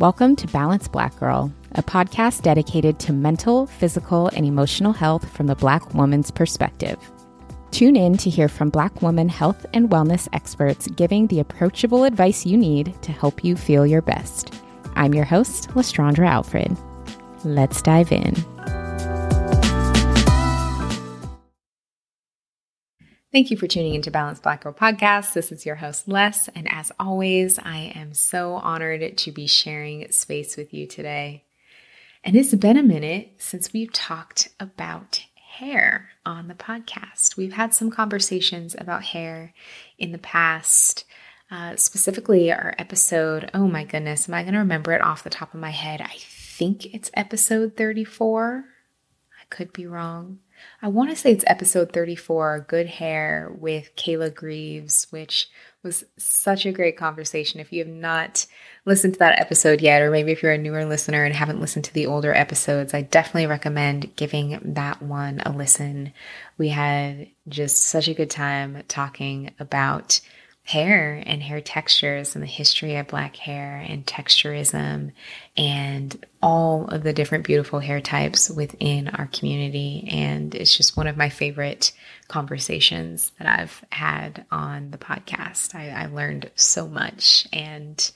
Welcome 0.00 0.34
to 0.36 0.46
Balance 0.46 0.88
Black 0.88 1.14
Girl, 1.20 1.52
a 1.72 1.82
podcast 1.82 2.40
dedicated 2.40 2.98
to 3.00 3.12
mental, 3.12 3.66
physical, 3.66 4.28
and 4.28 4.46
emotional 4.46 4.94
health 4.94 5.30
from 5.30 5.46
the 5.46 5.54
Black 5.54 5.92
woman's 5.92 6.30
perspective. 6.30 6.96
Tune 7.70 7.96
in 7.96 8.16
to 8.16 8.30
hear 8.30 8.48
from 8.48 8.70
Black 8.70 9.02
woman 9.02 9.28
health 9.28 9.66
and 9.74 9.90
wellness 9.90 10.26
experts 10.32 10.86
giving 10.86 11.26
the 11.26 11.40
approachable 11.40 12.04
advice 12.04 12.46
you 12.46 12.56
need 12.56 12.94
to 13.02 13.12
help 13.12 13.44
you 13.44 13.56
feel 13.56 13.86
your 13.86 14.00
best. 14.00 14.54
I'm 14.96 15.12
your 15.12 15.26
host, 15.26 15.68
Lestraundra 15.74 16.30
Alfred. 16.30 16.74
Let's 17.44 17.82
dive 17.82 18.10
in. 18.10 18.34
Thank 23.32 23.52
you 23.52 23.56
for 23.56 23.68
tuning 23.68 23.94
into 23.94 24.10
Balance 24.10 24.40
Black 24.40 24.64
Girl 24.64 24.72
Podcast. 24.72 25.34
This 25.34 25.52
is 25.52 25.64
your 25.64 25.76
host, 25.76 26.08
Les, 26.08 26.48
and 26.48 26.66
as 26.68 26.90
always, 26.98 27.60
I 27.60 27.92
am 27.94 28.12
so 28.12 28.54
honored 28.54 29.16
to 29.18 29.30
be 29.30 29.46
sharing 29.46 30.10
space 30.10 30.56
with 30.56 30.74
you 30.74 30.88
today. 30.88 31.44
And 32.24 32.34
it's 32.34 32.52
been 32.52 32.76
a 32.76 32.82
minute 32.82 33.34
since 33.38 33.72
we've 33.72 33.92
talked 33.92 34.48
about 34.58 35.24
hair 35.36 36.08
on 36.26 36.48
the 36.48 36.54
podcast. 36.54 37.36
We've 37.36 37.52
had 37.52 37.72
some 37.72 37.88
conversations 37.88 38.74
about 38.76 39.04
hair 39.04 39.54
in 39.96 40.10
the 40.10 40.18
past. 40.18 41.04
Uh, 41.52 41.76
specifically, 41.76 42.50
our 42.50 42.74
episode, 42.78 43.48
oh 43.54 43.68
my 43.68 43.84
goodness, 43.84 44.28
am 44.28 44.34
I 44.34 44.42
going 44.42 44.54
to 44.54 44.58
remember 44.58 44.92
it 44.92 45.02
off 45.02 45.22
the 45.22 45.30
top 45.30 45.54
of 45.54 45.60
my 45.60 45.70
head? 45.70 46.00
I 46.00 46.16
think 46.18 46.92
it's 46.92 47.12
episode 47.14 47.76
34. 47.76 48.64
I 49.40 49.44
could 49.50 49.72
be 49.72 49.86
wrong. 49.86 50.40
I 50.82 50.88
want 50.88 51.10
to 51.10 51.16
say 51.16 51.32
it's 51.32 51.44
episode 51.46 51.92
34, 51.92 52.66
Good 52.68 52.86
Hair 52.86 53.52
with 53.58 53.94
Kayla 53.96 54.34
Greaves, 54.34 55.06
which 55.10 55.48
was 55.82 56.04
such 56.18 56.66
a 56.66 56.72
great 56.72 56.96
conversation. 56.96 57.60
If 57.60 57.72
you 57.72 57.80
have 57.80 57.92
not 57.92 58.46
listened 58.84 59.14
to 59.14 59.18
that 59.20 59.38
episode 59.38 59.80
yet, 59.80 60.02
or 60.02 60.10
maybe 60.10 60.32
if 60.32 60.42
you're 60.42 60.52
a 60.52 60.58
newer 60.58 60.84
listener 60.84 61.24
and 61.24 61.34
haven't 61.34 61.60
listened 61.60 61.84
to 61.86 61.94
the 61.94 62.06
older 62.06 62.34
episodes, 62.34 62.92
I 62.92 63.02
definitely 63.02 63.46
recommend 63.46 64.14
giving 64.16 64.58
that 64.74 65.02
one 65.02 65.40
a 65.40 65.52
listen. 65.52 66.12
We 66.58 66.68
had 66.68 67.28
just 67.48 67.84
such 67.84 68.08
a 68.08 68.14
good 68.14 68.30
time 68.30 68.82
talking 68.88 69.52
about 69.58 70.20
hair 70.70 71.20
and 71.26 71.42
hair 71.42 71.60
textures 71.60 72.36
and 72.36 72.44
the 72.44 72.48
history 72.48 72.94
of 72.94 73.08
black 73.08 73.34
hair 73.34 73.84
and 73.88 74.06
texturism 74.06 75.10
and 75.56 76.24
all 76.40 76.86
of 76.86 77.02
the 77.02 77.12
different 77.12 77.44
beautiful 77.44 77.80
hair 77.80 78.00
types 78.00 78.48
within 78.48 79.08
our 79.08 79.26
community. 79.32 80.08
And 80.08 80.54
it's 80.54 80.76
just 80.76 80.96
one 80.96 81.08
of 81.08 81.16
my 81.16 81.28
favorite 81.28 81.90
conversations 82.28 83.32
that 83.40 83.48
I've 83.48 83.84
had 83.90 84.44
on 84.52 84.92
the 84.92 84.98
podcast. 84.98 85.74
I, 85.74 85.88
I 85.88 86.06
learned 86.06 86.52
so 86.54 86.86
much 86.86 87.48
and 87.52 88.08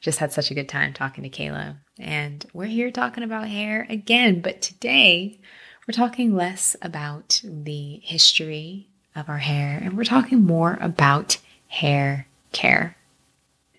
just 0.00 0.20
had 0.20 0.32
such 0.32 0.52
a 0.52 0.54
good 0.54 0.68
time 0.68 0.92
talking 0.92 1.28
to 1.28 1.30
Kayla. 1.30 1.78
And 1.98 2.46
we're 2.52 2.66
here 2.66 2.92
talking 2.92 3.24
about 3.24 3.48
hair 3.48 3.88
again, 3.90 4.40
but 4.40 4.62
today 4.62 5.40
we're 5.88 5.94
talking 5.94 6.36
less 6.36 6.76
about 6.80 7.40
the 7.42 8.00
history 8.04 8.86
of 9.16 9.28
our 9.28 9.38
hair 9.38 9.80
and 9.82 9.96
we're 9.96 10.04
talking 10.04 10.44
more 10.44 10.78
about 10.80 11.38
hair 11.68 12.26
care. 12.52 12.96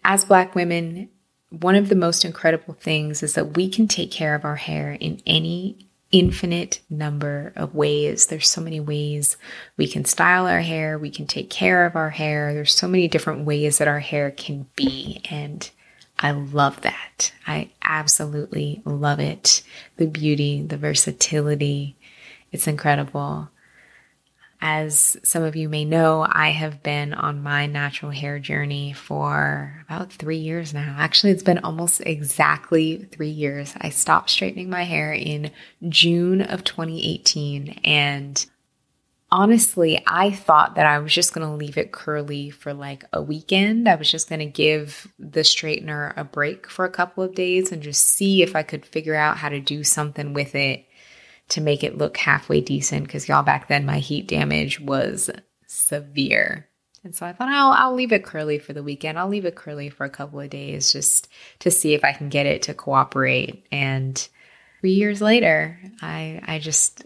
As 0.04 0.26
Black 0.26 0.56
women, 0.56 1.10
one 1.50 1.76
of 1.76 1.90
the 1.90 1.96
most 1.96 2.24
incredible 2.24 2.76
things 2.76 3.24
is 3.24 3.34
that 3.34 3.56
we 3.56 3.70
can 3.70 3.88
take 3.88 4.12
care 4.12 4.36
of 4.36 4.46
our 4.46 4.56
hair 4.56 4.94
in 4.94 5.22
any 5.26 5.90
infinite 6.12 6.80
number 6.90 7.54
of 7.56 7.76
ways. 7.76 8.28
There's 8.28 8.50
so 8.50 8.62
many 8.62 8.80
ways 8.80 9.38
we 9.78 9.88
can 9.88 10.06
style 10.06 10.48
our 10.48 10.62
hair, 10.62 10.98
we 10.98 11.12
can 11.12 11.28
take 11.28 11.50
care 11.50 11.86
of 11.86 11.96
our 11.96 12.10
hair. 12.10 12.54
There's 12.54 12.74
so 12.74 12.88
many 12.88 13.08
different 13.08 13.46
ways 13.46 13.78
that 13.78 13.88
our 13.88 14.00
hair 14.00 14.32
can 14.32 14.68
be. 14.76 15.22
And 15.30 15.70
I 16.18 16.32
love 16.32 16.82
that. 16.82 17.32
I 17.48 17.70
absolutely 17.82 18.82
love 18.86 19.20
it. 19.20 19.64
The 19.98 20.08
beauty, 20.08 20.62
the 20.62 20.78
versatility. 20.78 21.96
It's 22.52 22.68
incredible. 22.68 23.50
As 24.62 25.16
some 25.24 25.44
of 25.44 25.56
you 25.56 25.70
may 25.70 25.86
know, 25.86 26.28
I 26.30 26.50
have 26.50 26.84
been 26.84 27.14
on 27.14 27.42
my 27.42 27.66
natural 27.66 28.12
hair 28.12 28.40
journey 28.40 28.92
for 28.92 29.86
about 29.88 30.12
three 30.12 30.38
years 30.38 30.74
now. 30.74 30.96
Actually, 30.98 31.32
it's 31.32 31.44
been 31.44 31.60
almost 31.60 32.02
exactly 32.02 33.08
three 33.12 33.30
years. 33.30 33.74
I 33.80 33.90
stopped 33.90 34.30
straightening 34.30 34.70
my 34.70 34.84
hair 34.84 35.14
in 35.14 35.52
June 35.88 36.42
of 36.42 36.66
2018. 36.66 37.80
And 37.86 38.46
honestly, 39.32 40.04
I 40.06 40.32
thought 40.32 40.76
that 40.76 40.86
I 40.86 41.00
was 41.00 41.14
just 41.14 41.34
going 41.34 41.48
to 41.48 41.54
leave 41.54 41.78
it 41.78 41.94
curly 41.94 42.50
for 42.50 42.74
like 42.74 43.06
a 43.14 43.22
weekend. 43.22 43.88
I 43.88 43.96
was 43.96 44.12
just 44.12 44.28
going 44.28 44.40
to 44.40 44.46
give 44.46 45.08
the 45.18 45.42
straightener 45.42 46.14
a 46.18 46.26
break 46.26 46.70
for 46.70 46.84
a 46.84 46.92
couple 46.92 47.24
of 47.24 47.34
days 47.34 47.72
and 47.72 47.82
just 47.82 48.06
see 48.06 48.44
if 48.44 48.58
I 48.58 48.64
could 48.64 48.86
figure 48.86 49.16
out 49.16 49.38
how 49.38 49.48
to 49.48 49.62
do 49.62 49.86
something 49.86 50.34
with 50.34 50.54
it 50.54 50.86
to 51.50 51.62
make 51.62 51.84
it 51.84 51.98
look 51.98 52.18
halfway 52.18 52.62
decent 52.62 53.06
because 53.06 53.28
y'all 53.28 53.44
back 53.44 53.68
then 53.68 53.86
my 53.86 54.00
heat 54.00 54.28
damage 54.28 54.80
was 54.80 55.30
severe. 55.68 56.68
And 57.04 57.16
so 57.16 57.26
I 57.26 57.34
thought 57.34 57.50
I'll 57.50 57.72
I'll 57.72 57.96
leave 57.96 58.12
it 58.12 58.24
curly 58.24 58.60
for 58.60 58.74
the 58.74 58.84
weekend. 58.84 59.18
I'll 59.18 59.30
leave 59.30 59.46
it 59.46 59.56
curly 59.56 59.90
for 59.90 60.06
a 60.06 60.10
couple 60.10 60.40
of 60.40 60.50
days 60.50 60.92
just 60.92 61.28
to 61.60 61.72
see 61.72 61.94
if 61.94 62.04
I 62.04 62.14
can 62.14 62.30
get 62.30 62.46
it 62.46 62.64
to 62.64 62.74
cooperate. 62.74 63.66
And 63.72 64.16
3 64.82 64.92
years 64.92 65.22
later, 65.22 65.80
I 66.02 66.42
I 66.46 66.60
just 66.60 67.06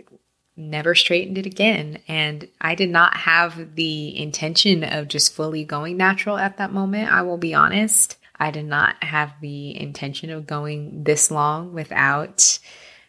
never 0.55 0.93
straightened 0.93 1.37
it 1.37 1.47
again 1.47 1.97
and 2.07 2.47
I 2.61 2.75
did 2.75 2.91
not 2.91 3.17
have 3.17 3.73
the 3.73 4.15
intention 4.15 4.83
of 4.83 5.07
just 5.07 5.33
fully 5.33 5.63
going 5.63 5.97
natural 5.97 6.37
at 6.37 6.57
that 6.57 6.71
moment. 6.71 7.11
I 7.11 7.23
will 7.23 7.39
be 7.39 7.55
honest. 7.55 8.17
I 8.39 8.51
did 8.51 8.65
not 8.65 9.03
have 9.03 9.33
the 9.41 9.79
intention 9.79 10.29
of 10.29 10.45
going 10.45 11.03
this 11.05 11.31
long 11.31 11.73
without 11.73 12.59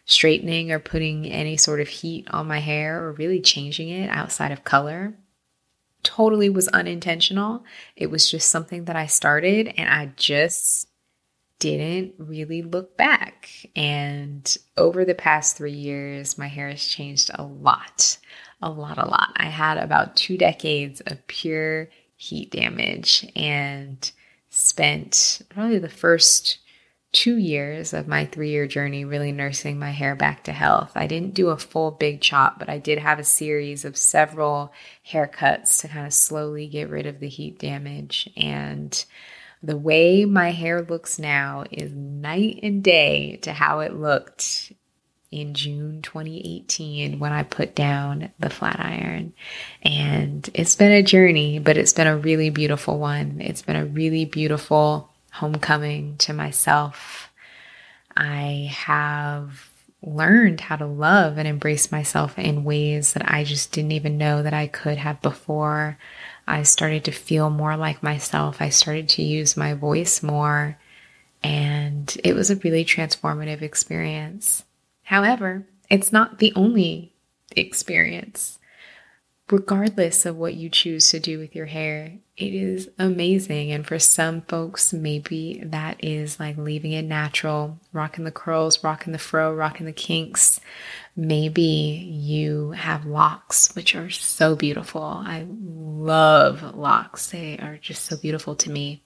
straightening 0.05 0.71
or 0.71 0.79
putting 0.79 1.25
any 1.25 1.57
sort 1.57 1.81
of 1.81 1.87
heat 1.87 2.27
on 2.31 2.47
my 2.47 2.59
hair 2.59 3.03
or 3.03 3.13
really 3.13 3.41
changing 3.41 3.89
it 3.89 4.09
outside 4.09 4.51
of 4.51 4.63
color. 4.63 5.15
Totally 6.03 6.49
was 6.49 6.67
unintentional. 6.67 7.63
It 7.95 8.11
was 8.11 8.29
just 8.29 8.49
something 8.49 8.85
that 8.85 8.95
I 8.95 9.07
started 9.07 9.73
and 9.77 9.89
I 9.89 10.11
just 10.15 10.87
didn't 11.57 12.13
really 12.19 12.61
look 12.61 12.95
back. 12.97 13.49
And 13.75 14.55
over 14.77 15.05
the 15.05 15.15
past 15.15 15.57
three 15.57 15.71
years, 15.71 16.37
my 16.37 16.47
hair 16.47 16.69
has 16.69 16.85
changed 16.85 17.31
a 17.33 17.43
lot, 17.43 18.17
a 18.61 18.69
lot, 18.69 18.99
a 18.99 19.07
lot. 19.07 19.33
I 19.35 19.45
had 19.45 19.77
about 19.77 20.15
two 20.15 20.37
decades 20.37 21.01
of 21.01 21.25
pure 21.25 21.89
heat 22.17 22.51
damage 22.51 23.29
and 23.35 24.11
spent 24.49 25.41
probably 25.49 25.79
the 25.79 25.89
first 25.89 26.59
two 27.15 27.37
years 27.37 27.93
of 27.93 28.09
my 28.09 28.25
three 28.25 28.49
year 28.49 28.67
journey 28.67 29.05
really 29.05 29.31
nursing 29.31 29.79
my 29.79 29.91
hair 29.91 30.15
back 30.15 30.43
to 30.43 30.51
health. 30.51 30.91
I 30.95 31.07
didn't 31.07 31.33
do 31.33 31.47
a 31.47 31.57
full 31.57 31.91
big 31.91 32.19
chop, 32.19 32.59
but 32.59 32.67
I 32.67 32.77
did 32.77 32.99
have 32.99 33.19
a 33.19 33.23
series 33.23 33.85
of 33.85 33.95
several 33.95 34.73
haircuts 35.09 35.79
to 35.79 35.87
kind 35.87 36.05
of 36.05 36.11
slowly 36.11 36.67
get 36.67 36.89
rid 36.89 37.05
of 37.05 37.21
the 37.21 37.29
heat 37.29 37.57
damage. 37.57 38.29
And 38.35 39.05
the 39.63 39.77
way 39.77 40.25
my 40.25 40.51
hair 40.51 40.81
looks 40.81 41.17
now 41.17 41.63
is 41.71 41.93
night 41.93 42.59
and 42.61 42.83
day 42.83 43.37
to 43.43 43.53
how 43.53 43.79
it 43.79 43.93
looked 43.93 44.73
in 45.31 45.53
June 45.53 46.01
2018 46.01 47.17
when 47.17 47.31
I 47.31 47.43
put 47.43 47.75
down 47.75 48.33
the 48.39 48.49
flat 48.49 48.81
iron. 48.81 49.33
And 49.81 50.49
it's 50.53 50.75
been 50.75 50.91
a 50.91 51.01
journey, 51.01 51.59
but 51.59 51.77
it's 51.77 51.93
been 51.93 52.07
a 52.07 52.17
really 52.17 52.49
beautiful 52.49 52.99
one. 52.99 53.39
It's 53.39 53.61
been 53.61 53.77
a 53.77 53.85
really 53.85 54.25
beautiful 54.25 55.14
homecoming 55.35 56.15
to 56.17 56.31
myself. 56.31 57.29
I 58.15 58.71
have 58.73 59.69
learned 60.01 60.61
how 60.61 60.77
to 60.77 60.85
love 60.85 61.37
and 61.37 61.45
embrace 61.45 61.91
myself 61.91 62.39
in 62.39 62.63
ways 62.63 63.13
that 63.13 63.29
I 63.29 63.43
just 63.43 63.73
didn't 63.73 63.91
even 63.91 64.17
know 64.17 64.43
that 64.43 64.53
I 64.53 64.67
could 64.67 64.97
have 64.97 65.21
before. 65.21 65.97
I 66.47 66.63
started 66.63 67.03
to 67.05 67.11
feel 67.11 67.49
more 67.49 67.75
like 67.75 68.01
myself. 68.01 68.61
I 68.61 68.69
started 68.69 69.09
to 69.09 69.23
use 69.23 69.57
my 69.57 69.73
voice 69.73 70.23
more. 70.23 70.77
And 71.43 72.15
it 72.23 72.33
was 72.33 72.49
a 72.49 72.55
really 72.55 72.85
transformative 72.85 73.61
experience. 73.61 74.63
However, 75.03 75.65
it's 75.89 76.13
not 76.13 76.39
the 76.39 76.53
only 76.55 77.11
experience 77.55 78.57
regardless 79.51 80.25
of 80.25 80.35
what 80.35 80.55
you 80.55 80.69
choose 80.69 81.11
to 81.11 81.19
do 81.19 81.37
with 81.37 81.55
your 81.55 81.67
hair, 81.67 82.13
it 82.35 82.53
is 82.53 82.89
amazing. 82.97 83.71
And 83.71 83.85
for 83.85 83.99
some 83.99 84.41
folks, 84.41 84.91
maybe 84.91 85.61
that 85.65 86.03
is 86.03 86.39
like 86.39 86.57
leaving 86.57 86.91
it 86.91 87.03
natural, 87.03 87.79
rocking 87.93 88.25
the 88.25 88.31
curls, 88.31 88.83
rocking 88.83 89.13
the 89.13 89.19
fro, 89.19 89.53
rocking 89.53 89.85
the 89.85 89.93
kinks. 89.93 90.59
Maybe 91.15 91.61
you 91.61 92.71
have 92.71 93.05
locks, 93.05 93.73
which 93.75 93.95
are 93.95 94.09
so 94.09 94.55
beautiful. 94.55 95.01
I 95.01 95.45
love 95.49 96.75
locks, 96.75 97.27
they 97.27 97.57
are 97.59 97.77
just 97.77 98.05
so 98.05 98.17
beautiful 98.17 98.55
to 98.57 98.69
me. 98.69 99.04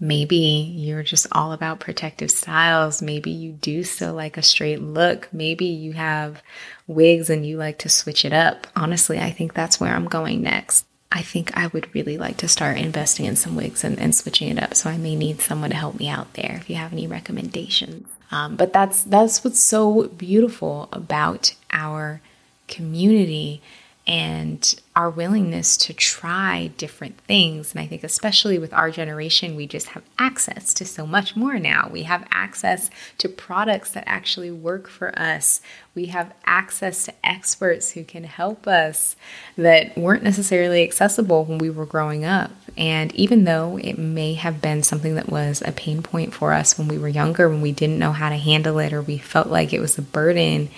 Maybe 0.00 0.36
you're 0.36 1.02
just 1.02 1.26
all 1.32 1.52
about 1.52 1.80
protective 1.80 2.30
styles. 2.30 3.00
Maybe 3.00 3.30
you 3.30 3.52
do 3.52 3.84
still 3.84 4.12
like 4.12 4.36
a 4.36 4.42
straight 4.42 4.82
look. 4.82 5.28
Maybe 5.32 5.66
you 5.66 5.92
have 5.92 6.42
wigs 6.86 7.30
and 7.30 7.46
you 7.46 7.56
like 7.56 7.78
to 7.78 7.88
switch 7.88 8.24
it 8.24 8.32
up. 8.32 8.66
Honestly, 8.74 9.18
I 9.18 9.30
think 9.30 9.54
that's 9.54 9.80
where 9.80 9.94
I'm 9.94 10.06
going 10.06 10.42
next. 10.42 10.84
I 11.12 11.22
think 11.22 11.56
I 11.56 11.68
would 11.68 11.94
really 11.94 12.18
like 12.18 12.38
to 12.38 12.48
start 12.48 12.76
investing 12.76 13.26
in 13.26 13.36
some 13.36 13.54
wigs 13.54 13.84
and, 13.84 13.98
and 14.00 14.12
switching 14.14 14.48
it 14.48 14.60
up. 14.60 14.74
So 14.74 14.90
I 14.90 14.96
may 14.96 15.14
need 15.14 15.40
someone 15.40 15.70
to 15.70 15.76
help 15.76 15.98
me 15.98 16.08
out 16.08 16.34
there 16.34 16.56
if 16.60 16.68
you 16.68 16.74
have 16.74 16.92
any 16.92 17.06
recommendations. 17.06 18.08
Um, 18.32 18.56
but 18.56 18.72
that's 18.72 19.04
that's 19.04 19.44
what's 19.44 19.60
so 19.60 20.08
beautiful 20.08 20.88
about 20.92 21.54
our 21.70 22.20
community 22.66 23.62
and 24.06 24.78
our 24.94 25.08
willingness 25.08 25.78
to 25.78 25.94
try 25.94 26.70
different 26.76 27.18
things. 27.22 27.72
And 27.72 27.80
I 27.80 27.86
think, 27.86 28.04
especially 28.04 28.58
with 28.58 28.72
our 28.74 28.90
generation, 28.90 29.56
we 29.56 29.66
just 29.66 29.88
have 29.88 30.04
access 30.18 30.74
to 30.74 30.84
so 30.84 31.06
much 31.06 31.34
more 31.34 31.58
now. 31.58 31.88
We 31.90 32.02
have 32.02 32.26
access 32.30 32.90
to 33.18 33.30
products 33.30 33.92
that 33.92 34.04
actually 34.06 34.50
work 34.50 34.88
for 34.88 35.18
us. 35.18 35.62
We 35.94 36.06
have 36.06 36.34
access 36.44 37.06
to 37.06 37.14
experts 37.24 37.92
who 37.92 38.04
can 38.04 38.24
help 38.24 38.66
us 38.66 39.16
that 39.56 39.96
weren't 39.96 40.22
necessarily 40.22 40.82
accessible 40.82 41.46
when 41.46 41.58
we 41.58 41.70
were 41.70 41.86
growing 41.86 42.26
up. 42.26 42.50
And 42.76 43.14
even 43.14 43.44
though 43.44 43.78
it 43.78 43.98
may 43.98 44.34
have 44.34 44.60
been 44.60 44.82
something 44.82 45.14
that 45.14 45.30
was 45.30 45.62
a 45.64 45.72
pain 45.72 46.02
point 46.02 46.34
for 46.34 46.52
us 46.52 46.76
when 46.76 46.88
we 46.88 46.98
were 46.98 47.08
younger, 47.08 47.48
when 47.48 47.62
we 47.62 47.72
didn't 47.72 47.98
know 47.98 48.12
how 48.12 48.28
to 48.28 48.36
handle 48.36 48.78
it 48.80 48.92
or 48.92 49.00
we 49.00 49.16
felt 49.16 49.46
like 49.46 49.72
it 49.72 49.80
was 49.80 49.96
a 49.96 50.02
burden, 50.02 50.68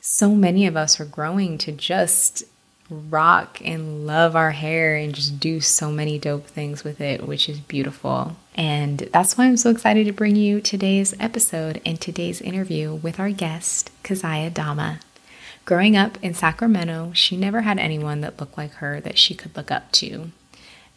so 0.00 0.34
many 0.34 0.66
of 0.66 0.76
us 0.76 0.98
are 0.98 1.04
growing 1.04 1.58
to 1.58 1.70
just 1.70 2.42
rock 2.92 3.60
and 3.64 4.06
love 4.06 4.36
our 4.36 4.50
hair 4.50 4.96
and 4.96 5.14
just 5.14 5.40
do 5.40 5.60
so 5.60 5.90
many 5.90 6.18
dope 6.18 6.46
things 6.46 6.84
with 6.84 7.00
it, 7.00 7.26
which 7.26 7.48
is 7.48 7.58
beautiful. 7.60 8.36
And 8.54 8.98
that's 9.12 9.36
why 9.36 9.46
I'm 9.46 9.56
so 9.56 9.70
excited 9.70 10.06
to 10.06 10.12
bring 10.12 10.36
you 10.36 10.60
today's 10.60 11.14
episode 11.18 11.80
and 11.86 12.00
today's 12.00 12.40
interview 12.40 12.94
with 12.94 13.18
our 13.18 13.30
guest, 13.30 13.90
Keziah 14.02 14.50
Dama. 14.50 15.00
Growing 15.64 15.96
up 15.96 16.18
in 16.22 16.34
Sacramento, 16.34 17.12
she 17.14 17.36
never 17.36 17.62
had 17.62 17.78
anyone 17.78 18.20
that 18.20 18.40
looked 18.40 18.58
like 18.58 18.72
her 18.74 19.00
that 19.00 19.16
she 19.16 19.34
could 19.34 19.56
look 19.56 19.70
up 19.70 19.90
to 19.92 20.32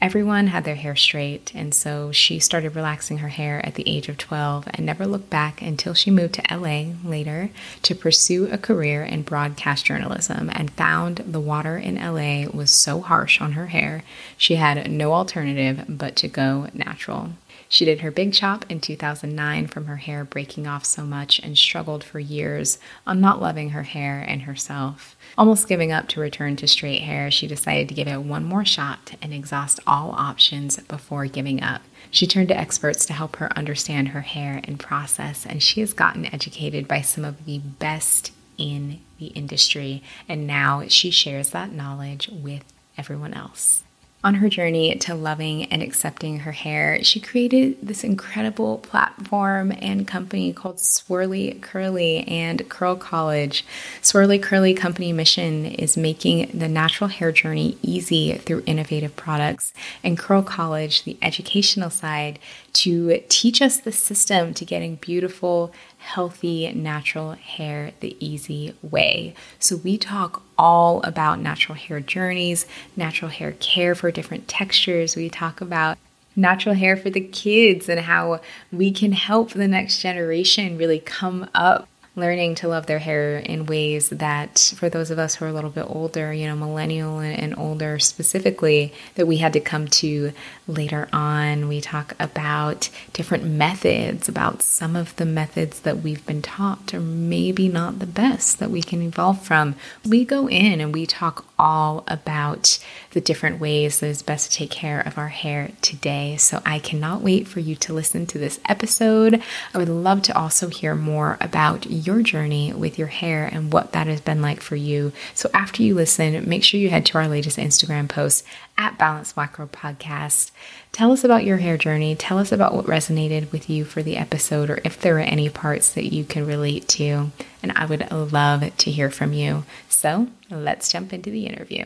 everyone 0.02 0.48
had 0.48 0.64
their 0.64 0.76
hair 0.76 0.96
straight, 0.96 1.52
and 1.56 1.74
so 1.74 2.12
she 2.12 2.40
started 2.40 2.76
relaxing 2.76 3.20
her 3.20 3.30
hair 3.30 3.66
at 3.66 3.76
the 3.76 3.88
age 3.88 4.10
of 4.10 4.18
12 4.18 4.68
and 4.74 4.86
never 4.86 5.06
looked 5.06 5.30
back 5.30 5.62
until 5.62 5.94
she 5.94 6.12
moved 6.12 6.36
to 6.36 6.58
LA 6.58 6.94
later 7.04 7.50
to 7.82 7.96
pursue 7.96 8.48
a 8.48 8.58
career 8.58 9.04
in 9.04 9.22
broadcast 9.22 9.86
journalism 9.86 10.50
and 10.54 10.72
found 10.72 11.18
the 11.18 11.40
water 11.40 11.78
in 11.78 11.96
LA 11.96 12.50
was 12.50 12.72
so 12.72 13.02
harsh 13.02 13.42
on 13.42 13.54
her 13.54 13.68
hair, 13.68 14.04
she 14.38 14.56
had 14.56 14.90
no 14.92 15.14
alternative 15.14 15.86
but 15.88 16.16
to 16.16 16.28
go 16.28 16.68
natural. 16.74 17.32
She 17.68 17.86
did 17.86 18.02
her 18.02 18.12
big 18.12 18.34
chop 18.34 18.66
in 18.70 18.80
2009 18.80 19.68
from 19.68 19.86
her 19.86 19.98
hair 19.98 20.24
breaking 20.24 20.68
off 20.68 20.86
so 20.86 21.04
much 21.04 21.40
and 21.40 21.58
struggled 21.58 22.04
for 22.04 22.20
years 22.20 22.78
on 23.08 23.20
not 23.20 23.42
loving 23.42 23.72
her 23.72 23.84
hair 23.84 24.24
and 24.26 24.44
herself. 24.44 25.15
Almost 25.38 25.68
giving 25.68 25.92
up 25.92 26.08
to 26.10 26.22
return 26.22 26.56
to 26.58 26.68
straight 26.68 27.02
hair, 27.02 27.30
she 27.30 27.46
decided 27.46 27.90
to 27.90 27.94
give 27.94 28.08
it 28.08 28.22
one 28.22 28.46
more 28.46 28.64
shot 28.64 29.16
and 29.22 29.34
exhaust 29.34 29.82
all 29.86 30.12
options 30.12 30.78
before 30.78 31.26
giving 31.26 31.62
up. 31.62 31.82
She 32.10 32.26
turned 32.26 32.48
to 32.50 32.58
experts 32.58 33.06
to 33.08 33.14
help 33.14 33.36
her 33.38 33.52
understand 33.58 34.10
her 34.10 34.22
hair 34.22 34.62
and 34.64 34.80
process, 34.80 35.46
and 35.46 35.62
she 35.62 35.82
has 35.82 35.92
gotten 35.92 36.34
educated 36.34 36.88
by 36.88 37.02
some 37.02 37.26
of 37.26 37.46
the 37.46 37.60
best 37.60 38.32
in 38.58 39.02
the 39.20 39.28
industry. 39.28 40.02
And 40.30 40.48
now 40.48 40.88
she 40.88 41.12
shares 41.12 41.50
that 41.50 41.72
knowledge 41.72 42.30
with 42.30 42.64
everyone 42.98 43.34
else. 43.34 43.85
On 44.26 44.34
her 44.34 44.50
journey 44.50 44.96
to 44.96 45.14
loving 45.14 45.66
and 45.66 45.84
accepting 45.84 46.40
her 46.40 46.52
hair, 46.52 47.04
she 47.04 47.20
created 47.20 47.78
this 47.84 48.04
incredible 48.04 48.80
platform 48.80 49.72
and 49.78 50.08
company 50.08 50.52
called 50.52 50.78
Swirly 50.78 51.62
Curly 51.62 52.28
and 52.28 52.68
Curl 52.68 52.96
College. 52.96 53.64
Swirly 54.02 54.42
Curly 54.42 54.74
company 54.74 55.14
mission 55.14 55.68
is 55.68 55.96
making 55.96 56.58
the 56.58 56.68
natural 56.68 57.08
hair 57.08 57.32
journey 57.32 57.78
easy 57.84 58.34
through 58.34 58.64
innovative 58.66 59.16
products, 59.16 59.74
and 60.04 60.18
Curl 60.18 60.42
College, 60.42 61.04
the 61.04 61.20
educational 61.22 61.92
side, 61.92 62.40
to 62.74 63.22
teach 63.30 63.62
us 63.62 63.78
the 63.78 63.92
system 63.92 64.56
to 64.56 64.66
getting 64.66 64.96
beautiful, 64.96 65.72
healthy, 66.06 66.72
natural 66.74 67.34
hair 67.34 67.92
the 68.00 68.16
easy 68.26 68.74
way. 68.82 69.34
So, 69.60 69.78
we 69.78 69.98
talk 69.98 70.44
all 70.58 71.02
about 71.04 71.40
natural 71.40 71.76
hair 71.76 72.00
journeys, 72.00 72.66
natural 72.96 73.32
hair 73.32 73.54
care 73.54 73.96
for 73.96 74.12
different 74.12 74.48
textures. 74.48 75.16
We 75.16 75.30
talk 75.30 75.62
about 75.62 75.98
natural 76.36 76.76
hair 76.76 76.98
for 76.98 77.10
the 77.10 77.22
kids 77.22 77.88
and 77.90 78.02
how 78.02 78.42
we 78.72 78.92
can 78.92 79.14
help 79.14 79.52
the 79.52 79.68
next 79.68 80.02
generation 80.02 80.78
really 80.78 81.00
come 81.00 81.50
up 81.54 81.88
learning 82.16 82.56
to 82.56 82.68
love 82.68 82.86
their 82.86 83.00
hair 83.00 83.38
in 83.38 83.66
ways 83.66 84.10
that, 84.10 84.74
for 84.78 84.90
those 84.90 85.12
of 85.12 85.20
us 85.20 85.36
who 85.36 85.46
are 85.46 85.50
a 85.50 85.54
little 85.54 85.70
bit 85.70 85.86
older, 85.88 86.34
you 86.34 86.48
know, 86.48 86.56
millennial 86.56 87.20
and, 87.20 87.58
older 87.58 88.00
specifically, 88.00 88.94
that 89.16 89.28
we 89.28 89.38
had 89.38 89.54
to 89.54 89.60
come 89.60 89.88
to 89.88 90.32
later 90.68 91.08
on. 91.12 91.68
We 91.68 91.82
talk 91.82 92.14
about 92.20 92.90
different 93.14 93.44
methods, 93.44 94.30
about 94.30 94.62
some 94.62 94.96
of 94.96 95.16
the 95.18 95.26
methods 95.26 95.82
that 95.82 96.00
we've 96.00 96.26
been 96.26 96.42
taught 96.42 96.94
are 96.94 97.00
maybe 97.00 97.68
not 97.68 98.00
the 98.00 98.06
best 98.06 98.60
that 98.60 98.72
we 98.72 98.82
can 98.82 99.02
evolve 99.02 99.42
from. 99.42 99.76
We 100.08 100.26
go 100.26 100.48
in 100.48 100.80
and 100.82 100.94
we 100.94 101.06
talk 101.06 101.46
all 101.58 102.04
about 102.08 102.80
the 103.12 103.22
different 103.22 103.60
ways 103.60 104.00
that 104.00 104.10
it's 104.10 104.22
best 104.22 104.52
to 104.52 104.58
take 104.58 104.72
care 104.72 105.00
of 105.00 105.18
our 105.18 105.30
hair 105.30 105.72
today. 105.82 106.38
So 106.38 106.62
I 106.66 106.80
cannot 106.80 107.22
wait 107.22 107.48
for 107.48 107.60
you 107.60 107.76
to 107.78 107.94
listen 107.94 108.26
to 108.28 108.38
this 108.38 108.60
episode. 108.68 109.42
I 109.74 109.78
would 109.78 109.90
love 109.90 110.22
to 110.24 110.38
also 110.38 110.70
hear 110.70 110.96
more 110.96 111.38
about 111.40 111.90
your 111.90 112.22
journey 112.22 112.74
with 112.74 113.00
your 113.00 113.08
hair 113.08 113.46
and 113.46 113.72
what 113.72 113.94
that 113.94 114.08
has 114.08 114.22
been 114.22 114.42
like 114.42 114.62
for 114.62 114.76
you. 114.76 115.12
So 115.34 115.50
after 115.54 115.84
you 115.84 115.96
listen, 115.96 116.48
make 116.48 116.64
sure 116.64 116.80
you 116.80 116.90
head 116.90 117.06
to 117.08 117.18
our 117.18 117.28
latest 117.28 117.58
Instagram 117.58 118.10
post 118.10 118.46
at 118.78 118.98
Balance 118.98 119.34
Girl 119.34 119.68
Podcast. 119.68 120.52
Tell 120.92 121.12
us 121.12 121.24
about 121.24 121.44
your 121.44 121.58
hair 121.58 121.78
journey. 121.78 122.16
Tell 122.16 122.38
us 122.38 122.52
about 122.52 122.74
what 122.74 122.86
resonated 122.86 123.52
with 123.52 123.70
you 123.70 123.84
for 123.84 124.02
the 124.02 124.18
episode 124.18 124.70
or 124.70 124.80
if 124.84 125.00
there 125.00 125.14
were 125.14 125.20
any 125.20 125.50
parts 125.50 125.94
that 125.94 126.14
you 126.14 126.24
can 126.24 126.46
relate 126.46 126.88
to. 126.90 127.32
And 127.62 127.72
I 127.76 127.86
would 127.86 128.10
love 128.12 128.76
to 128.78 128.92
hear 128.92 129.10
from 129.10 129.34
you. 129.34 129.64
So 130.06 130.28
let's 130.52 130.92
jump 130.92 131.14
into 131.14 131.32
the 131.32 131.48
interview. 131.48 131.84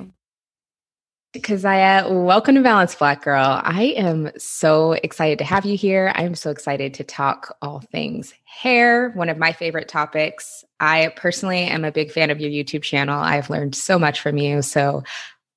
Keziah, 1.42 2.06
welcome 2.10 2.56
to 2.56 2.62
Balance 2.62 2.94
Black 2.94 3.24
Girl. 3.24 3.62
I 3.64 3.94
am 3.96 4.32
so 4.38 4.92
excited 4.92 5.40
to 5.40 5.46
have 5.46 5.66
you 5.66 5.78
here. 5.78 6.12
I 6.14 6.24
am 6.24 6.36
so 6.36 6.50
excited 6.52 6.96
to 6.96 7.06
talk 7.06 7.56
all 7.62 7.80
things 7.80 8.34
hair, 8.44 9.12
one 9.12 9.30
of 9.30 9.38
my 9.38 9.54
favorite 9.54 9.88
topics. 9.88 10.66
I 10.82 11.14
personally 11.16 11.60
am 11.60 11.86
a 11.86 11.94
big 11.94 12.12
fan 12.12 12.30
of 12.30 12.42
your 12.42 12.52
YouTube 12.52 12.82
channel. 12.82 13.18
I've 13.18 13.50
learned 13.50 13.74
so 13.74 13.98
much 13.98 14.20
from 14.20 14.38
you. 14.38 14.64
So 14.64 15.02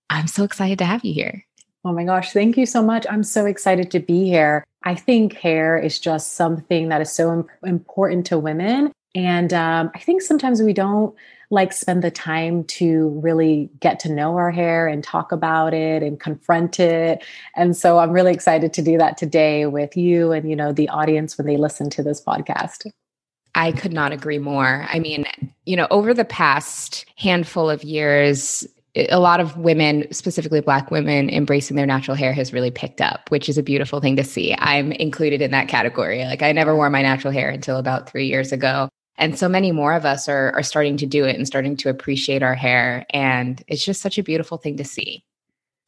I'm 0.09 0.29
so 0.29 0.44
excited 0.44 0.79
to 0.79 0.85
have 0.85 1.05
you 1.05 1.14
here. 1.14 1.44
Oh 1.85 1.93
my 1.93 2.05
gosh, 2.05 2.31
thank 2.31 2.56
you 2.56 2.67
so 2.67 2.81
much. 2.81 3.06
I'm 3.11 3.25
so 3.25 3.44
excited 3.44 3.91
to 3.91 3.99
be 3.99 4.26
here. 4.26 4.62
I 4.85 4.95
think 4.95 5.33
hair 5.33 5.76
is 5.76 5.99
just 5.99 6.35
something 6.35 6.90
that 6.90 7.00
is 7.00 7.12
so 7.12 7.45
important 7.64 8.26
to 8.26 8.38
women. 8.38 8.92
And 9.16 9.52
um, 9.52 9.90
I 9.95 9.99
think 9.99 10.23
sometimes 10.23 10.62
we 10.62 10.73
don't 10.73 11.14
like 11.52 11.73
spend 11.73 12.02
the 12.02 12.11
time 12.11 12.64
to 12.64 13.11
really 13.23 13.71
get 13.78 14.00
to 14.00 14.11
know 14.11 14.37
our 14.38 14.50
hair 14.50 14.88
and 14.88 15.04
talk 15.04 15.32
about 15.32 15.75
it 15.75 16.02
and 16.02 16.18
confront 16.18 16.80
it. 16.80 17.23
And 17.54 17.76
so 17.76 17.99
I'm 17.99 18.11
really 18.11 18.32
excited 18.32 18.73
to 18.73 18.82
do 18.82 18.97
that 18.97 19.18
today 19.18 19.66
with 19.66 19.94
you 19.94 20.32
and 20.32 20.49
you 20.49 20.56
know 20.56 20.73
the 20.73 20.88
audience 20.88 21.37
when 21.37 21.47
they 21.47 21.59
listen 21.59 21.90
to 21.90 22.02
this 22.02 22.23
podcast. 22.23 22.90
I 23.54 23.71
could 23.73 23.92
not 23.92 24.12
agree 24.12 24.38
more. 24.38 24.87
I 24.88 24.99
mean, 24.99 25.26
you 25.66 25.76
know, 25.76 25.87
over 25.90 26.14
the 26.14 26.25
past 26.25 27.04
handful 27.18 27.68
of 27.68 27.85
years, 27.85 28.66
a 29.11 29.21
lot 29.21 29.38
of 29.38 29.59
women, 29.59 30.11
specifically 30.11 30.62
Black 30.62 30.90
women, 30.90 31.28
embracing 31.28 31.76
their 31.76 31.85
natural 31.85 32.16
hair 32.16 32.32
has 32.32 32.54
really 32.54 32.71
picked 32.71 33.02
up, 33.02 33.30
which 33.30 33.50
is 33.50 33.59
a 33.59 33.62
beautiful 33.62 34.00
thing 34.00 34.16
to 34.16 34.25
see. 34.25 34.54
I'm 34.59 34.90
included 34.92 35.42
in 35.42 35.50
that 35.50 35.68
category. 35.68 36.25
Like, 36.25 36.40
I 36.40 36.52
never 36.52 36.75
wore 36.75 36.88
my 36.88 37.02
natural 37.02 37.32
hair 37.32 37.50
until 37.50 37.76
about 37.76 38.09
three 38.09 38.26
years 38.26 38.52
ago. 38.52 38.88
And 39.23 39.38
so 39.38 39.49
many 39.49 39.71
more 39.71 39.93
of 39.93 40.05
us 40.05 40.29
are, 40.29 40.50
are 40.50 40.64
starting 40.64 40.97
to 40.97 41.07
do 41.07 41.25
it 41.25 41.37
and 41.37 41.47
starting 41.47 41.76
to 41.76 41.88
appreciate 41.88 42.43
our 42.43 42.57
hair. 42.57 43.07
And 43.11 43.62
it's 43.69 43.85
just 43.85 44.02
such 44.02 44.19
a 44.19 44.23
beautiful 44.23 44.59
thing 44.59 44.76
to 44.79 44.85
see. 44.85 45.25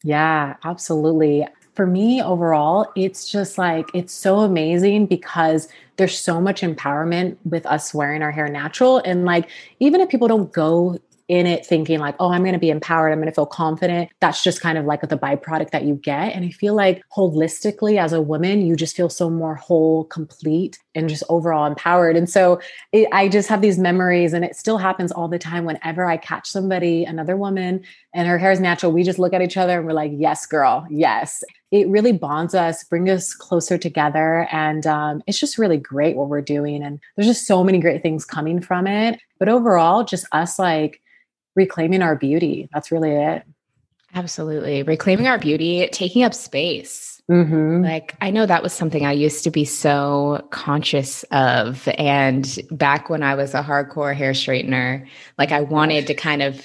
Yeah, 0.05 0.55
absolutely. 0.63 1.45
For 1.75 1.85
me, 1.85 2.23
overall, 2.23 2.93
it's 2.95 3.29
just 3.29 3.59
like, 3.59 3.87
it's 3.93 4.13
so 4.13 4.39
amazing 4.39 5.07
because 5.07 5.67
there's 5.97 6.17
so 6.17 6.41
much 6.41 6.61
empowerment 6.61 7.37
with 7.45 7.67
us 7.67 7.93
wearing 7.93 8.23
our 8.23 8.31
hair 8.31 8.49
natural. 8.49 8.99
And 8.99 9.25
like, 9.25 9.51
even 9.81 10.01
if 10.01 10.09
people 10.09 10.29
don't 10.29 10.53
go 10.53 11.01
in 11.27 11.49
it 11.49 11.67
thinking 11.67 11.99
like, 11.99 12.15
oh, 12.21 12.31
I'm 12.31 12.43
going 12.43 12.53
to 12.53 12.61
be 12.61 12.71
empowered. 12.71 13.11
I'm 13.11 13.19
going 13.19 13.27
to 13.27 13.35
feel 13.35 13.47
confident. 13.47 14.13
That's 14.21 14.45
just 14.45 14.61
kind 14.61 14.79
of 14.79 14.85
like 14.85 15.01
the 15.01 15.19
byproduct 15.19 15.71
that 15.71 15.83
you 15.83 15.97
get. 15.97 16.37
And 16.37 16.45
I 16.45 16.51
feel 16.51 16.75
like 16.75 17.03
holistically 17.17 17.99
as 17.99 18.13
a 18.13 18.23
woman, 18.23 18.65
you 18.65 18.77
just 18.77 18.95
feel 18.95 19.09
so 19.09 19.29
more 19.29 19.57
whole, 19.57 20.05
complete, 20.05 20.79
and 20.95 21.09
just 21.09 21.23
overall 21.29 21.67
empowered. 21.67 22.17
And 22.17 22.29
so 22.29 22.61
it, 22.93 23.09
I 23.13 23.29
just 23.29 23.49
have 23.49 23.63
these 23.63 23.79
memories, 23.79 24.33
and 24.33 24.45
it 24.45 24.57
still 24.57 24.79
happens 24.79 25.13
all 25.13 25.29
the 25.29 25.39
time. 25.39 25.65
Whenever 25.65 26.07
I 26.07 26.17
catch 26.17 26.49
somebody, 26.49 27.05
another 27.05 27.37
woman, 27.37 27.83
and 28.13 28.29
her 28.29 28.39
hair 28.39 28.53
is 28.53 28.61
natural, 28.61 28.93
we 28.93 29.03
just 29.03 29.19
look 29.19 29.33
at 29.33 29.43
each 29.43 29.57
other 29.57 29.79
and 29.79 29.87
we're 29.87 29.93
like, 29.93 30.13
yes, 30.15 30.47
girl, 30.47 30.87
yes. 30.91 31.43
It 31.71 31.89
really 31.89 32.13
bonds 32.13 32.55
us, 32.55 32.85
brings 32.85 33.11
us 33.11 33.35
closer 33.35 33.77
together. 33.77 34.47
And 34.53 34.87
um, 34.87 35.23
it's 35.27 35.41
just 35.41 35.59
really 35.59 35.77
great 35.77 36.17
what 36.17 36.29
we're 36.29 36.41
doing. 36.41 36.85
And 36.85 37.01
there's 37.17 37.27
just 37.27 37.47
so 37.47 37.65
many 37.65 37.81
great 37.81 38.03
things 38.03 38.25
coming 38.25 38.61
from 38.61 38.87
it. 38.87 39.21
But 39.41 39.49
overall, 39.49 40.05
just 40.05 40.27
us 40.31 40.59
like 40.59 41.01
reclaiming 41.57 42.03
our 42.03 42.15
beauty. 42.15 42.69
That's 42.73 42.93
really 42.93 43.11
it. 43.11 43.43
Absolutely. 44.15 44.85
Reclaiming 44.85 45.27
our 45.27 45.39
beauty, 45.39 45.89
taking 45.91 46.23
up 46.23 46.35
space. 46.35 47.14
Mm-hmm. 47.31 47.83
Like, 47.83 48.15
I 48.21 48.31
know 48.31 48.45
that 48.45 48.63
was 48.63 48.73
something 48.73 49.07
I 49.07 49.13
used 49.13 49.45
to 49.45 49.51
be 49.51 49.65
so 49.65 50.47
conscious 50.51 51.23
of. 51.31 51.89
And 51.97 52.59
back 52.71 53.09
when 53.09 53.23
I 53.23 53.35
was 53.35 53.55
a 53.55 53.63
hardcore 53.63 54.15
hair 54.15 54.33
straightener, 54.33 55.07
like, 55.39 55.51
I 55.51 55.63
wanted 55.63 56.07
to 56.09 56.15
kind 56.15 56.43
of 56.43 56.63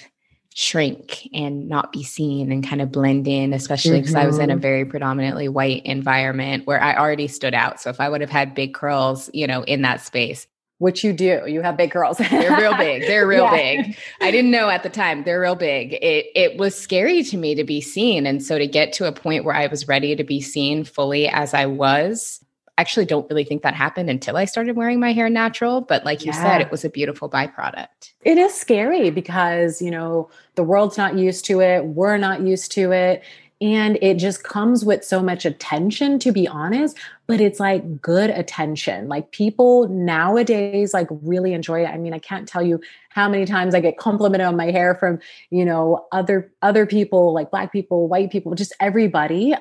shrink 0.54 1.30
and 1.34 1.70
not 1.70 1.94
be 1.94 2.04
seen 2.04 2.51
and 2.51 2.68
kind 2.68 2.82
of 2.82 2.92
blend 2.92 3.28
in, 3.28 3.54
especially 3.54 4.00
because 4.01 4.13
mm-hmm. 4.13 4.24
I 4.24 4.28
was 4.28 4.39
in 4.39 4.50
a 4.50 4.54
mm-hmm. 4.54 4.62
very 4.62 4.86
predominantly 4.86 5.48
white 5.48 5.86
environment 5.86 6.68
where 6.68 6.82
I 6.82 6.98
already 6.98 7.30
stood 7.30 7.54
out. 7.54 7.80
So 7.80 7.89
if 7.89 8.01
I 8.01 8.10
would 8.10 8.20
have 8.20 8.30
had 8.30 8.54
big 8.54 8.74
curls, 8.74 9.30
you 9.34 9.48
know, 9.48 9.63
in 9.63 9.84
that 9.84 10.01
space, 10.01 10.48
which 10.79 11.03
you 11.03 11.13
do. 11.13 11.43
You 11.45 11.62
have 11.62 11.77
big 11.77 11.91
curls. 11.91 12.17
they're 12.17 12.57
real 12.57 12.75
big. 12.75 13.03
They're 13.03 13.27
real 13.27 13.43
yeah. 13.53 13.83
big. 13.83 13.98
I 14.19 14.31
didn't 14.31 14.51
know 14.51 14.69
at 14.69 14.83
the 14.83 14.89
time. 14.89 15.24
They're 15.24 15.39
real 15.39 15.55
big. 15.55 15.93
It 15.93 16.27
it 16.36 16.57
was 16.57 16.75
scary 16.75 17.24
to 17.24 17.38
me 17.38 17.53
to 17.55 17.63
be 17.63 17.79
seen 17.79 18.25
and 18.25 18.43
so 18.43 18.57
to 18.57 18.65
get 18.65 18.91
to 18.93 19.05
a 19.05 19.12
point 19.12 19.45
where 19.45 19.55
I 19.55 19.67
was 19.67 19.88
ready 19.88 20.15
to 20.15 20.24
be 20.24 20.41
seen 20.41 20.83
fully 20.83 21.27
as 21.27 21.53
I 21.53 21.67
was. 21.67 22.43
Actually 22.77 23.05
don't 23.05 23.29
really 23.29 23.43
think 23.43 23.62
that 23.62 23.74
happened 23.74 24.09
until 24.09 24.38
I 24.38 24.45
started 24.45 24.77
wearing 24.77 25.01
my 25.01 25.12
hair 25.12 25.29
natural, 25.29 25.81
but 25.81 26.05
like 26.05 26.24
you 26.24 26.31
yeah. 26.31 26.41
said 26.41 26.62
it 26.62 26.71
was 26.71 26.86
a 26.86 26.89
beautiful 26.89 27.29
byproduct. 27.29 28.13
It 28.21 28.38
is 28.38 28.53
scary 28.53 29.09
because, 29.09 29.81
you 29.81 29.91
know, 29.91 30.29
the 30.55 30.63
world's 30.63 30.98
not 30.98 31.17
used 31.17 31.43
to 31.45 31.59
it. 31.59 31.86
We're 31.88 32.15
not 32.15 32.39
used 32.39 32.71
to 32.74 32.93
it 32.93 33.21
and 33.62 33.98
it 34.01 34.16
just 34.16 34.44
comes 34.44 34.86
with 34.86 35.04
so 35.04 35.22
much 35.22 35.46
attention 35.46 36.18
to 36.20 36.32
be 36.32 36.48
honest 36.48 36.98
but 37.28 37.39
it's 37.39 37.60
like 37.60 38.01
good 38.01 38.32
attention. 38.32 39.08
Like 39.08 39.32
people 39.32 39.88
nowadays 39.88 40.96
like 40.96 41.08
really 41.12 41.54
enjoy 41.54 41.84
it. 41.84 41.89
I 41.89 41.98
mean 41.98 42.13
i 42.13 42.20
can't 42.20 42.48
tell 42.48 42.63
you 42.63 42.82
how 43.10 43.30
many 43.30 43.46
times 43.46 43.75
i 43.75 43.80
get 43.80 43.98
complimented 43.98 44.48
on 44.48 44.56
my 44.56 44.72
hair 44.72 44.96
from 44.96 45.20
you 45.51 45.63
know 45.63 46.08
other 46.12 46.51
other 46.62 46.86
people 46.88 47.34
like 47.34 47.51
black 47.51 47.72
people 47.72 48.08
white 48.08 48.32
people 48.32 48.56
just 48.56 48.74
everybody. 48.80 49.56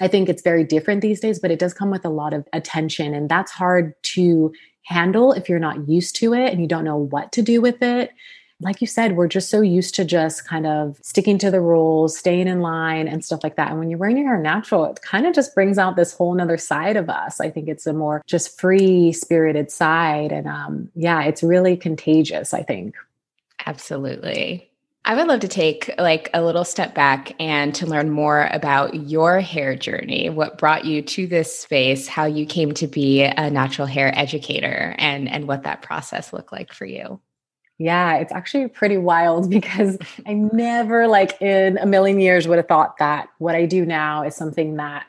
I 0.00 0.08
think 0.08 0.28
it's 0.28 0.42
very 0.42 0.64
different 0.64 1.00
these 1.00 1.20
days 1.20 1.38
but 1.38 1.50
it 1.50 1.58
does 1.58 1.72
come 1.72 1.90
with 1.90 2.04
a 2.04 2.10
lot 2.10 2.34
of 2.34 2.46
attention 2.52 3.14
and 3.14 3.28
that's 3.28 3.52
hard 3.52 3.94
to 4.14 4.52
handle 4.82 5.32
if 5.32 5.48
you're 5.48 5.58
not 5.58 5.88
used 5.88 6.16
to 6.16 6.34
it 6.34 6.52
and 6.52 6.60
you 6.60 6.66
don't 6.66 6.84
know 6.84 6.98
what 6.98 7.32
to 7.32 7.42
do 7.42 7.62
with 7.62 7.82
it 7.82 8.10
like 8.60 8.80
you 8.80 8.86
said, 8.86 9.16
we're 9.16 9.28
just 9.28 9.50
so 9.50 9.60
used 9.60 9.94
to 9.96 10.04
just 10.04 10.46
kind 10.46 10.66
of 10.66 10.98
sticking 11.02 11.38
to 11.38 11.50
the 11.50 11.60
rules, 11.60 12.16
staying 12.16 12.46
in 12.46 12.60
line 12.60 13.08
and 13.08 13.24
stuff 13.24 13.40
like 13.42 13.56
that. 13.56 13.70
And 13.70 13.78
when 13.78 13.90
you're 13.90 13.98
wearing 13.98 14.16
your 14.16 14.28
hair 14.28 14.38
natural, 14.38 14.84
it 14.86 15.02
kind 15.02 15.26
of 15.26 15.34
just 15.34 15.54
brings 15.54 15.76
out 15.76 15.96
this 15.96 16.14
whole 16.14 16.34
nother 16.34 16.56
side 16.56 16.96
of 16.96 17.10
us. 17.10 17.40
I 17.40 17.50
think 17.50 17.68
it's 17.68 17.86
a 17.86 17.92
more 17.92 18.22
just 18.26 18.58
free 18.60 19.12
spirited 19.12 19.70
side. 19.70 20.30
And 20.30 20.46
um, 20.46 20.90
yeah, 20.94 21.22
it's 21.24 21.42
really 21.42 21.76
contagious, 21.76 22.54
I 22.54 22.62
think. 22.62 22.94
Absolutely. 23.66 24.70
I 25.06 25.14
would 25.16 25.26
love 25.26 25.40
to 25.40 25.48
take 25.48 25.90
like 25.98 26.30
a 26.32 26.42
little 26.42 26.64
step 26.64 26.94
back 26.94 27.32
and 27.38 27.74
to 27.74 27.86
learn 27.86 28.08
more 28.08 28.48
about 28.50 28.94
your 28.94 29.40
hair 29.40 29.76
journey, 29.76 30.30
what 30.30 30.56
brought 30.56 30.86
you 30.86 31.02
to 31.02 31.26
this 31.26 31.58
space, 31.58 32.08
how 32.08 32.24
you 32.24 32.46
came 32.46 32.72
to 32.74 32.86
be 32.86 33.22
a 33.22 33.50
natural 33.50 33.86
hair 33.86 34.16
educator 34.18 34.94
and 34.96 35.28
and 35.28 35.46
what 35.46 35.64
that 35.64 35.82
process 35.82 36.32
looked 36.32 36.52
like 36.52 36.72
for 36.72 36.86
you. 36.86 37.20
Yeah, 37.78 38.16
it's 38.16 38.32
actually 38.32 38.68
pretty 38.68 38.96
wild 38.96 39.50
because 39.58 39.98
I 40.26 40.34
never 40.34 41.06
like 41.06 41.40
in 41.40 41.78
a 41.78 41.86
million 41.86 42.20
years 42.20 42.46
would 42.46 42.58
have 42.58 42.68
thought 42.68 42.98
that 42.98 43.28
what 43.38 43.54
I 43.54 43.66
do 43.66 43.84
now 43.84 44.22
is 44.22 44.34
something 44.34 44.76
that 44.76 45.06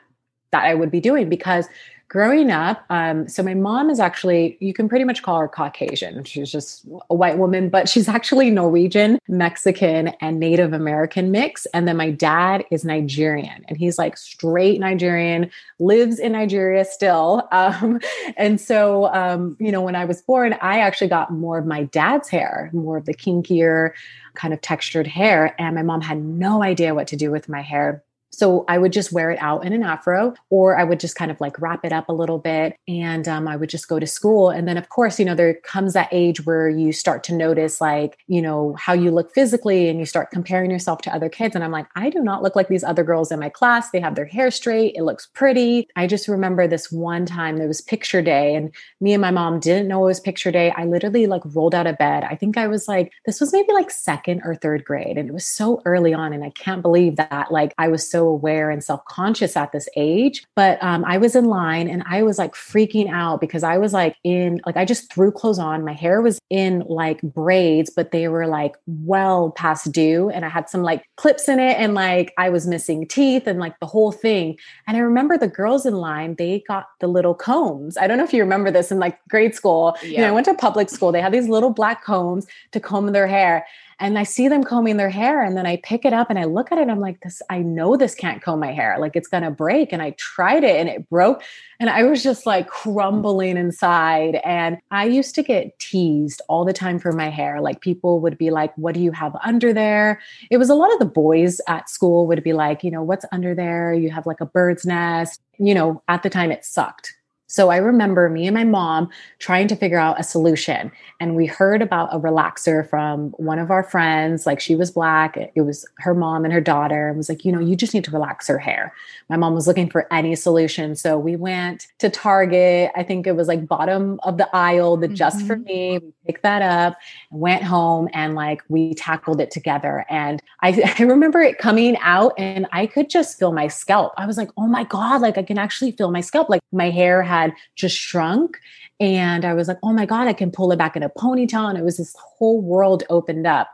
that 0.52 0.64
I 0.64 0.74
would 0.74 0.90
be 0.90 1.00
doing 1.00 1.28
because 1.28 1.66
growing 2.08 2.50
up, 2.50 2.84
um, 2.88 3.28
so 3.28 3.42
my 3.42 3.54
mom 3.54 3.90
is 3.90 3.98
actually, 3.98 4.56
you 4.60 4.72
can 4.72 4.88
pretty 4.88 5.04
much 5.04 5.22
call 5.22 5.40
her 5.40 5.48
Caucasian. 5.48 6.22
She's 6.24 6.50
just 6.50 6.86
a 7.10 7.14
white 7.14 7.38
woman, 7.38 7.68
but 7.68 7.88
she's 7.96 8.08
actually 8.08 8.50
Norwegian, 8.50 9.18
Mexican, 9.28 10.08
and 10.20 10.38
Native 10.38 10.72
American 10.72 11.30
mix. 11.30 11.66
And 11.66 11.88
then 11.88 11.96
my 11.96 12.10
dad 12.10 12.64
is 12.70 12.84
Nigerian 12.84 13.64
and 13.68 13.76
he's 13.76 13.98
like 13.98 14.16
straight 14.16 14.78
Nigerian, 14.78 15.50
lives 15.78 16.18
in 16.18 16.32
Nigeria 16.32 16.84
still. 16.84 17.48
Um, 17.56 18.00
and 18.36 18.60
so, 18.60 19.06
um, 19.14 19.56
you 19.58 19.72
know, 19.72 19.80
when 19.80 19.96
I 19.96 20.04
was 20.04 20.20
born, 20.20 20.56
I 20.60 20.80
actually 20.80 21.08
got 21.08 21.32
more 21.32 21.58
of 21.58 21.64
my 21.64 21.84
dad's 21.84 22.28
hair, 22.28 22.70
more 22.72 22.98
of 22.98 23.06
the 23.06 23.14
kinkier, 23.14 23.92
kind 24.34 24.52
of 24.52 24.60
textured 24.60 25.06
hair. 25.06 25.54
And 25.58 25.74
my 25.74 25.82
mom 25.82 26.02
had 26.02 26.22
no 26.22 26.62
idea 26.62 26.94
what 26.94 27.08
to 27.08 27.16
do 27.16 27.30
with 27.30 27.48
my 27.48 27.62
hair. 27.62 28.04
So 28.32 28.64
I 28.68 28.78
would 28.78 28.92
just 28.92 29.12
wear 29.12 29.30
it 29.30 29.38
out 29.40 29.64
in 29.64 29.72
an 29.72 29.82
afro, 29.82 30.34
or 30.50 30.76
I 30.78 30.84
would 30.84 31.00
just 31.00 31.16
kind 31.16 31.30
of 31.30 31.40
like 31.40 31.58
wrap 31.60 31.84
it 31.84 31.92
up 31.92 32.08
a 32.08 32.12
little 32.12 32.38
bit 32.38 32.76
and 32.86 33.26
um, 33.26 33.48
I 33.48 33.56
would 33.56 33.70
just 33.70 33.88
go 33.88 33.98
to 33.98 34.06
school. 34.06 34.50
And 34.50 34.68
then, 34.68 34.76
of 34.76 34.88
course, 34.90 35.18
you 35.18 35.24
know, 35.24 35.34
there 35.34 35.54
comes 35.54 35.94
that 35.94 36.08
age 36.12 36.44
where 36.44 36.68
you 36.68 36.92
start 36.92 37.24
to 37.24 37.34
notice 37.34 37.80
like, 37.80 38.18
you 38.26 38.42
know, 38.42 38.74
how 38.78 38.92
you 38.92 39.10
look 39.10 39.32
physically 39.32 39.88
and 39.88 39.98
you 39.98 40.06
start 40.06 40.30
comparing 40.30 40.70
yourself 40.70 41.00
to 41.02 41.14
other 41.14 41.28
kids. 41.28 41.54
And 41.54 41.64
I'm 41.64 41.70
like, 41.70 41.86
I 41.96 42.10
do 42.10 42.20
not 42.20 42.42
look 42.42 42.56
like 42.56 42.68
these 42.68 42.84
other 42.84 43.04
girls 43.04 43.32
in 43.32 43.40
my 43.40 43.48
class. 43.48 43.90
They 43.90 44.00
have 44.00 44.16
their 44.16 44.26
hair 44.26 44.50
straight, 44.50 44.94
it 44.96 45.02
looks 45.02 45.28
pretty. 45.34 45.88
I 45.96 46.06
just 46.06 46.28
remember 46.28 46.66
this 46.66 46.92
one 46.92 47.26
time 47.26 47.56
there 47.56 47.68
was 47.68 47.80
picture 47.80 48.22
day, 48.22 48.54
and 48.54 48.74
me 49.00 49.12
and 49.12 49.20
my 49.20 49.30
mom 49.30 49.60
didn't 49.60 49.88
know 49.88 50.02
it 50.04 50.08
was 50.08 50.20
picture 50.20 50.50
day. 50.50 50.72
I 50.76 50.84
literally 50.84 51.26
like 51.26 51.42
rolled 51.54 51.74
out 51.74 51.86
of 51.86 51.98
bed. 51.98 52.24
I 52.24 52.34
think 52.34 52.56
I 52.56 52.66
was 52.66 52.88
like, 52.88 53.12
this 53.24 53.40
was 53.40 53.52
maybe 53.52 53.72
like 53.72 53.90
second 53.90 54.42
or 54.44 54.54
third 54.54 54.84
grade. 54.84 55.16
And 55.16 55.28
it 55.28 55.32
was 55.32 55.46
so 55.46 55.82
early 55.84 56.12
on. 56.12 56.32
And 56.32 56.44
I 56.44 56.50
can't 56.50 56.82
believe 56.82 57.16
that 57.16 57.50
like 57.50 57.74
I 57.78 57.88
was 57.88 58.08
so 58.08 58.15
aware 58.24 58.70
and 58.70 58.82
self 58.82 59.04
conscious 59.06 59.56
at 59.56 59.72
this 59.72 59.88
age. 59.96 60.44
But 60.54 60.82
um, 60.82 61.04
I 61.04 61.18
was 61.18 61.34
in 61.34 61.46
line 61.46 61.88
and 61.88 62.02
I 62.08 62.22
was 62.22 62.38
like 62.38 62.54
freaking 62.54 63.10
out 63.10 63.40
because 63.40 63.62
I 63.62 63.78
was 63.78 63.92
like 63.92 64.16
in, 64.24 64.60
like, 64.66 64.76
I 64.76 64.84
just 64.84 65.12
threw 65.12 65.30
clothes 65.32 65.58
on. 65.58 65.84
My 65.84 65.92
hair 65.92 66.22
was 66.22 66.38
in 66.50 66.84
like 66.88 67.20
braids, 67.22 67.90
but 67.90 68.12
they 68.12 68.28
were 68.28 68.46
like 68.46 68.76
well 68.86 69.50
past 69.50 69.92
due. 69.92 70.30
And 70.30 70.44
I 70.44 70.48
had 70.48 70.68
some 70.68 70.82
like 70.82 71.04
clips 71.16 71.48
in 71.48 71.58
it 71.58 71.76
and 71.78 71.94
like 71.94 72.32
I 72.38 72.48
was 72.48 72.66
missing 72.66 73.06
teeth 73.06 73.46
and 73.46 73.58
like 73.58 73.78
the 73.80 73.86
whole 73.86 74.12
thing. 74.12 74.56
And 74.86 74.96
I 74.96 75.00
remember 75.00 75.36
the 75.36 75.48
girls 75.48 75.86
in 75.86 75.94
line, 75.94 76.36
they 76.36 76.62
got 76.66 76.86
the 77.00 77.06
little 77.06 77.34
combs. 77.34 77.96
I 77.96 78.06
don't 78.06 78.18
know 78.18 78.24
if 78.24 78.32
you 78.32 78.42
remember 78.42 78.70
this 78.70 78.90
in 78.90 78.98
like 78.98 79.18
grade 79.28 79.54
school. 79.54 79.96
Yeah. 80.02 80.08
You 80.08 80.18
know, 80.18 80.28
I 80.28 80.32
went 80.32 80.46
to 80.46 80.54
public 80.54 80.90
school. 80.90 81.12
They 81.12 81.20
had 81.20 81.32
these 81.32 81.48
little 81.48 81.70
black 81.70 82.04
combs 82.04 82.46
to 82.72 82.80
comb 82.80 83.12
their 83.12 83.26
hair 83.26 83.66
and 83.98 84.18
I 84.18 84.24
see 84.24 84.48
them 84.48 84.62
combing 84.62 84.98
their 84.98 85.08
hair 85.08 85.42
and 85.42 85.56
then 85.56 85.66
I 85.66 85.78
pick 85.78 86.04
it 86.04 86.12
up 86.12 86.28
and 86.28 86.38
I 86.38 86.44
look 86.44 86.70
at 86.70 86.78
it 86.78 86.88
I'm 86.88 87.00
like 87.00 87.20
this 87.20 87.40
I 87.48 87.60
know 87.60 87.96
this 87.96 88.14
can't 88.14 88.42
comb 88.42 88.60
my 88.60 88.72
hair. 88.72 88.98
Like 88.98 89.16
it's 89.16 89.28
going 89.28 89.42
to 89.42 89.50
break. 89.50 89.92
And 89.92 90.02
I 90.02 90.10
tried 90.18 90.64
it 90.64 90.76
and 90.76 90.88
it 90.88 91.08
broke 91.08 91.42
and 91.80 91.88
I 91.88 92.02
was 92.02 92.22
just 92.22 92.46
like 92.46 92.68
crumbling 92.68 93.56
inside 93.56 94.36
and 94.44 94.78
I 94.90 95.06
used 95.06 95.34
to 95.36 95.42
get 95.42 95.78
teased 95.78 96.42
all 96.48 96.64
the 96.64 96.72
time 96.72 96.98
for 96.98 97.12
my 97.12 97.30
hair. 97.30 97.60
Like 97.60 97.80
people 97.80 98.20
would 98.20 98.36
be 98.36 98.50
like 98.50 98.76
what 98.76 98.94
do 98.94 99.00
you 99.00 99.12
have 99.12 99.36
under 99.44 99.72
there? 99.72 100.20
It 100.50 100.58
was 100.58 100.70
a 100.70 100.74
lot 100.74 100.92
of 100.92 100.98
the 100.98 101.06
boys 101.06 101.60
at 101.68 101.88
school 101.88 102.26
would 102.26 102.42
be 102.42 102.52
like 102.52 102.84
you 102.84 102.90
know 102.90 103.02
what's 103.02 103.24
under 103.32 103.54
there? 103.54 103.94
You 103.94 104.10
have 104.10 104.26
like 104.26 104.40
a 104.40 104.46
bird's 104.46 104.84
nest. 104.84 105.40
You 105.58 105.74
know 105.74 106.02
at 106.08 106.22
the 106.22 106.30
time 106.30 106.52
it 106.52 106.64
sucked 106.64 107.14
so 107.48 107.70
I 107.70 107.76
remember 107.76 108.28
me 108.28 108.46
and 108.46 108.54
my 108.54 108.64
mom 108.64 109.08
trying 109.38 109.68
to 109.68 109.76
figure 109.76 109.98
out 109.98 110.18
a 110.18 110.24
solution. 110.24 110.90
And 111.20 111.36
we 111.36 111.46
heard 111.46 111.80
about 111.80 112.12
a 112.12 112.18
relaxer 112.18 112.88
from 112.88 113.30
one 113.32 113.60
of 113.60 113.70
our 113.70 113.84
friends. 113.84 114.46
Like 114.46 114.58
she 114.58 114.74
was 114.74 114.90
black. 114.90 115.36
It 115.54 115.62
was 115.62 115.86
her 115.98 116.12
mom 116.12 116.44
and 116.44 116.52
her 116.52 116.60
daughter 116.60 117.08
and 117.08 117.16
was 117.16 117.28
like, 117.28 117.44
you 117.44 117.52
know, 117.52 117.60
you 117.60 117.76
just 117.76 117.94
need 117.94 118.04
to 118.04 118.10
relax 118.10 118.48
her 118.48 118.58
hair. 118.58 118.92
My 119.28 119.36
mom 119.36 119.54
was 119.54 119.68
looking 119.68 119.88
for 119.88 120.12
any 120.12 120.34
solution. 120.34 120.96
So 120.96 121.18
we 121.18 121.36
went 121.36 121.86
to 122.00 122.10
Target. 122.10 122.90
I 122.96 123.04
think 123.04 123.28
it 123.28 123.36
was 123.36 123.46
like 123.46 123.66
bottom 123.68 124.18
of 124.24 124.38
the 124.38 124.54
aisle, 124.54 124.96
the 124.96 125.06
mm-hmm. 125.06 125.14
just 125.14 125.46
for 125.46 125.54
mm-hmm. 125.54 125.64
me. 125.64 125.98
We 125.98 126.12
picked 126.26 126.42
that 126.42 126.62
up 126.62 126.98
and 127.30 127.40
went 127.40 127.62
home 127.62 128.08
and 128.12 128.34
like 128.34 128.62
we 128.68 128.94
tackled 128.94 129.40
it 129.40 129.52
together. 129.52 130.04
And 130.10 130.42
I, 130.62 130.94
I 130.98 131.02
remember 131.04 131.40
it 131.42 131.58
coming 131.58 131.96
out 131.98 132.32
and 132.38 132.66
I 132.72 132.86
could 132.86 133.08
just 133.08 133.38
feel 133.38 133.52
my 133.52 133.68
scalp. 133.68 134.14
I 134.16 134.26
was 134.26 134.36
like, 134.36 134.50
oh 134.56 134.66
my 134.66 134.82
God, 134.82 135.20
like 135.20 135.38
I 135.38 135.44
can 135.44 135.58
actually 135.58 135.92
feel 135.92 136.10
my 136.10 136.20
scalp. 136.20 136.48
Like 136.48 136.60
my 136.72 136.90
hair 136.90 137.22
had 137.22 137.35
had 137.42 137.54
just 137.74 137.96
shrunk. 137.96 138.58
And 138.98 139.44
I 139.44 139.54
was 139.54 139.68
like, 139.68 139.78
oh 139.82 139.92
my 139.92 140.06
God, 140.06 140.26
I 140.26 140.32
can 140.32 140.50
pull 140.50 140.72
it 140.72 140.78
back 140.78 140.96
in 140.96 141.02
a 141.02 141.10
ponytail. 141.10 141.68
And 141.68 141.78
it 141.78 141.84
was 141.84 141.98
this 141.98 142.14
whole 142.18 142.60
world 142.60 143.02
opened 143.10 143.46
up. 143.46 143.68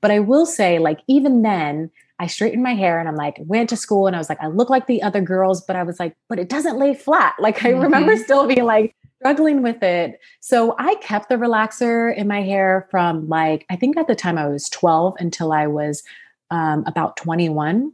But 0.00 0.10
I 0.10 0.20
will 0.20 0.46
say, 0.46 0.78
like, 0.78 1.00
even 1.08 1.42
then, 1.42 1.90
I 2.20 2.26
straightened 2.26 2.62
my 2.62 2.74
hair 2.74 2.98
and 2.98 3.08
I'm 3.08 3.16
like, 3.16 3.36
went 3.40 3.68
to 3.70 3.76
school 3.76 4.06
and 4.06 4.16
I 4.16 4.18
was 4.18 4.28
like, 4.28 4.40
I 4.40 4.48
look 4.48 4.70
like 4.70 4.86
the 4.86 5.02
other 5.02 5.20
girls, 5.20 5.60
but 5.60 5.76
I 5.76 5.82
was 5.82 6.00
like, 6.00 6.16
but 6.28 6.38
it 6.38 6.48
doesn't 6.48 6.78
lay 6.78 6.94
flat. 6.94 7.34
Like, 7.40 7.64
I 7.64 7.70
mm-hmm. 7.70 7.82
remember 7.82 8.16
still 8.16 8.46
being 8.46 8.64
like, 8.64 8.94
struggling 9.20 9.62
with 9.62 9.82
it. 9.82 10.20
So 10.40 10.76
I 10.78 10.94
kept 10.96 11.28
the 11.28 11.36
relaxer 11.36 12.14
in 12.16 12.28
my 12.28 12.42
hair 12.42 12.86
from 12.90 13.28
like, 13.28 13.66
I 13.68 13.76
think 13.76 13.96
at 13.96 14.06
the 14.06 14.14
time 14.14 14.38
I 14.38 14.46
was 14.46 14.68
12 14.68 15.16
until 15.18 15.52
I 15.52 15.66
was 15.66 16.02
um, 16.50 16.84
about 16.86 17.16
21. 17.16 17.92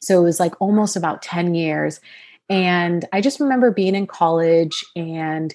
So 0.00 0.20
it 0.20 0.24
was 0.24 0.38
like 0.38 0.54
almost 0.60 0.96
about 0.96 1.22
10 1.22 1.54
years. 1.54 2.00
And 2.48 3.04
I 3.12 3.20
just 3.20 3.40
remember 3.40 3.70
being 3.70 3.94
in 3.94 4.06
college 4.06 4.84
and 4.94 5.54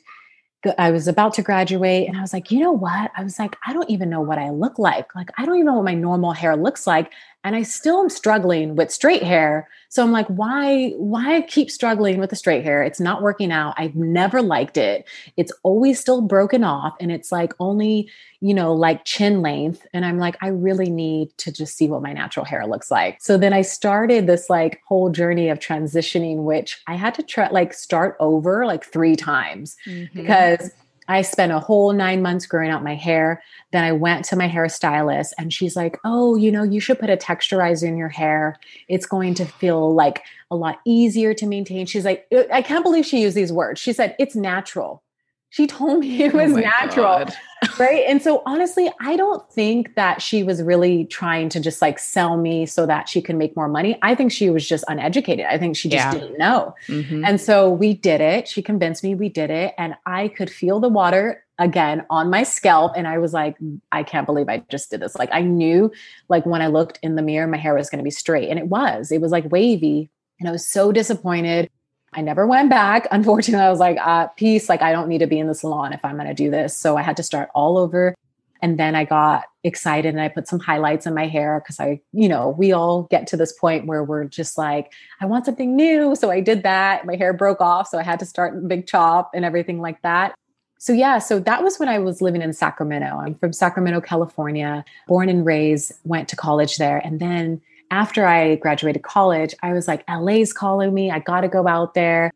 I 0.77 0.91
was 0.91 1.08
about 1.08 1.34
to 1.36 1.41
graduate 1.41 2.08
and 2.08 2.17
I 2.17 2.22
was 2.22 2.34
like, 2.34 2.51
you 2.51 2.60
know 2.60 2.72
what? 2.72 3.12
I 3.15 3.24
was 3.24 3.39
like, 3.39 3.55
I 3.65 3.72
don't 3.72 3.89
even 3.89 4.10
know 4.10 4.22
what 4.22 4.38
I 4.38 4.50
look 4.50 4.77
like. 4.77 5.15
Like, 5.15 5.29
I 5.38 5.46
don't 5.46 5.55
even 5.55 5.67
know 5.67 5.75
what 5.75 5.86
my 5.86 5.93
normal 5.93 6.34
hair 6.34 6.58
looks 6.58 6.86
like. 6.86 7.13
And 7.43 7.55
I 7.55 7.63
still 7.63 8.01
am 8.01 8.10
struggling 8.10 8.75
with 8.75 8.91
straight 8.91 9.24
hair. 9.24 9.69
So 9.88 10.03
I'm 10.03 10.12
like, 10.12 10.27
why, 10.27 10.89
why 10.98 11.41
keep 11.43 11.72
struggling 11.72 12.19
with 12.19 12.29
the 12.29 12.36
straight 12.36 12.63
hair? 12.63 12.84
It's 12.84 13.00
not 13.00 13.22
working 13.22 13.51
out. 13.51 13.75
I've 13.77 13.96
never 13.96 14.41
liked 14.41 14.77
it. 14.77 15.08
It's 15.38 15.51
always 15.63 16.00
still 16.00 16.22
broken 16.22 16.63
off. 16.65 16.96
And 17.00 17.12
it's 17.12 17.31
like 17.31 17.53
only, 17.60 18.10
you 18.41 18.53
know, 18.53 18.74
like 18.74 19.05
chin 19.05 19.41
length. 19.41 19.88
And 19.93 20.05
I'm 20.05 20.19
like, 20.19 20.36
I 20.41 20.48
really 20.50 20.89
need 20.89 21.29
to 21.38 21.51
just 21.51 21.77
see 21.77 21.88
what 21.88 22.01
my 22.01 22.12
natural 22.12 22.46
hair 22.46 22.67
looks 22.67 22.91
like. 22.91 23.22
So 23.22 23.38
then 23.38 23.53
I 23.53 23.62
started 23.62 24.27
this 24.27 24.50
like 24.50 24.81
whole 24.86 25.10
journey 25.10 25.48
of 25.48 25.60
transitioning, 25.60 26.43
which 26.43 26.81
I 26.88 26.96
had 26.96 27.13
to 27.15 27.24
try 27.24 27.50
like 27.50 27.74
start 27.74 28.17
over 28.19 28.65
like 28.65 28.84
three 28.84 29.15
times 29.15 29.77
mm-hmm. 29.88 30.13
because 30.13 30.72
I 31.10 31.24
spent 31.24 31.51
a 31.51 31.60
whole 31.60 31.92
nine 31.92 32.22
months 32.22 32.46
growing 32.46 32.70
out 32.70 32.84
my 32.84 32.96
hair. 32.96 33.44
Then 33.72 33.84
I 33.84 33.92
went 33.92 34.24
to 34.25 34.36
my 34.36 34.48
hairstylist 34.48 35.32
and 35.38 35.51
she's 35.51 35.75
like, 35.75 35.98
Oh, 36.06 36.36
you 36.36 36.51
know, 36.51 36.63
you 36.63 36.80
should 36.80 37.00
put 37.00 37.10
a 37.10 37.18
texturizer 37.18 37.88
in 37.88 37.98
your 37.98 38.10
hair. 38.10 38.58
It's 38.88 39.08
going 39.08 39.34
to 39.36 39.46
feel 39.46 39.94
like 39.94 40.22
a 40.51 40.56
lot 40.56 40.80
easier 40.86 41.34
to 41.34 41.48
maintain. 41.48 41.88
She's 41.88 42.06
like, 42.06 42.28
uh, 42.34 42.44
I 42.54 42.62
can't 42.62 42.84
believe 42.84 43.06
she 43.06 43.22
used 43.22 43.36
these 43.36 43.51
words. 43.51 43.82
She 43.82 43.92
said, 43.92 44.16
It's 44.20 44.36
natural. 44.36 45.04
She 45.51 45.65
told 45.65 46.00
me 46.00 46.24
it 46.24 46.34
oh 46.34 46.38
was 46.38 46.53
oh 46.53 46.58
natural. 46.58 47.25
right. 47.79 48.03
And 48.08 48.22
so 48.22 48.44
honestly, 48.46 48.89
I 49.00 49.15
don't 49.15 49.50
think 49.51 49.96
that 49.96 50.22
she 50.22 50.44
was 50.44 50.62
really 50.62 51.06
trying 51.06 51.50
to 51.50 51.60
just 51.60 51.82
like 51.82 51.98
sell 51.98 52.38
me 52.38 52.65
so 52.65 52.86
that 52.86 53.10
she 53.10 53.22
can 53.22 53.38
make 53.38 53.56
more 53.56 53.68
money. 53.68 53.98
I 54.01 54.15
think 54.15 54.32
she 54.32 54.50
was 54.50 54.68
just 54.68 54.84
uneducated. 54.88 55.46
I 55.46 55.58
think 55.58 55.75
she 55.75 55.89
just 55.89 56.06
yeah. 56.06 56.12
didn't 56.12 56.38
know. 56.38 56.75
Mm-hmm. 56.88 57.25
And 57.25 57.41
so 57.41 57.70
we 57.70 57.94
did 57.96 58.22
it. 58.22 58.48
She 58.48 58.62
convinced 58.62 59.03
me 59.03 59.15
we 59.15 59.29
did 59.29 59.50
it. 59.50 59.74
And 59.77 59.96
I 60.06 60.27
could 60.29 60.50
feel 60.50 60.79
the 60.79 60.89
water 60.89 61.44
again 61.58 62.06
on 62.10 62.29
my 62.29 62.44
scalp. 62.44 62.94
And 62.96 63.08
I 63.08 63.18
was 63.18 63.34
like, 63.34 63.58
I 63.91 64.03
can't 64.03 64.25
believe 64.25 64.48
I 64.50 64.63
just 64.70 64.91
did 64.91 65.01
this. 65.01 65.15
Like 65.15 65.29
I 65.34 65.41
knew 65.41 65.91
like 66.29 66.46
when 66.46 66.62
I 66.62 66.68
looked 66.68 67.00
in 67.03 67.15
the 67.15 67.22
mirror, 67.22 67.48
my 67.48 67.58
hair 67.58 67.74
was 67.74 67.89
going 67.89 68.00
to 68.00 68.03
be 68.03 68.12
straight. 68.12 68.50
And 68.50 68.60
it 68.60 68.68
was, 68.68 69.12
it 69.12 69.20
was 69.20 69.32
like 69.32 69.51
wavy. 69.51 70.10
And 70.39 70.48
I 70.48 70.51
was 70.51 70.65
so 70.65 70.91
disappointed. 70.91 71.70
I 72.13 72.22
never 72.22 72.48
went 72.48 72.70
back. 72.70 73.08
Unfortunately, 73.12 73.66
I 73.66 73.70
was 73.70 73.80
like, 73.80 73.98
uh, 74.00 74.28
peace. 74.28 74.70
Like, 74.70 74.82
I 74.82 74.92
don't 74.92 75.08
need 75.08 75.20
to 75.20 75.28
be 75.28 75.39
in 75.39 75.48
the 75.48 75.56
salon 75.56 75.94
if 75.94 76.04
I'm 76.04 76.16
going 76.16 76.28
to 76.28 76.34
do 76.34 76.50
this. 76.50 76.75
So 76.75 76.98
I 76.98 77.01
had 77.01 77.18
to 77.18 77.24
start 77.24 77.50
all 77.54 77.78
over. 77.78 78.16
And 78.62 78.78
then 78.78 78.94
I 78.94 79.06
got 79.06 79.44
excited 79.63 80.13
and 80.13 80.22
I 80.22 80.28
put 80.28 80.48
some 80.48 80.60
highlights 80.60 81.06
in 81.06 81.13
my 81.13 81.28
hair 81.28 81.62
because 81.62 81.80
I, 81.80 82.01
you 82.12 82.28
know, 82.28 82.50
we 82.50 82.74
all 82.74 83.04
get 83.04 83.25
to 83.28 83.38
this 83.38 83.54
point 83.54 83.86
where 83.86 84.04
we're 84.04 84.25
just 84.25 84.58
like, 84.58 84.92
I 85.22 85.25
want 85.25 85.46
something 85.46 85.75
new. 85.75 86.16
So 86.16 86.30
I 86.30 86.42
did 86.42 86.63
that. 86.63 87.06
My 87.06 87.16
hair 87.16 87.32
broke 87.32 87.62
off. 87.62 87.88
So 87.88 87.98
I 87.98 88.04
had 88.04 88.20
to 88.20 88.25
start 88.25 88.68
big 88.68 88.86
chop 88.86 89.32
and 89.34 89.46
everything 89.46 89.80
like 89.80 90.01
that. 90.01 90.36
So, 90.78 90.94
yeah, 90.94 91.20
so 91.20 91.39
that 91.39 91.62
was 91.62 91.78
when 91.78 91.89
I 91.89 92.00
was 92.00 92.22
living 92.22 92.42
in 92.42 92.54
Sacramento. 92.54 93.18
I'm 93.18 93.36
from 93.36 93.51
Sacramento, 93.51 94.00
California, 94.00 94.86
born 95.08 95.28
and 95.28 95.46
raised, 95.46 95.92
went 96.06 96.30
to 96.30 96.38
college 96.38 96.78
there. 96.78 97.00
And 97.00 97.20
then 97.20 97.62
after 97.91 98.25
I 98.25 98.55
graduated 98.55 99.03
college, 99.03 99.53
I 99.62 99.74
was 99.74 99.88
like, 99.88 100.03
LA's 100.10 100.53
calling 100.53 100.93
me. 100.93 101.12
I 101.12 101.19
got 101.19 101.41
to 101.41 101.48
go 101.48 101.67
out 101.67 101.93
there. 101.93 102.31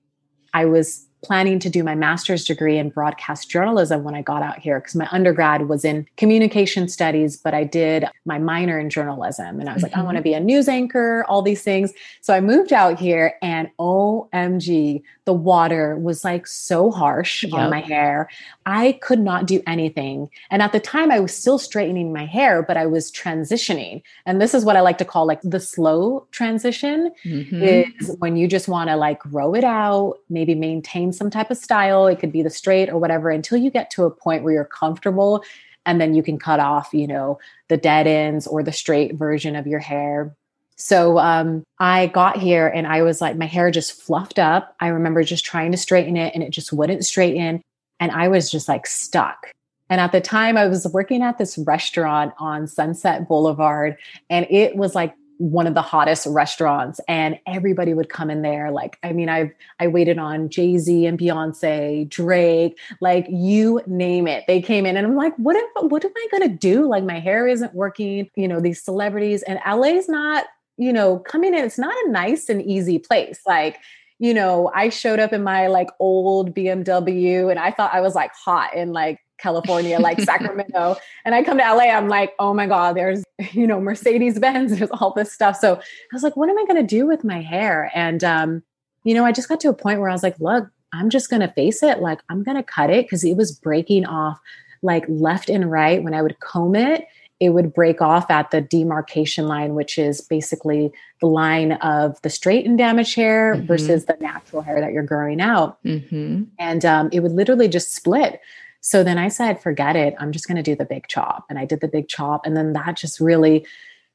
I 0.53 0.65
was 0.65 1.07
planning 1.24 1.57
to 1.57 1.69
do 1.69 1.83
my 1.83 1.95
master's 1.95 2.43
degree 2.43 2.77
in 2.77 2.89
broadcast 2.89 3.50
journalism 3.50 4.03
when 4.03 4.13
I 4.13 4.22
got 4.22 4.43
out 4.43 4.60
here 4.60 4.79
because 4.79 4.95
my 4.95 5.07
undergrad 5.12 5.69
was 5.69 5.86
in 5.86 6.05
communication 6.17 6.89
studies, 6.89 7.38
but 7.38 7.53
I 7.53 7.63
did 7.63 8.05
my 8.25 8.38
minor 8.38 8.77
in 8.77 8.89
journalism. 8.89 9.60
And 9.60 9.69
I 9.69 9.74
was 9.74 9.83
mm-hmm. 9.83 9.93
like, 9.93 9.98
I 9.98 10.03
want 10.03 10.17
to 10.17 10.19
mm-hmm. 10.19 10.24
be 10.24 10.33
a 10.33 10.39
news 10.41 10.67
anchor, 10.67 11.25
all 11.29 11.41
these 11.41 11.63
things. 11.63 11.93
So 12.22 12.33
I 12.33 12.41
moved 12.41 12.74
out 12.74 13.00
here 13.00 13.36
and 13.41 13.69
OMG, 13.79 15.01
the 15.25 15.33
water 15.33 15.95
was 15.98 16.24
like 16.24 16.45
so 16.45 16.91
harsh 16.91 17.43
yep. 17.43 17.53
on 17.53 17.69
my 17.69 17.79
hair. 17.79 18.29
I 18.65 18.93
could 19.01 19.20
not 19.20 19.46
do 19.46 19.62
anything. 19.67 20.29
And 20.50 20.62
at 20.62 20.72
the 20.72 20.79
time, 20.79 21.12
I 21.12 21.20
was 21.20 21.36
still 21.36 21.58
straightening 21.58 22.13
my 22.13 22.25
hair, 22.25 22.63
but 22.63 22.77
I 22.77 22.86
was 22.86 23.12
transitioning. 23.12 24.01
And 24.25 24.41
this 24.41 24.53
is 24.53 24.65
what 24.65 24.75
I 24.75 24.82
like 24.82 24.98
to 25.00 25.05
call 25.05 25.25
like 25.25 25.41
the 25.41 25.60
slow 25.60 26.27
transition 26.32 27.12
mm-hmm. 27.25 27.62
is 27.62 28.15
when 28.20 28.36
you 28.36 28.48
just 28.48 28.67
want 28.67 28.89
to 28.89 28.96
like 28.96 29.20
grow 29.20 29.53
it 29.53 29.63
out, 29.63 30.20
maybe 30.29 30.55
maintain 30.55 31.12
some 31.13 31.29
type 31.29 31.51
of 31.51 31.58
style. 31.58 32.08
It 32.08 32.20
could 32.20 32.32
be 32.32 32.43
the 32.43 32.50
straight 32.50 32.89
or 32.89 32.98
whatever 32.98 33.29
until 33.29 33.58
you 33.58 33.70
get 33.70 33.89
to 33.91 34.05
a 34.05 34.12
point 34.12 34.43
where 34.43 34.53
you're 34.53 34.65
comfortable. 34.65 35.43
And 35.86 36.00
then 36.00 36.13
you 36.13 36.24
can 36.24 36.39
cut 36.39 36.60
off, 36.60 36.93
you 36.93 37.08
know, 37.08 37.39
the 37.67 37.77
dead 37.77 38.08
ends 38.08 38.48
or 38.48 38.63
the 38.63 38.72
straight 38.72 39.15
version 39.15 39.55
of 39.55 39.67
your 39.67 39.79
hair. 39.79 40.34
So 40.75 41.20
um, 41.20 41.63
I 41.79 42.08
got 42.08 42.38
here 42.38 42.67
and 42.67 42.88
I 42.88 43.03
was 43.03 43.22
like, 43.22 43.38
my 43.38 43.46
hair 43.46 43.70
just 43.72 44.01
fluffed 44.01 44.39
up. 44.39 44.75
I 44.79 44.88
remember 44.88 45.24
just 45.24 45.46
trying 45.46 45.72
to 45.72 45.77
straighten 45.77 46.17
it 46.17 46.34
and 46.34 46.43
it 46.43 46.50
just 46.50 46.74
wouldn't 46.74 47.05
straighten. 47.05 47.62
And 48.00 48.12
I 48.12 48.27
was 48.27 48.51
just 48.51 48.67
like 48.67 48.88
stuck. 48.88 49.51
And 49.89 50.01
at 50.01 50.12
the 50.12 50.21
time, 50.21 50.58
I 50.58 50.67
was 50.67 50.88
working 50.88 51.21
at 51.21 51.38
this 51.38 51.58
restaurant 51.58 52.34
on 52.39 52.67
Sunset 52.67 53.27
Boulevard, 53.27 53.97
and 54.29 54.47
it 54.49 54.75
was 54.75 54.95
like 54.95 55.13
one 55.38 55.67
of 55.67 55.73
the 55.73 55.82
hottest 55.82 56.25
restaurants 56.27 57.01
and 57.08 57.39
everybody 57.47 57.93
would 57.93 58.08
come 58.08 58.29
in 58.29 58.43
there 58.43 58.71
like 58.71 58.97
i 59.03 59.12
mean 59.12 59.29
i've 59.29 59.51
i 59.79 59.88
waited 59.88 60.17
on 60.17 60.47
jay-z 60.47 61.06
and 61.06 61.19
beyonce 61.19 62.08
drake 62.08 62.77
like 63.01 63.25
you 63.29 63.82
name 63.88 64.27
it. 64.27 64.43
They 64.47 64.62
came 64.62 64.86
in 64.86 64.95
and 64.95 65.06
i'm 65.06 65.15
like 65.15 65.36
what 65.38 65.56
if, 65.56 65.65
what 65.91 66.06
am 66.06 66.12
i 66.15 66.27
going 66.32 66.49
to 66.49 66.56
do? 66.56 66.88
Like 66.88 67.03
my 67.03 67.19
hair 67.19 67.47
isn't 67.47 67.73
working 67.73 68.29
you 68.36 68.47
know 68.47 68.60
these 68.60 68.82
celebrities. 68.82 69.43
And 69.43 69.60
la's 69.65 70.08
not 70.08 70.45
you 70.77 70.93
know 70.93 71.19
coming 71.19 71.53
in 71.53 71.65
it's 71.65 71.77
not 71.77 71.93
a 72.06 72.10
nice 72.10 72.47
and 72.47 72.62
easy 72.62 72.99
place. 72.99 73.39
Like 73.45 73.79
you 74.19 74.34
know 74.34 74.71
i 74.73 74.89
showed 74.89 75.19
up 75.19 75.34
in 75.34 75.43
my 75.43 75.67
like 75.67 75.89
old 75.99 76.54
bmw 76.54 77.49
and 77.49 77.60
i 77.60 77.71
thought 77.71 77.93
i 77.93 78.02
was 78.02 78.15
like 78.15 78.32
hot 78.34 78.73
in 78.76 78.91
like 78.93 79.19
California, 79.43 79.99
like 79.99 80.19
Sacramento. 80.21 80.95
And 81.26 81.36
I 81.36 81.43
come 81.43 81.58
to 81.58 81.63
LA, 81.63 81.91
I'm 81.91 82.08
like, 82.08 82.34
oh 82.39 82.54
my 82.54 82.65
God, 82.65 82.95
there's, 82.95 83.23
you 83.52 83.67
know, 83.67 83.80
Mercedes 83.80 84.39
Benz, 84.39 84.71
there's 84.78 84.89
all 84.89 85.13
this 85.13 85.32
stuff. 85.32 85.58
So 85.58 85.76
I 85.76 86.13
was 86.13 86.23
like, 86.23 86.36
what 86.36 86.49
am 86.49 86.58
I 86.58 86.65
going 86.65 86.78
to 86.78 86.88
do 86.88 87.06
with 87.06 87.23
my 87.23 87.41
hair? 87.41 87.91
And, 87.93 88.23
um, 88.23 88.63
you 89.04 89.13
know, 89.13 89.26
I 89.26 89.34
just 89.34 89.49
got 89.49 89.60
to 89.60 89.69
a 89.69 89.73
point 89.73 89.99
where 89.99 90.10
I 90.10 90.13
was 90.13 90.23
like, 90.23 90.39
look, 90.39 90.69
I'm 90.93 91.10
just 91.10 91.30
going 91.30 91.41
to 91.41 91.49
face 91.49 91.84
it. 91.84 91.99
Like, 91.99 92.19
I'm 92.30 92.43
going 92.43 92.58
to 92.58 92.63
cut 92.63 92.89
it 92.89 93.06
because 93.06 93.23
it 93.23 93.36
was 93.36 93.52
breaking 93.52 94.06
off 94.06 94.39
like 94.82 95.06
left 95.08 95.49
and 95.49 95.69
right. 95.69 96.02
When 96.02 96.13
I 96.13 96.21
would 96.21 96.39
comb 96.39 96.76
it, 96.76 97.06
it 97.39 97.50
would 97.50 97.74
break 97.74 98.02
off 98.02 98.30
at 98.32 98.52
the 98.52 98.62
demarcation 98.62 99.48
line, 99.48 99.76
which 99.76 99.98
is 99.98 100.22
basically 100.22 100.91
the 101.19 101.28
line 101.28 101.74
of 101.74 102.22
the 102.22 102.30
straight 102.30 102.65
and 102.65 102.78
damaged 102.78 103.15
hair 103.15 103.56
mm-hmm. 103.56 103.65
versus 103.65 104.06
the 104.06 104.17
natural 104.22 104.62
hair 104.62 104.80
that 104.80 104.93
you're 104.93 105.04
growing 105.04 105.41
out. 105.41 105.84
Mm-hmm. 105.84 106.43
And 106.60 106.86
um, 106.86 107.10
it 107.12 107.19
would 107.22 107.34
literally 107.34 107.67
just 107.67 107.93
split. 107.93 108.39
So 108.82 109.04
then 109.04 109.17
I 109.17 109.30
said, 109.30 109.62
forget 109.62 109.96
it. 109.96 110.13
I'm 110.19 110.32
just 110.32 110.48
going 110.48 110.58
to 110.58 110.63
do 110.63 110.76
the 110.76 110.86
big 110.86 111.08
chop. 111.08 111.46
And 111.50 111.58
I 111.58 111.65
did 111.65 111.82
the 111.82 111.88
big 111.88 112.08
chop. 112.08 112.46
And 112.46 112.56
then 112.56 112.74
that 112.74 112.98
just 112.98 113.19
really 113.19 113.65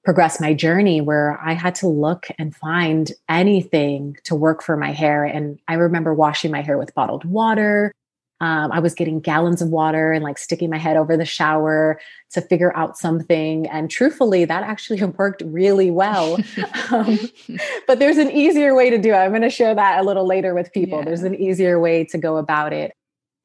progressed 0.05 0.41
my 0.41 0.55
journey 0.55 1.01
where 1.01 1.39
I 1.43 1.53
had 1.53 1.75
to 1.77 1.89
look 1.89 2.29
and 2.39 2.55
find 2.55 3.11
anything 3.29 4.17
to 4.25 4.35
work 4.35 4.63
for 4.63 4.77
my 4.77 4.93
hair. 4.93 5.25
And 5.25 5.59
I 5.69 5.75
remember 5.75 6.15
washing 6.15 6.51
my 6.51 6.63
hair 6.63 6.79
with 6.79 6.95
bottled 6.95 7.25
water. 7.25 7.93
Um, 8.41 8.71
I 8.71 8.79
was 8.79 8.95
getting 8.95 9.21
gallons 9.21 9.61
of 9.61 9.69
water 9.69 10.13
and 10.13 10.23
like 10.23 10.39
sticking 10.39 10.71
my 10.71 10.79
head 10.79 10.97
over 10.97 11.17
the 11.17 11.25
shower 11.25 12.01
to 12.33 12.41
figure 12.41 12.77
out 12.77 12.97
something. 12.97 13.67
And 13.67 13.91
truthfully, 13.91 14.45
that 14.45 14.63
actually 14.63 15.03
worked 15.19 15.43
really 15.45 15.91
well. 15.91 16.39
um, 16.93 17.19
but 17.87 17.99
there's 17.99 18.19
an 18.19 18.31
easier 18.31 18.75
way 18.75 18.91
to 18.91 18.99
do 18.99 19.11
it. 19.11 19.17
I'm 19.17 19.31
going 19.31 19.43
to 19.43 19.51
share 19.51 19.75
that 19.75 20.01
a 20.01 20.05
little 20.05 20.27
later 20.27 20.55
with 20.55 20.73
people. 20.73 20.99
Yeah. 20.99 21.07
There's 21.07 21.23
an 21.23 21.35
easier 21.35 21.81
way 21.81 22.05
to 22.05 22.19
go 22.19 22.37
about 22.37 22.73
it. 22.73 22.93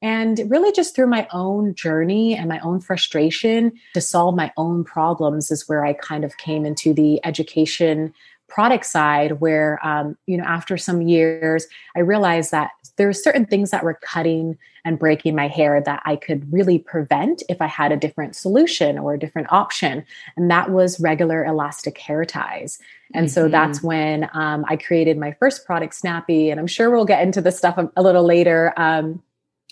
And 0.02 0.38
really, 0.50 0.70
just 0.70 0.94
through 0.94 1.06
my 1.06 1.26
own 1.32 1.74
journey 1.74 2.36
and 2.36 2.46
my 2.46 2.58
own 2.58 2.78
frustration 2.78 3.72
to 3.94 4.02
solve 4.02 4.36
my 4.36 4.52
own 4.58 4.84
problems, 4.84 5.50
is 5.50 5.66
where 5.66 5.82
I 5.82 5.94
kind 5.94 6.24
of 6.24 6.36
came 6.36 6.66
into 6.66 6.92
the 6.92 7.24
education 7.24 8.12
product 8.54 8.86
side 8.86 9.40
where 9.40 9.84
um, 9.84 10.16
you 10.26 10.36
know 10.36 10.44
after 10.44 10.76
some 10.76 11.02
years 11.02 11.66
i 11.96 12.00
realized 12.00 12.52
that 12.52 12.70
there 12.96 13.08
were 13.08 13.12
certain 13.12 13.44
things 13.44 13.72
that 13.72 13.82
were 13.82 13.98
cutting 14.00 14.56
and 14.84 14.96
breaking 14.96 15.34
my 15.34 15.48
hair 15.48 15.80
that 15.80 16.00
i 16.04 16.14
could 16.14 16.40
really 16.52 16.78
prevent 16.78 17.42
if 17.48 17.60
i 17.60 17.66
had 17.66 17.90
a 17.90 17.96
different 17.96 18.36
solution 18.36 18.96
or 18.96 19.14
a 19.14 19.18
different 19.18 19.50
option. 19.50 20.04
And 20.36 20.48
that 20.52 20.70
was 20.70 21.00
regular 21.00 21.44
elastic 21.44 21.98
hair 21.98 22.24
ties. 22.24 22.78
And 23.12 23.26
mm-hmm. 23.26 23.34
so 23.34 23.48
that's 23.48 23.82
when 23.82 24.30
um, 24.34 24.64
i 24.68 24.76
created 24.76 25.18
my 25.18 25.32
first 25.40 25.66
product 25.66 25.94
snappy. 25.96 26.50
And 26.50 26.60
i'm 26.60 26.68
sure 26.68 26.90
we'll 26.90 27.04
get 27.04 27.22
into 27.22 27.40
this 27.40 27.58
stuff 27.58 27.76
a, 27.76 27.90
a 27.96 28.02
little 28.02 28.24
later 28.24 28.72
um, 28.76 29.20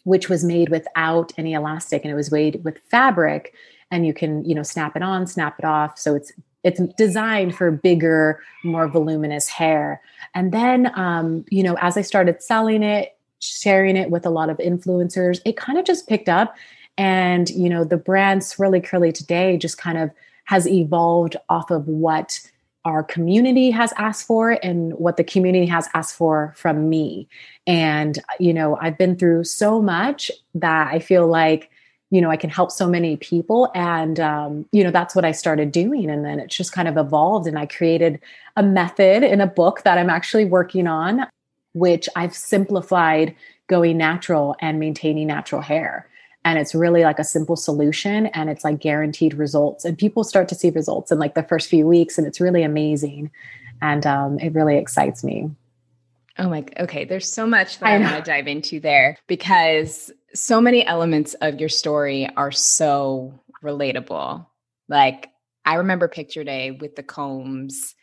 which 0.05 0.29
was 0.29 0.43
made 0.43 0.69
without 0.71 1.33
any 1.39 1.53
elastic 1.53 2.03
and 2.03 2.11
it 2.11 2.17
was 2.17 2.33
made 2.33 2.65
with 2.65 2.79
fabric. 2.91 3.55
And 3.93 4.05
you 4.05 4.15
can 4.15 4.45
you 4.45 4.57
know 4.57 4.65
snap 4.65 4.97
it 4.97 5.03
on 5.03 5.29
snap 5.29 5.61
it 5.61 5.65
off. 5.65 5.99
So 5.99 6.17
it's 6.17 6.33
it's 6.65 6.81
designed 6.97 7.55
for 7.55 7.71
bigger 7.71 8.41
more 8.65 8.89
voluminous 8.89 9.49
hair 9.49 10.01
and 10.35 10.53
then 10.53 10.91
um, 10.99 11.45
you 11.51 11.63
know 11.63 11.77
as 11.81 11.97
i 11.97 12.03
started 12.03 12.43
selling 12.43 12.83
it 12.83 13.17
sharing 13.41 13.97
it 13.97 14.11
with 14.11 14.25
a 14.25 14.31
lot 14.31 14.51
of 14.51 14.57
influencers 14.59 15.41
it 15.45 15.57
kind 15.57 15.79
of 15.79 15.85
just 15.85 16.09
picked 16.09 16.29
up 16.29 16.55
and 16.99 17.51
you 17.51 17.69
know 17.69 17.85
the 17.85 17.97
brand 17.97 18.43
swirly 18.43 18.83
curly 18.83 19.13
today 19.13 19.57
just 19.57 19.79
kind 19.79 19.99
of 19.99 20.11
has 20.45 20.69
evolved 20.69 21.37
off 21.49 21.71
of 21.71 21.87
what 21.87 22.41
our 22.85 23.03
community 23.03 23.71
has 23.71 23.93
asked 23.97 24.27
for 24.27 24.59
and 24.63 24.93
what 24.95 25.17
the 25.17 25.25
community 25.25 25.67
has 25.67 25.89
asked 25.95 26.17
for 26.17 26.53
from 26.57 26.89
me. 26.89 27.29
And, 27.67 28.19
you 28.41 28.53
know, 28.53 28.77
I've 28.81 28.99
been 28.99 29.17
through 29.17 29.45
so 29.45 29.81
much 29.81 30.31
that 30.55 30.93
I 30.93 30.99
feel 30.99 31.29
like 31.29 31.71
you 32.13 32.21
know, 32.21 32.31
I 32.31 32.37
can 32.37 32.51
help 32.51 32.71
so 32.71 32.87
many 32.87 33.17
people. 33.17 33.71
And, 33.75 34.21
um, 34.21 34.67
you 34.71 34.85
know, 34.85 34.91
that's 34.91 35.17
what 35.17 35.25
I 35.25 35.33
started 35.33 35.73
doing. 35.73 36.11
And 36.11 36.27
then 36.27 36.39
it's 36.41 36.55
just 36.55 36.71
kind 36.71 36.87
of 36.87 36.99
evolved. 36.99 37.47
And 37.47 37.59
I 37.59 37.65
created 37.65 38.21
a 38.55 38.63
method 38.63 39.23
in 39.23 39.41
a 39.41 39.47
book 39.47 39.83
that 39.85 39.97
I'm 39.97 40.11
actually 40.11 40.45
working 40.45 40.87
on, 40.87 41.27
which 41.73 42.11
I've 42.15 42.35
simplified 42.35 43.35
going 43.67 43.97
natural 43.97 44.55
and 44.61 44.79
maintaining 44.79 45.27
natural 45.27 45.63
hair. 45.63 46.07
And 46.45 46.59
it's 46.59 46.75
really 46.75 47.03
like 47.03 47.19
a 47.19 47.25
simple 47.25 47.57
solution 47.57 48.27
and 48.27 48.51
it's 48.51 48.63
like 48.63 48.79
guaranteed 48.79 49.33
results. 49.33 49.87
And 49.87 49.97
people 49.97 50.23
start 50.23 50.51
to 50.51 50.55
see 50.55 50.69
results 50.69 51.11
in 51.11 51.19
like 51.19 51.35
the 51.35 51.45
first 51.45 51.71
few 51.71 51.87
weeks. 51.87 52.19
And 52.19 52.27
it's 52.27 52.43
really 52.43 52.63
amazing. 52.63 53.31
And 53.81 54.07
um, 54.07 54.39
it 54.39 54.53
really 54.53 54.77
excites 54.77 55.25
me. 55.25 55.51
Oh 56.39 56.51
my, 56.51 56.65
okay. 56.79 57.07
There's 57.07 57.31
so 57.31 57.47
much 57.47 57.79
that 57.79 57.87
I, 57.87 57.95
I 57.95 57.99
want 58.01 58.17
to 58.17 58.31
dive 58.31 58.49
into 58.49 58.81
there 58.81 59.17
because 59.29 60.11
so 60.35 60.61
many 60.61 60.87
elements 60.87 61.35
of 61.35 61.61
your 61.61 61.69
story 61.69 62.29
are 62.37 62.53
so 62.53 63.41
relatable. 63.63 64.47
Like, 64.89 65.31
I 65.65 65.75
remember 65.75 66.09
picture 66.09 66.45
day 66.45 66.71
with 66.73 66.97
the 66.97 67.03
combs. 67.03 67.95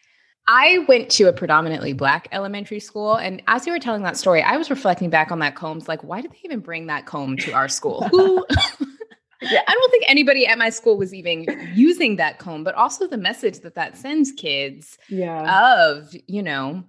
I 0.48 0.80
went 0.88 1.12
to 1.12 1.26
a 1.26 1.34
predominantly 1.34 1.94
black 1.94 2.28
elementary 2.32 2.80
school. 2.80 3.16
And 3.16 3.44
as 3.48 3.68
you 3.68 3.74
were 3.74 3.80
telling 3.80 4.04
that 4.04 4.18
story, 4.18 4.42
I 4.42 4.58
was 4.58 4.70
reflecting 4.70 5.10
back 5.10 5.32
on 5.32 5.40
that 5.40 5.56
combs 5.56 5.88
like, 5.88 6.04
why 6.04 6.22
did 6.22 6.32
they 6.32 6.40
even 6.44 6.60
bring 6.60 6.88
that 6.88 7.06
comb 7.06 7.38
to 7.38 7.54
our 7.54 7.68
school? 7.68 8.08
Who? 8.10 8.46
yeah. 9.42 9.62
I 9.68 9.74
don't 9.74 9.92
think 9.92 10.06
anybody 10.08 10.48
at 10.48 10.58
my 10.58 10.70
school 10.70 10.98
was 10.98 11.14
even 11.14 11.46
using 11.76 12.16
that 12.16 12.40
comb, 12.40 12.64
but 12.64 12.74
also 12.76 13.08
the 13.08 13.18
message 13.18 13.60
that 13.60 13.76
that 13.76 13.98
sends 13.98 14.32
kids 14.32 14.98
yeah. 15.08 15.92
of, 15.92 16.16
you 16.28 16.42
know, 16.42 16.84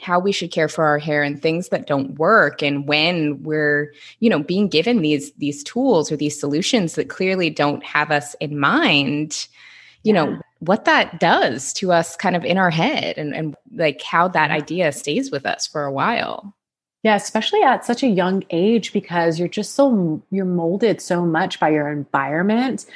how 0.00 0.18
we 0.18 0.32
should 0.32 0.50
care 0.50 0.68
for 0.68 0.84
our 0.84 0.98
hair 0.98 1.22
and 1.22 1.40
things 1.40 1.68
that 1.68 1.86
don't 1.86 2.18
work 2.18 2.62
and 2.62 2.88
when 2.88 3.42
we're 3.42 3.92
you 4.20 4.28
know 4.28 4.42
being 4.42 4.68
given 4.68 5.02
these 5.02 5.32
these 5.32 5.62
tools 5.62 6.10
or 6.10 6.16
these 6.16 6.38
solutions 6.38 6.94
that 6.94 7.08
clearly 7.08 7.50
don't 7.50 7.84
have 7.84 8.10
us 8.10 8.34
in 8.40 8.58
mind 8.58 9.46
you 10.02 10.14
yeah. 10.14 10.24
know 10.24 10.40
what 10.60 10.84
that 10.84 11.18
does 11.20 11.72
to 11.72 11.92
us 11.92 12.16
kind 12.16 12.36
of 12.36 12.44
in 12.44 12.56
our 12.56 12.70
head 12.70 13.18
and, 13.18 13.34
and 13.34 13.56
like 13.74 14.00
how 14.02 14.28
that 14.28 14.50
idea 14.50 14.92
stays 14.92 15.30
with 15.30 15.44
us 15.44 15.66
for 15.66 15.84
a 15.84 15.92
while. 15.92 16.54
Yeah 17.02 17.16
especially 17.16 17.62
at 17.62 17.84
such 17.84 18.02
a 18.02 18.08
young 18.08 18.44
age 18.50 18.92
because 18.92 19.38
you're 19.38 19.48
just 19.48 19.74
so 19.74 20.22
you're 20.30 20.44
molded 20.44 21.00
so 21.00 21.24
much 21.26 21.58
by 21.60 21.70
your 21.70 21.88
environment. 21.88 22.86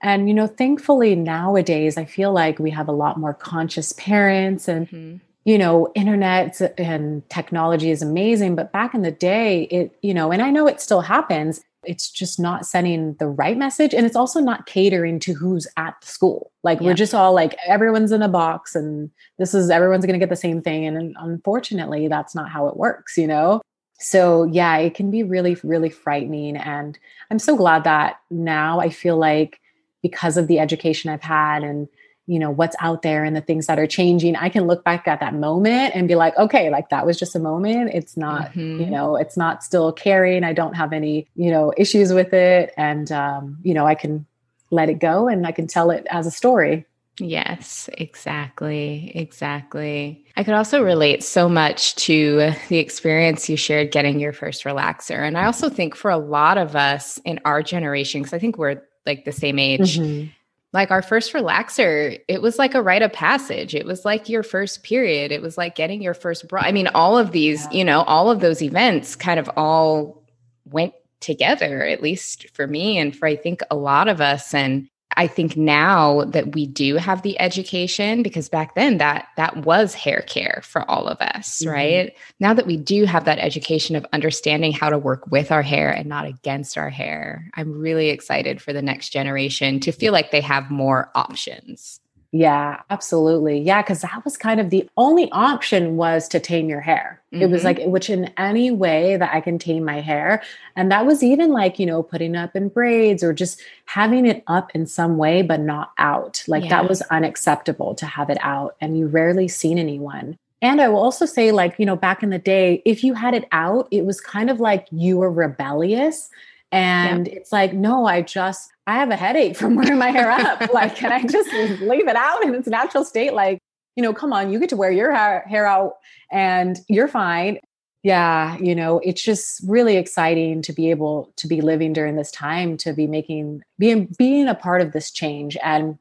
And 0.00 0.28
you 0.28 0.34
know 0.34 0.46
thankfully 0.46 1.16
nowadays 1.16 1.98
i 1.98 2.04
feel 2.04 2.32
like 2.32 2.60
we 2.60 2.70
have 2.70 2.86
a 2.86 2.92
lot 2.92 3.18
more 3.18 3.34
conscious 3.34 3.92
parents 3.94 4.68
and 4.68 4.86
mm-hmm 4.88 5.16
you 5.48 5.56
know, 5.56 5.90
internet 5.94 6.60
and 6.76 7.26
technology 7.30 7.90
is 7.90 8.02
amazing, 8.02 8.54
but 8.54 8.70
back 8.70 8.92
in 8.92 9.00
the 9.00 9.10
day, 9.10 9.62
it, 9.70 9.96
you 10.02 10.12
know, 10.12 10.30
and 10.30 10.42
I 10.42 10.50
know 10.50 10.66
it 10.66 10.78
still 10.78 11.00
happens, 11.00 11.64
it's 11.84 12.10
just 12.10 12.38
not 12.38 12.66
sending 12.66 13.14
the 13.14 13.28
right 13.28 13.56
message. 13.56 13.94
And 13.94 14.04
it's 14.04 14.14
also 14.14 14.40
not 14.40 14.66
catering 14.66 15.18
to 15.20 15.32
who's 15.32 15.66
at 15.78 15.98
the 16.02 16.06
school. 16.06 16.52
Like 16.64 16.80
yeah. 16.80 16.88
we're 16.88 16.94
just 16.94 17.14
all 17.14 17.32
like, 17.32 17.56
everyone's 17.66 18.12
in 18.12 18.20
a 18.20 18.28
box 18.28 18.74
and 18.74 19.10
this 19.38 19.54
is, 19.54 19.70
everyone's 19.70 20.04
going 20.04 20.20
to 20.20 20.22
get 20.22 20.28
the 20.28 20.36
same 20.36 20.60
thing. 20.60 20.84
And 20.84 21.16
unfortunately, 21.18 22.08
that's 22.08 22.34
not 22.34 22.50
how 22.50 22.68
it 22.68 22.76
works, 22.76 23.16
you 23.16 23.26
know? 23.26 23.62
So 23.98 24.44
yeah, 24.44 24.76
it 24.76 24.94
can 24.94 25.10
be 25.10 25.22
really, 25.22 25.56
really 25.64 25.88
frightening. 25.88 26.58
And 26.58 26.98
I'm 27.30 27.38
so 27.38 27.56
glad 27.56 27.84
that 27.84 28.20
now 28.30 28.80
I 28.80 28.90
feel 28.90 29.16
like 29.16 29.60
because 30.02 30.36
of 30.36 30.46
the 30.46 30.58
education 30.58 31.10
I've 31.10 31.22
had 31.22 31.64
and 31.64 31.88
you 32.28 32.38
know 32.38 32.50
what's 32.50 32.76
out 32.78 33.02
there 33.02 33.24
and 33.24 33.34
the 33.34 33.40
things 33.40 33.66
that 33.66 33.78
are 33.78 33.86
changing 33.86 34.36
i 34.36 34.48
can 34.48 34.66
look 34.66 34.84
back 34.84 35.08
at 35.08 35.18
that 35.18 35.34
moment 35.34 35.96
and 35.96 36.06
be 36.06 36.14
like 36.14 36.36
okay 36.36 36.70
like 36.70 36.90
that 36.90 37.04
was 37.04 37.18
just 37.18 37.34
a 37.34 37.38
moment 37.38 37.90
it's 37.92 38.16
not 38.16 38.50
mm-hmm. 38.50 38.82
you 38.82 38.90
know 38.90 39.16
it's 39.16 39.36
not 39.36 39.64
still 39.64 39.92
carrying 39.92 40.44
i 40.44 40.52
don't 40.52 40.74
have 40.74 40.92
any 40.92 41.26
you 41.34 41.50
know 41.50 41.72
issues 41.76 42.12
with 42.12 42.32
it 42.32 42.72
and 42.76 43.10
um, 43.10 43.56
you 43.62 43.74
know 43.74 43.86
i 43.86 43.94
can 43.94 44.24
let 44.70 44.88
it 44.88 45.00
go 45.00 45.26
and 45.26 45.46
i 45.46 45.50
can 45.50 45.66
tell 45.66 45.90
it 45.90 46.06
as 46.10 46.26
a 46.26 46.30
story 46.30 46.84
Yes, 47.20 47.90
exactly. 47.94 49.10
Exactly. 49.12 50.24
I 50.36 50.44
could 50.44 50.54
also 50.54 50.84
relate 50.84 51.24
so 51.24 51.48
much 51.48 51.96
to 51.96 52.52
the 52.68 52.78
experience 52.78 53.48
you 53.48 53.56
shared 53.56 53.90
getting 53.90 54.20
your 54.20 54.32
first 54.32 54.62
relaxer. 54.62 55.26
And 55.26 55.36
I 55.36 55.46
also 55.46 55.68
think 55.68 55.96
for 55.96 56.12
a 56.12 56.16
lot 56.16 56.58
of 56.58 56.76
us 56.76 57.18
in 57.24 57.40
our 57.44 57.60
generation, 57.60 58.22
because 58.22 58.34
I 58.34 58.38
think 58.38 58.56
we're 58.56 58.82
like 59.04 59.24
the 59.24 59.32
same 59.32 59.58
age, 59.58 59.98
mm-hmm 59.98 60.28
like 60.72 60.90
our 60.90 61.02
first 61.02 61.32
relaxer, 61.32 62.20
it 62.28 62.42
was 62.42 62.58
like 62.58 62.74
a 62.74 62.82
rite 62.82 63.02
of 63.02 63.12
passage. 63.12 63.74
It 63.74 63.86
was 63.86 64.04
like 64.04 64.28
your 64.28 64.42
first 64.42 64.82
period. 64.82 65.32
It 65.32 65.40
was 65.40 65.56
like 65.56 65.74
getting 65.74 66.02
your 66.02 66.14
first 66.14 66.46
bra. 66.46 66.60
I 66.62 66.72
mean, 66.72 66.88
all 66.88 67.16
of 67.16 67.32
these, 67.32 67.64
yeah. 67.64 67.78
you 67.78 67.84
know, 67.84 68.02
all 68.02 68.30
of 68.30 68.40
those 68.40 68.60
events 68.60 69.16
kind 69.16 69.40
of 69.40 69.48
all 69.56 70.22
went 70.66 70.92
together, 71.20 71.84
at 71.84 72.02
least 72.02 72.50
for 72.50 72.66
me 72.66 72.98
and 72.98 73.16
for 73.16 73.26
I 73.26 73.36
think 73.36 73.62
a 73.70 73.76
lot 73.76 74.08
of 74.08 74.20
us. 74.20 74.52
And 74.52 74.88
I 75.16 75.26
think 75.26 75.56
now 75.56 76.24
that 76.24 76.54
we 76.54 76.66
do 76.66 76.96
have 76.96 77.22
the 77.22 77.40
education, 77.40 78.22
because 78.22 78.48
back 78.48 78.74
then 78.74 78.98
that 78.98 79.28
that 79.36 79.64
was 79.64 79.94
hair 79.94 80.22
care 80.26 80.60
for 80.64 80.88
all 80.88 81.08
of 81.08 81.18
us, 81.20 81.60
mm-hmm. 81.60 81.70
right? 81.70 82.16
Now 82.40 82.54
that 82.54 82.66
we 82.66 82.76
do 82.76 83.04
have 83.04 83.24
that 83.24 83.38
education 83.38 83.96
of 83.96 84.06
understanding 84.12 84.72
how 84.72 84.90
to 84.90 84.98
work 84.98 85.26
with 85.28 85.50
our 85.50 85.62
hair 85.62 85.90
and 85.90 86.08
not 86.08 86.26
against 86.26 86.76
our 86.76 86.90
hair, 86.90 87.50
I'm 87.54 87.78
really 87.78 88.10
excited 88.10 88.60
for 88.60 88.72
the 88.72 88.82
next 88.82 89.08
generation 89.08 89.80
to 89.80 89.92
feel 89.92 90.12
like 90.12 90.30
they 90.30 90.42
have 90.42 90.70
more 90.70 91.10
options. 91.14 92.00
Yeah, 92.30 92.82
absolutely. 92.90 93.58
Yeah, 93.58 93.80
because 93.80 94.02
that 94.02 94.22
was 94.22 94.36
kind 94.36 94.60
of 94.60 94.68
the 94.68 94.88
only 94.98 95.30
option 95.32 95.96
was 95.96 96.28
to 96.28 96.38
tame 96.38 96.68
your 96.68 96.82
hair. 96.82 97.22
Mm-hmm. 97.32 97.42
It 97.42 97.50
was 97.50 97.64
mm-hmm. 97.64 97.80
like, 97.80 97.86
which 97.88 98.10
in 98.10 98.30
any 98.36 98.70
way 98.70 99.16
that 99.16 99.34
I 99.34 99.40
can 99.40 99.58
tame 99.58 99.82
my 99.84 100.00
hair. 100.00 100.42
And 100.76 100.92
that 100.92 101.06
was 101.06 101.22
even 101.22 101.52
like, 101.52 101.78
you 101.78 101.86
know, 101.86 102.02
putting 102.02 102.36
up 102.36 102.54
in 102.54 102.68
braids 102.68 103.22
or 103.22 103.32
just 103.32 103.62
having 103.86 104.26
it 104.26 104.44
up 104.46 104.70
in 104.74 104.86
some 104.86 105.16
way, 105.16 105.40
but 105.40 105.60
not 105.60 105.92
out. 105.96 106.44
Like 106.46 106.64
yeah. 106.64 106.70
that 106.70 106.88
was 106.88 107.00
unacceptable 107.02 107.94
to 107.94 108.04
have 108.04 108.28
it 108.28 108.38
out. 108.42 108.76
And 108.78 108.98
you 108.98 109.06
rarely 109.06 109.48
seen 109.48 109.78
anyone. 109.78 110.36
And 110.60 110.82
I 110.82 110.88
will 110.88 110.98
also 110.98 111.24
say, 111.24 111.52
like, 111.52 111.76
you 111.78 111.86
know, 111.86 111.96
back 111.96 112.22
in 112.22 112.30
the 112.30 112.38
day, 112.38 112.82
if 112.84 113.04
you 113.04 113.14
had 113.14 113.32
it 113.32 113.46
out, 113.52 113.88
it 113.90 114.04
was 114.04 114.20
kind 114.20 114.50
of 114.50 114.60
like 114.60 114.86
you 114.90 115.16
were 115.16 115.30
rebellious. 115.30 116.28
And 116.72 117.26
yeah. 117.26 117.34
it's 117.34 117.52
like, 117.52 117.72
no, 117.72 118.06
I 118.06 118.20
just, 118.20 118.72
I 118.88 118.94
have 118.94 119.10
a 119.10 119.16
headache 119.16 119.54
from 119.54 119.74
wearing 119.76 119.98
my 119.98 120.10
hair 120.10 120.30
up. 120.30 120.72
like, 120.72 120.96
can 120.96 121.12
I 121.12 121.22
just 121.22 121.52
leave 121.82 122.08
it 122.08 122.16
out 122.16 122.42
in 122.42 122.54
its 122.54 122.66
natural 122.66 123.04
state? 123.04 123.34
Like, 123.34 123.58
you 123.96 124.02
know, 124.02 124.14
come 124.14 124.32
on, 124.32 124.50
you 124.50 124.58
get 124.58 124.70
to 124.70 124.76
wear 124.76 124.90
your 124.90 125.12
hair, 125.12 125.66
out 125.66 125.94
and 126.32 126.78
you're 126.88 127.08
fine. 127.08 127.58
Yeah, 128.02 128.56
you 128.58 128.74
know, 128.74 129.00
it's 129.00 129.22
just 129.22 129.60
really 129.66 129.96
exciting 129.96 130.62
to 130.62 130.72
be 130.72 130.90
able 130.90 131.32
to 131.36 131.46
be 131.46 131.60
living 131.60 131.92
during 131.92 132.16
this 132.16 132.30
time, 132.30 132.78
to 132.78 132.94
be 132.94 133.06
making, 133.06 133.60
being, 133.78 134.08
being 134.16 134.48
a 134.48 134.54
part 134.54 134.80
of 134.80 134.92
this 134.92 135.10
change. 135.10 135.56
And 135.62 135.98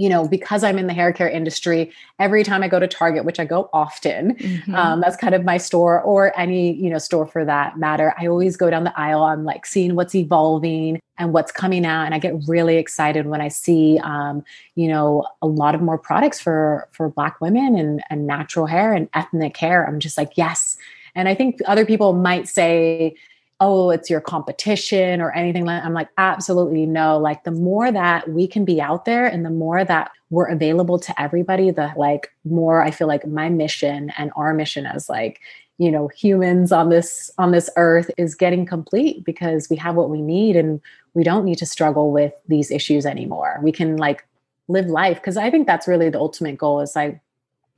you 0.00 0.08
know, 0.08 0.26
because 0.26 0.64
I'm 0.64 0.78
in 0.78 0.86
the 0.86 0.94
hair 0.94 1.12
care 1.12 1.28
industry, 1.28 1.92
every 2.18 2.42
time 2.42 2.62
I 2.62 2.68
go 2.68 2.80
to 2.80 2.88
Target, 2.88 3.26
which 3.26 3.38
I 3.38 3.44
go 3.44 3.68
often, 3.74 4.34
mm-hmm. 4.34 4.74
um, 4.74 5.02
that's 5.02 5.14
kind 5.14 5.34
of 5.34 5.44
my 5.44 5.58
store, 5.58 6.00
or 6.00 6.32
any, 6.40 6.72
you 6.72 6.88
know, 6.88 6.96
store 6.96 7.26
for 7.26 7.44
that 7.44 7.78
matter, 7.78 8.14
I 8.18 8.26
always 8.26 8.56
go 8.56 8.70
down 8.70 8.84
the 8.84 8.98
aisle. 8.98 9.22
I'm 9.22 9.44
like 9.44 9.66
seeing 9.66 9.96
what's 9.96 10.14
evolving 10.14 11.02
and 11.18 11.34
what's 11.34 11.52
coming 11.52 11.84
out. 11.84 12.06
And 12.06 12.14
I 12.14 12.18
get 12.18 12.34
really 12.48 12.76
excited 12.78 13.26
when 13.26 13.42
I 13.42 13.48
see, 13.48 13.98
um, 14.02 14.42
you 14.74 14.88
know, 14.88 15.26
a 15.42 15.46
lot 15.46 15.74
of 15.74 15.82
more 15.82 15.98
products 15.98 16.40
for, 16.40 16.88
for 16.92 17.10
Black 17.10 17.38
women 17.42 17.76
and, 17.76 18.02
and 18.08 18.26
natural 18.26 18.64
hair 18.64 18.94
and 18.94 19.06
ethnic 19.12 19.54
hair. 19.58 19.86
I'm 19.86 20.00
just 20.00 20.16
like, 20.16 20.32
yes. 20.34 20.78
And 21.14 21.28
I 21.28 21.34
think 21.34 21.60
other 21.66 21.84
people 21.84 22.14
might 22.14 22.48
say, 22.48 23.16
oh, 23.60 23.90
it's 23.90 24.08
your 24.08 24.20
competition 24.20 25.20
or 25.20 25.32
anything 25.32 25.66
like. 25.66 25.84
I'm 25.84 25.92
like, 25.92 26.08
absolutely 26.18 26.86
no. 26.86 27.18
Like 27.18 27.44
the 27.44 27.50
more 27.50 27.92
that 27.92 28.30
we 28.30 28.46
can 28.46 28.64
be 28.64 28.80
out 28.80 29.04
there 29.04 29.26
and 29.26 29.44
the 29.44 29.50
more 29.50 29.84
that 29.84 30.10
we're 30.30 30.48
available 30.48 30.98
to 30.98 31.20
everybody, 31.20 31.70
the 31.70 31.92
like 31.96 32.30
more 32.44 32.82
I 32.82 32.90
feel 32.90 33.06
like 33.06 33.26
my 33.26 33.48
mission 33.48 34.10
and 34.16 34.32
our 34.36 34.54
mission 34.54 34.86
as 34.86 35.08
like, 35.08 35.40
you 35.78 35.90
know, 35.90 36.08
humans 36.08 36.72
on 36.72 36.88
this 36.88 37.30
on 37.38 37.52
this 37.52 37.68
earth 37.76 38.10
is 38.16 38.34
getting 38.34 38.64
complete 38.64 39.24
because 39.24 39.68
we 39.68 39.76
have 39.76 39.94
what 39.94 40.10
we 40.10 40.22
need 40.22 40.56
and 40.56 40.80
we 41.14 41.22
don't 41.24 41.44
need 41.44 41.58
to 41.58 41.66
struggle 41.66 42.12
with 42.12 42.32
these 42.48 42.70
issues 42.70 43.04
anymore. 43.04 43.60
We 43.62 43.72
can 43.72 43.96
like 43.96 44.26
live 44.68 44.86
life 44.86 45.16
because 45.16 45.36
I 45.36 45.50
think 45.50 45.66
that's 45.66 45.88
really 45.88 46.08
the 46.08 46.18
ultimate 46.18 46.56
goal 46.56 46.80
is 46.80 46.96
like 46.96 47.20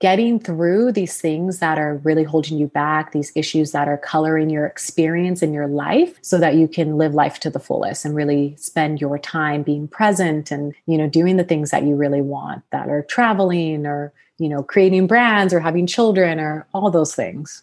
getting 0.02 0.40
through 0.40 0.90
these 0.90 1.20
things 1.20 1.60
that 1.60 1.78
are 1.78 1.94
really 1.98 2.24
holding 2.24 2.58
you 2.58 2.66
back, 2.66 3.12
these 3.12 3.30
issues 3.36 3.70
that 3.70 3.86
are 3.86 3.96
coloring 3.96 4.50
your 4.50 4.66
experience 4.66 5.42
in 5.42 5.52
your 5.52 5.68
life 5.68 6.18
so 6.22 6.38
that 6.38 6.56
you 6.56 6.66
can 6.66 6.98
live 6.98 7.14
life 7.14 7.38
to 7.38 7.48
the 7.48 7.60
fullest 7.60 8.04
and 8.04 8.16
really 8.16 8.52
spend 8.58 9.00
your 9.00 9.16
time 9.16 9.62
being 9.62 9.86
present 9.86 10.50
and, 10.50 10.74
you 10.86 10.98
know, 10.98 11.08
doing 11.08 11.36
the 11.36 11.44
things 11.44 11.70
that 11.70 11.84
you 11.84 11.94
really 11.94 12.20
want 12.20 12.64
that 12.70 12.88
are 12.88 13.02
traveling 13.02 13.86
or, 13.86 14.12
you 14.38 14.48
know, 14.48 14.60
creating 14.60 15.06
brands 15.06 15.54
or 15.54 15.60
having 15.60 15.86
children 15.86 16.40
or 16.40 16.66
all 16.74 16.90
those 16.90 17.14
things. 17.14 17.62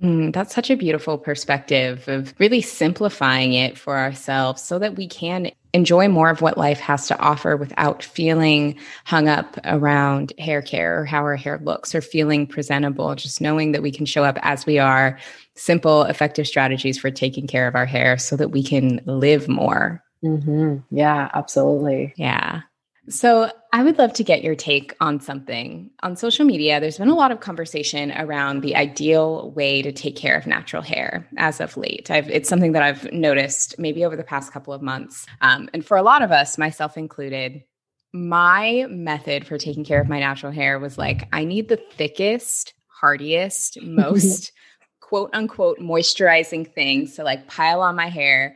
Mm, 0.00 0.32
that's 0.32 0.54
such 0.54 0.70
a 0.70 0.76
beautiful 0.76 1.18
perspective 1.18 2.06
of 2.06 2.34
really 2.38 2.60
simplifying 2.60 3.52
it 3.52 3.76
for 3.76 3.98
ourselves 3.98 4.62
so 4.62 4.78
that 4.78 4.94
we 4.94 5.08
can 5.08 5.50
enjoy 5.74 6.08
more 6.08 6.30
of 6.30 6.40
what 6.40 6.56
life 6.56 6.80
has 6.80 7.06
to 7.08 7.18
offer 7.18 7.56
without 7.56 8.02
feeling 8.02 8.78
hung 9.04 9.28
up 9.28 9.58
around 9.64 10.32
hair 10.38 10.62
care 10.62 11.00
or 11.00 11.04
how 11.04 11.18
our 11.18 11.36
hair 11.36 11.60
looks 11.62 11.94
or 11.94 12.00
feeling 12.00 12.46
presentable. 12.46 13.14
Just 13.14 13.42
knowing 13.42 13.72
that 13.72 13.82
we 13.82 13.90
can 13.90 14.06
show 14.06 14.24
up 14.24 14.38
as 14.40 14.64
we 14.64 14.78
are, 14.78 15.18
simple, 15.54 16.04
effective 16.04 16.46
strategies 16.46 16.98
for 16.98 17.10
taking 17.10 17.46
care 17.46 17.68
of 17.68 17.74
our 17.74 17.86
hair 17.86 18.16
so 18.16 18.36
that 18.36 18.48
we 18.48 18.62
can 18.62 19.02
live 19.04 19.48
more 19.48 20.02
Mm-hmm. 20.24 20.96
Yeah, 20.96 21.30
absolutely. 21.34 22.14
Yeah. 22.16 22.62
So, 23.08 23.50
I 23.74 23.82
would 23.82 23.98
love 23.98 24.12
to 24.14 24.22
get 24.22 24.44
your 24.44 24.54
take 24.54 24.94
on 25.00 25.18
something. 25.18 25.90
On 26.04 26.14
social 26.14 26.44
media, 26.44 26.78
there's 26.78 26.98
been 26.98 27.08
a 27.08 27.14
lot 27.14 27.32
of 27.32 27.40
conversation 27.40 28.12
around 28.12 28.62
the 28.62 28.76
ideal 28.76 29.50
way 29.50 29.82
to 29.82 29.90
take 29.90 30.14
care 30.14 30.36
of 30.36 30.46
natural 30.46 30.80
hair 30.80 31.28
as 31.36 31.60
of 31.60 31.76
late. 31.76 32.08
I've, 32.08 32.30
it's 32.30 32.48
something 32.48 32.70
that 32.70 32.84
I've 32.84 33.12
noticed 33.12 33.76
maybe 33.76 34.04
over 34.04 34.14
the 34.14 34.22
past 34.22 34.52
couple 34.52 34.72
of 34.72 34.80
months. 34.80 35.26
Um, 35.40 35.68
and 35.74 35.84
for 35.84 35.96
a 35.96 36.04
lot 36.04 36.22
of 36.22 36.30
us, 36.30 36.56
myself 36.56 36.96
included, 36.96 37.64
my 38.12 38.86
method 38.88 39.44
for 39.44 39.58
taking 39.58 39.84
care 39.84 40.00
of 40.00 40.08
my 40.08 40.20
natural 40.20 40.52
hair 40.52 40.78
was 40.78 40.96
like, 40.96 41.28
I 41.32 41.44
need 41.44 41.68
the 41.68 41.82
thickest, 41.96 42.74
hardiest, 42.86 43.76
most 43.82 44.52
quote 45.00 45.30
unquote 45.32 45.80
moisturizing 45.80 46.72
thing. 46.72 47.08
to 47.08 47.24
like 47.24 47.48
pile 47.48 47.80
on 47.80 47.96
my 47.96 48.08
hair 48.08 48.54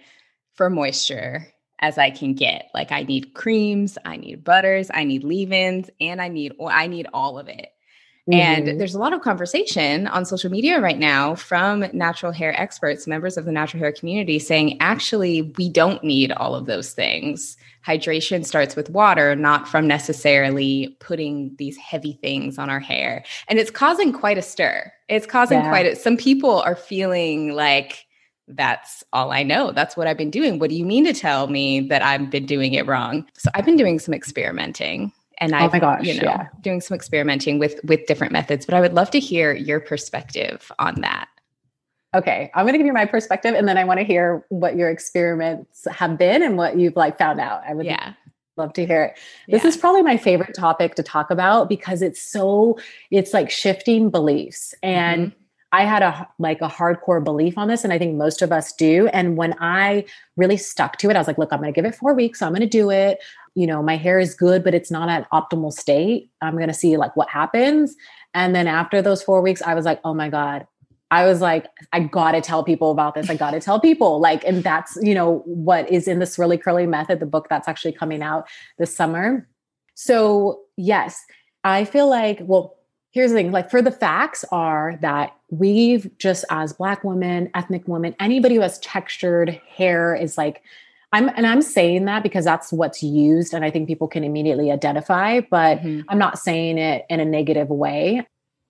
for 0.55 0.71
moisture 0.71 1.53
as 1.81 1.99
I 1.99 2.11
can 2.11 2.35
get. 2.35 2.71
Like 2.75 2.93
I 2.93 3.03
need 3.03 3.35
creams, 3.35 3.99
I 4.05 4.17
need 4.17 4.45
butters, 4.45 4.91
I 4.93 5.05
need 5.05 5.25
leave-ins, 5.25 5.91
and 6.01 6.21
I 6.21 6.29
need 6.29 6.53
I 6.61 6.87
need 6.87 7.07
all 7.13 7.39
of 7.39 7.49
it. 7.49 7.73
Mm-hmm. 8.31 8.69
And 8.69 8.81
there's 8.81 8.95
a 8.95 8.99
lot 8.99 9.15
of 9.15 9.23
conversation 9.23 10.07
on 10.07 10.27
social 10.27 10.51
media 10.51 10.81
right 10.81 10.99
now 10.99 11.35
from 11.35 11.87
natural 11.95 12.31
hair 12.31 12.53
experts, 12.61 13.07
members 13.07 13.39
of 13.39 13.47
the 13.47 13.53
natural 13.53 13.83
hair 13.83 13.91
community, 13.93 14.39
saying 14.39 14.77
actually, 14.81 15.55
we 15.57 15.71
don't 15.71 16.05
need 16.05 16.31
all 16.33 16.55
of 16.55 16.67
those 16.67 16.93
things. 16.93 17.57
Hydration 17.87 18.45
starts 18.45 18.77
with 18.77 18.91
water, 18.91 19.35
not 19.35 19.67
from 19.67 19.87
necessarily 19.87 20.95
putting 21.01 21.57
these 21.57 21.79
heavy 21.79 22.19
things 22.21 22.59
on 22.59 22.69
our 22.69 22.81
hair. 22.81 23.25
And 23.49 23.59
it's 23.59 23.71
causing 23.71 24.13
quite 24.13 24.37
a 24.37 24.43
stir. 24.43 24.93
It's 25.09 25.25
causing 25.25 25.61
yeah. 25.61 25.71
quite 25.71 25.87
a, 25.87 25.97
some 25.97 26.19
people 26.19 26.61
are 26.61 26.77
feeling 26.77 27.55
like, 27.55 28.05
that's 28.49 29.05
all 29.13 29.33
I 29.33 29.43
know. 29.43 29.73
That's 29.73 29.97
what 29.97 30.07
I've 30.07 30.17
been 30.17 30.31
doing. 30.31 30.59
What 30.59 30.71
do 30.71 30.77
you 30.77 30.85
mean 30.85 31.05
to 31.05 31.13
tell 31.13 31.49
me 31.49 31.81
that 31.81 32.03
I've 32.03 32.31
been 32.31 32.47
doing 32.47 32.75
it 32.75 32.87
wrong? 32.87 33.27
So 33.35 33.51
I've 33.55 33.65
been 33.65 33.77
doing 33.77 33.99
some 33.99 34.15
experimenting 34.15 35.13
and 35.39 35.55
I, 35.55 35.67
oh 35.67 35.71
my 35.73 35.79
gosh, 35.79 36.05
you 36.05 36.15
know, 36.15 36.23
yeah. 36.25 36.49
doing 36.61 36.81
some 36.81 36.95
experimenting 36.95 37.59
with 37.59 37.81
with 37.85 38.07
different 38.07 38.33
methods. 38.33 38.67
But 38.67 38.75
I 38.75 38.81
would 38.81 38.95
love 38.95 39.11
to 39.13 39.21
hear 39.21 39.55
your 39.55 39.81
perspective 39.81 40.71
on 40.79 41.01
that. 41.01 41.29
Okay, 42.15 42.51
I'm 42.55 42.65
going 42.65 42.73
to 42.73 42.79
give 42.79 42.87
you 42.87 42.93
my 42.93 43.05
perspective, 43.05 43.55
and 43.55 43.69
then 43.69 43.77
I 43.77 43.85
want 43.85 44.01
to 44.01 44.05
hear 44.05 44.45
what 44.49 44.77
your 44.77 44.91
experiments 44.91 45.87
have 45.91 46.19
been 46.19 46.43
and 46.43 46.57
what 46.57 46.79
you've 46.79 46.97
like 46.97 47.19
found 47.19 47.39
out. 47.39 47.63
I 47.69 47.75
would 47.75 47.87
yeah. 47.87 48.15
love 48.57 48.73
to 48.75 48.87
hear 48.87 49.05
it. 49.05 49.19
This 49.47 49.63
yeah. 49.63 49.69
is 49.69 49.77
probably 49.77 50.03
my 50.03 50.17
favorite 50.17 50.55
topic 50.55 50.95
to 50.97 51.03
talk 51.03 51.31
about 51.31 51.69
because 51.69 52.03
it's 52.03 52.21
so 52.21 52.79
it's 53.11 53.33
like 53.33 53.51
shifting 53.51 54.11
beliefs 54.11 54.75
and. 54.83 55.29
Mm-hmm. 55.29 55.39
I 55.71 55.85
had 55.85 56.03
a 56.03 56.29
like 56.39 56.61
a 56.63 56.69
hardcore 56.69 57.23
belief 57.23 57.59
on 57.59 57.69
this, 57.69 57.85
and 57.85 57.93
I 57.93 57.99
think 57.99 58.17
most 58.17 58.41
of 58.41 58.53
us 58.53 58.73
do. 58.73 59.09
And 59.09 59.37
when 59.37 59.55
I 59.61 60.07
really 60.37 60.57
stuck 60.57 60.97
to 60.99 61.11
it, 61.11 61.17
I 61.17 61.19
was 61.19 61.27
like, 61.27 61.39
"Look, 61.39 61.53
I'm 61.53 61.61
going 61.61 61.73
to 61.73 61.77
give 61.79 61.85
it 61.85 61.95
four 61.95 62.15
weeks. 62.15 62.41
I'm 62.41 62.53
going 62.53 62.61
to 62.61 62.67
do 62.67 62.91
it 62.91 63.21
you 63.59 63.67
know, 63.67 63.83
my 63.83 63.97
hair 63.97 64.21
is 64.21 64.35
good, 64.35 64.63
but 64.63 64.73
it's 64.73 64.89
not 64.89 65.09
at 65.09 65.29
optimal 65.31 65.73
state. 65.73 66.31
I'm 66.41 66.55
going 66.55 66.69
to 66.69 66.75
see 66.75 66.97
like 66.97 67.17
what 67.17 67.29
happens. 67.29 67.97
And 68.33 68.55
then 68.55 68.69
after 68.69 69.03
those 69.03 69.21
four 69.21 69.43
weeks, 69.43 69.61
I 69.63 69.75
was 69.75 69.85
like, 69.85 70.01
oh 70.05 70.15
my 70.15 70.29
God, 70.29 70.65
I 71.11 71.25
was 71.25 71.41
like, 71.41 71.67
I 71.93 72.01
got 72.01 72.33
to 72.33 72.41
tell 72.41 72.63
people 72.63 72.93
about 72.93 73.17
this. 73.17 73.29
I 73.29 73.35
got 73.35 73.51
to 73.51 73.61
tell 73.61 73.81
people. 73.81 74.21
Like, 74.21 74.45
and 74.45 74.63
that's, 74.63 74.97
you 75.03 75.13
know, 75.13 75.43
what 75.45 75.91
is 75.91 76.07
in 76.07 76.21
this 76.21 76.37
Swirly 76.37 76.63
Curly 76.63 76.87
Method, 76.87 77.19
the 77.19 77.27
book 77.27 77.49
that's 77.51 77.67
actually 77.67 77.93
coming 77.93 78.23
out 78.23 78.47
this 78.79 78.95
summer. 78.95 79.49
So, 79.95 80.61
yes, 80.77 81.21
I 81.65 81.85
feel 81.85 82.09
like, 82.09 82.39
well, 82.43 82.77
here's 83.11 83.31
the 83.31 83.37
thing 83.37 83.53
like, 83.53 83.71
for 83.71 83.83
the 83.83 83.91
facts 83.91 84.45
are 84.53 84.99
that 85.01 85.35
we've 85.51 86.11
just, 86.19 86.45
as 86.51 86.73
Black 86.73 87.05
women, 87.05 87.51
ethnic 87.55 87.89
women, 87.89 88.15
anybody 88.21 88.57
who 88.57 88.61
has 88.61 88.79
textured 88.81 89.61
hair 89.69 90.15
is 90.15 90.37
like, 90.37 90.63
I'm 91.13 91.31
and 91.31 91.47
I'm 91.47 91.63
saying 91.63 92.05
that 92.05 92.23
because 92.23 92.45
that's 92.45 92.71
what's 92.71 93.03
used 93.03 93.55
and 93.55 93.65
I 93.65 93.71
think 93.71 93.89
people 93.89 94.09
can 94.09 94.25
immediately 94.25 94.71
identify, 94.71 95.41
but 95.41 95.79
mm-hmm. 95.79 96.03
I'm 96.09 96.19
not 96.19 96.39
saying 96.39 96.77
it 96.77 97.07
in 97.09 97.19
a 97.19 97.25
negative 97.25 97.71
way. 97.71 98.27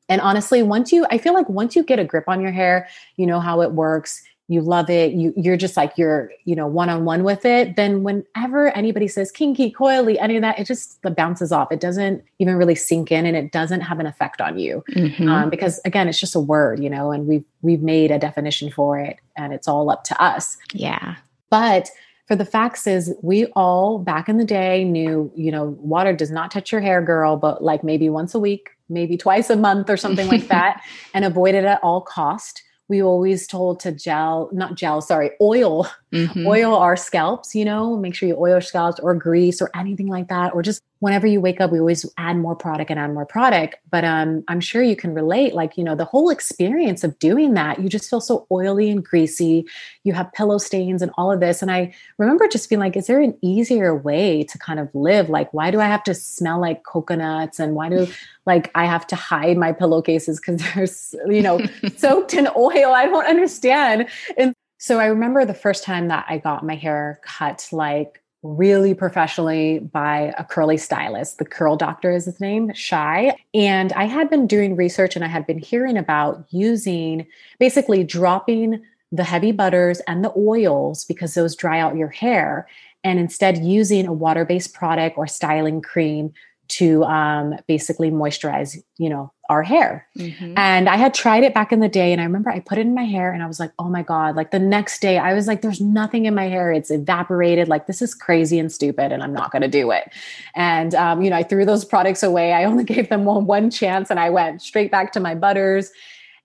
And 0.08 0.20
honestly, 0.20 0.62
once 0.62 0.92
you 0.92 1.04
I 1.10 1.18
feel 1.18 1.34
like 1.34 1.48
once 1.48 1.74
you 1.74 1.82
get 1.82 1.98
a 1.98 2.04
grip 2.04 2.28
on 2.28 2.40
your 2.40 2.52
hair, 2.52 2.88
you 3.16 3.26
know 3.26 3.40
how 3.40 3.60
it 3.60 3.72
works, 3.72 4.22
you 4.48 4.62
love 4.62 4.88
it, 4.88 5.12
you 5.12 5.34
you're 5.36 5.58
just 5.58 5.76
like 5.76 5.92
you're, 5.98 6.32
you 6.46 6.56
know, 6.56 6.66
one-on-one 6.66 7.22
with 7.22 7.44
it, 7.44 7.76
then 7.76 8.02
whenever 8.02 8.68
anybody 8.68 9.06
says 9.06 9.30
kinky, 9.30 9.70
coily, 9.70 10.16
any 10.18 10.36
of 10.36 10.42
that, 10.42 10.58
it 10.58 10.64
just 10.64 10.98
bounces 11.02 11.52
off. 11.52 11.70
It 11.70 11.80
doesn't 11.80 12.24
even 12.38 12.56
really 12.56 12.74
sink 12.74 13.12
in 13.12 13.26
and 13.26 13.36
it 13.36 13.52
doesn't 13.52 13.82
have 13.82 14.00
an 14.00 14.06
effect 14.06 14.40
on 14.40 14.58
you. 14.58 14.82
Mm-hmm. 14.92 15.28
Um, 15.28 15.50
because 15.50 15.80
again, 15.84 16.08
it's 16.08 16.18
just 16.18 16.34
a 16.34 16.40
word, 16.40 16.82
you 16.82 16.88
know, 16.88 17.12
and 17.12 17.26
we've 17.26 17.44
we've 17.60 17.82
made 17.82 18.10
a 18.10 18.18
definition 18.18 18.70
for 18.70 18.98
it 18.98 19.18
and 19.36 19.52
it's 19.52 19.68
all 19.68 19.90
up 19.90 20.04
to 20.04 20.22
us. 20.22 20.56
Yeah. 20.72 21.16
But 21.50 21.90
for 22.26 22.34
the 22.34 22.46
facts 22.46 22.86
is 22.86 23.14
we 23.22 23.46
all 23.48 23.98
back 23.98 24.30
in 24.30 24.38
the 24.38 24.44
day 24.46 24.82
knew, 24.82 25.30
you 25.36 25.52
know, 25.52 25.76
water 25.80 26.14
does 26.14 26.30
not 26.30 26.50
touch 26.50 26.72
your 26.72 26.80
hair, 26.80 27.02
girl, 27.02 27.36
but 27.36 27.62
like 27.62 27.84
maybe 27.84 28.08
once 28.08 28.34
a 28.34 28.38
week, 28.38 28.70
maybe 28.88 29.18
twice 29.18 29.50
a 29.50 29.56
month 29.56 29.90
or 29.90 29.98
something 29.98 30.28
like 30.28 30.48
that, 30.48 30.82
and 31.12 31.26
avoid 31.26 31.54
it 31.54 31.64
at 31.64 31.82
all 31.82 32.00
cost 32.00 32.62
we 32.88 33.02
always 33.02 33.46
told 33.46 33.80
to 33.80 33.92
gel, 33.92 34.48
not 34.52 34.74
gel, 34.74 35.00
sorry, 35.00 35.32
oil, 35.40 35.86
mm-hmm. 36.12 36.46
oil 36.46 36.74
our 36.74 36.96
scalps, 36.96 37.54
you 37.54 37.64
know, 37.64 37.96
make 37.96 38.14
sure 38.14 38.28
you 38.28 38.36
oil 38.36 38.48
your 38.48 38.60
scalps 38.60 38.98
or 39.00 39.14
grease 39.14 39.60
or 39.60 39.70
anything 39.74 40.06
like 40.06 40.28
that. 40.28 40.54
Or 40.54 40.62
just 40.62 40.82
whenever 41.00 41.26
you 41.26 41.40
wake 41.40 41.60
up, 41.60 41.70
we 41.70 41.78
always 41.78 42.04
add 42.16 42.36
more 42.36 42.56
product 42.56 42.90
and 42.90 42.98
add 42.98 43.12
more 43.12 43.26
product. 43.26 43.76
But 43.90 44.04
um, 44.04 44.42
I'm 44.48 44.60
sure 44.60 44.82
you 44.82 44.96
can 44.96 45.14
relate, 45.14 45.54
like, 45.54 45.76
you 45.76 45.84
know, 45.84 45.94
the 45.94 46.04
whole 46.04 46.30
experience 46.30 47.04
of 47.04 47.18
doing 47.18 47.54
that, 47.54 47.80
you 47.80 47.88
just 47.88 48.10
feel 48.10 48.20
so 48.20 48.46
oily 48.50 48.90
and 48.90 49.04
greasy. 49.04 49.64
You 50.02 50.12
have 50.14 50.32
pillow 50.32 50.58
stains 50.58 51.00
and 51.00 51.12
all 51.16 51.30
of 51.30 51.40
this. 51.40 51.62
And 51.62 51.70
I 51.70 51.94
remember 52.18 52.48
just 52.48 52.68
being 52.68 52.80
like, 52.80 52.96
is 52.96 53.06
there 53.06 53.20
an 53.20 53.36
easier 53.42 53.96
way 53.96 54.42
to 54.44 54.58
kind 54.58 54.80
of 54.80 54.92
live? 54.94 55.28
Like, 55.28 55.52
why 55.54 55.70
do 55.70 55.80
I 55.80 55.86
have 55.86 56.02
to 56.04 56.14
smell 56.14 56.60
like 56.60 56.82
coconuts? 56.82 57.60
And 57.60 57.74
why 57.74 57.88
do 57.88 58.06
like 58.46 58.70
I 58.74 58.86
have 58.86 59.06
to 59.08 59.16
hide 59.16 59.56
my 59.56 59.72
pillowcases 59.72 60.40
because 60.40 60.62
they're, 60.62 61.32
you 61.32 61.42
know, 61.42 61.60
soaked 61.96 62.34
in 62.34 62.48
oil? 62.56 62.92
I 62.92 63.06
don't 63.06 63.26
understand. 63.26 64.08
And 64.36 64.54
so 64.78 64.98
I 65.00 65.06
remember 65.06 65.44
the 65.44 65.54
first 65.54 65.84
time 65.84 66.08
that 66.08 66.26
I 66.28 66.38
got 66.38 66.64
my 66.64 66.76
hair 66.76 67.20
cut, 67.22 67.68
like 67.72 68.22
really 68.42 68.94
professionally 68.94 69.80
by 69.80 70.32
a 70.38 70.44
curly 70.44 70.76
stylist. 70.76 71.38
The 71.38 71.44
curl 71.44 71.76
doctor 71.76 72.12
is 72.12 72.24
his 72.24 72.40
name, 72.40 72.72
Shy. 72.72 73.34
And 73.52 73.92
I 73.94 74.04
had 74.04 74.30
been 74.30 74.46
doing 74.46 74.76
research 74.76 75.16
and 75.16 75.24
I 75.24 75.28
had 75.28 75.46
been 75.46 75.58
hearing 75.58 75.96
about 75.96 76.44
using 76.50 77.26
basically 77.58 78.04
dropping 78.04 78.82
the 79.10 79.24
heavy 79.24 79.52
butters 79.52 80.00
and 80.06 80.24
the 80.24 80.32
oils 80.36 81.04
because 81.04 81.34
those 81.34 81.56
dry 81.56 81.80
out 81.80 81.96
your 81.96 82.08
hair 82.08 82.68
and 83.04 83.18
instead 83.18 83.58
using 83.58 84.06
a 84.06 84.12
water-based 84.12 84.74
product 84.74 85.16
or 85.16 85.26
styling 85.26 85.80
cream 85.80 86.32
to 86.68 87.02
um, 87.04 87.54
basically 87.66 88.10
moisturize, 88.10 88.76
you 88.98 89.08
know, 89.08 89.32
our 89.48 89.62
hair. 89.62 90.06
Mm-hmm. 90.16 90.54
And 90.56 90.88
I 90.88 90.96
had 90.96 91.14
tried 91.14 91.42
it 91.42 91.54
back 91.54 91.72
in 91.72 91.80
the 91.80 91.88
day. 91.88 92.12
And 92.12 92.20
I 92.20 92.24
remember 92.24 92.50
I 92.50 92.60
put 92.60 92.76
it 92.76 92.82
in 92.82 92.94
my 92.94 93.04
hair 93.04 93.32
and 93.32 93.42
I 93.42 93.46
was 93.46 93.58
like, 93.58 93.72
oh 93.78 93.88
my 93.88 94.02
God. 94.02 94.36
Like 94.36 94.50
the 94.50 94.58
next 94.58 95.00
day, 95.00 95.16
I 95.16 95.32
was 95.32 95.46
like, 95.46 95.62
there's 95.62 95.80
nothing 95.80 96.26
in 96.26 96.34
my 96.34 96.48
hair. 96.48 96.70
It's 96.70 96.90
evaporated. 96.90 97.66
Like 97.66 97.86
this 97.86 98.02
is 98.02 98.14
crazy 98.14 98.58
and 98.58 98.70
stupid. 98.70 99.10
And 99.10 99.22
I'm 99.22 99.32
not 99.32 99.50
going 99.50 99.62
to 99.62 99.68
do 99.68 99.90
it. 99.90 100.12
And, 100.54 100.94
um, 100.94 101.22
you 101.22 101.30
know, 101.30 101.36
I 101.36 101.42
threw 101.42 101.64
those 101.64 101.84
products 101.84 102.22
away. 102.22 102.52
I 102.52 102.64
only 102.64 102.84
gave 102.94 103.08
them 103.08 103.24
one, 103.24 103.46
one 103.46 103.70
chance 103.70 104.10
and 104.10 104.20
I 104.20 104.28
went 104.28 104.60
straight 104.60 104.90
back 104.90 105.12
to 105.12 105.20
my 105.20 105.34
butters. 105.34 105.90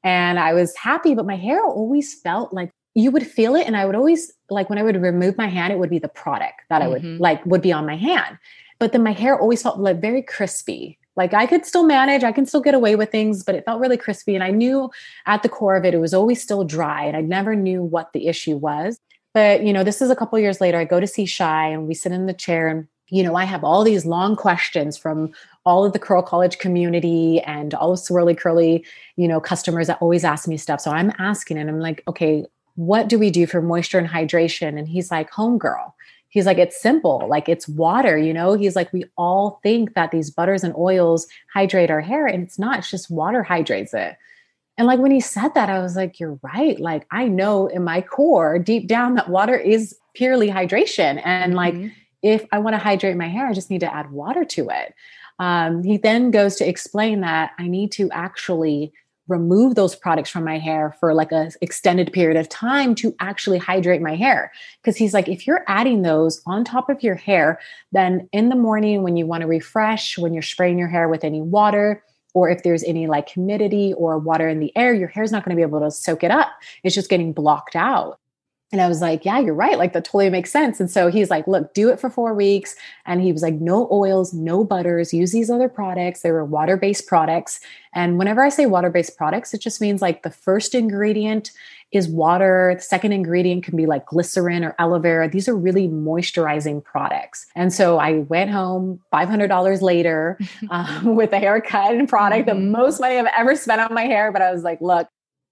And 0.05 0.39
I 0.39 0.53
was 0.53 0.75
happy, 0.75 1.13
but 1.15 1.25
my 1.25 1.37
hair 1.37 1.63
always 1.63 2.13
felt 2.13 2.53
like 2.53 2.71
you 2.93 3.11
would 3.11 3.25
feel 3.25 3.55
it. 3.55 3.67
And 3.67 3.75
I 3.75 3.85
would 3.85 3.95
always, 3.95 4.33
like, 4.49 4.69
when 4.69 4.77
I 4.77 4.83
would 4.83 5.01
remove 5.01 5.37
my 5.37 5.47
hand, 5.47 5.71
it 5.71 5.79
would 5.79 5.89
be 5.89 5.97
the 5.99 6.09
product 6.09 6.61
that 6.69 6.81
mm-hmm. 6.81 6.83
I 6.83 6.87
would 6.89 7.01
mm-hmm. 7.01 7.21
like, 7.21 7.45
would 7.45 7.61
be 7.61 7.71
on 7.71 7.85
my 7.85 7.95
hand. 7.95 8.37
But 8.79 8.91
then 8.91 9.01
my 9.01 9.13
hair 9.13 9.39
always 9.39 9.63
felt 9.63 9.79
like 9.79 10.01
very 10.01 10.21
crispy 10.21 10.99
like 11.15 11.33
I 11.33 11.45
could 11.45 11.65
still 11.65 11.83
manage, 11.83 12.23
I 12.23 12.31
can 12.31 12.45
still 12.45 12.61
get 12.61 12.73
away 12.73 12.95
with 12.95 13.11
things, 13.11 13.43
but 13.43 13.55
it 13.55 13.65
felt 13.65 13.81
really 13.81 13.97
crispy. 13.97 14.35
And 14.35 14.43
I 14.43 14.49
knew 14.49 14.89
at 15.25 15.43
the 15.43 15.49
core 15.49 15.75
of 15.75 15.85
it, 15.85 15.93
it 15.93 15.99
was 15.99 16.13
always 16.13 16.41
still 16.41 16.63
dry. 16.63 17.03
And 17.03 17.15
I 17.15 17.21
never 17.21 17.55
knew 17.55 17.83
what 17.83 18.13
the 18.13 18.27
issue 18.27 18.57
was. 18.57 18.99
But, 19.33 19.63
you 19.63 19.73
know, 19.73 19.83
this 19.83 20.01
is 20.01 20.09
a 20.09 20.15
couple 20.15 20.37
years 20.39 20.61
later. 20.61 20.77
I 20.77 20.85
go 20.85 20.99
to 20.99 21.07
see 21.07 21.25
Shy 21.25 21.67
and 21.67 21.87
we 21.87 21.93
sit 21.93 22.11
in 22.11 22.25
the 22.25 22.33
chair 22.33 22.67
and, 22.67 22.87
you 23.09 23.23
know, 23.23 23.35
I 23.35 23.45
have 23.45 23.63
all 23.63 23.83
these 23.83 24.05
long 24.05 24.35
questions 24.35 24.97
from 24.97 25.31
all 25.65 25.85
of 25.85 25.93
the 25.93 25.99
curl 25.99 26.21
college 26.21 26.57
community 26.59 27.39
and 27.41 27.73
all 27.73 27.93
of 27.93 27.99
swirly 27.99 28.37
curly, 28.37 28.85
you 29.15 29.27
know, 29.27 29.39
customers 29.39 29.87
that 29.87 30.01
always 30.01 30.23
ask 30.23 30.47
me 30.47 30.57
stuff. 30.57 30.81
So 30.81 30.91
I'm 30.91 31.11
asking 31.19 31.57
and 31.57 31.69
I'm 31.69 31.79
like, 31.79 32.03
okay, 32.07 32.45
what 32.75 33.07
do 33.07 33.19
we 33.19 33.29
do 33.29 33.45
for 33.45 33.61
moisture 33.61 33.99
and 33.99 34.07
hydration? 34.07 34.79
And 34.79 34.87
he's 34.87 35.11
like, 35.11 35.31
homegirl 35.31 35.93
he's 36.33 36.47
like 36.47 36.57
it's 36.57 36.81
simple 36.81 37.25
like 37.29 37.47
it's 37.47 37.67
water 37.67 38.17
you 38.17 38.33
know? 38.33 38.53
He's 38.55 38.75
like 38.75 38.91
we 38.91 39.05
all 39.17 39.59
think 39.63 39.93
that 39.93 40.11
these 40.11 40.29
butters 40.29 40.63
and 40.63 40.75
oils 40.75 41.27
hydrate 41.53 41.91
our 41.91 42.01
hair 42.01 42.27
and 42.27 42.43
it's 42.43 42.59
not 42.59 42.79
it's 42.79 42.91
just 42.91 43.09
water 43.09 43.43
hydrates 43.43 43.93
it. 43.93 44.17
And 44.77 44.87
like 44.87 44.99
when 44.99 45.11
he 45.11 45.19
said 45.19 45.53
that 45.53 45.69
i 45.69 45.79
was 45.79 45.95
like 45.95 46.19
you're 46.19 46.39
right 46.41 46.79
like 46.79 47.05
i 47.11 47.27
know 47.27 47.67
in 47.67 47.83
my 47.83 48.01
core 48.01 48.57
deep 48.57 48.87
down 48.87 49.13
that 49.15 49.29
water 49.29 49.55
is 49.55 49.95
purely 50.15 50.49
hydration 50.49 51.21
and 51.23 51.53
mm-hmm. 51.53 51.81
like 51.83 51.91
if 52.23 52.43
i 52.51 52.57
want 52.57 52.73
to 52.73 52.79
hydrate 52.79 53.15
my 53.15 53.27
hair 53.27 53.47
i 53.47 53.53
just 53.53 53.69
need 53.69 53.81
to 53.81 53.93
add 53.93 54.11
water 54.11 54.43
to 54.43 54.69
it. 54.69 54.95
Um, 55.39 55.83
he 55.83 55.97
then 55.97 56.31
goes 56.31 56.55
to 56.55 56.67
explain 56.67 57.21
that 57.21 57.51
i 57.59 57.67
need 57.67 57.91
to 57.93 58.09
actually 58.11 58.91
remove 59.27 59.75
those 59.75 59.95
products 59.95 60.29
from 60.29 60.43
my 60.43 60.57
hair 60.57 60.95
for 60.99 61.13
like 61.13 61.31
a 61.31 61.51
extended 61.61 62.11
period 62.11 62.37
of 62.37 62.49
time 62.49 62.93
to 62.95 63.15
actually 63.19 63.57
hydrate 63.57 64.01
my 64.01 64.15
hair. 64.15 64.51
Because 64.81 64.97
he's 64.97 65.13
like 65.13 65.27
if 65.27 65.47
you're 65.47 65.63
adding 65.67 66.01
those 66.01 66.41
on 66.45 66.63
top 66.63 66.89
of 66.89 67.01
your 67.03 67.15
hair 67.15 67.59
then 67.91 68.27
in 68.31 68.49
the 68.49 68.55
morning 68.55 69.03
when 69.03 69.15
you 69.15 69.25
want 69.25 69.41
to 69.41 69.47
refresh 69.47 70.17
when 70.17 70.33
you're 70.33 70.41
spraying 70.41 70.77
your 70.77 70.87
hair 70.87 71.07
with 71.07 71.23
any 71.23 71.41
water 71.41 72.03
or 72.33 72.49
if 72.49 72.63
there's 72.63 72.83
any 72.83 73.07
like 73.07 73.29
humidity 73.29 73.93
or 73.93 74.17
water 74.17 74.49
in 74.49 74.59
the 74.59 74.75
air 74.75 74.93
your 74.93 75.07
hair's 75.07 75.31
not 75.31 75.45
going 75.45 75.55
to 75.55 75.59
be 75.59 75.67
able 75.67 75.79
to 75.79 75.91
soak 75.91 76.23
it 76.23 76.31
up. 76.31 76.51
It's 76.83 76.95
just 76.95 77.09
getting 77.09 77.33
blocked 77.33 77.75
out 77.75 78.19
and 78.73 78.81
I 78.81 78.87
was 78.87 79.01
like, 79.01 79.23
yeah, 79.23 79.39
you're 79.39 79.53
right. 79.53 79.77
Like 79.77 79.93
that 79.93 80.03
totally 80.03 80.31
makes 80.31 80.51
sense. 80.51 80.79
And 80.79 80.89
so 80.89 81.07
he's 81.07 81.29
like, 81.29 81.45
look, 81.45 81.75
do 81.75 81.89
it 81.89 81.99
for 81.99 82.09
four 82.09 82.33
weeks. 82.33 82.75
And 83.05 83.21
he 83.21 83.31
was 83.31 83.43
like, 83.43 83.53
no 83.53 83.87
oils, 83.91 84.33
no 84.33 84.63
butters, 84.63 85.13
use 85.13 85.31
these 85.31 85.51
other 85.51 85.69
products. 85.69 86.21
They 86.21 86.31
were 86.31 86.43
water 86.43 86.75
based 86.75 87.05
products. 87.05 87.59
And 87.93 88.17
whenever 88.17 88.41
I 88.41 88.49
say 88.49 88.65
water 88.65 88.89
based 88.89 89.15
products, 89.15 89.53
it 89.53 89.61
just 89.61 89.79
means 89.79 90.01
like 90.01 90.23
the 90.23 90.31
first 90.31 90.73
ingredient 90.73 91.51
is 91.91 92.07
water. 92.07 92.73
The 92.75 92.81
second 92.81 93.11
ingredient 93.11 93.63
can 93.63 93.77
be 93.77 93.85
like 93.85 94.07
glycerin 94.07 94.63
or 94.63 94.75
aloe 94.79 94.97
vera. 94.97 95.29
These 95.29 95.47
are 95.47 95.55
really 95.55 95.87
moisturizing 95.87 96.83
products. 96.83 97.45
And 97.55 97.71
so 97.71 97.99
I 97.99 98.19
went 98.21 98.49
home 98.49 98.99
$500 99.13 99.81
later 99.83 100.39
um, 100.71 101.15
with 101.15 101.31
a 101.31 101.37
haircut 101.37 101.93
and 101.93 102.09
product, 102.09 102.47
mm-hmm. 102.47 102.59
the 102.59 102.71
most 102.71 102.99
money 102.99 103.19
I've 103.19 103.27
ever 103.37 103.55
spent 103.55 103.81
on 103.81 103.93
my 103.93 104.05
hair. 104.05 104.31
But 104.31 104.41
I 104.41 104.51
was 104.51 104.63
like, 104.63 104.81
look, 104.81 105.07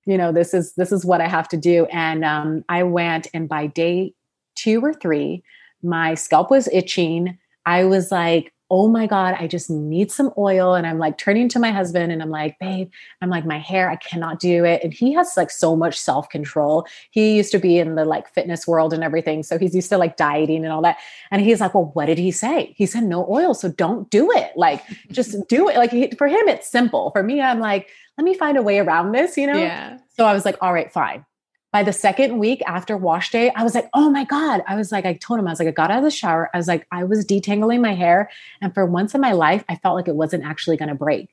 you 0.06 0.18
know 0.18 0.32
this 0.32 0.54
is 0.54 0.74
this 0.74 0.92
is 0.92 1.06
what 1.06 1.22
i 1.22 1.28
have 1.28 1.48
to 1.50 1.58
do. 1.58 1.86
And 1.86 2.26
um, 2.26 2.64
i 2.70 2.84
went 2.84 3.28
and 3.34 3.48
by 3.48 3.68
day 3.68 4.14
two 4.56 4.82
or 4.82 4.94
three 4.94 5.44
my 5.84 6.14
scalp 6.14 6.52
was 6.52 6.68
itching. 6.72 7.38
I 7.66 7.86
was 7.86 8.12
like 8.12 8.54
oh 8.72 8.88
my 8.88 9.06
god 9.06 9.36
i 9.38 9.46
just 9.46 9.70
need 9.70 10.12
some 10.12 10.32
oil. 10.38 10.74
And 10.74 10.88
i'm 10.88 10.98
like 10.98 11.18
turning 11.18 11.50
to 11.50 11.60
my 11.60 11.72
husband 11.72 12.12
and 12.12 12.22
i'm 12.24 12.30
like 12.30 12.58
babe 12.58 12.90
i'm 13.22 13.30
like 13.30 13.46
my 13.46 13.60
hair 13.60 13.90
i 13.90 13.98
cannot 13.98 14.40
do 14.40 14.66
it. 14.66 14.84
And 14.84 14.94
he 14.94 15.14
has 15.14 15.34
like 15.38 15.52
so 15.52 15.76
much 15.76 16.00
self 16.00 16.30
control 16.30 16.88
he 17.12 17.36
used 17.36 17.52
to 17.52 17.60
be 17.60 17.78
in 17.78 17.96
the 17.96 18.06
like 18.06 18.34
fitness 18.34 18.66
world 18.66 18.94
and 18.94 19.04
everything 19.04 19.44
so 19.44 19.60
he's 19.60 19.76
used 19.76 19.90
to 19.90 19.98
like 19.98 20.18
dieting 20.18 20.64
and 20.64 20.74
all 20.74 20.82
that. 20.82 20.98
And 21.30 21.42
he's 21.42 21.60
like 21.62 21.76
well 21.76 21.92
what 21.94 22.06
did 22.06 22.18
he 22.18 22.32
say? 22.32 22.74
He 22.78 22.86
said 22.86 23.04
no 23.04 23.28
oil 23.30 23.54
so 23.54 23.70
don't 23.70 24.10
do 24.10 24.32
it. 24.32 24.52
Like 24.56 24.84
just 25.12 25.36
do 25.50 25.70
it. 25.70 25.76
Like 25.76 25.92
he, 25.92 26.10
for 26.18 26.28
him 26.28 26.48
it's 26.48 26.68
simple. 26.68 27.12
For 27.12 27.22
me 27.22 27.42
i'm 27.42 27.60
like 27.60 27.90
let 28.18 28.26
me 28.26 28.34
find 28.34 28.58
a 28.58 28.62
way 28.62 28.80
around 28.80 29.14
this, 29.14 29.38
you 29.38 29.48
know? 29.48 29.58
Yeah. 29.58 29.98
So 30.18 30.26
I 30.26 30.34
was 30.34 30.46
like, 30.46 30.58
all 30.62 30.74
right, 30.74 30.92
fine. 30.92 31.26
By 31.72 31.84
the 31.84 31.94
second 31.94 32.38
week 32.38 32.62
after 32.68 32.98
wash 32.98 33.32
day, 33.32 33.52
I 33.56 33.64
was 33.64 33.76
like, 33.76 33.90
oh 33.94 34.10
my 34.10 34.26
God. 34.26 34.62
I 34.68 34.76
was 34.76 34.92
like, 34.92 35.06
I 35.06 35.14
told 35.14 35.40
him, 35.40 35.48
I 35.48 35.52
was 35.52 35.60
like, 35.60 35.70
I 35.70 35.72
got 35.72 35.90
out 35.90 36.00
of 36.00 36.04
the 36.04 36.12
shower. 36.12 36.50
I 36.54 36.58
was 36.58 36.68
like, 36.68 36.86
I 36.92 37.06
was 37.06 37.26
detangling 37.26 37.82
my 37.82 37.94
hair. 37.94 38.30
And 38.60 38.74
for 38.74 38.86
once 38.86 39.16
in 39.16 39.22
my 39.22 39.32
life, 39.32 39.64
I 39.70 39.78
felt 39.78 39.96
like 39.96 40.10
it 40.10 40.16
wasn't 40.16 40.44
actually 40.44 40.76
going 40.76 40.90
to 40.90 40.96
break. 40.96 41.30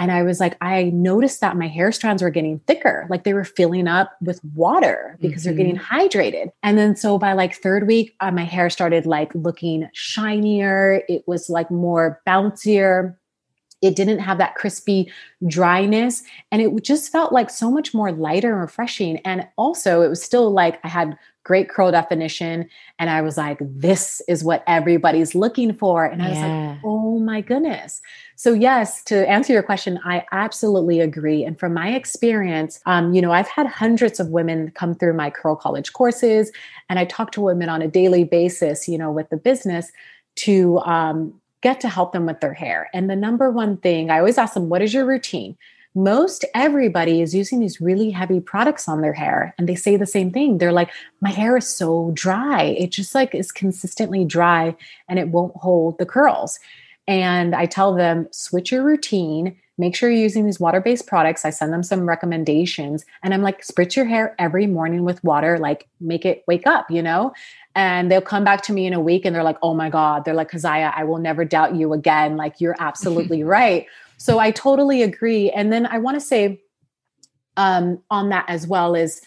And 0.00 0.10
I 0.10 0.22
was 0.22 0.40
like, 0.40 0.56
I 0.62 0.84
noticed 0.84 1.42
that 1.42 1.58
my 1.58 1.68
hair 1.68 1.92
strands 1.92 2.22
were 2.22 2.30
getting 2.30 2.58
thicker, 2.60 3.06
like 3.10 3.24
they 3.24 3.34
were 3.34 3.44
filling 3.44 3.86
up 3.86 4.12
with 4.22 4.42
water 4.54 5.18
because 5.20 5.42
mm-hmm. 5.42 5.48
they're 5.48 5.56
getting 5.58 5.76
mm-hmm. 5.76 5.94
hydrated. 5.94 6.52
And 6.62 6.78
then 6.78 6.96
so 6.96 7.18
by 7.18 7.34
like 7.34 7.54
third 7.54 7.86
week, 7.86 8.16
uh, 8.20 8.30
my 8.30 8.44
hair 8.44 8.70
started 8.70 9.04
like 9.04 9.30
looking 9.34 9.90
shinier. 9.92 11.02
It 11.06 11.22
was 11.26 11.50
like 11.50 11.70
more 11.70 12.22
bouncier. 12.26 13.14
It 13.82 13.96
didn't 13.96 14.18
have 14.18 14.38
that 14.38 14.54
crispy 14.54 15.10
dryness. 15.46 16.22
And 16.52 16.60
it 16.60 16.82
just 16.82 17.10
felt 17.10 17.32
like 17.32 17.50
so 17.50 17.70
much 17.70 17.94
more 17.94 18.12
lighter 18.12 18.52
and 18.52 18.60
refreshing. 18.60 19.18
And 19.18 19.46
also, 19.56 20.02
it 20.02 20.08
was 20.08 20.22
still 20.22 20.50
like 20.50 20.78
I 20.84 20.88
had 20.88 21.18
great 21.42 21.70
curl 21.70 21.90
definition. 21.90 22.68
And 22.98 23.08
I 23.08 23.22
was 23.22 23.36
like, 23.38 23.58
this 23.60 24.20
is 24.28 24.44
what 24.44 24.62
everybody's 24.66 25.34
looking 25.34 25.72
for. 25.72 26.04
And 26.04 26.22
I 26.22 26.28
was 26.28 26.38
like, 26.38 26.80
oh 26.84 27.18
my 27.18 27.40
goodness. 27.40 28.02
So, 28.36 28.52
yes, 28.52 29.02
to 29.04 29.28
answer 29.28 29.52
your 29.52 29.62
question, 29.62 29.98
I 30.04 30.24
absolutely 30.32 31.00
agree. 31.00 31.42
And 31.44 31.58
from 31.58 31.74
my 31.74 31.90
experience, 31.94 32.80
um, 32.86 33.14
you 33.14 33.22
know, 33.22 33.32
I've 33.32 33.48
had 33.48 33.66
hundreds 33.66 34.20
of 34.20 34.28
women 34.28 34.70
come 34.72 34.94
through 34.94 35.14
my 35.14 35.30
Curl 35.30 35.56
College 35.56 35.92
courses, 35.92 36.52
and 36.88 36.98
I 36.98 37.04
talk 37.06 37.32
to 37.32 37.40
women 37.40 37.68
on 37.68 37.80
a 37.82 37.88
daily 37.88 38.24
basis, 38.24 38.86
you 38.86 38.98
know, 38.98 39.10
with 39.10 39.28
the 39.30 39.36
business 39.36 39.90
to 40.36 40.78
um, 40.80 41.39
get 41.62 41.80
to 41.80 41.88
help 41.88 42.12
them 42.12 42.26
with 42.26 42.40
their 42.40 42.54
hair. 42.54 42.88
And 42.94 43.08
the 43.10 43.16
number 43.16 43.50
one 43.50 43.76
thing 43.76 44.10
I 44.10 44.18
always 44.18 44.38
ask 44.38 44.54
them, 44.54 44.68
what 44.68 44.82
is 44.82 44.94
your 44.94 45.04
routine? 45.04 45.56
Most 45.94 46.44
everybody 46.54 47.20
is 47.20 47.34
using 47.34 47.58
these 47.58 47.80
really 47.80 48.10
heavy 48.10 48.38
products 48.38 48.88
on 48.88 49.00
their 49.00 49.12
hair 49.12 49.54
and 49.58 49.68
they 49.68 49.74
say 49.74 49.96
the 49.96 50.06
same 50.06 50.30
thing. 50.30 50.58
They're 50.58 50.72
like, 50.72 50.90
my 51.20 51.30
hair 51.30 51.56
is 51.56 51.68
so 51.68 52.12
dry. 52.14 52.62
It 52.62 52.90
just 52.90 53.14
like 53.14 53.34
is 53.34 53.50
consistently 53.50 54.24
dry 54.24 54.76
and 55.08 55.18
it 55.18 55.28
won't 55.28 55.56
hold 55.56 55.98
the 55.98 56.06
curls. 56.06 56.60
And 57.08 57.56
I 57.56 57.66
tell 57.66 57.92
them, 57.92 58.28
switch 58.30 58.70
your 58.70 58.84
routine. 58.84 59.56
Make 59.78 59.96
sure 59.96 60.10
you're 60.10 60.20
using 60.20 60.46
these 60.46 60.60
water 60.60 60.80
based 60.80 61.08
products. 61.08 61.44
I 61.44 61.50
send 61.50 61.72
them 61.72 61.82
some 61.82 62.08
recommendations 62.08 63.04
and 63.24 63.34
I'm 63.34 63.42
like, 63.42 63.62
spritz 63.62 63.96
your 63.96 64.04
hair 64.04 64.36
every 64.38 64.68
morning 64.68 65.04
with 65.04 65.24
water, 65.24 65.58
like 65.58 65.88
make 66.00 66.24
it 66.24 66.44
wake 66.46 66.68
up, 66.68 66.88
you 66.88 67.02
know? 67.02 67.32
And 67.74 68.10
they'll 68.10 68.20
come 68.20 68.44
back 68.44 68.62
to 68.62 68.72
me 68.72 68.86
in 68.86 68.92
a 68.92 69.00
week 69.00 69.24
and 69.24 69.34
they're 69.34 69.44
like, 69.44 69.58
oh 69.62 69.74
my 69.74 69.90
God, 69.90 70.24
they're 70.24 70.34
like, 70.34 70.50
Keziah, 70.50 70.92
I 70.94 71.04
will 71.04 71.18
never 71.18 71.44
doubt 71.44 71.74
you 71.76 71.92
again. 71.92 72.36
Like, 72.36 72.60
you're 72.60 72.76
absolutely 72.78 73.44
right. 73.58 73.86
So 74.16 74.38
I 74.38 74.50
totally 74.50 75.02
agree. 75.02 75.50
And 75.50 75.72
then 75.72 75.86
I 75.86 75.98
want 75.98 76.16
to 76.16 76.20
say 76.20 76.60
um, 77.56 78.00
on 78.10 78.30
that 78.30 78.44
as 78.48 78.66
well 78.66 78.94
is 78.94 79.22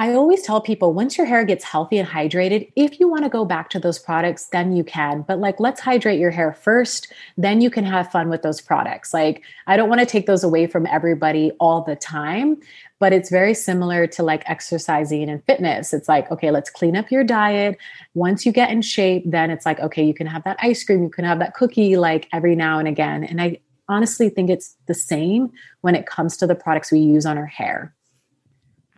I 0.00 0.14
always 0.14 0.40
tell 0.40 0.62
people 0.62 0.94
once 0.94 1.18
your 1.18 1.26
hair 1.26 1.44
gets 1.44 1.62
healthy 1.62 1.98
and 1.98 2.08
hydrated, 2.08 2.72
if 2.74 2.98
you 2.98 3.06
want 3.06 3.24
to 3.24 3.28
go 3.28 3.44
back 3.44 3.68
to 3.70 3.78
those 3.78 3.98
products, 3.98 4.46
then 4.46 4.74
you 4.74 4.82
can. 4.82 5.20
But 5.28 5.40
like, 5.40 5.60
let's 5.60 5.78
hydrate 5.78 6.18
your 6.18 6.30
hair 6.30 6.54
first, 6.54 7.12
then 7.36 7.60
you 7.60 7.68
can 7.68 7.84
have 7.84 8.10
fun 8.10 8.30
with 8.30 8.40
those 8.40 8.62
products. 8.62 9.12
Like, 9.12 9.42
I 9.66 9.76
don't 9.76 9.90
want 9.90 10.00
to 10.00 10.06
take 10.06 10.24
those 10.24 10.42
away 10.42 10.66
from 10.66 10.86
everybody 10.86 11.52
all 11.60 11.82
the 11.82 11.96
time, 11.96 12.56
but 13.00 13.12
it's 13.12 13.30
very 13.30 13.54
similar 13.54 14.06
to 14.06 14.22
like 14.22 14.48
exercising 14.48 15.28
and 15.28 15.42
fitness. 15.44 15.92
It's 15.92 16.08
like, 16.08 16.30
okay, 16.30 16.50
let's 16.50 16.70
clean 16.70 16.94
up 16.96 17.10
your 17.10 17.24
diet. 17.24 17.78
Once 18.14 18.46
you 18.46 18.52
get 18.52 18.70
in 18.70 18.82
shape, 18.82 19.24
then 19.26 19.50
it's 19.50 19.66
like, 19.66 19.80
okay, 19.80 20.04
you 20.04 20.14
can 20.14 20.28
have 20.28 20.44
that 20.44 20.58
ice 20.62 20.84
cream, 20.84 21.02
you 21.02 21.10
can 21.10 21.24
have 21.24 21.40
that 21.40 21.54
cookie 21.54 21.96
like 21.96 22.28
every 22.32 22.54
now 22.54 22.78
and 22.78 22.86
again. 22.86 23.24
And 23.24 23.40
I 23.40 23.58
honestly 23.88 24.28
think 24.28 24.50
it's 24.50 24.76
the 24.86 24.94
same 24.94 25.50
when 25.80 25.96
it 25.96 26.06
comes 26.06 26.36
to 26.36 26.46
the 26.46 26.54
products 26.54 26.92
we 26.92 27.00
use 27.00 27.26
on 27.26 27.38
our 27.38 27.46
hair. 27.46 27.94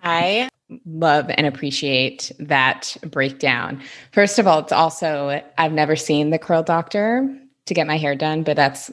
I 0.03 0.49
love 0.85 1.31
and 1.31 1.47
appreciate 1.47 2.33
that 2.41 2.97
breakdown. 3.05 3.81
First 4.11 4.41
of 4.41 4.49
all, 4.49 4.59
it's 4.59 4.73
also, 4.73 5.43
I've 5.57 5.73
never 5.73 5.95
seen 5.95 6.31
the 6.31 6.39
curl 6.39 6.65
doctor 6.65 7.39
to 7.67 7.75
get 7.75 7.87
my 7.87 7.99
hair 7.99 8.17
done, 8.17 8.43
but 8.43 8.57
that's 8.57 8.91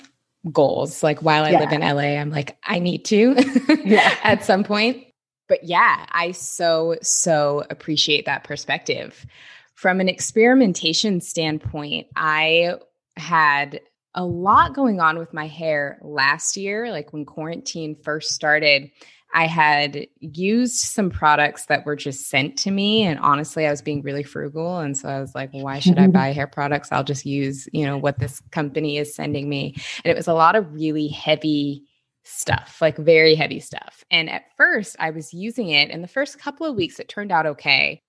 goals. 0.51 1.03
Like 1.03 1.21
while 1.21 1.43
I 1.43 1.51
yeah. 1.51 1.59
live 1.59 1.71
in 1.71 1.81
LA, 1.81 2.19
I'm 2.19 2.29
like, 2.29 2.57
I 2.63 2.79
need 2.79 3.05
to 3.05 3.35
yeah. 3.83 4.15
at 4.23 4.43
some 4.43 4.63
point. 4.63 5.05
But 5.47 5.63
yeah, 5.63 6.05
I 6.11 6.31
so, 6.31 6.95
so 7.01 7.63
appreciate 7.69 8.25
that 8.25 8.43
perspective. 8.43 9.25
From 9.73 9.99
an 9.99 10.09
experimentation 10.09 11.21
standpoint, 11.21 12.07
I 12.15 12.75
had 13.17 13.81
a 14.13 14.25
lot 14.25 14.75
going 14.75 14.99
on 14.99 15.17
with 15.17 15.33
my 15.33 15.47
hair 15.47 15.99
last 16.01 16.57
year, 16.57 16.91
like 16.91 17.13
when 17.13 17.25
quarantine 17.25 17.95
first 17.95 18.31
started. 18.31 18.91
I 19.33 19.45
had 19.45 20.07
used 20.19 20.77
some 20.77 21.09
products 21.09 21.65
that 21.65 21.85
were 21.85 21.95
just 21.95 22.29
sent 22.29 22.57
to 22.59 22.71
me. 22.71 23.03
And 23.03 23.19
honestly, 23.19 23.67
I 23.67 23.71
was 23.71 23.81
being 23.81 24.01
really 24.01 24.23
frugal. 24.23 24.79
And 24.79 24.97
so 24.97 25.07
I 25.07 25.21
was 25.21 25.35
like, 25.35 25.51
why 25.51 25.79
should 25.79 25.99
I 25.99 26.07
buy 26.07 26.31
hair 26.31 26.47
products? 26.47 26.91
I'll 26.91 27.03
just 27.03 27.25
use, 27.25 27.67
you 27.71 27.85
know, 27.85 27.97
what 27.97 28.19
this 28.19 28.41
company 28.51 28.97
is 28.97 29.13
sending 29.13 29.47
me. 29.47 29.75
And 30.03 30.11
it 30.11 30.17
was 30.17 30.27
a 30.27 30.33
lot 30.33 30.55
of 30.55 30.73
really 30.73 31.07
heavy 31.07 31.83
stuff, 32.23 32.77
like 32.81 32.97
very 32.97 33.35
heavy 33.35 33.59
stuff. 33.59 34.03
And 34.09 34.29
at 34.29 34.45
first, 34.57 34.95
I 34.99 35.11
was 35.11 35.33
using 35.33 35.69
it. 35.69 35.89
In 35.89 36.01
the 36.01 36.07
first 36.07 36.39
couple 36.39 36.65
of 36.65 36.75
weeks, 36.75 36.99
it 36.99 37.07
turned 37.07 37.31
out 37.31 37.45
okay. 37.45 38.01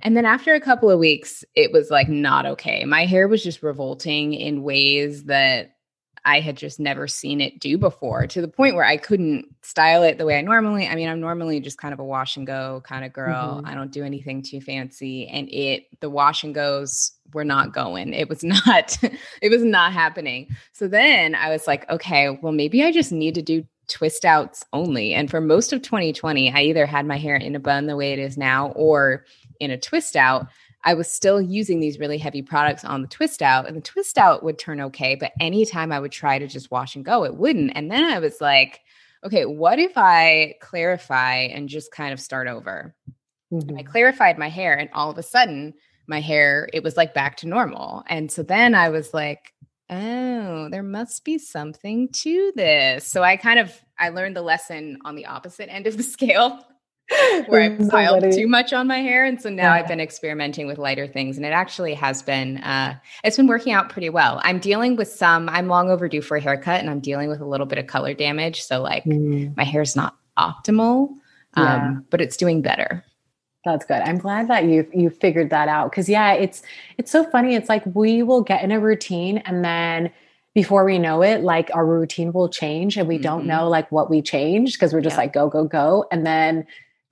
And 0.00 0.16
then 0.16 0.26
after 0.26 0.54
a 0.54 0.60
couple 0.60 0.90
of 0.90 0.98
weeks, 0.98 1.42
it 1.54 1.72
was 1.72 1.90
like 1.90 2.08
not 2.08 2.44
okay. 2.44 2.84
My 2.84 3.06
hair 3.06 3.28
was 3.28 3.42
just 3.42 3.62
revolting 3.62 4.34
in 4.34 4.62
ways 4.62 5.24
that 5.24 5.75
I 6.26 6.40
had 6.40 6.56
just 6.56 6.80
never 6.80 7.06
seen 7.06 7.40
it 7.40 7.60
do 7.60 7.78
before 7.78 8.26
to 8.26 8.40
the 8.40 8.48
point 8.48 8.74
where 8.74 8.84
I 8.84 8.96
couldn't 8.96 9.46
style 9.62 10.02
it 10.02 10.18
the 10.18 10.26
way 10.26 10.36
I 10.36 10.42
normally. 10.42 10.88
I 10.88 10.96
mean, 10.96 11.08
I'm 11.08 11.20
normally 11.20 11.60
just 11.60 11.78
kind 11.78 11.94
of 11.94 12.00
a 12.00 12.04
wash 12.04 12.36
and 12.36 12.44
go 12.44 12.82
kind 12.84 13.04
of 13.04 13.12
girl. 13.12 13.58
Mm-hmm. 13.58 13.66
I 13.66 13.74
don't 13.74 13.92
do 13.92 14.02
anything 14.02 14.42
too 14.42 14.60
fancy 14.60 15.28
and 15.28 15.48
it 15.48 15.84
the 16.00 16.10
wash 16.10 16.42
and 16.42 16.52
goes 16.52 17.12
were 17.32 17.44
not 17.44 17.72
going. 17.72 18.12
It 18.12 18.28
was 18.28 18.42
not 18.66 18.98
it 19.40 19.50
was 19.50 19.62
not 19.62 19.92
happening. 19.92 20.48
So 20.72 20.88
then 20.88 21.36
I 21.36 21.50
was 21.50 21.68
like, 21.68 21.88
okay, 21.88 22.36
well 22.42 22.52
maybe 22.52 22.82
I 22.82 22.90
just 22.90 23.12
need 23.12 23.36
to 23.36 23.42
do 23.42 23.64
twist 23.86 24.24
outs 24.24 24.64
only. 24.72 25.14
And 25.14 25.30
for 25.30 25.40
most 25.40 25.72
of 25.72 25.80
2020, 25.80 26.52
I 26.52 26.62
either 26.62 26.86
had 26.86 27.06
my 27.06 27.18
hair 27.18 27.36
in 27.36 27.54
a 27.54 27.60
bun 27.60 27.86
the 27.86 27.94
way 27.94 28.12
it 28.12 28.18
is 28.18 28.36
now 28.36 28.70
or 28.70 29.24
in 29.60 29.70
a 29.70 29.78
twist 29.78 30.16
out 30.16 30.48
I 30.86 30.94
was 30.94 31.10
still 31.10 31.42
using 31.42 31.80
these 31.80 31.98
really 31.98 32.16
heavy 32.16 32.42
products 32.42 32.84
on 32.84 33.02
the 33.02 33.08
twist 33.08 33.42
out, 33.42 33.66
and 33.66 33.76
the 33.76 33.80
twist 33.80 34.18
out 34.18 34.44
would 34.44 34.56
turn 34.56 34.80
okay. 34.80 35.16
But 35.16 35.32
anytime 35.40 35.90
I 35.90 35.98
would 35.98 36.12
try 36.12 36.38
to 36.38 36.46
just 36.46 36.70
wash 36.70 36.94
and 36.94 37.04
go, 37.04 37.24
it 37.24 37.34
wouldn't. 37.34 37.72
And 37.74 37.90
then 37.90 38.04
I 38.04 38.20
was 38.20 38.40
like, 38.40 38.80
okay, 39.24 39.46
what 39.46 39.80
if 39.80 39.98
I 39.98 40.54
clarify 40.60 41.38
and 41.38 41.68
just 41.68 41.90
kind 41.90 42.12
of 42.12 42.20
start 42.20 42.46
over? 42.46 42.94
Mm-hmm. 43.52 43.76
I 43.76 43.82
clarified 43.82 44.38
my 44.38 44.48
hair, 44.48 44.78
and 44.78 44.88
all 44.94 45.10
of 45.10 45.18
a 45.18 45.24
sudden, 45.24 45.74
my 46.06 46.20
hair, 46.20 46.68
it 46.72 46.84
was 46.84 46.96
like 46.96 47.14
back 47.14 47.38
to 47.38 47.48
normal. 47.48 48.04
And 48.06 48.30
so 48.30 48.44
then 48.44 48.76
I 48.76 48.90
was 48.90 49.12
like, 49.12 49.52
oh, 49.90 50.68
there 50.70 50.84
must 50.84 51.24
be 51.24 51.38
something 51.38 52.10
to 52.10 52.52
this. 52.54 53.04
So 53.04 53.24
I 53.24 53.36
kind 53.36 53.58
of 53.58 53.72
I 53.98 54.10
learned 54.10 54.36
the 54.36 54.42
lesson 54.42 54.98
on 55.04 55.16
the 55.16 55.26
opposite 55.26 55.68
end 55.68 55.88
of 55.88 55.96
the 55.96 56.02
scale. 56.04 56.64
where 57.46 57.62
I 57.62 57.88
piled 57.88 58.32
too 58.32 58.48
much 58.48 58.72
on 58.72 58.86
my 58.88 58.98
hair. 58.98 59.24
And 59.24 59.40
so 59.40 59.48
now 59.48 59.74
yeah. 59.74 59.80
I've 59.80 59.86
been 59.86 60.00
experimenting 60.00 60.66
with 60.66 60.78
lighter 60.78 61.06
things 61.06 61.36
and 61.36 61.46
it 61.46 61.50
actually 61.50 61.94
has 61.94 62.20
been 62.22 62.58
uh 62.58 62.98
it's 63.22 63.36
been 63.36 63.46
working 63.46 63.72
out 63.72 63.90
pretty 63.90 64.10
well. 64.10 64.40
I'm 64.42 64.58
dealing 64.58 64.96
with 64.96 65.08
some 65.08 65.48
I'm 65.48 65.68
long 65.68 65.88
overdue 65.90 66.20
for 66.20 66.36
a 66.36 66.40
haircut 66.40 66.80
and 66.80 66.90
I'm 66.90 67.00
dealing 67.00 67.28
with 67.28 67.40
a 67.40 67.46
little 67.46 67.66
bit 67.66 67.78
of 67.78 67.86
color 67.86 68.12
damage. 68.12 68.62
So 68.62 68.82
like 68.82 69.04
mm. 69.04 69.56
my 69.56 69.62
hair's 69.62 69.94
not 69.94 70.16
optimal. 70.36 71.10
Yeah. 71.56 71.74
Um, 71.74 72.06
but 72.10 72.20
it's 72.20 72.36
doing 72.36 72.60
better. 72.60 73.04
That's 73.64 73.84
good. 73.84 74.02
I'm 74.02 74.18
glad 74.18 74.48
that 74.48 74.64
you 74.64 74.88
you 74.92 75.10
figured 75.10 75.50
that 75.50 75.68
out 75.68 75.92
cuz 75.92 76.08
yeah, 76.08 76.32
it's 76.32 76.62
it's 76.98 77.10
so 77.10 77.24
funny. 77.24 77.54
It's 77.54 77.68
like 77.68 77.84
we 77.94 78.24
will 78.24 78.42
get 78.42 78.64
in 78.64 78.72
a 78.72 78.80
routine 78.80 79.38
and 79.38 79.64
then 79.64 80.10
before 80.54 80.84
we 80.84 80.98
know 80.98 81.22
it, 81.22 81.42
like 81.42 81.70
our 81.74 81.84
routine 81.84 82.32
will 82.32 82.48
change 82.48 82.96
and 82.96 83.06
we 83.06 83.16
mm-hmm. 83.16 83.22
don't 83.22 83.46
know 83.46 83.68
like 83.68 83.92
what 83.92 84.08
we 84.08 84.22
changed 84.22 84.74
because 84.74 84.92
we're 84.92 85.02
just 85.02 85.14
yeah. 85.14 85.20
like 85.20 85.32
go 85.32 85.48
go 85.48 85.64
go 85.64 86.04
and 86.10 86.26
then 86.26 86.66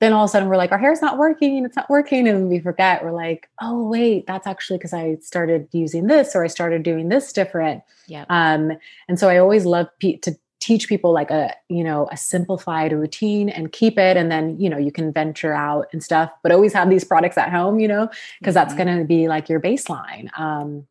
then 0.05 0.13
all 0.13 0.25
of 0.25 0.29
a 0.29 0.33
sudden 0.33 0.49
we're 0.49 0.57
like, 0.57 0.73
our 0.73 0.79
hair's 0.79 1.01
not 1.01 1.19
working, 1.19 1.65
it's 1.65 1.77
not 1.77 1.89
working. 1.89 2.29
And 2.29 2.49
we 2.49 2.61
forget, 2.61 3.03
we're 3.03 3.13
like, 3.13 3.49
oh, 3.61 3.89
wait, 3.89 4.27
that's 4.27 4.47
actually 4.47 4.79
because 4.79 4.93
I 4.93 5.17
started 5.17 5.69
using 5.73 6.07
this 6.07 6.37
or 6.37 6.45
I 6.45 6.49
started 6.49 6.83
doing 6.83 7.09
this 7.09 7.33
different. 7.33 7.83
Yeah. 8.07 8.25
Um, 8.29 8.73
and 9.09 9.19
so 9.19 9.29
I 9.29 9.39
always 9.39 9.65
love 9.65 9.89
pe- 10.01 10.19
to 10.19 10.37
teach 10.61 10.89
people 10.89 11.13
like 11.13 11.31
a, 11.31 11.55
you 11.69 11.85
know, 11.85 12.09
a 12.11 12.17
simplified 12.17 12.93
routine 12.93 13.49
and 13.49 13.73
keep 13.73 13.99
it. 13.99 14.17
And 14.17 14.31
then, 14.31 14.59
you 14.59 14.71
know, 14.71 14.79
you 14.79 14.91
can 14.93 15.13
venture 15.13 15.53
out 15.53 15.89
and 15.93 16.03
stuff, 16.03 16.31
but 16.43 16.53
always 16.53 16.73
have 16.73 16.89
these 16.89 17.05
products 17.05 17.37
at 17.37 17.51
home, 17.51 17.79
you 17.79 17.89
know, 17.89 18.09
because 18.39 18.55
mm-hmm. 18.55 18.69
that's 18.69 18.75
going 18.75 18.99
to 18.99 19.05
be 19.05 19.29
like 19.29 19.49
your 19.49 19.61
baseline. 19.61 20.31
Um, 20.39 20.87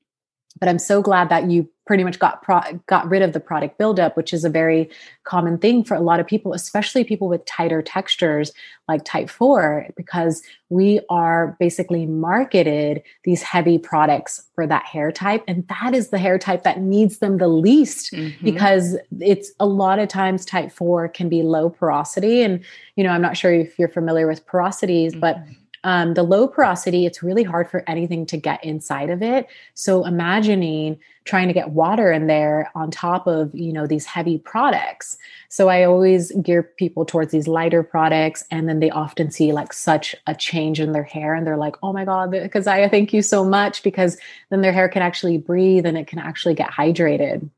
but 0.59 0.69
I'm 0.69 0.79
so 0.79 1.01
glad 1.01 1.29
that 1.29 1.49
you 1.49 1.69
pretty 1.85 2.03
much 2.03 2.19
got 2.19 2.41
pro- 2.41 2.79
got 2.87 3.09
rid 3.09 3.21
of 3.21 3.33
the 3.33 3.39
product 3.39 3.77
buildup, 3.77 4.15
which 4.15 4.33
is 4.33 4.45
a 4.45 4.49
very 4.49 4.89
common 5.25 5.57
thing 5.57 5.83
for 5.83 5.95
a 5.95 5.99
lot 5.99 6.19
of 6.19 6.27
people, 6.27 6.53
especially 6.53 7.03
people 7.03 7.27
with 7.27 7.45
tighter 7.45 7.81
textures 7.81 8.53
like 8.87 9.03
type 9.03 9.29
4 9.29 9.87
because 9.95 10.41
we 10.69 10.99
are 11.09 11.55
basically 11.59 12.05
marketed 12.05 13.01
these 13.23 13.41
heavy 13.41 13.77
products 13.77 14.45
for 14.55 14.67
that 14.67 14.85
hair 14.85 15.11
type 15.11 15.43
and 15.47 15.67
that 15.69 15.93
is 15.93 16.09
the 16.09 16.17
hair 16.17 16.37
type 16.37 16.63
that 16.63 16.81
needs 16.81 17.19
them 17.19 17.37
the 17.37 17.47
least 17.47 18.11
mm-hmm. 18.11 18.43
because 18.43 18.97
it's 19.21 19.51
a 19.59 19.65
lot 19.65 19.99
of 19.99 20.09
times 20.09 20.45
type 20.45 20.71
4 20.71 21.07
can 21.09 21.29
be 21.29 21.43
low 21.43 21.69
porosity 21.69 22.41
and 22.41 22.63
you 22.95 23.03
know 23.03 23.11
I'm 23.11 23.21
not 23.21 23.37
sure 23.37 23.53
if 23.53 23.79
you're 23.79 23.87
familiar 23.87 24.27
with 24.27 24.45
porosities 24.45 25.11
mm-hmm. 25.11 25.19
but 25.21 25.37
um, 25.83 26.13
the 26.13 26.23
low 26.23 26.47
porosity, 26.47 27.05
it's 27.05 27.21
really 27.21 27.43
hard 27.43 27.69
for 27.69 27.83
anything 27.87 28.25
to 28.27 28.37
get 28.37 28.63
inside 28.63 29.09
of 29.09 29.21
it. 29.21 29.47
So 29.73 30.05
imagining 30.05 30.99
trying 31.25 31.47
to 31.47 31.53
get 31.53 31.69
water 31.69 32.11
in 32.11 32.27
there 32.27 32.69
on 32.75 32.91
top 32.91 33.27
of, 33.27 33.53
you 33.55 33.71
know, 33.71 33.87
these 33.87 34.05
heavy 34.05 34.37
products. 34.37 35.17
So 35.49 35.69
I 35.69 35.83
always 35.83 36.31
gear 36.41 36.63
people 36.63 37.05
towards 37.05 37.31
these 37.31 37.47
lighter 37.47 37.83
products. 37.83 38.43
And 38.51 38.67
then 38.67 38.79
they 38.79 38.89
often 38.89 39.31
see 39.31 39.53
like 39.53 39.71
such 39.71 40.15
a 40.27 40.35
change 40.35 40.79
in 40.79 40.91
their 40.91 41.03
hair. 41.03 41.33
And 41.33 41.47
they're 41.47 41.57
like, 41.57 41.75
oh 41.81 41.93
my 41.93 42.05
God, 42.05 42.35
I 42.35 42.89
thank 42.89 43.13
you 43.13 43.21
so 43.21 43.45
much 43.45 43.83
because 43.83 44.17
then 44.49 44.61
their 44.61 44.73
hair 44.73 44.89
can 44.89 45.01
actually 45.01 45.37
breathe 45.37 45.85
and 45.85 45.97
it 45.97 46.07
can 46.07 46.19
actually 46.19 46.55
get 46.55 46.71
hydrated. 46.71 47.49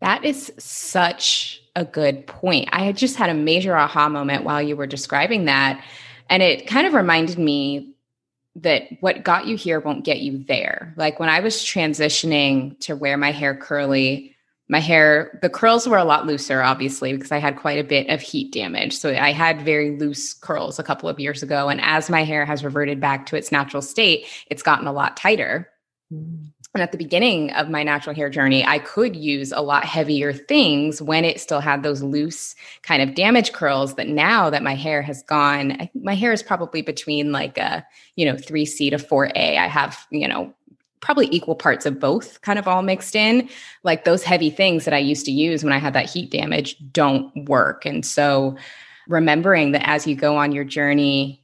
That 0.00 0.24
is 0.24 0.52
such 0.58 1.62
a 1.74 1.84
good 1.84 2.26
point. 2.26 2.68
I 2.72 2.84
had 2.84 2.96
just 2.96 3.16
had 3.16 3.30
a 3.30 3.34
major 3.34 3.76
aha 3.76 4.08
moment 4.08 4.44
while 4.44 4.62
you 4.62 4.76
were 4.76 4.86
describing 4.86 5.44
that 5.44 5.82
and 6.28 6.42
it 6.42 6.66
kind 6.66 6.86
of 6.86 6.94
reminded 6.94 7.38
me 7.38 7.94
that 8.56 8.84
what 9.00 9.22
got 9.22 9.46
you 9.46 9.56
here 9.56 9.80
won't 9.80 10.04
get 10.04 10.20
you 10.20 10.44
there. 10.48 10.94
Like 10.96 11.20
when 11.20 11.28
I 11.28 11.40
was 11.40 11.56
transitioning 11.56 12.78
to 12.80 12.96
wear 12.96 13.16
my 13.16 13.30
hair 13.30 13.54
curly, 13.54 14.34
my 14.68 14.80
hair, 14.80 15.38
the 15.42 15.50
curls 15.50 15.86
were 15.86 15.98
a 15.98 16.04
lot 16.04 16.26
looser, 16.26 16.60
obviously, 16.60 17.12
because 17.12 17.30
I 17.30 17.38
had 17.38 17.56
quite 17.56 17.78
a 17.78 17.84
bit 17.84 18.08
of 18.08 18.20
heat 18.20 18.52
damage. 18.52 18.96
So 18.96 19.10
I 19.10 19.30
had 19.30 19.62
very 19.62 19.96
loose 19.98 20.34
curls 20.34 20.78
a 20.78 20.82
couple 20.82 21.08
of 21.08 21.20
years 21.20 21.42
ago. 21.42 21.68
And 21.68 21.80
as 21.82 22.10
my 22.10 22.24
hair 22.24 22.44
has 22.44 22.64
reverted 22.64 23.00
back 23.00 23.26
to 23.26 23.36
its 23.36 23.52
natural 23.52 23.82
state, 23.82 24.26
it's 24.50 24.62
gotten 24.62 24.88
a 24.88 24.92
lot 24.92 25.16
tighter. 25.16 25.68
Mm. 26.12 26.52
And 26.76 26.82
at 26.82 26.92
the 26.92 26.98
beginning 26.98 27.52
of 27.52 27.70
my 27.70 27.82
natural 27.82 28.14
hair 28.14 28.28
journey, 28.28 28.62
I 28.62 28.80
could 28.80 29.16
use 29.16 29.50
a 29.50 29.62
lot 29.62 29.86
heavier 29.86 30.34
things 30.34 31.00
when 31.00 31.24
it 31.24 31.40
still 31.40 31.60
had 31.60 31.82
those 31.82 32.02
loose 32.02 32.54
kind 32.82 33.00
of 33.00 33.14
damage 33.14 33.54
curls. 33.54 33.94
But 33.94 34.08
now 34.08 34.50
that 34.50 34.62
my 34.62 34.74
hair 34.74 35.00
has 35.00 35.22
gone, 35.22 35.72
I 35.72 35.90
my 35.94 36.14
hair 36.14 36.34
is 36.34 36.42
probably 36.42 36.82
between 36.82 37.32
like 37.32 37.56
a, 37.56 37.82
you 38.16 38.26
know, 38.26 38.34
3C 38.34 38.90
to 38.90 38.98
4A. 38.98 39.56
I 39.56 39.68
have, 39.68 40.06
you 40.10 40.28
know, 40.28 40.52
probably 41.00 41.28
equal 41.30 41.54
parts 41.54 41.86
of 41.86 41.98
both 41.98 42.42
kind 42.42 42.58
of 42.58 42.68
all 42.68 42.82
mixed 42.82 43.16
in. 43.16 43.48
Like 43.82 44.04
those 44.04 44.22
heavy 44.22 44.50
things 44.50 44.84
that 44.84 44.92
I 44.92 44.98
used 44.98 45.24
to 45.24 45.32
use 45.32 45.64
when 45.64 45.72
I 45.72 45.78
had 45.78 45.94
that 45.94 46.10
heat 46.10 46.30
damage 46.30 46.76
don't 46.92 47.48
work. 47.48 47.86
And 47.86 48.04
so 48.04 48.54
remembering 49.08 49.72
that 49.72 49.88
as 49.88 50.06
you 50.06 50.14
go 50.14 50.36
on 50.36 50.52
your 50.52 50.64
journey, 50.64 51.42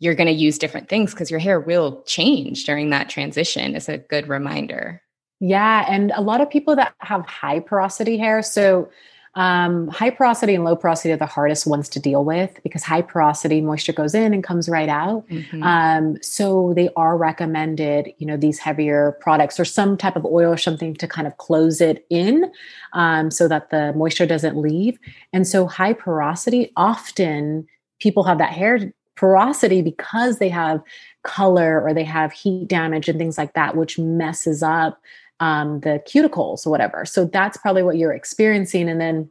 you're 0.00 0.14
going 0.14 0.26
to 0.26 0.32
use 0.32 0.58
different 0.58 0.88
things 0.88 1.12
because 1.12 1.30
your 1.30 1.40
hair 1.40 1.60
will 1.60 2.02
change 2.02 2.64
during 2.64 2.90
that 2.90 3.08
transition 3.08 3.76
is 3.76 3.88
a 3.88 3.98
good 3.98 4.28
reminder. 4.28 5.00
Yeah. 5.38 5.86
And 5.88 6.12
a 6.14 6.22
lot 6.22 6.40
of 6.40 6.50
people 6.50 6.74
that 6.76 6.94
have 6.98 7.24
high 7.26 7.60
porosity 7.60 8.18
hair. 8.18 8.42
So, 8.42 8.90
um, 9.34 9.86
high 9.86 10.10
porosity 10.10 10.56
and 10.56 10.64
low 10.64 10.74
porosity 10.74 11.12
are 11.12 11.16
the 11.16 11.24
hardest 11.24 11.64
ones 11.64 11.88
to 11.90 12.00
deal 12.00 12.24
with 12.24 12.58
because 12.64 12.82
high 12.82 13.02
porosity 13.02 13.60
moisture 13.60 13.92
goes 13.92 14.12
in 14.12 14.34
and 14.34 14.42
comes 14.42 14.68
right 14.68 14.88
out. 14.88 15.28
Mm-hmm. 15.28 15.62
Um, 15.62 16.20
so 16.20 16.72
they 16.74 16.88
are 16.96 17.16
recommended, 17.16 18.12
you 18.18 18.26
know, 18.26 18.36
these 18.36 18.58
heavier 18.58 19.16
products 19.20 19.60
or 19.60 19.64
some 19.64 19.96
type 19.96 20.16
of 20.16 20.24
oil 20.24 20.52
or 20.52 20.56
something 20.56 20.94
to 20.94 21.06
kind 21.06 21.28
of 21.28 21.36
close 21.36 21.80
it 21.80 22.04
in 22.10 22.50
um, 22.92 23.30
so 23.30 23.46
that 23.46 23.70
the 23.70 23.92
moisture 23.92 24.26
doesn't 24.26 24.56
leave. 24.56 24.98
And 25.32 25.46
so 25.46 25.68
high 25.68 25.92
porosity 25.92 26.72
often 26.76 27.68
people 28.00 28.24
have 28.24 28.38
that 28.38 28.52
hair 28.52 28.92
porosity 29.20 29.82
because 29.82 30.38
they 30.38 30.48
have 30.48 30.82
color 31.24 31.82
or 31.82 31.92
they 31.92 32.04
have 32.04 32.32
heat 32.32 32.66
damage 32.66 33.06
and 33.06 33.18
things 33.18 33.36
like 33.36 33.52
that, 33.52 33.76
which 33.76 33.98
messes 33.98 34.62
up 34.62 34.98
um, 35.40 35.80
the 35.80 36.02
cuticles 36.06 36.66
or 36.66 36.70
whatever. 36.70 37.04
So 37.04 37.26
that's 37.26 37.58
probably 37.58 37.82
what 37.82 37.98
you're 37.98 38.14
experiencing. 38.14 38.88
And 38.88 38.98
then 38.98 39.30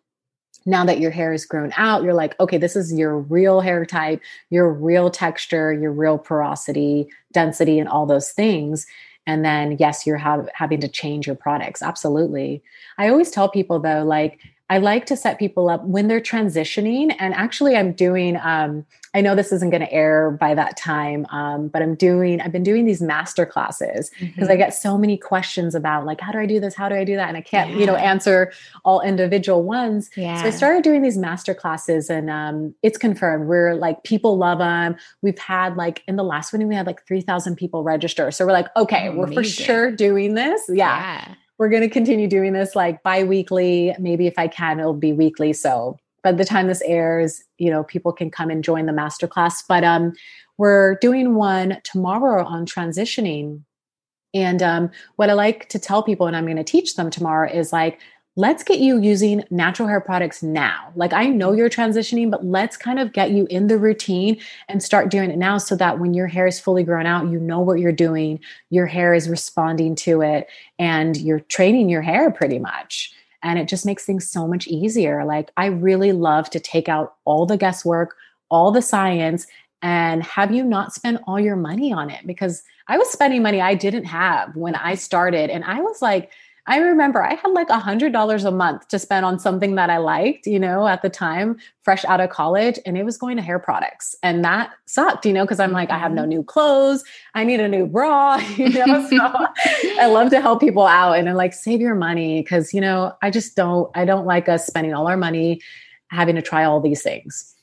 now 0.68 0.86
that 0.86 1.00
your 1.00 1.10
hair 1.10 1.34
is 1.34 1.44
grown 1.44 1.74
out, 1.76 2.04
you're 2.04 2.14
like, 2.14 2.40
okay, 2.40 2.60
this 2.60 2.76
is 2.76 2.94
your 2.94 3.18
real 3.18 3.62
hair 3.62 3.84
type, 3.84 4.22
your 4.52 4.72
real 4.72 5.10
texture, 5.10 5.74
your 5.74 5.92
real 5.92 6.20
porosity, 6.20 7.08
density, 7.34 7.80
and 7.80 7.90
all 7.90 8.06
those 8.06 8.30
things. 8.30 8.86
And 9.26 9.44
then, 9.44 9.76
yes, 9.80 10.06
you're 10.06 10.18
have, 10.18 10.48
having 10.54 10.82
to 10.82 10.88
change 10.88 11.26
your 11.26 11.36
products. 11.36 11.82
Absolutely. 11.82 12.62
I 13.00 13.10
always 13.10 13.32
tell 13.32 13.50
people 13.50 13.80
though, 13.80 14.04
like, 14.04 14.40
I 14.70 14.78
like 14.78 15.08
to 15.08 15.18
set 15.18 15.40
people 15.40 15.68
up 15.68 15.84
when 15.84 16.08
they're 16.08 16.22
transitioning. 16.22 17.16
And 17.18 17.34
actually, 17.34 17.76
I'm 17.76 17.94
doing, 17.94 18.38
um, 18.38 18.86
I 19.14 19.22
know 19.22 19.34
this 19.34 19.52
isn't 19.52 19.72
going 19.72 19.82
to 19.82 19.92
air 19.92 20.32
by 20.32 20.54
that 20.54 20.78
time, 20.78 21.26
um, 21.32 21.68
but 21.68 21.82
I'm 21.82 21.96
doing, 21.96 22.42
I've 22.42 22.52
been 22.52 22.64
doing 22.64 22.86
these 22.86 23.02
master 23.02 23.46
classes 23.46 24.12
because 24.20 24.34
mm-hmm. 24.34 24.52
I 24.52 24.56
get 24.56 24.74
so 24.74 24.98
many 24.98 25.18
questions 25.18 25.74
about 25.74 26.06
like, 26.06 26.22
how 26.22 26.32
do 26.32 26.38
I 26.38 26.46
do 26.46 26.60
this? 26.60 26.76
How 26.76 26.90
do 26.90 26.96
I 26.96 27.04
do 27.04 27.16
that? 27.16 27.28
And 27.28 27.36
I 27.36 27.42
can't, 27.42 27.72
yeah. 27.72 27.78
you 27.78 27.86
know, 27.88 27.96
answer 27.96 28.52
all 28.86 29.02
individual 29.02 29.64
ones. 29.64 30.12
Yeah. 30.16 30.42
So 30.42 30.48
I 30.48 30.52
started 30.52 30.84
doing 30.84 31.02
these 31.02 31.18
master 31.18 31.56
classes 31.56 32.10
and 32.10 32.30
um, 32.30 32.76
it's 32.84 32.98
confirmed. 32.98 33.48
We're 33.48 33.74
like, 33.76 34.04
people 34.04 34.38
love 34.38 34.60
them. 34.60 34.96
We've 35.24 35.40
had 35.40 35.76
like, 35.76 36.04
in 36.08 36.16
the 36.16 36.24
last 36.24 36.54
one, 36.54 36.68
we 36.68 36.76
had 36.76 36.86
like 36.86 37.06
3,000 37.08 37.56
people 37.56 37.84
register. 37.84 38.30
So 38.30 38.46
we're 38.46 38.52
like, 38.52 38.68
okay, 38.78 39.10
oh, 39.10 39.16
we're 39.16 39.34
for 39.34 39.44
sure 39.44 39.92
doing 39.92 40.36
this. 40.36 40.62
yeah. 40.70 41.26
yeah 41.28 41.36
we're 41.58 41.68
going 41.68 41.82
to 41.82 41.90
continue 41.90 42.28
doing 42.28 42.54
this 42.54 42.74
like 42.74 43.04
bi-weekly 43.04 43.94
maybe 44.00 44.26
if 44.26 44.40
i 44.40 44.48
can 44.48 44.80
it'll 44.80 44.94
be 44.94 45.14
weekly 45.14 45.52
so 45.54 46.00
by 46.24 46.32
the 46.32 46.46
time 46.46 46.68
this 46.68 46.82
airs 46.86 47.44
you 47.58 47.70
know 47.70 47.84
people 47.84 48.12
can 48.12 48.30
come 48.30 48.50
and 48.50 48.64
join 48.64 48.86
the 48.86 48.92
masterclass 48.92 49.64
but 49.68 49.84
um 49.84 50.14
we're 50.58 50.96
doing 50.96 51.36
one 51.36 51.80
tomorrow 51.84 52.44
on 52.46 52.66
transitioning 52.66 53.62
and 54.34 54.62
um, 54.62 54.90
what 55.16 55.30
i 55.30 55.34
like 55.34 55.70
to 55.70 55.80
tell 55.80 56.04
people 56.04 56.28
and 56.28 56.36
i'm 56.36 56.46
going 56.46 56.58
to 56.58 56.64
teach 56.64 56.96
them 56.96 57.10
tomorrow 57.10 57.50
is 57.52 57.74
like 57.74 58.00
let's 58.40 58.64
get 58.64 58.80
you 58.80 58.98
using 58.98 59.44
natural 59.50 59.86
hair 59.86 60.00
products 60.00 60.42
now. 60.42 60.94
Like 60.96 61.12
I 61.12 61.26
know 61.26 61.52
you're 61.52 61.70
transitioning, 61.70 62.32
but 62.32 62.46
let's 62.46 62.78
kind 62.78 62.98
of 62.98 63.12
get 63.12 63.32
you 63.32 63.46
in 63.50 63.68
the 63.68 63.78
routine 63.78 64.40
and 64.70 64.82
start 64.82 65.12
doing 65.12 65.30
it 65.30 65.38
now 65.38 65.58
so 65.58 65.76
that 65.76 66.00
when 66.00 66.14
your 66.14 66.28
hair 66.28 66.48
is 66.48 66.58
fully 66.58 66.84
grown 66.84 67.06
out, 67.06 67.30
you 67.30 67.38
know 67.38 67.60
what 67.60 67.80
you're 67.80 67.92
doing, 67.92 68.40
your 68.70 68.86
hair 68.86 69.14
is 69.14 69.28
responding 69.28 69.94
to 69.96 70.22
it, 70.22 70.48
and 70.78 71.18
you're 71.18 71.42
training 71.42 71.90
your 71.90 72.02
hair 72.02 72.32
pretty 72.32 72.60
much. 72.60 73.14
And 73.44 73.58
it 73.58 73.68
just 73.68 73.86
makes 73.86 74.06
things 74.06 74.30
so 74.30 74.48
much 74.48 74.68
easier. 74.68 75.26
Like 75.26 75.52
I 75.58 75.68
really 75.68 76.12
love 76.12 76.50
to 76.52 76.60
take 76.60 76.90
out 76.90 77.16
all 77.26 77.46
the 77.46 77.58
guesswork, 77.58 78.16
all 78.50 78.72
the 78.72 78.82
science, 78.82 79.48
and 79.82 80.24
have 80.24 80.54
you 80.54 80.64
not 80.64 80.94
spend 80.94 81.20
all 81.26 81.40
your 81.40 81.56
money 81.56 81.94
on 81.94 82.10
it 82.10 82.28
because 82.28 82.64
I 82.88 82.98
was 82.98 83.10
spending 83.10 83.42
money 83.42 83.62
I 83.62 83.76
didn't 83.76 84.06
have 84.06 84.56
when 84.56 84.76
I 84.76 84.96
started. 84.96 85.50
And 85.50 85.64
I 85.64 85.80
was 85.80 86.02
like, 86.02 86.32
I 86.70 86.78
remember 86.78 87.24
I 87.24 87.34
had 87.34 87.52
like 87.52 87.70
a 87.70 87.80
hundred 87.80 88.14
dollars 88.14 88.46
a 88.46 88.52
month 88.52 88.88
to 88.90 89.00
spend 89.00 89.26
on 89.26 89.40
something 89.40 89.74
that 89.74 89.90
I 89.90 89.98
liked, 89.98 90.46
you 90.46 90.60
know, 90.60 90.88
at 90.88 91.02
the 91.02 91.10
time, 91.10 91.58
fresh 91.82 92.06
out 92.06 92.22
of 92.22 92.30
college, 92.30 92.78
and 92.86 92.96
it 92.96 93.04
was 93.04 93.18
going 93.18 93.38
to 93.38 93.42
hair 93.42 93.58
products. 93.58 94.16
And 94.22 94.46
that 94.46 94.70
sucked, 94.86 95.26
you 95.26 95.34
know, 95.34 95.44
because 95.44 95.60
I'm 95.60 95.72
like, 95.72 95.90
I 95.90 95.98
have 95.98 96.12
no 96.12 96.22
mm-hmm. 96.22 96.30
new 96.30 96.44
clothes, 96.44 97.04
I 97.34 97.44
need 97.44 97.60
a 97.60 97.68
new 97.68 97.88
bra, 97.88 98.36
you 98.56 98.70
know. 98.70 99.08
So 99.10 99.18
I 100.00 100.06
love 100.06 100.30
to 100.30 100.42
help 100.42 100.60
people 100.60 100.86
out 100.86 101.14
and 101.18 101.28
I'm 101.28 101.36
like, 101.36 101.54
save 101.54 101.82
your 101.82 101.96
money 101.96 102.44
because 102.44 102.72
you 102.72 102.82
know, 102.82 103.16
I 103.24 103.32
just 103.32 103.56
don't, 103.56 103.90
I 103.96 104.06
don't 104.06 104.28
like 104.28 104.48
us 104.48 104.68
spending 104.68 104.94
all 104.94 105.08
our 105.08 105.18
money 105.18 105.62
having 106.10 106.36
to 106.36 106.42
try 106.44 106.64
all 106.66 106.80
these 106.80 107.02
things. 107.02 107.56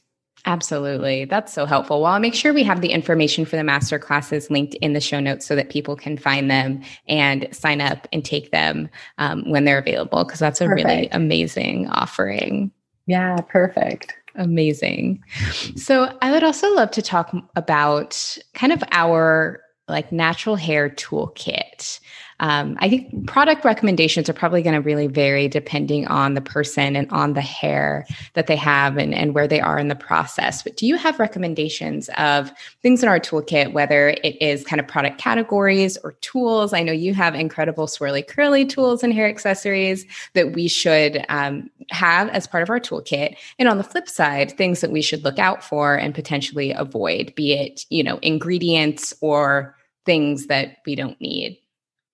Absolutely. 0.47 1.25
That's 1.25 1.53
so 1.53 1.67
helpful. 1.67 2.03
Well, 2.03 2.13
I'll 2.13 2.21
make 2.21 2.35
sure 2.35 2.55
we 2.55 2.63
have 2.63 2.81
the 2.81 2.93
information 2.93 3.45
for 3.45 3.57
the 3.57 3.65
master 3.65 3.99
classes 3.99 4.49
linked 4.49 4.75
in 4.77 4.93
the 4.93 5.01
show 5.01 5.19
notes 5.19 5.45
so 5.45 5.57
that 5.57 5.71
people 5.71 5.97
can 5.97 6.17
find 6.17 6.49
them 6.49 6.83
and 7.09 7.49
sign 7.51 7.81
up 7.81 8.07
and 8.13 8.25
take 8.25 8.53
them 8.53 8.89
um, 9.19 9.43
when 9.51 9.65
they're 9.65 9.79
available, 9.79 10.25
because 10.25 10.39
that's 10.39 10.61
a 10.61 10.67
perfect. 10.67 10.89
really 10.89 11.09
amazing 11.09 11.89
offering. 11.89 12.71
Yeah, 13.09 13.37
perfect. 13.49 14.15
Amazing. 14.37 15.25
So, 15.75 16.17
I 16.23 16.31
would 16.31 16.45
also 16.45 16.73
love 16.75 16.93
to 16.93 17.03
talk 17.03 17.35
about 17.57 18.39
kind 18.55 18.73
of 18.73 18.85
our 18.93 19.61
like 19.89 20.13
natural 20.13 20.57
hair 20.57 20.91
toolkit. 20.91 21.99
Um, 22.41 22.77
I 22.81 22.89
think 22.89 23.27
product 23.27 23.65
recommendations 23.65 24.29
are 24.29 24.35
probably 24.35 24.63
going 24.63 24.75
to 24.75 24.81
really 24.81 25.07
vary 25.07 25.49
depending 25.49 26.07
on 26.09 26.35
the 26.35 26.41
person 26.41 26.95
and 26.95 27.11
on 27.11 27.33
the 27.33 27.41
hair 27.41 28.07
that 28.35 28.47
they 28.47 28.57
have 28.57 28.99
and, 28.99 29.15
and 29.15 29.35
where 29.35 29.49
they 29.49 29.61
are 29.61 29.79
in 29.79 29.89
the 29.89 29.95
process. 29.95 30.63
But 30.63 30.77
do 30.77 30.87
you 30.87 30.97
have 30.97 31.19
recommendations 31.19 32.11
of 32.19 32.53
things 32.83 33.03
in 33.03 33.09
our 33.09 33.19
toolkit, 33.19 33.73
whether 33.73 34.11
it 34.11 34.41
is 34.41 34.65
kind 34.65 34.81
of 34.81 34.87
product 34.87 35.19
categories 35.19 35.97
or 36.05 36.13
tools? 36.21 36.73
I 36.73 36.83
know 36.83 36.93
you 36.93 37.15
have 37.15 37.35
incredible 37.35 37.87
swirly 37.87 38.27
curly 38.27 38.67
tools 38.67 39.03
and 39.03 39.13
hair 39.13 39.29
accessories 39.29 40.05
that 40.35 40.53
we 40.53 40.69
should 40.69 41.25
um, 41.29 41.71
have 41.91 42.29
as 42.31 42.47
part 42.47 42.63
of 42.63 42.71
our 42.71 42.81
toolkit. 42.81 43.37
And 43.59 43.69
on 43.69 43.79
the 43.79 43.85
flip 43.85 44.09
side, 44.09 44.53
things 44.57 44.81
that 44.81 44.91
we 44.91 45.03
should 45.03 45.25
look 45.25 45.39
out 45.39 45.65
for 45.65 45.95
and 45.95 46.15
potentially 46.15 46.73
avoid, 46.73 47.35
be 47.35 47.55
it, 47.55 47.87
you 47.89 48.03
know, 48.03 48.19
ingredients 48.23 49.15
or 49.21 49.77
things 50.05 50.47
that 50.47 50.79
we 50.87 50.95
don't 50.95 51.21
need. 51.21 51.59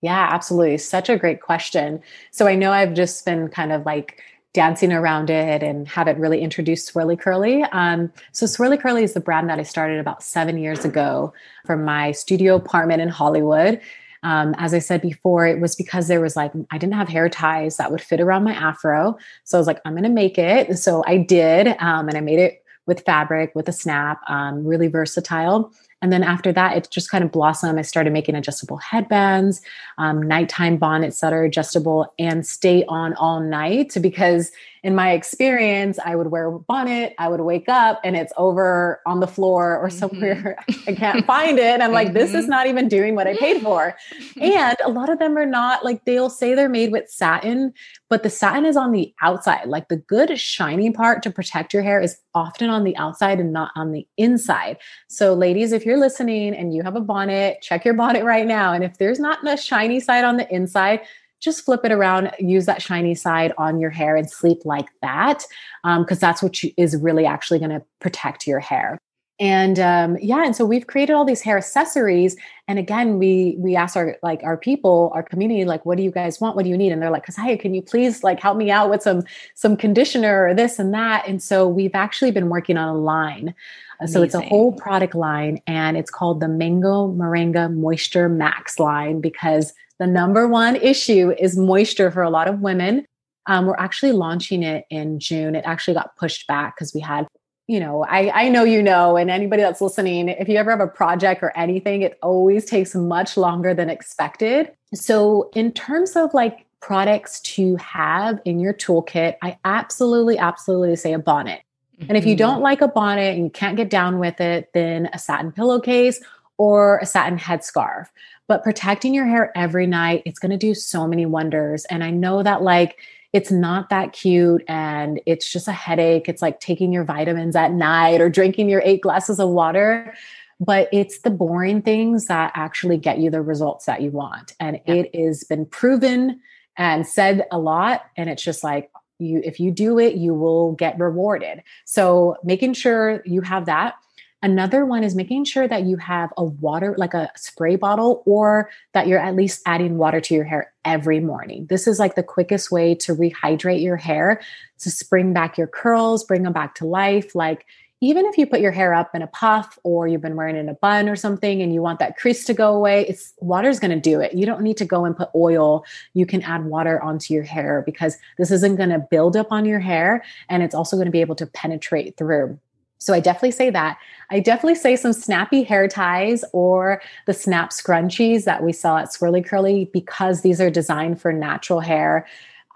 Yeah, 0.02 0.28
absolutely. 0.30 0.78
Such 0.78 1.08
a 1.08 1.16
great 1.16 1.40
question. 1.40 2.02
So 2.32 2.46
I 2.46 2.56
know 2.56 2.72
I've 2.72 2.92
just 2.92 3.24
been 3.24 3.48
kind 3.48 3.72
of 3.72 3.86
like 3.86 4.20
dancing 4.52 4.92
around 4.92 5.30
it 5.30 5.62
and 5.62 5.88
haven't 5.88 6.18
really 6.18 6.40
introduced 6.40 6.92
Swirly 6.92 7.18
Curly. 7.18 7.62
Um, 7.72 8.12
so 8.32 8.44
Swirly 8.44 8.78
Curly 8.78 9.04
is 9.04 9.14
the 9.14 9.20
brand 9.20 9.48
that 9.48 9.58
I 9.58 9.62
started 9.62 9.98
about 9.98 10.22
seven 10.22 10.58
years 10.58 10.84
ago 10.84 11.32
from 11.64 11.84
my 11.84 12.12
studio 12.12 12.56
apartment 12.56 13.00
in 13.00 13.08
Hollywood. 13.08 13.80
Um, 14.24 14.54
as 14.58 14.74
I 14.74 14.78
said 14.78 15.00
before, 15.02 15.46
it 15.46 15.60
was 15.60 15.74
because 15.74 16.08
there 16.08 16.20
was 16.20 16.36
like, 16.36 16.52
I 16.70 16.78
didn't 16.78 16.94
have 16.94 17.08
hair 17.08 17.28
ties 17.28 17.76
that 17.76 17.90
would 17.90 18.02
fit 18.02 18.20
around 18.20 18.44
my 18.44 18.52
afro. 18.52 19.16
So 19.44 19.56
I 19.56 19.60
was 19.60 19.66
like, 19.66 19.80
I'm 19.84 19.94
going 19.94 20.02
to 20.04 20.10
make 20.10 20.36
it. 20.36 20.78
So 20.78 21.02
I 21.06 21.16
did. 21.16 21.68
Um, 21.78 22.08
and 22.08 22.16
I 22.16 22.20
made 22.20 22.38
it 22.38 22.62
with 22.86 23.04
fabric, 23.04 23.52
with 23.54 23.68
a 23.68 23.72
snap, 23.72 24.20
um, 24.28 24.64
really 24.64 24.88
versatile. 24.88 25.72
And 26.02 26.12
then 26.12 26.24
after 26.24 26.52
that, 26.52 26.76
it 26.76 26.88
just 26.90 27.10
kind 27.10 27.22
of 27.24 27.30
blossomed. 27.30 27.78
I 27.78 27.82
started 27.82 28.12
making 28.12 28.34
adjustable 28.34 28.76
headbands, 28.76 29.62
um, 29.98 30.20
nighttime 30.20 30.76
bonnets 30.76 31.20
that 31.20 31.32
are 31.32 31.44
adjustable 31.44 32.12
and 32.18 32.44
stay 32.44 32.84
on 32.88 33.14
all 33.14 33.40
night 33.40 33.96
because 34.00 34.50
in 34.82 34.96
my 34.96 35.12
experience, 35.12 35.98
I 36.04 36.16
would 36.16 36.28
wear 36.32 36.46
a 36.46 36.58
bonnet, 36.58 37.14
I 37.18 37.28
would 37.28 37.40
wake 37.40 37.68
up 37.68 38.00
and 38.02 38.16
it's 38.16 38.32
over 38.36 39.00
on 39.06 39.20
the 39.20 39.28
floor 39.28 39.78
or 39.78 39.88
somewhere 39.90 40.56
mm-hmm. 40.68 40.80
I 40.90 40.94
can't 40.94 41.24
find 41.24 41.58
it. 41.58 41.64
And 41.64 41.82
I'm 41.82 41.92
like, 41.92 42.08
mm-hmm. 42.08 42.16
this 42.16 42.34
is 42.34 42.42
mm-hmm. 42.42 42.50
not 42.50 42.66
even 42.66 42.88
doing 42.88 43.14
what 43.14 43.28
I 43.28 43.36
paid 43.36 43.62
for. 43.62 43.96
and 44.40 44.76
a 44.84 44.90
lot 44.90 45.08
of 45.08 45.20
them 45.20 45.38
are 45.38 45.46
not 45.46 45.84
like 45.84 46.04
they'll 46.04 46.30
say 46.30 46.54
they're 46.54 46.68
made 46.68 46.90
with 46.90 47.08
satin, 47.08 47.72
but 48.10 48.24
the 48.24 48.30
satin 48.30 48.64
is 48.64 48.76
on 48.76 48.90
the 48.90 49.14
outside. 49.22 49.68
Like 49.68 49.88
the 49.88 49.96
good 49.96 50.38
shiny 50.38 50.90
part 50.90 51.22
to 51.22 51.30
protect 51.30 51.72
your 51.72 51.82
hair 51.82 52.00
is 52.00 52.16
often 52.34 52.68
on 52.68 52.82
the 52.82 52.96
outside 52.96 53.38
and 53.38 53.52
not 53.52 53.70
on 53.76 53.92
the 53.92 54.06
inside. 54.16 54.78
So, 55.08 55.34
ladies, 55.34 55.72
if 55.72 55.86
you're 55.86 55.98
listening 55.98 56.54
and 56.54 56.74
you 56.74 56.82
have 56.82 56.96
a 56.96 57.00
bonnet, 57.00 57.62
check 57.62 57.84
your 57.84 57.94
bonnet 57.94 58.24
right 58.24 58.46
now. 58.46 58.72
And 58.72 58.82
if 58.82 58.98
there's 58.98 59.20
not 59.20 59.46
a 59.46 59.56
shiny 59.56 60.00
side 60.00 60.24
on 60.24 60.38
the 60.38 60.52
inside, 60.52 61.00
just 61.42 61.64
flip 61.64 61.84
it 61.84 61.92
around, 61.92 62.30
use 62.38 62.66
that 62.66 62.80
shiny 62.80 63.14
side 63.14 63.52
on 63.58 63.80
your 63.80 63.90
hair 63.90 64.16
and 64.16 64.30
sleep 64.30 64.58
like 64.64 64.88
that. 65.02 65.44
Because 65.82 66.22
um, 66.22 66.28
that's 66.28 66.42
what 66.42 66.62
you, 66.62 66.72
is 66.76 66.96
really 66.96 67.26
actually 67.26 67.58
going 67.58 67.72
to 67.72 67.82
protect 68.00 68.46
your 68.46 68.60
hair. 68.60 68.98
And 69.40 69.80
um, 69.80 70.16
yeah, 70.20 70.44
and 70.44 70.54
so 70.54 70.64
we've 70.64 70.86
created 70.86 71.14
all 71.14 71.24
these 71.24 71.40
hair 71.40 71.56
accessories. 71.56 72.36
And 72.68 72.78
again, 72.78 73.18
we 73.18 73.56
we 73.58 73.74
ask 73.74 73.96
our 73.96 74.16
like 74.22 74.40
our 74.44 74.56
people, 74.56 75.10
our 75.14 75.22
community, 75.24 75.64
like, 75.64 75.84
what 75.84 75.96
do 75.96 76.04
you 76.04 76.12
guys 76.12 76.40
want? 76.40 76.54
What 76.54 76.62
do 76.62 76.70
you 76.70 76.78
need? 76.78 76.92
And 76.92 77.02
they're 77.02 77.10
like, 77.10 77.22
because, 77.22 77.36
"Hey, 77.36 77.56
can 77.56 77.74
you 77.74 77.82
please 77.82 78.22
like 78.22 78.38
help 78.38 78.56
me 78.56 78.70
out 78.70 78.88
with 78.88 79.02
some 79.02 79.24
some 79.56 79.76
conditioner 79.76 80.46
or 80.46 80.54
this 80.54 80.78
and 80.78 80.94
that?" 80.94 81.26
And 81.26 81.42
so 81.42 81.66
we've 81.66 81.94
actually 81.94 82.30
been 82.30 82.50
working 82.50 82.76
on 82.76 82.88
a 82.88 82.96
line. 82.96 83.52
Amazing. 84.00 84.12
So 84.12 84.22
it's 84.22 84.34
a 84.34 84.42
whole 84.42 84.72
product 84.72 85.16
line, 85.16 85.60
and 85.66 85.96
it's 85.96 86.10
called 86.10 86.38
the 86.38 86.48
Mango 86.48 87.08
Moringa 87.08 87.74
Moisture 87.74 88.28
Max 88.28 88.78
line 88.78 89.20
because 89.20 89.72
the 90.02 90.06
number 90.08 90.48
one 90.48 90.74
issue 90.74 91.32
is 91.38 91.56
moisture 91.56 92.10
for 92.10 92.22
a 92.22 92.28
lot 92.28 92.48
of 92.48 92.58
women. 92.58 93.06
Um, 93.46 93.66
we're 93.66 93.76
actually 93.76 94.10
launching 94.10 94.64
it 94.64 94.84
in 94.90 95.20
June. 95.20 95.54
It 95.54 95.62
actually 95.64 95.94
got 95.94 96.16
pushed 96.16 96.48
back 96.48 96.74
because 96.74 96.92
we 96.92 97.00
had, 97.00 97.28
you 97.68 97.78
know, 97.78 98.02
I, 98.02 98.46
I 98.46 98.48
know 98.48 98.64
you 98.64 98.82
know, 98.82 99.16
and 99.16 99.30
anybody 99.30 99.62
that's 99.62 99.80
listening, 99.80 100.28
if 100.28 100.48
you 100.48 100.56
ever 100.56 100.72
have 100.72 100.80
a 100.80 100.88
project 100.88 101.40
or 101.40 101.56
anything, 101.56 102.02
it 102.02 102.18
always 102.20 102.64
takes 102.64 102.96
much 102.96 103.36
longer 103.36 103.74
than 103.74 103.88
expected. 103.88 104.72
So, 104.92 105.50
in 105.54 105.70
terms 105.70 106.16
of 106.16 106.34
like 106.34 106.66
products 106.80 107.40
to 107.42 107.76
have 107.76 108.40
in 108.44 108.58
your 108.58 108.74
toolkit, 108.74 109.36
I 109.40 109.56
absolutely, 109.64 110.36
absolutely 110.36 110.96
say 110.96 111.12
a 111.12 111.18
bonnet. 111.20 111.62
And 112.08 112.18
if 112.18 112.26
you 112.26 112.32
mm-hmm. 112.32 112.38
don't 112.38 112.60
like 112.60 112.80
a 112.80 112.88
bonnet 112.88 113.36
and 113.36 113.44
you 113.44 113.50
can't 113.50 113.76
get 113.76 113.88
down 113.88 114.18
with 114.18 114.40
it, 114.40 114.70
then 114.74 115.08
a 115.12 115.18
satin 115.20 115.52
pillowcase 115.52 116.20
or 116.58 116.98
a 116.98 117.06
satin 117.06 117.38
headscarf. 117.38 118.06
But 118.48 118.62
protecting 118.62 119.14
your 119.14 119.26
hair 119.26 119.52
every 119.56 119.86
night, 119.86 120.22
it's 120.26 120.38
going 120.38 120.50
to 120.50 120.56
do 120.56 120.74
so 120.74 121.06
many 121.06 121.26
wonders. 121.26 121.84
And 121.86 122.02
I 122.02 122.10
know 122.10 122.42
that, 122.42 122.62
like, 122.62 122.98
it's 123.32 123.50
not 123.50 123.88
that 123.88 124.12
cute 124.12 124.62
and 124.68 125.20
it's 125.24 125.50
just 125.50 125.68
a 125.68 125.72
headache. 125.72 126.28
It's 126.28 126.42
like 126.42 126.60
taking 126.60 126.92
your 126.92 127.04
vitamins 127.04 127.56
at 127.56 127.72
night 127.72 128.20
or 128.20 128.28
drinking 128.28 128.68
your 128.68 128.82
eight 128.84 129.00
glasses 129.00 129.40
of 129.40 129.48
water. 129.48 130.14
But 130.60 130.88
it's 130.92 131.20
the 131.20 131.30
boring 131.30 131.82
things 131.82 132.26
that 132.26 132.52
actually 132.54 132.98
get 132.98 133.18
you 133.18 133.30
the 133.30 133.40
results 133.40 133.86
that 133.86 134.02
you 134.02 134.10
want. 134.10 134.52
And 134.60 134.80
yeah. 134.86 134.94
it 134.94 135.16
has 135.16 135.44
been 135.44 135.64
proven 135.64 136.40
and 136.76 137.06
said 137.06 137.46
a 137.50 137.58
lot. 137.58 138.04
And 138.16 138.28
it's 138.28 138.42
just 138.42 138.62
like, 138.62 138.90
you 139.22 139.40
if 139.44 139.60
you 139.60 139.70
do 139.70 139.98
it 139.98 140.14
you 140.14 140.34
will 140.34 140.72
get 140.72 140.98
rewarded 140.98 141.62
so 141.84 142.36
making 142.44 142.74
sure 142.74 143.22
you 143.24 143.40
have 143.40 143.66
that 143.66 143.94
Another 144.42 144.84
one 144.84 145.04
is 145.04 145.14
making 145.14 145.44
sure 145.44 145.68
that 145.68 145.84
you 145.84 145.96
have 145.98 146.32
a 146.36 146.42
water, 146.42 146.96
like 146.98 147.14
a 147.14 147.30
spray 147.36 147.76
bottle, 147.76 148.24
or 148.26 148.70
that 148.92 149.06
you're 149.06 149.18
at 149.18 149.36
least 149.36 149.62
adding 149.66 149.98
water 149.98 150.20
to 150.20 150.34
your 150.34 150.44
hair 150.44 150.72
every 150.84 151.20
morning. 151.20 151.66
This 151.66 151.86
is 151.86 152.00
like 152.00 152.16
the 152.16 152.24
quickest 152.24 152.72
way 152.72 152.96
to 152.96 153.14
rehydrate 153.14 153.82
your 153.82 153.96
hair, 153.96 154.40
to 154.80 154.90
spring 154.90 155.32
back 155.32 155.56
your 155.56 155.68
curls, 155.68 156.24
bring 156.24 156.42
them 156.42 156.52
back 156.52 156.74
to 156.76 156.86
life. 156.86 157.36
Like, 157.36 157.66
even 158.00 158.26
if 158.26 158.36
you 158.36 158.46
put 158.46 158.60
your 158.60 158.72
hair 158.72 158.92
up 158.92 159.14
in 159.14 159.22
a 159.22 159.28
puff 159.28 159.78
or 159.84 160.08
you've 160.08 160.20
been 160.20 160.34
wearing 160.34 160.56
in 160.56 160.68
a 160.68 160.74
bun 160.74 161.08
or 161.08 161.14
something 161.14 161.62
and 161.62 161.72
you 161.72 161.80
want 161.80 162.00
that 162.00 162.16
crease 162.16 162.44
to 162.46 162.52
go 162.52 162.74
away, 162.74 163.06
it's 163.06 163.32
water's 163.38 163.78
going 163.78 163.92
to 163.92 164.00
do 164.00 164.20
it. 164.20 164.34
You 164.34 164.44
don't 164.44 164.62
need 164.62 164.76
to 164.78 164.84
go 164.84 165.04
and 165.04 165.16
put 165.16 165.28
oil. 165.36 165.84
You 166.14 166.26
can 166.26 166.42
add 166.42 166.64
water 166.64 167.00
onto 167.00 167.32
your 167.32 167.44
hair 167.44 167.84
because 167.86 168.18
this 168.38 168.50
isn't 168.50 168.74
going 168.74 168.88
to 168.88 168.98
build 168.98 169.36
up 169.36 169.52
on 169.52 169.64
your 169.64 169.78
hair 169.78 170.24
and 170.48 170.64
it's 170.64 170.74
also 170.74 170.96
going 170.96 171.06
to 171.06 171.12
be 171.12 171.20
able 171.20 171.36
to 171.36 171.46
penetrate 171.46 172.16
through. 172.16 172.58
So 173.02 173.12
I 173.12 173.20
definitely 173.20 173.50
say 173.50 173.70
that. 173.70 173.98
I 174.30 174.40
definitely 174.40 174.76
say 174.76 174.96
some 174.96 175.12
snappy 175.12 175.62
hair 175.62 175.88
ties 175.88 176.44
or 176.52 177.02
the 177.26 177.34
snap 177.34 177.70
scrunchies 177.70 178.44
that 178.44 178.62
we 178.62 178.72
sell 178.72 178.96
at 178.96 179.08
Swirly 179.08 179.44
Curly 179.44 179.90
because 179.92 180.42
these 180.42 180.60
are 180.60 180.70
designed 180.70 181.20
for 181.20 181.32
natural 181.32 181.80
hair, 181.80 182.26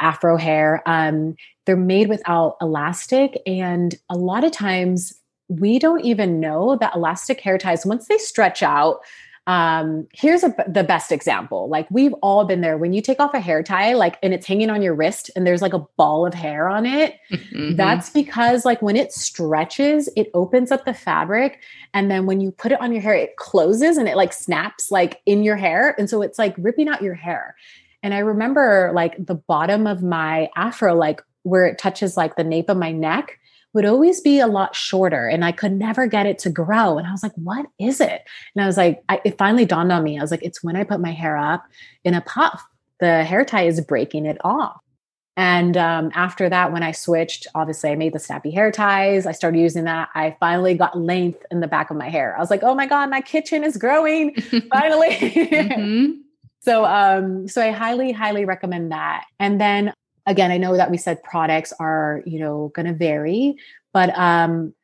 afro 0.00 0.36
hair. 0.36 0.82
Um, 0.86 1.36
they're 1.64 1.76
made 1.76 2.08
without 2.08 2.56
elastic. 2.60 3.40
And 3.46 3.94
a 4.10 4.16
lot 4.16 4.44
of 4.44 4.52
times 4.52 5.14
we 5.48 5.78
don't 5.78 6.04
even 6.04 6.40
know 6.40 6.76
that 6.76 6.94
elastic 6.94 7.40
hair 7.40 7.56
ties, 7.56 7.86
once 7.86 8.08
they 8.08 8.18
stretch 8.18 8.62
out, 8.62 9.00
um 9.46 10.08
here's 10.12 10.42
a, 10.42 10.52
the 10.66 10.82
best 10.82 11.12
example. 11.12 11.68
Like 11.68 11.86
we've 11.90 12.14
all 12.14 12.44
been 12.44 12.62
there. 12.62 12.76
When 12.76 12.92
you 12.92 13.00
take 13.00 13.20
off 13.20 13.32
a 13.32 13.40
hair 13.40 13.62
tie 13.62 13.94
like 13.94 14.18
and 14.22 14.34
it's 14.34 14.46
hanging 14.46 14.70
on 14.70 14.82
your 14.82 14.94
wrist 14.94 15.30
and 15.36 15.46
there's 15.46 15.62
like 15.62 15.72
a 15.72 15.86
ball 15.96 16.26
of 16.26 16.34
hair 16.34 16.68
on 16.68 16.84
it 16.84 17.14
mm-hmm. 17.30 17.76
that's 17.76 18.10
because 18.10 18.64
like 18.64 18.82
when 18.82 18.96
it 18.96 19.12
stretches 19.12 20.08
it 20.16 20.30
opens 20.34 20.72
up 20.72 20.84
the 20.84 20.94
fabric. 20.94 21.60
And 21.94 22.10
then 22.10 22.26
when 22.26 22.40
you 22.40 22.50
put 22.50 22.72
it 22.72 22.80
on 22.80 22.92
your 22.92 23.02
hair 23.02 23.14
it 23.14 23.36
closes 23.36 23.96
and 23.96 24.08
it 24.08 24.16
like 24.16 24.32
snaps 24.32 24.90
like 24.90 25.20
in 25.26 25.44
your 25.44 25.56
hair. 25.56 25.94
And 25.98 26.10
so 26.10 26.22
it's 26.22 26.38
like 26.38 26.54
ripping 26.58 26.88
out 26.88 27.02
your 27.02 27.14
hair. 27.14 27.54
And 28.02 28.14
i 28.14 28.18
remember 28.18 28.90
like 28.94 29.14
the 29.24 29.34
bottom 29.34 29.86
of 29.86 30.02
my 30.02 30.48
afro 30.56 30.94
like 30.94 31.22
where 31.42 31.66
it 31.66 31.78
touches 31.78 32.16
like 32.16 32.34
the 32.34 32.44
nape 32.44 32.68
of 32.68 32.76
my 32.76 32.90
neck 32.90 33.38
would 33.76 33.84
always 33.84 34.22
be 34.22 34.40
a 34.40 34.46
lot 34.46 34.74
shorter 34.74 35.28
and 35.28 35.44
I 35.44 35.52
could 35.52 35.72
never 35.72 36.06
get 36.06 36.24
it 36.24 36.38
to 36.40 36.50
grow. 36.50 36.96
And 36.96 37.06
I 37.06 37.12
was 37.12 37.22
like, 37.22 37.34
what 37.34 37.66
is 37.78 38.00
it? 38.00 38.22
And 38.54 38.64
I 38.64 38.66
was 38.66 38.78
like, 38.78 39.04
I, 39.10 39.20
it 39.22 39.36
finally 39.36 39.66
dawned 39.66 39.92
on 39.92 40.02
me. 40.02 40.18
I 40.18 40.22
was 40.22 40.30
like, 40.30 40.42
it's 40.42 40.64
when 40.64 40.76
I 40.76 40.82
put 40.82 40.98
my 40.98 41.12
hair 41.12 41.36
up 41.36 41.62
in 42.02 42.14
a 42.14 42.22
puff, 42.22 42.64
the 43.00 43.22
hair 43.22 43.44
tie 43.44 43.66
is 43.66 43.82
breaking 43.82 44.24
it 44.24 44.38
off. 44.42 44.80
And 45.36 45.76
um, 45.76 46.10
after 46.14 46.48
that, 46.48 46.72
when 46.72 46.82
I 46.82 46.92
switched, 46.92 47.46
obviously 47.54 47.90
I 47.90 47.96
made 47.96 48.14
the 48.14 48.18
snappy 48.18 48.50
hair 48.50 48.72
ties. 48.72 49.26
I 49.26 49.32
started 49.32 49.58
using 49.58 49.84
that. 49.84 50.08
I 50.14 50.34
finally 50.40 50.72
got 50.72 50.98
length 50.98 51.44
in 51.50 51.60
the 51.60 51.68
back 51.68 51.90
of 51.90 51.98
my 51.98 52.08
hair. 52.08 52.34
I 52.34 52.40
was 52.40 52.48
like, 52.48 52.62
oh 52.62 52.74
my 52.74 52.86
God, 52.86 53.10
my 53.10 53.20
kitchen 53.20 53.62
is 53.62 53.76
growing 53.76 54.34
finally. 54.72 55.10
mm-hmm. 55.10 56.12
so 56.60 56.86
um, 56.86 57.46
so 57.46 57.60
I 57.60 57.72
highly, 57.72 58.12
highly 58.12 58.46
recommend 58.46 58.90
that. 58.92 59.26
And 59.38 59.60
then 59.60 59.92
again, 60.26 60.50
I 60.50 60.58
know 60.58 60.76
that 60.76 60.90
we 60.90 60.96
said 60.96 61.22
products 61.22 61.72
are, 61.78 62.22
you 62.26 62.38
know, 62.38 62.72
going 62.74 62.86
to 62.86 62.92
vary, 62.92 63.56
but 63.92 64.16
um, 64.18 64.74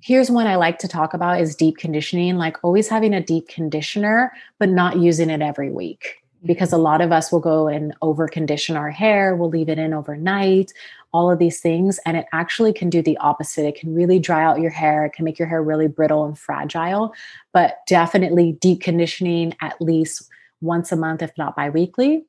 here's 0.00 0.30
one 0.30 0.46
I 0.46 0.56
like 0.56 0.78
to 0.80 0.88
talk 0.88 1.14
about 1.14 1.40
is 1.40 1.56
deep 1.56 1.78
conditioning, 1.78 2.36
like 2.36 2.56
always 2.62 2.88
having 2.88 3.14
a 3.14 3.22
deep 3.22 3.48
conditioner, 3.48 4.32
but 4.58 4.68
not 4.68 4.98
using 4.98 5.30
it 5.30 5.42
every 5.42 5.70
week. 5.70 6.16
Because 6.44 6.72
a 6.72 6.78
lot 6.78 7.00
of 7.00 7.10
us 7.10 7.32
will 7.32 7.40
go 7.40 7.66
and 7.66 7.92
over 8.00 8.28
condition 8.28 8.76
our 8.76 8.90
hair, 8.90 9.34
we'll 9.34 9.48
leave 9.48 9.68
it 9.68 9.78
in 9.78 9.92
overnight, 9.92 10.72
all 11.12 11.32
of 11.32 11.40
these 11.40 11.58
things. 11.58 11.98
And 12.06 12.16
it 12.16 12.26
actually 12.32 12.72
can 12.72 12.90
do 12.90 13.02
the 13.02 13.16
opposite. 13.16 13.66
It 13.66 13.74
can 13.74 13.92
really 13.92 14.20
dry 14.20 14.44
out 14.44 14.60
your 14.60 14.70
hair, 14.70 15.04
it 15.04 15.14
can 15.14 15.24
make 15.24 15.38
your 15.38 15.48
hair 15.48 15.62
really 15.62 15.88
brittle 15.88 16.24
and 16.24 16.38
fragile. 16.38 17.12
But 17.52 17.78
definitely 17.88 18.52
deep 18.52 18.82
conditioning 18.82 19.56
at 19.60 19.80
least 19.80 20.28
once 20.60 20.92
a 20.92 20.96
month, 20.96 21.22
if 21.22 21.32
not 21.36 21.56
bi 21.56 21.70
weekly. 21.70 22.24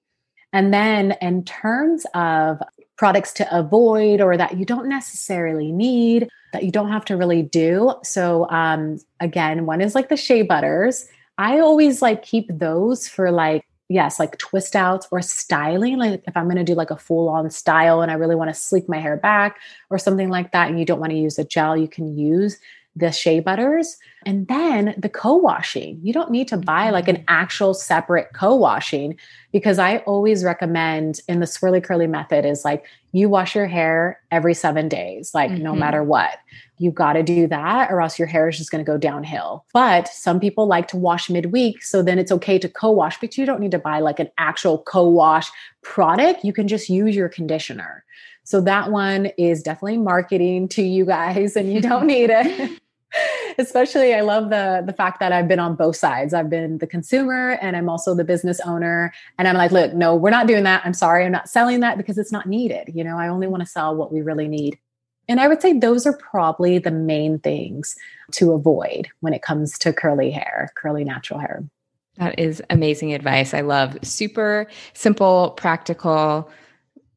And 0.51 0.73
then 0.73 1.15
in 1.21 1.43
terms 1.43 2.05
of 2.13 2.61
products 2.97 3.31
to 3.33 3.57
avoid 3.57 4.19
or 4.19 4.35
that 4.35 4.57
you 4.57 4.65
don't 4.65 4.89
necessarily 4.89 5.71
need, 5.71 6.27
that 6.53 6.63
you 6.63 6.71
don't 6.71 6.89
have 6.89 7.05
to 7.05 7.17
really 7.17 7.43
do. 7.43 7.93
So 8.03 8.49
um 8.49 8.99
again, 9.19 9.65
one 9.65 9.81
is 9.81 9.95
like 9.95 10.09
the 10.09 10.17
shea 10.17 10.41
butters. 10.41 11.07
I 11.37 11.59
always 11.59 12.01
like 12.01 12.23
keep 12.23 12.47
those 12.49 13.07
for 13.07 13.31
like 13.31 13.65
yes, 13.89 14.19
like 14.19 14.37
twist 14.37 14.75
outs 14.75 15.07
or 15.11 15.21
styling. 15.21 15.97
Like 15.97 16.23
if 16.27 16.37
I'm 16.37 16.45
going 16.45 16.57
to 16.57 16.63
do 16.63 16.75
like 16.75 16.91
a 16.91 16.97
full 16.97 17.27
on 17.27 17.49
style 17.49 18.01
and 18.01 18.11
I 18.11 18.15
really 18.15 18.35
want 18.35 18.53
to 18.53 18.53
sleek 18.53 18.87
my 18.87 18.99
hair 18.99 19.17
back 19.17 19.57
or 19.89 19.97
something 19.97 20.29
like 20.29 20.51
that, 20.51 20.69
and 20.69 20.79
you 20.79 20.85
don't 20.85 20.99
want 20.99 21.11
to 21.11 21.17
use 21.17 21.39
a 21.39 21.43
gel, 21.43 21.75
you 21.75 21.87
can 21.87 22.15
use 22.15 22.59
the 22.99 23.11
shea 23.11 23.39
butters. 23.39 23.97
And 24.25 24.47
then 24.47 24.93
the 24.97 25.09
co 25.09 25.35
washing. 25.35 25.99
You 26.03 26.11
don't 26.11 26.31
need 26.31 26.47
to 26.49 26.57
buy 26.57 26.89
like 26.89 27.07
an 27.07 27.17
mm-hmm. 27.17 27.25
actual 27.27 27.73
separate 27.73 28.29
co 28.33 28.53
washing 28.53 29.17
because 29.51 29.79
I 29.79 29.97
always 29.99 30.43
recommend 30.43 31.21
in 31.27 31.39
the 31.39 31.45
swirly 31.45 31.83
curly 31.83 32.07
method 32.07 32.45
is 32.45 32.65
like 32.65 32.83
you 33.13 33.29
wash 33.29 33.55
your 33.55 33.65
hair 33.65 34.19
every 34.29 34.53
seven 34.53 34.89
days, 34.89 35.33
like 35.33 35.49
mm-hmm. 35.49 35.63
no 35.63 35.73
matter 35.73 36.03
what. 36.03 36.37
You 36.77 36.91
got 36.91 37.13
to 37.13 37.23
do 37.23 37.47
that 37.47 37.91
or 37.91 38.01
else 38.01 38.19
your 38.19 38.27
hair 38.27 38.47
is 38.47 38.57
just 38.57 38.71
going 38.71 38.83
to 38.83 38.89
go 38.89 38.97
downhill. 38.97 39.65
But 39.73 40.07
some 40.07 40.39
people 40.39 40.67
like 40.67 40.87
to 40.89 40.97
wash 40.97 41.29
midweek. 41.29 41.83
So 41.83 42.01
then 42.01 42.19
it's 42.19 42.31
okay 42.31 42.59
to 42.59 42.69
co 42.69 42.91
wash, 42.91 43.19
but 43.19 43.37
you 43.37 43.45
don't 43.45 43.59
need 43.59 43.71
to 43.71 43.79
buy 43.79 43.99
like 43.99 44.19
an 44.19 44.29
actual 44.37 44.79
co 44.79 45.07
wash 45.07 45.49
product. 45.81 46.43
You 46.43 46.53
can 46.53 46.67
just 46.67 46.89
use 46.89 47.15
your 47.15 47.29
conditioner. 47.29 48.03
So 48.43 48.61
that 48.61 48.91
one 48.91 49.27
is 49.37 49.61
definitely 49.61 49.99
marketing 49.99 50.69
to 50.69 50.81
you 50.81 51.05
guys 51.05 51.55
and 51.55 51.71
you 51.71 51.81
don't 51.81 52.07
need 52.07 52.31
it. 52.31 52.81
especially 53.57 54.13
i 54.13 54.21
love 54.21 54.49
the 54.49 54.83
the 54.85 54.93
fact 54.93 55.19
that 55.19 55.31
i've 55.31 55.47
been 55.47 55.59
on 55.59 55.75
both 55.75 55.95
sides. 55.95 56.33
I've 56.33 56.49
been 56.49 56.77
the 56.77 56.87
consumer 56.87 57.57
and 57.61 57.75
i'm 57.75 57.89
also 57.89 58.13
the 58.15 58.23
business 58.23 58.59
owner. 58.61 59.13
And 59.37 59.47
i'm 59.47 59.55
like 59.55 59.71
look 59.71 59.93
no 59.93 60.15
we're 60.15 60.29
not 60.29 60.47
doing 60.47 60.63
that. 60.63 60.83
I'm 60.85 60.93
sorry 60.93 61.25
i'm 61.25 61.31
not 61.31 61.49
selling 61.49 61.79
that 61.81 61.97
because 61.97 62.17
it's 62.17 62.31
not 62.31 62.45
needed. 62.45 62.91
You 62.93 63.03
know 63.03 63.17
i 63.17 63.27
only 63.27 63.47
want 63.47 63.61
to 63.61 63.69
sell 63.69 63.95
what 63.95 64.11
we 64.11 64.21
really 64.21 64.47
need. 64.47 64.77
And 65.27 65.39
i 65.39 65.47
would 65.47 65.61
say 65.61 65.73
those 65.73 66.05
are 66.05 66.17
probably 66.17 66.77
the 66.77 66.91
main 66.91 67.39
things 67.39 67.95
to 68.33 68.51
avoid 68.53 69.07
when 69.21 69.33
it 69.33 69.41
comes 69.41 69.77
to 69.79 69.93
curly 69.93 70.31
hair 70.31 70.71
curly 70.75 71.03
natural 71.03 71.39
hair. 71.39 71.63
That 72.17 72.37
is 72.37 72.61
amazing 72.69 73.13
advice. 73.13 73.53
I 73.53 73.61
love 73.61 73.97
super 74.03 74.67
simple 74.93 75.51
practical 75.51 76.51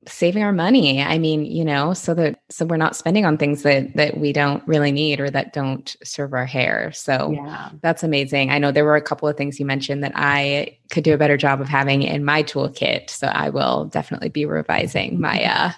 saving 0.06 0.42
our 0.42 0.52
money. 0.52 1.02
I 1.02 1.18
mean 1.18 1.44
you 1.44 1.64
know 1.64 1.94
so 1.94 2.14
that 2.14 2.40
so 2.50 2.64
we're 2.64 2.76
not 2.76 2.96
spending 2.96 3.24
on 3.24 3.38
things 3.38 3.62
that 3.62 3.94
that 3.94 4.18
we 4.18 4.32
don't 4.32 4.66
really 4.66 4.92
need 4.92 5.20
or 5.20 5.30
that 5.30 5.52
don't 5.52 5.94
serve 6.02 6.32
our 6.32 6.46
hair. 6.46 6.90
So 6.92 7.32
yeah. 7.32 7.70
that's 7.80 8.02
amazing. 8.02 8.50
I 8.50 8.58
know 8.58 8.72
there 8.72 8.84
were 8.84 8.96
a 8.96 9.02
couple 9.02 9.28
of 9.28 9.36
things 9.36 9.60
you 9.60 9.66
mentioned 9.66 10.02
that 10.02 10.12
i 10.14 10.76
could 10.90 11.04
do 11.04 11.14
a 11.14 11.18
better 11.18 11.36
job 11.36 11.60
of 11.60 11.68
having 11.68 12.02
in 12.02 12.24
my 12.24 12.42
toolkit. 12.42 13.10
So 13.10 13.28
i 13.28 13.48
will 13.48 13.86
definitely 13.86 14.28
be 14.28 14.44
revising 14.44 15.20
my 15.20 15.42
uh 15.44 15.72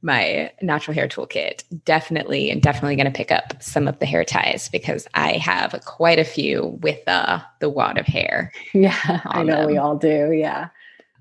my 0.00 0.52
natural 0.62 0.94
hair 0.94 1.08
toolkit. 1.08 1.64
Definitely 1.84 2.50
and 2.50 2.62
definitely 2.62 2.96
going 2.96 3.06
to 3.06 3.12
pick 3.12 3.32
up 3.32 3.60
some 3.60 3.88
of 3.88 3.98
the 3.98 4.06
hair 4.06 4.24
ties 4.24 4.68
because 4.68 5.06
i 5.14 5.32
have 5.32 5.80
quite 5.84 6.18
a 6.18 6.24
few 6.24 6.78
with 6.82 7.00
uh 7.08 7.40
the 7.60 7.68
wad 7.68 7.98
of 7.98 8.06
hair 8.06 8.52
yeah 8.74 9.20
i 9.26 9.42
know 9.42 9.58
them. 9.58 9.66
we 9.66 9.76
all 9.76 9.96
do. 9.96 10.32
Yeah 10.32 10.68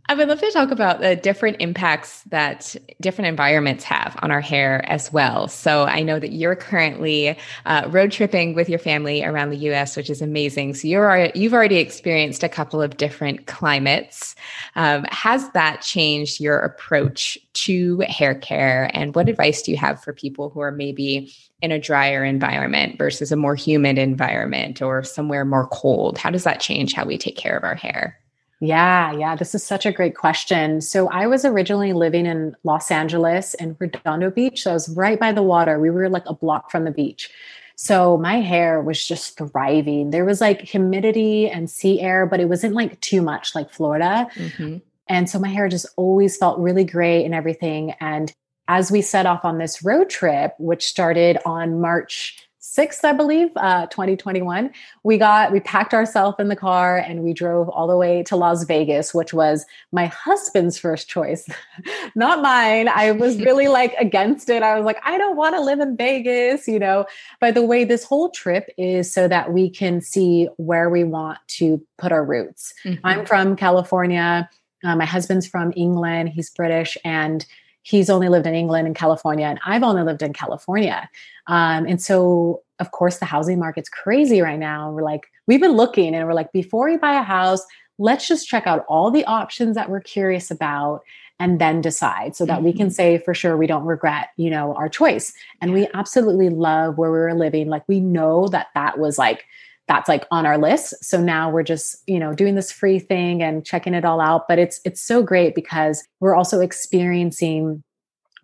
I 0.09 0.13
would 0.13 0.29
love 0.29 0.39
to 0.39 0.51
talk 0.51 0.71
about 0.71 1.01
the 1.01 1.17
different 1.17 1.57
impacts 1.59 2.23
that 2.27 2.77
different 3.01 3.27
environments 3.27 3.83
have 3.83 4.17
on 4.21 4.31
our 4.31 4.39
hair 4.39 4.89
as 4.89 5.11
well. 5.11 5.49
So 5.49 5.83
I 5.83 6.01
know 6.01 6.17
that 6.17 6.31
you're 6.31 6.55
currently 6.55 7.37
uh, 7.65 7.89
road 7.89 8.13
tripping 8.13 8.55
with 8.55 8.69
your 8.69 8.79
family 8.79 9.25
around 9.25 9.49
the 9.49 9.57
U.S., 9.57 9.97
which 9.97 10.09
is 10.09 10.21
amazing. 10.21 10.75
So 10.75 10.87
you're 10.87 11.29
you've 11.35 11.53
already 11.53 11.75
experienced 11.75 12.41
a 12.41 12.47
couple 12.47 12.81
of 12.81 12.95
different 12.95 13.47
climates. 13.47 14.33
Um, 14.77 15.03
has 15.09 15.49
that 15.51 15.81
changed 15.81 16.39
your 16.39 16.59
approach 16.59 17.37
to 17.65 17.99
hair 18.07 18.33
care? 18.33 18.89
And 18.93 19.13
what 19.13 19.27
advice 19.27 19.61
do 19.61 19.71
you 19.71 19.77
have 19.77 20.01
for 20.01 20.13
people 20.13 20.49
who 20.49 20.61
are 20.61 20.71
maybe 20.71 21.33
in 21.61 21.73
a 21.73 21.79
drier 21.79 22.23
environment 22.23 22.97
versus 22.97 23.33
a 23.33 23.35
more 23.35 23.55
humid 23.55 23.97
environment 23.97 24.81
or 24.81 25.03
somewhere 25.03 25.43
more 25.43 25.67
cold? 25.67 26.17
How 26.17 26.29
does 26.29 26.45
that 26.45 26.61
change 26.61 26.93
how 26.93 27.03
we 27.03 27.17
take 27.17 27.35
care 27.35 27.57
of 27.57 27.65
our 27.65 27.75
hair? 27.75 28.17
Yeah, 28.59 29.11
yeah, 29.11 29.35
this 29.35 29.53
is 29.53 29.63
such 29.63 29.85
a 29.85 29.91
great 29.91 30.15
question. 30.15 30.81
So, 30.81 31.09
I 31.09 31.27
was 31.27 31.45
originally 31.45 31.93
living 31.93 32.25
in 32.25 32.55
Los 32.63 32.89
Angeles 32.89 33.53
in 33.53 33.75
Redondo 33.79 34.31
Beach. 34.31 34.63
So, 34.63 34.71
I 34.71 34.73
was 34.73 34.89
right 34.89 35.19
by 35.19 35.31
the 35.31 35.43
water. 35.43 35.79
We 35.79 35.91
were 35.91 36.09
like 36.09 36.25
a 36.25 36.33
block 36.33 36.71
from 36.71 36.83
the 36.83 36.91
beach. 36.91 37.29
So, 37.75 38.17
my 38.17 38.41
hair 38.41 38.81
was 38.81 39.05
just 39.05 39.37
thriving. 39.37 40.09
There 40.09 40.25
was 40.25 40.41
like 40.41 40.61
humidity 40.61 41.47
and 41.47 41.69
sea 41.69 42.01
air, 42.01 42.25
but 42.25 42.39
it 42.39 42.49
wasn't 42.49 42.73
like 42.73 42.99
too 43.01 43.21
much 43.21 43.53
like 43.53 43.69
Florida. 43.69 44.27
Mm-hmm. 44.33 44.77
And 45.07 45.29
so, 45.29 45.37
my 45.37 45.49
hair 45.49 45.69
just 45.69 45.85
always 45.95 46.35
felt 46.35 46.57
really 46.57 46.83
great 46.83 47.25
and 47.25 47.35
everything. 47.35 47.91
And 47.99 48.33
as 48.67 48.91
we 48.91 49.03
set 49.03 49.27
off 49.27 49.45
on 49.45 49.59
this 49.59 49.83
road 49.83 50.09
trip, 50.09 50.55
which 50.57 50.85
started 50.85 51.37
on 51.45 51.79
March 51.79 52.46
6th, 52.77 53.03
I 53.03 53.13
believe, 53.13 53.49
uh, 53.55 53.87
2021, 53.87 54.71
we 55.03 55.17
got, 55.17 55.51
we 55.51 55.59
packed 55.59 55.93
ourselves 55.93 56.37
in 56.39 56.47
the 56.47 56.55
car 56.55 56.97
and 56.97 57.23
we 57.23 57.33
drove 57.33 57.69
all 57.69 57.87
the 57.87 57.97
way 57.97 58.21
to 58.23 58.35
Las 58.35 58.63
Vegas, 58.65 59.13
which 59.13 59.33
was 59.33 59.65
my 59.91 60.05
husband's 60.05 60.77
first 60.77 61.09
choice, 61.09 61.47
not 62.15 62.41
mine. 62.41 62.87
I 62.87 63.11
was 63.11 63.37
really 63.41 63.67
like 63.67 63.95
against 63.99 64.49
it. 64.49 64.61
I 64.61 64.75
was 64.77 64.85
like, 64.85 64.99
I 65.03 65.17
don't 65.17 65.35
want 65.35 65.55
to 65.55 65.61
live 65.61 65.79
in 65.79 65.97
Vegas, 65.97 66.67
you 66.67 66.77
know. 66.77 67.05
By 67.39 67.51
the 67.51 67.63
way, 67.63 67.83
this 67.83 68.03
whole 68.03 68.29
trip 68.29 68.69
is 68.77 69.11
so 69.11 69.27
that 69.27 69.51
we 69.51 69.69
can 69.69 69.99
see 69.99 70.47
where 70.57 70.89
we 70.89 71.03
want 71.03 71.39
to 71.47 71.83
put 71.97 72.11
our 72.11 72.23
roots. 72.23 72.73
Mm-hmm. 72.85 73.05
I'm 73.05 73.25
from 73.25 73.55
California. 73.55 74.47
Uh, 74.83 74.95
my 74.95 75.05
husband's 75.05 75.47
from 75.47 75.73
England. 75.75 76.29
He's 76.29 76.51
British 76.51 76.95
and 77.03 77.43
he's 77.87 78.09
only 78.09 78.27
lived 78.27 78.45
in 78.45 78.53
England 78.53 78.85
and 78.85 78.95
California, 78.95 79.45
and 79.45 79.59
I've 79.65 79.81
only 79.81 80.03
lived 80.03 80.21
in 80.21 80.33
California. 80.33 81.09
Um, 81.47 81.85
and 81.85 82.01
so, 82.01 82.63
of 82.79 82.91
course, 82.91 83.17
the 83.17 83.25
housing 83.25 83.59
market's 83.59 83.89
crazy 83.89 84.41
right 84.41 84.59
now. 84.59 84.91
We're 84.91 85.03
like, 85.03 85.27
we've 85.47 85.61
been 85.61 85.73
looking 85.73 86.13
and 86.13 86.25
we're 86.27 86.33
like, 86.33 86.51
before 86.51 86.89
we 86.89 86.97
buy 86.97 87.19
a 87.19 87.23
house, 87.23 87.65
let's 87.97 88.27
just 88.27 88.47
check 88.47 88.67
out 88.67 88.85
all 88.87 89.09
the 89.09 89.25
options 89.25 89.75
that 89.75 89.89
we're 89.89 90.01
curious 90.01 90.51
about 90.51 91.01
and 91.39 91.59
then 91.59 91.81
decide 91.81 92.35
so 92.35 92.45
that 92.45 92.63
we 92.63 92.73
can 92.73 92.87
mm-hmm. 92.87 92.93
say 92.93 93.17
for 93.19 93.33
sure 93.33 93.57
we 93.57 93.67
don't 93.67 93.85
regret 93.85 94.29
you 94.37 94.49
know 94.49 94.73
our 94.75 94.89
choice. 94.89 95.33
And 95.61 95.73
we 95.73 95.87
absolutely 95.93 96.49
love 96.49 96.97
where 96.97 97.11
we 97.11 97.19
were 97.19 97.33
living. 97.33 97.69
Like 97.69 97.87
we 97.87 97.99
know 97.99 98.47
that 98.47 98.67
that 98.73 98.97
was 98.97 99.17
like 99.17 99.45
that's 99.87 100.09
like 100.09 100.25
on 100.31 100.45
our 100.45 100.57
list. 100.57 100.93
So 101.03 101.21
now 101.21 101.49
we're 101.49 101.63
just 101.63 101.97
you 102.07 102.19
know 102.19 102.33
doing 102.33 102.55
this 102.55 102.71
free 102.71 102.99
thing 102.99 103.43
and 103.43 103.65
checking 103.65 103.93
it 103.93 104.05
all 104.05 104.19
out. 104.19 104.47
But 104.47 104.59
it's 104.59 104.81
it's 104.83 105.01
so 105.01 105.21
great 105.21 105.53
because 105.53 106.03
we're 106.19 106.35
also 106.35 106.59
experiencing 106.59 107.83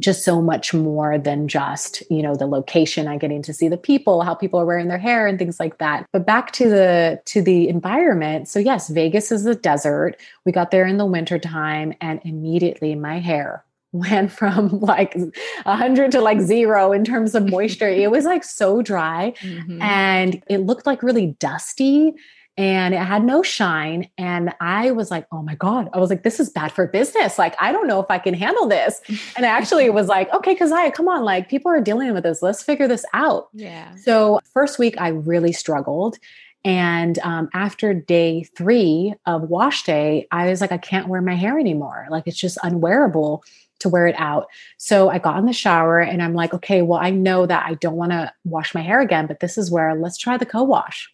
just 0.02 0.24
so 0.24 0.42
much 0.42 0.74
more 0.74 1.18
than 1.18 1.48
just 1.48 2.04
you 2.10 2.22
know 2.22 2.36
the 2.36 2.48
location 2.48 3.08
i'm 3.08 3.18
getting 3.18 3.42
to 3.42 3.54
see 3.54 3.68
the 3.68 3.78
people 3.78 4.22
how 4.22 4.34
people 4.34 4.60
are 4.60 4.66
wearing 4.66 4.88
their 4.88 4.98
hair 4.98 5.28
and 5.28 5.38
things 5.40 5.60
like 5.60 5.78
that. 5.78 6.08
But 6.12 6.26
back 6.26 6.52
to 6.54 6.70
the 6.70 7.22
to 7.26 7.42
the 7.42 7.68
environment. 7.68 8.48
So 8.48 8.60
yes 8.60 8.90
vegas 8.90 9.32
is 9.32 9.46
a 9.46 9.56
desert. 9.56 10.18
We 10.46 10.52
got 10.52 10.72
there 10.72 10.86
in 10.86 10.98
the 10.98 11.06
winter 11.06 11.40
time 11.40 11.94
and 12.02 12.20
immediately 12.24 12.96
my 12.96 13.20
hair 13.20 13.64
went 13.92 14.32
from 14.32 14.80
like 14.80 15.16
100 15.64 16.12
to 16.14 16.22
like 16.22 16.42
zero 16.42 16.92
in 16.92 17.06
terms 17.06 17.36
of 17.36 17.48
moisture. 17.50 17.88
It 17.88 18.10
was 18.10 18.26
like 18.26 18.44
so 18.44 18.82
dry 18.82 19.34
mm-hmm. 19.40 19.82
and 19.82 20.42
it 20.50 20.60
looked 20.60 20.88
like 20.88 21.04
really 21.04 21.28
dusty 21.40 22.14
and 22.56 22.94
it 22.94 23.00
had 23.00 23.24
no 23.24 23.42
shine. 23.42 24.10
And 24.18 24.54
I 24.62 24.92
was 24.92 25.10
like, 25.10 25.26
oh 25.32 25.42
my 25.42 25.56
God. 25.56 25.90
I 25.94 26.00
was 26.00 26.10
like, 26.10 26.24
this 26.24 26.40
is 26.40 26.50
bad 26.50 26.72
for 26.72 26.86
business. 26.88 27.40
Like, 27.40 27.56
I 27.60 27.72
don't 27.72 27.88
know 27.88 28.00
if 28.00 28.06
I 28.10 28.20
can 28.20 28.34
handle 28.34 28.68
this. 28.68 29.02
And 29.36 29.46
I 29.46 29.50
actually 29.50 29.90
was 29.90 30.08
like, 30.08 30.32
okay, 30.34 30.56
I 30.62 30.92
come 30.92 31.08
on, 31.08 31.24
like 31.24 31.50
people 31.50 31.72
are 31.72 31.82
dealing 31.82 32.14
with 32.14 32.24
this. 32.24 32.44
Let's 32.44 32.62
figure 32.62 32.88
this 32.88 33.04
out. 33.14 33.50
Yeah. 33.54 33.96
So, 33.96 34.40
first 34.54 34.78
week, 34.78 34.96
I 35.00 35.08
really 35.10 35.52
struggled. 35.52 36.20
And 36.64 37.18
um, 37.20 37.50
after 37.54 37.94
day 37.94 38.44
three 38.44 39.14
of 39.26 39.50
wash 39.50 39.84
day, 39.84 40.28
I 40.32 40.50
was 40.50 40.62
like, 40.62 40.72
I 40.72 40.78
can't 40.78 41.08
wear 41.08 41.22
my 41.22 41.36
hair 41.36 41.58
anymore. 41.58 42.08
Like, 42.10 42.28
it's 42.28 42.38
just 42.38 42.58
unwearable 42.64 43.44
to 43.80 43.90
wear 43.90 44.08
it 44.08 44.16
out. 44.18 44.48
So 44.78 45.10
I 45.10 45.20
got 45.20 45.38
in 45.38 45.46
the 45.46 45.54
shower 45.54 46.00
and 46.00 46.22
I'm 46.22 46.34
like, 46.34 46.54
okay, 46.54 46.82
well, 46.82 47.00
I 47.00 47.10
know 47.10 47.46
that 47.46 47.66
I 47.66 47.76
don't 47.76 47.96
want 47.96 48.12
to 48.12 48.32
wash 48.46 48.74
my 48.74 48.82
hair 48.82 49.02
again, 49.02 49.28
but 49.28 49.40
this 49.40 49.58
is 49.58 49.72
where 49.72 49.96
let's 49.96 50.18
try 50.18 50.38
the 50.38 50.46
co 50.46 50.64
wash 50.64 51.13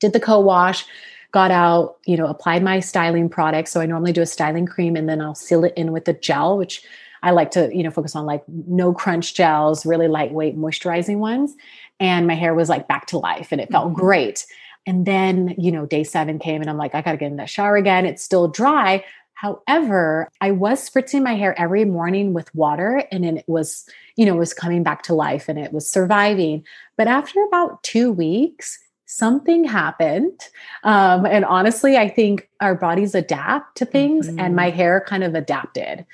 did 0.00 0.12
the 0.12 0.20
co-wash 0.20 0.84
got 1.32 1.50
out 1.50 1.96
you 2.06 2.16
know 2.16 2.26
applied 2.26 2.62
my 2.62 2.80
styling 2.80 3.28
product 3.28 3.68
so 3.68 3.80
i 3.80 3.86
normally 3.86 4.12
do 4.12 4.22
a 4.22 4.26
styling 4.26 4.66
cream 4.66 4.96
and 4.96 5.08
then 5.08 5.20
i'll 5.20 5.34
seal 5.34 5.64
it 5.64 5.72
in 5.76 5.92
with 5.92 6.08
a 6.08 6.12
gel 6.12 6.58
which 6.58 6.82
I 7.22 7.32
like 7.32 7.50
to, 7.52 7.74
you 7.74 7.82
know, 7.82 7.90
focus 7.90 8.16
on 8.16 8.26
like 8.26 8.42
no 8.48 8.92
crunch 8.92 9.34
gels, 9.34 9.84
really 9.84 10.08
lightweight 10.08 10.56
moisturizing 10.56 11.18
ones. 11.18 11.54
And 11.98 12.26
my 12.26 12.34
hair 12.34 12.54
was 12.54 12.68
like 12.68 12.88
back 12.88 13.06
to 13.08 13.18
life 13.18 13.48
and 13.52 13.60
it 13.60 13.70
felt 13.70 13.88
mm-hmm. 13.88 14.00
great. 14.00 14.46
And 14.86 15.04
then, 15.04 15.54
you 15.58 15.70
know, 15.70 15.84
day 15.84 16.04
seven 16.04 16.38
came 16.38 16.62
and 16.62 16.70
I'm 16.70 16.78
like, 16.78 16.94
I 16.94 17.02
got 17.02 17.12
to 17.12 17.18
get 17.18 17.30
in 17.30 17.36
that 17.36 17.50
shower 17.50 17.76
again. 17.76 18.06
It's 18.06 18.22
still 18.22 18.48
dry. 18.48 19.04
However, 19.34 20.28
I 20.40 20.50
was 20.50 20.88
spritzing 20.88 21.22
my 21.22 21.34
hair 21.34 21.58
every 21.58 21.84
morning 21.84 22.32
with 22.32 22.54
water 22.54 23.04
and 23.10 23.24
then 23.24 23.38
it 23.38 23.48
was, 23.48 23.86
you 24.16 24.26
know, 24.26 24.36
was 24.36 24.54
coming 24.54 24.82
back 24.82 25.02
to 25.04 25.14
life 25.14 25.48
and 25.48 25.58
it 25.58 25.72
was 25.72 25.90
surviving. 25.90 26.64
But 26.96 27.08
after 27.08 27.42
about 27.44 27.82
two 27.82 28.12
weeks, 28.12 28.78
something 29.10 29.64
happened. 29.64 30.40
Um, 30.84 31.26
and 31.26 31.44
honestly, 31.44 31.96
I 31.96 32.08
think 32.08 32.48
our 32.60 32.76
bodies 32.76 33.14
adapt 33.14 33.76
to 33.78 33.84
things, 33.84 34.28
mm-hmm. 34.28 34.38
and 34.38 34.54
my 34.54 34.70
hair 34.70 35.04
kind 35.06 35.24
of 35.24 35.34
adapted. 35.34 36.06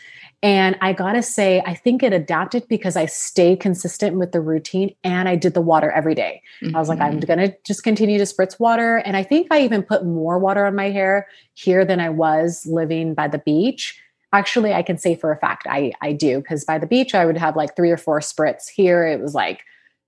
And 0.42 0.76
I 0.80 0.92
gotta 0.92 1.22
say, 1.22 1.62
I 1.66 1.74
think 1.74 2.02
it 2.02 2.12
adapted 2.12 2.68
because 2.68 2.96
I 2.96 3.06
stay 3.06 3.56
consistent 3.56 4.16
with 4.16 4.32
the 4.32 4.40
routine 4.40 4.94
and 5.02 5.28
I 5.28 5.36
did 5.36 5.54
the 5.54 5.60
water 5.60 5.90
every 5.90 6.14
day. 6.14 6.42
Mm-hmm. 6.62 6.76
I 6.76 6.78
was 6.78 6.88
like, 6.88 7.00
I'm 7.00 7.20
mm-hmm. 7.20 7.26
gonna 7.26 7.54
just 7.64 7.82
continue 7.82 8.18
to 8.18 8.24
spritz 8.24 8.58
water. 8.58 8.98
And 8.98 9.16
I 9.16 9.22
think 9.22 9.48
I 9.50 9.62
even 9.62 9.82
put 9.82 10.06
more 10.06 10.38
water 10.38 10.64
on 10.64 10.74
my 10.74 10.90
hair 10.90 11.26
here 11.54 11.84
than 11.84 12.00
I 12.00 12.10
was 12.10 12.64
living 12.66 13.14
by 13.14 13.28
the 13.28 13.38
beach. 13.38 14.00
Actually, 14.32 14.72
I 14.72 14.82
can 14.82 14.98
say 14.98 15.14
for 15.14 15.32
a 15.32 15.38
fact 15.38 15.66
I, 15.68 15.92
I 16.00 16.12
do, 16.12 16.38
because 16.38 16.64
by 16.64 16.78
the 16.78 16.86
beach, 16.86 17.14
I 17.14 17.26
would 17.26 17.38
have 17.38 17.56
like 17.56 17.76
three 17.76 17.90
or 17.90 17.96
four 17.96 18.20
spritz. 18.20 18.68
Here, 18.68 19.06
it 19.06 19.20
was 19.20 19.34
like 19.34 19.62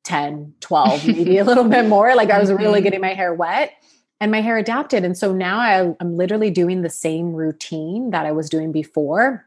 10, 0.09 0.55
12, 0.61 1.07
maybe 1.07 1.39
a 1.39 1.45
little 1.45 1.65
bit 1.69 1.87
more. 1.87 2.15
Like 2.15 2.31
I 2.31 2.41
was 2.41 2.51
really 2.51 2.79
mm-hmm. 2.79 2.85
getting 2.85 3.01
my 3.03 3.13
hair 3.13 3.35
wet 3.35 3.73
and 4.21 4.33
my 4.33 4.41
hair 4.41 4.57
adapted. 4.57 5.05
And 5.05 5.17
so 5.17 5.33
now 5.33 5.59
I, 5.59 5.95
I'm 6.01 6.17
literally 6.17 6.51
doing 6.51 6.81
the 6.81 6.91
same 6.91 7.35
routine 7.35 8.11
that 8.11 8.25
I 8.25 8.33
was 8.33 8.49
doing 8.49 8.73
before, 8.73 9.47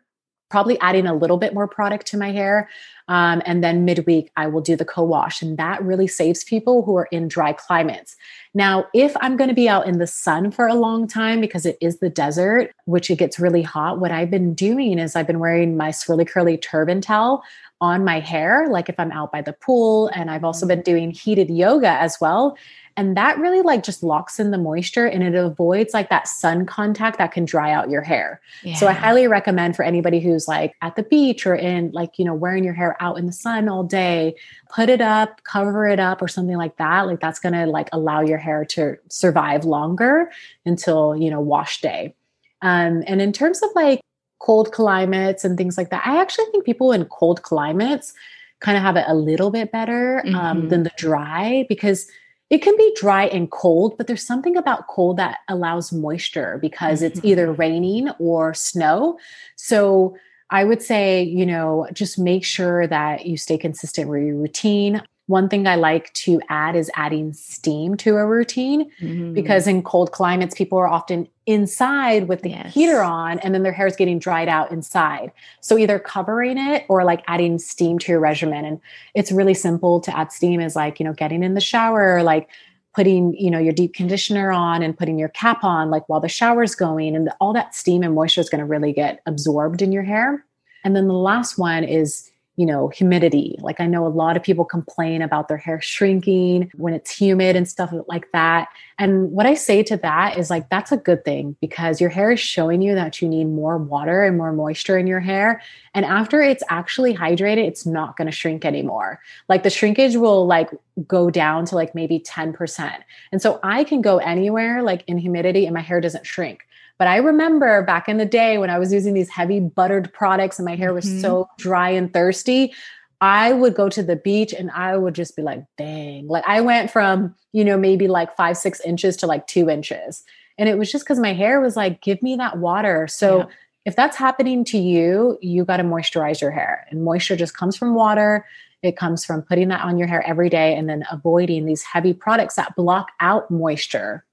probably 0.51 0.79
adding 0.79 1.07
a 1.07 1.15
little 1.15 1.37
bit 1.37 1.55
more 1.55 1.67
product 1.67 2.05
to 2.07 2.17
my 2.17 2.31
hair. 2.31 2.69
Um, 3.11 3.41
and 3.45 3.61
then 3.61 3.83
midweek, 3.83 4.31
I 4.37 4.47
will 4.47 4.61
do 4.61 4.77
the 4.77 4.85
co 4.85 5.03
wash. 5.03 5.41
And 5.41 5.57
that 5.57 5.83
really 5.83 6.07
saves 6.07 6.45
people 6.45 6.81
who 6.81 6.95
are 6.95 7.09
in 7.11 7.27
dry 7.27 7.51
climates. 7.51 8.15
Now, 8.53 8.85
if 8.93 9.17
I'm 9.19 9.35
going 9.35 9.49
to 9.49 9.53
be 9.53 9.67
out 9.67 9.85
in 9.85 9.97
the 9.97 10.07
sun 10.07 10.49
for 10.49 10.65
a 10.65 10.75
long 10.75 11.07
time 11.07 11.41
because 11.41 11.65
it 11.65 11.77
is 11.81 11.99
the 11.99 12.09
desert, 12.09 12.71
which 12.85 13.11
it 13.11 13.17
gets 13.17 13.37
really 13.37 13.63
hot, 13.63 13.99
what 13.99 14.13
I've 14.13 14.31
been 14.31 14.53
doing 14.53 14.97
is 14.97 15.17
I've 15.17 15.27
been 15.27 15.39
wearing 15.39 15.75
my 15.75 15.89
swirly 15.89 16.25
curly 16.25 16.57
turban 16.57 17.01
towel 17.01 17.43
on 17.81 18.05
my 18.05 18.21
hair, 18.21 18.67
like 18.69 18.87
if 18.87 18.97
I'm 18.97 19.11
out 19.11 19.33
by 19.33 19.41
the 19.41 19.53
pool. 19.53 20.09
And 20.15 20.31
I've 20.31 20.45
also 20.45 20.65
been 20.65 20.81
doing 20.81 21.11
heated 21.11 21.49
yoga 21.49 21.89
as 21.89 22.17
well. 22.21 22.55
And 22.97 23.15
that 23.17 23.37
really 23.39 23.61
like 23.61 23.83
just 23.83 24.03
locks 24.03 24.39
in 24.39 24.51
the 24.51 24.57
moisture 24.57 25.07
and 25.07 25.23
it 25.23 25.33
avoids 25.33 25.93
like 25.93 26.09
that 26.09 26.27
sun 26.27 26.65
contact 26.65 27.17
that 27.17 27.31
can 27.31 27.45
dry 27.45 27.71
out 27.71 27.89
your 27.89 28.01
hair. 28.01 28.41
Yeah. 28.63 28.75
So 28.75 28.87
I 28.87 28.93
highly 28.93 29.27
recommend 29.27 29.75
for 29.75 29.83
anybody 29.83 30.19
who's 30.19 30.47
like 30.47 30.75
at 30.81 30.95
the 30.95 31.03
beach 31.03 31.47
or 31.47 31.55
in 31.55 31.91
like, 31.91 32.19
you 32.19 32.25
know, 32.25 32.33
wearing 32.33 32.63
your 32.63 32.73
hair 32.73 33.00
out 33.01 33.17
in 33.17 33.25
the 33.25 33.33
sun 33.33 33.67
all 33.67 33.83
day, 33.83 34.35
put 34.73 34.87
it 34.87 35.01
up, 35.01 35.43
cover 35.43 35.87
it 35.87 35.99
up 35.99 36.21
or 36.21 36.29
something 36.29 36.55
like 36.55 36.77
that. 36.77 37.07
Like 37.07 37.19
that's 37.19 37.39
going 37.39 37.53
to 37.53 37.65
like 37.65 37.89
allow 37.91 38.21
your 38.21 38.37
hair 38.37 38.63
to 38.65 38.97
survive 39.09 39.65
longer 39.65 40.31
until, 40.65 41.15
you 41.17 41.29
know, 41.29 41.41
wash 41.41 41.81
day. 41.81 42.15
Um, 42.61 43.03
and 43.07 43.21
in 43.21 43.33
terms 43.33 43.61
of 43.61 43.69
like 43.75 44.01
cold 44.41 44.71
climates 44.71 45.45
and 45.45 45.55
things 45.57 45.77
like 45.77 45.89
that. 45.91 46.05
I 46.05 46.19
actually 46.19 46.45
think 46.45 46.65
people 46.65 46.91
in 46.91 47.05
cold 47.05 47.43
climates 47.43 48.13
kind 48.59 48.75
of 48.75 48.83
have 48.83 48.95
it 48.95 49.05
a 49.07 49.13
little 49.13 49.51
bit 49.51 49.71
better 49.71 50.21
um, 50.25 50.33
mm-hmm. 50.33 50.67
than 50.67 50.83
the 50.83 50.91
dry 50.97 51.65
because 51.69 52.07
it 52.49 52.61
can 52.61 52.75
be 52.75 52.93
dry 52.99 53.25
and 53.27 53.49
cold, 53.49 53.97
but 53.97 54.07
there's 54.07 54.25
something 54.25 54.57
about 54.57 54.87
cold 54.87 55.17
that 55.17 55.39
allows 55.47 55.93
moisture 55.93 56.57
because 56.61 56.99
mm-hmm. 56.99 57.07
it's 57.07 57.21
either 57.23 57.51
raining 57.51 58.09
or 58.19 58.53
snow. 58.53 59.17
So 59.55 60.17
I 60.51 60.65
would 60.65 60.81
say, 60.81 61.23
you 61.23 61.45
know, 61.45 61.87
just 61.93 62.19
make 62.19 62.43
sure 62.43 62.85
that 62.85 63.25
you 63.25 63.37
stay 63.37 63.57
consistent 63.57 64.09
with 64.09 64.21
your 64.21 64.35
routine. 64.35 65.01
One 65.27 65.47
thing 65.47 65.65
I 65.65 65.75
like 65.75 66.11
to 66.13 66.41
add 66.49 66.75
is 66.75 66.91
adding 66.95 67.31
steam 67.31 67.95
to 67.97 68.17
a 68.17 68.25
routine 68.25 68.91
mm-hmm. 68.99 69.33
because 69.33 69.65
in 69.65 69.81
cold 69.81 70.11
climates, 70.11 70.53
people 70.53 70.77
are 70.77 70.89
often 70.89 71.29
inside 71.45 72.27
with 72.27 72.41
the 72.41 72.49
yes. 72.49 72.73
heater 72.73 73.01
on 73.01 73.39
and 73.39 73.55
then 73.55 73.63
their 73.63 73.71
hair 73.71 73.87
is 73.87 73.95
getting 73.95 74.19
dried 74.19 74.49
out 74.49 74.71
inside. 74.71 75.31
So 75.61 75.77
either 75.77 75.99
covering 75.99 76.57
it 76.57 76.85
or 76.89 77.05
like 77.05 77.23
adding 77.27 77.57
steam 77.57 77.97
to 77.99 78.11
your 78.11 78.19
regimen. 78.19 78.65
And 78.65 78.81
it's 79.15 79.31
really 79.31 79.53
simple 79.53 80.01
to 80.01 80.17
add 80.17 80.33
steam 80.33 80.59
is 80.59 80.75
like, 80.75 80.99
you 80.99 81.05
know, 81.05 81.13
getting 81.13 81.43
in 81.43 81.53
the 81.53 81.61
shower, 81.61 82.23
like 82.23 82.49
putting, 82.93 83.33
you 83.37 83.49
know, 83.49 83.59
your 83.59 83.73
deep 83.73 83.93
conditioner 83.93 84.51
on 84.51 84.81
and 84.81 84.97
putting 84.97 85.17
your 85.17 85.29
cap 85.29 85.63
on 85.63 85.89
like 85.89 86.07
while 86.09 86.19
the 86.19 86.27
shower's 86.29 86.75
going 86.75 87.15
and 87.15 87.29
all 87.39 87.53
that 87.53 87.75
steam 87.75 88.03
and 88.03 88.15
moisture 88.15 88.41
is 88.41 88.49
going 88.49 88.59
to 88.59 88.65
really 88.65 88.93
get 88.93 89.21
absorbed 89.25 89.81
in 89.81 89.91
your 89.91 90.03
hair. 90.03 90.45
And 90.83 90.95
then 90.95 91.07
the 91.07 91.13
last 91.13 91.57
one 91.57 91.83
is 91.83 92.30
you 92.61 92.67
know, 92.67 92.89
humidity. 92.89 93.55
Like 93.57 93.79
I 93.79 93.87
know 93.87 94.05
a 94.05 94.07
lot 94.07 94.37
of 94.37 94.43
people 94.43 94.65
complain 94.65 95.23
about 95.23 95.47
their 95.47 95.57
hair 95.57 95.81
shrinking 95.81 96.71
when 96.75 96.93
it's 96.93 97.09
humid 97.09 97.55
and 97.55 97.67
stuff 97.67 97.91
like 98.07 98.31
that. 98.33 98.67
And 98.99 99.31
what 99.31 99.47
I 99.47 99.55
say 99.55 99.81
to 99.81 99.97
that 99.97 100.37
is 100.37 100.51
like, 100.51 100.69
that's 100.69 100.91
a 100.91 100.97
good 100.97 101.25
thing 101.25 101.55
because 101.59 101.99
your 101.99 102.11
hair 102.11 102.33
is 102.33 102.39
showing 102.39 102.83
you 102.83 102.93
that 102.93 103.19
you 103.19 103.27
need 103.27 103.45
more 103.45 103.79
water 103.79 104.23
and 104.23 104.37
more 104.37 104.53
moisture 104.53 104.95
in 104.95 105.07
your 105.07 105.19
hair. 105.19 105.59
And 105.95 106.05
after 106.05 106.39
it's 106.39 106.61
actually 106.69 107.15
hydrated, 107.15 107.65
it's 107.65 107.87
not 107.87 108.15
going 108.15 108.27
to 108.27 108.31
shrink 108.31 108.63
anymore. 108.63 109.19
Like 109.49 109.63
the 109.63 109.71
shrinkage 109.71 110.15
will 110.15 110.45
like 110.45 110.69
go 111.07 111.31
down 111.31 111.65
to 111.65 111.73
like 111.73 111.95
maybe 111.95 112.19
10%. 112.19 112.93
And 113.31 113.41
so 113.41 113.59
I 113.63 113.83
can 113.85 114.03
go 114.03 114.19
anywhere 114.19 114.83
like 114.83 115.03
in 115.07 115.17
humidity 115.17 115.65
and 115.65 115.73
my 115.73 115.81
hair 115.81 115.99
doesn't 115.99 116.27
shrink. 116.27 116.67
But 117.01 117.07
I 117.07 117.15
remember 117.15 117.81
back 117.81 118.07
in 118.07 118.17
the 118.17 118.27
day 118.27 118.59
when 118.59 118.69
I 118.69 118.77
was 118.77 118.93
using 118.93 119.15
these 119.15 119.27
heavy 119.27 119.59
buttered 119.59 120.13
products 120.13 120.59
and 120.59 120.67
my 120.67 120.75
hair 120.75 120.93
was 120.93 121.05
mm-hmm. 121.05 121.21
so 121.21 121.49
dry 121.57 121.89
and 121.89 122.13
thirsty, 122.13 122.75
I 123.21 123.53
would 123.53 123.73
go 123.73 123.89
to 123.89 124.03
the 124.03 124.15
beach 124.15 124.53
and 124.53 124.69
I 124.69 124.95
would 124.97 125.15
just 125.15 125.35
be 125.35 125.41
like, 125.41 125.65
dang. 125.79 126.27
Like 126.27 126.43
I 126.45 126.61
went 126.61 126.91
from, 126.91 127.33
you 127.53 127.65
know, 127.65 127.75
maybe 127.75 128.07
like 128.07 128.35
five, 128.35 128.55
six 128.55 128.79
inches 128.81 129.17
to 129.17 129.25
like 129.25 129.47
two 129.47 129.67
inches. 129.67 130.23
And 130.59 130.69
it 130.69 130.77
was 130.77 130.91
just 130.91 131.03
because 131.03 131.17
my 131.17 131.33
hair 131.33 131.59
was 131.59 131.75
like, 131.75 132.03
give 132.03 132.21
me 132.21 132.35
that 132.35 132.59
water. 132.59 133.07
So 133.07 133.39
yeah. 133.39 133.45
if 133.85 133.95
that's 133.95 134.15
happening 134.15 134.63
to 134.65 134.77
you, 134.77 135.39
you 135.41 135.65
got 135.65 135.77
to 135.77 135.83
moisturize 135.83 136.39
your 136.39 136.51
hair. 136.51 136.85
And 136.91 137.03
moisture 137.03 137.35
just 137.35 137.57
comes 137.57 137.75
from 137.75 137.95
water. 137.95 138.45
It 138.83 138.95
comes 138.95 139.25
from 139.25 139.41
putting 139.41 139.69
that 139.69 139.83
on 139.83 139.97
your 139.97 140.07
hair 140.07 140.21
every 140.27 140.49
day 140.49 140.75
and 140.75 140.87
then 140.87 141.03
avoiding 141.11 141.65
these 141.65 141.81
heavy 141.81 142.13
products 142.13 142.57
that 142.57 142.75
block 142.75 143.07
out 143.19 143.49
moisture. 143.49 144.23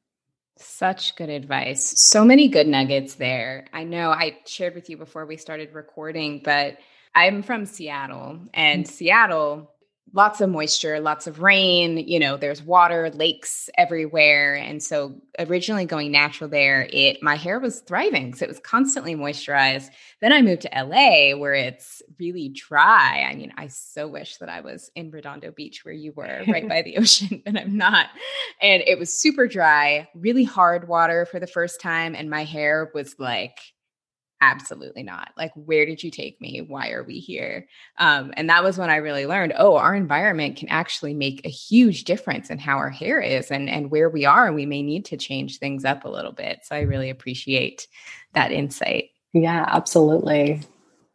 Such 0.59 1.17
good 1.17 1.31
advice. 1.31 1.95
So 2.11 2.25
many 2.25 2.49
good 2.49 2.67
nuggets 2.67 3.15
there. 3.15 3.67
I 3.73 3.85
know 3.85 4.11
I 4.11 4.39
shared 4.47 4.75
with 4.75 4.91
you 4.91 4.97
before 4.97 5.25
we 5.25 5.37
started 5.37 5.73
recording, 5.73 6.41
but 6.45 6.79
I'm 7.15 7.43
from 7.43 7.65
Seattle 7.67 8.41
and 8.55 8.85
mm-hmm. 8.85 8.93
Seattle 8.93 9.71
lots 10.13 10.41
of 10.41 10.51
moisture, 10.51 11.01
lots 11.01 11.27
of 11.27 11.41
rain, 11.41 11.99
you 11.99 12.19
know, 12.19 12.37
there's 12.37 12.63
water, 12.63 13.11
lakes 13.11 13.69
everywhere. 13.77 14.55
And 14.55 14.83
so 14.83 15.21
originally 15.39 15.85
going 15.85 16.13
natural 16.13 16.49
there, 16.49 16.89
it 16.93 17.23
my 17.23 17.37
hair 17.37 17.59
was 17.59 17.81
thriving 17.81 18.27
because 18.27 18.43
it 18.43 18.49
was 18.49 18.61
constantly 18.61 19.15
moisturized. 19.15 19.91
Then 20.21 20.33
I 20.33 20.43
moved 20.43 20.63
to 20.63 20.71
LA 20.75 21.37
where 21.37 21.55
it's 21.55 22.03
really 22.19 22.49
dry. 22.49 23.27
I 23.31 23.35
mean, 23.35 23.53
I 23.57 23.69
so 23.69 24.09
wish 24.09 24.37
that 24.39 24.49
I 24.49 24.61
was 24.61 24.91
in 24.95 25.11
Redondo 25.11 25.51
Beach 25.51 25.85
where 25.85 25.95
you 25.95 26.13
were, 26.13 26.45
right 26.49 26.69
by 26.69 26.83
the 26.83 26.97
ocean, 26.99 27.43
but 27.45 27.59
I'm 27.59 27.77
not. 27.77 28.07
And 28.61 28.83
it 28.87 28.99
was 28.99 29.13
super 29.13 29.47
dry, 29.47 30.09
really 30.15 30.45
hard 30.45 30.89
water 30.89 31.27
for 31.27 31.41
the 31.41 31.47
first 31.47 31.81
time 31.81 32.15
and 32.15 32.31
my 32.31 32.45
hair 32.45 32.91
was 32.95 33.15
like 33.19 33.59
absolutely 34.41 35.03
not. 35.03 35.31
Like 35.37 35.53
where 35.55 35.87
did 35.87 36.03
you 36.03 36.11
take 36.11 36.41
me? 36.41 36.61
Why 36.61 36.91
are 36.91 37.03
we 37.03 37.19
here? 37.19 37.69
Um, 37.99 38.33
and 38.37 38.49
that 38.51 38.63
was 38.63 38.79
when 38.79 38.91
i 38.91 38.97
really 38.97 39.27
learned 39.27 39.53
oh 39.57 39.77
our 39.77 39.95
environment 39.95 40.57
can 40.57 40.69
actually 40.69 41.15
make 41.15 41.45
a 41.45 41.51
huge 41.51 42.05
difference 42.05 42.51
in 42.51 42.59
how 42.59 42.77
our 42.77 42.91
hair 42.91 43.21
is 43.21 43.51
and 43.51 43.69
and 43.69 43.91
where 43.91 44.09
we 44.09 44.25
are 44.25 44.47
and 44.47 44.55
we 44.55 44.67
may 44.67 44.83
need 44.83 45.05
to 45.07 45.17
change 45.17 45.59
things 45.59 45.85
up 45.85 46.05
a 46.05 46.09
little 46.09 46.33
bit. 46.33 46.61
So 46.65 46.77
i 46.77 46.81
really 46.81 47.11
appreciate 47.11 47.87
that 48.35 48.53
insight. 48.53 49.11
Yeah 49.33 49.65
absolutely. 49.69 50.63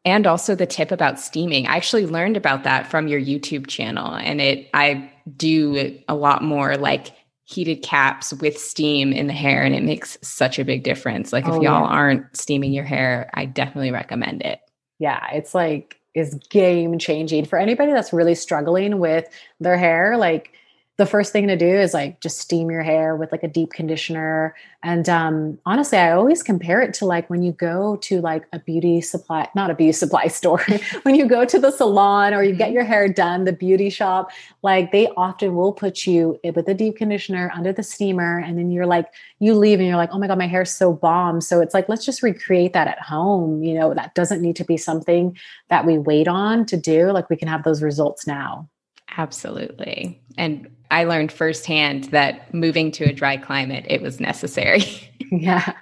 And 0.06 0.28
also 0.28 0.54
the 0.54 0.66
tip 0.66 0.92
about 0.92 1.18
steaming. 1.18 1.66
I 1.66 1.78
actually 1.78 2.06
learned 2.06 2.36
about 2.36 2.64
that 2.64 2.88
from 2.88 3.08
your 3.08 3.22
youtube 3.22 3.68
channel 3.68 4.14
and 4.14 4.42
it 4.42 4.70
i 4.74 5.12
do 5.38 6.00
a 6.08 6.16
lot 6.16 6.44
more 6.44 6.78
like 6.78 7.16
heated 7.46 7.82
caps 7.84 8.34
with 8.34 8.58
steam 8.58 9.12
in 9.12 9.28
the 9.28 9.34
hair 9.34 9.64
and 9.64 9.76
it 9.76 9.84
makes 9.84 10.18
such 10.22 10.60
a 10.60 10.66
big 10.66 10.84
difference. 10.84 11.34
Like 11.34 11.46
if 11.46 11.52
oh, 11.52 11.62
y'all 11.62 11.84
yeah. 11.84 11.96
aren't 11.96 12.36
steaming 12.36 12.74
your 12.74 12.86
hair, 12.86 13.30
I 13.34 13.46
definitely 13.46 13.92
recommend 13.92 14.42
it. 14.44 14.60
Yeah, 15.00 15.26
it's 15.34 15.54
like 15.54 16.00
is 16.16 16.36
game 16.50 17.00
changing 17.00 17.46
for 17.46 17.58
anybody 17.58 17.92
that's 17.92 18.14
really 18.14 18.36
struggling 18.36 19.00
with 19.00 19.28
their 19.60 19.78
hair 19.78 20.16
like 20.16 20.52
the 20.98 21.06
first 21.08 21.32
thing 21.32 21.48
to 21.48 21.58
do 21.58 21.66
is 21.66 21.92
like 21.92 22.20
just 22.22 22.40
steam 22.40 22.70
your 22.70 22.84
hair 22.84 23.16
with 23.16 23.32
like 23.32 23.42
a 23.42 23.48
deep 23.48 23.74
conditioner. 23.74 24.56
And 24.84 25.10
um, 25.10 25.58
honestly, 25.66 25.98
I 25.98 26.12
always 26.12 26.44
compare 26.44 26.82
it 26.82 26.94
to 26.96 27.06
like 27.06 27.28
when 27.32 27.42
you 27.42 27.52
go 27.52 27.96
to 27.96 28.22
like 28.22 28.46
a 28.54 28.60
beauty 28.60 29.02
supply, 29.02 29.50
not 29.56 29.72
a 29.72 29.74
beauty 29.74 29.94
supply 29.94 30.28
store, 30.28 30.64
when 31.02 31.16
you 31.16 31.26
go 31.26 31.46
to 31.46 31.58
the 31.58 31.72
salon 31.72 32.36
or 32.36 32.44
you 32.44 32.54
get 32.54 32.68
mm-hmm. 32.68 32.76
your 32.76 32.84
hair 32.84 33.08
done, 33.10 33.46
the 33.46 33.54
beauty 33.54 33.90
shop, 33.90 34.30
like 34.62 34.92
they 34.92 35.08
often 35.18 35.56
will 35.56 35.74
put 35.74 36.06
you 36.06 36.40
with 36.44 36.68
a 36.68 36.76
deep 36.76 36.98
conditioner 36.98 37.52
under 37.56 37.74
the 37.74 37.84
steamer. 37.84 38.38
And 38.38 38.60
then 38.60 38.70
you're 38.70 38.86
like, 38.86 39.08
you 39.40 39.56
leave 39.56 39.80
and 39.80 39.88
you're 39.88 39.98
like, 39.98 40.12
oh 40.14 40.20
my 40.20 40.28
God, 40.28 40.38
my 40.38 40.48
hair's 40.48 40.72
so 40.72 40.94
bomb. 40.94 41.42
So 41.42 41.60
it's 41.60 41.74
like, 41.74 41.90
let's 41.90 42.06
just 42.06 42.22
recreate 42.22 42.74
that 42.74 42.88
at 42.88 43.00
home. 43.00 43.64
You 43.64 43.74
know, 43.74 43.96
that 43.96 44.14
doesn't 44.14 44.44
need 44.44 44.58
to 44.58 44.64
be 44.64 44.78
something 44.78 45.36
that 45.70 45.88
we 45.88 45.98
wait 45.98 46.28
on 46.28 46.68
to 46.68 46.78
do. 46.78 47.12
Like 47.12 47.32
we 47.32 47.36
can 47.36 47.48
have 47.48 47.64
those 47.64 47.82
results 47.82 48.28
now. 48.28 48.70
Absolutely. 49.18 50.22
And 50.38 50.70
I 50.92 51.04
learned 51.04 51.32
firsthand 51.32 52.06
that 52.06 52.54
moving 52.54 52.92
to 52.92 53.06
a 53.06 53.14
dry 53.14 53.38
climate, 53.38 53.86
it 53.88 54.02
was 54.02 54.20
necessary. 54.20 54.84
yeah. 55.32 55.74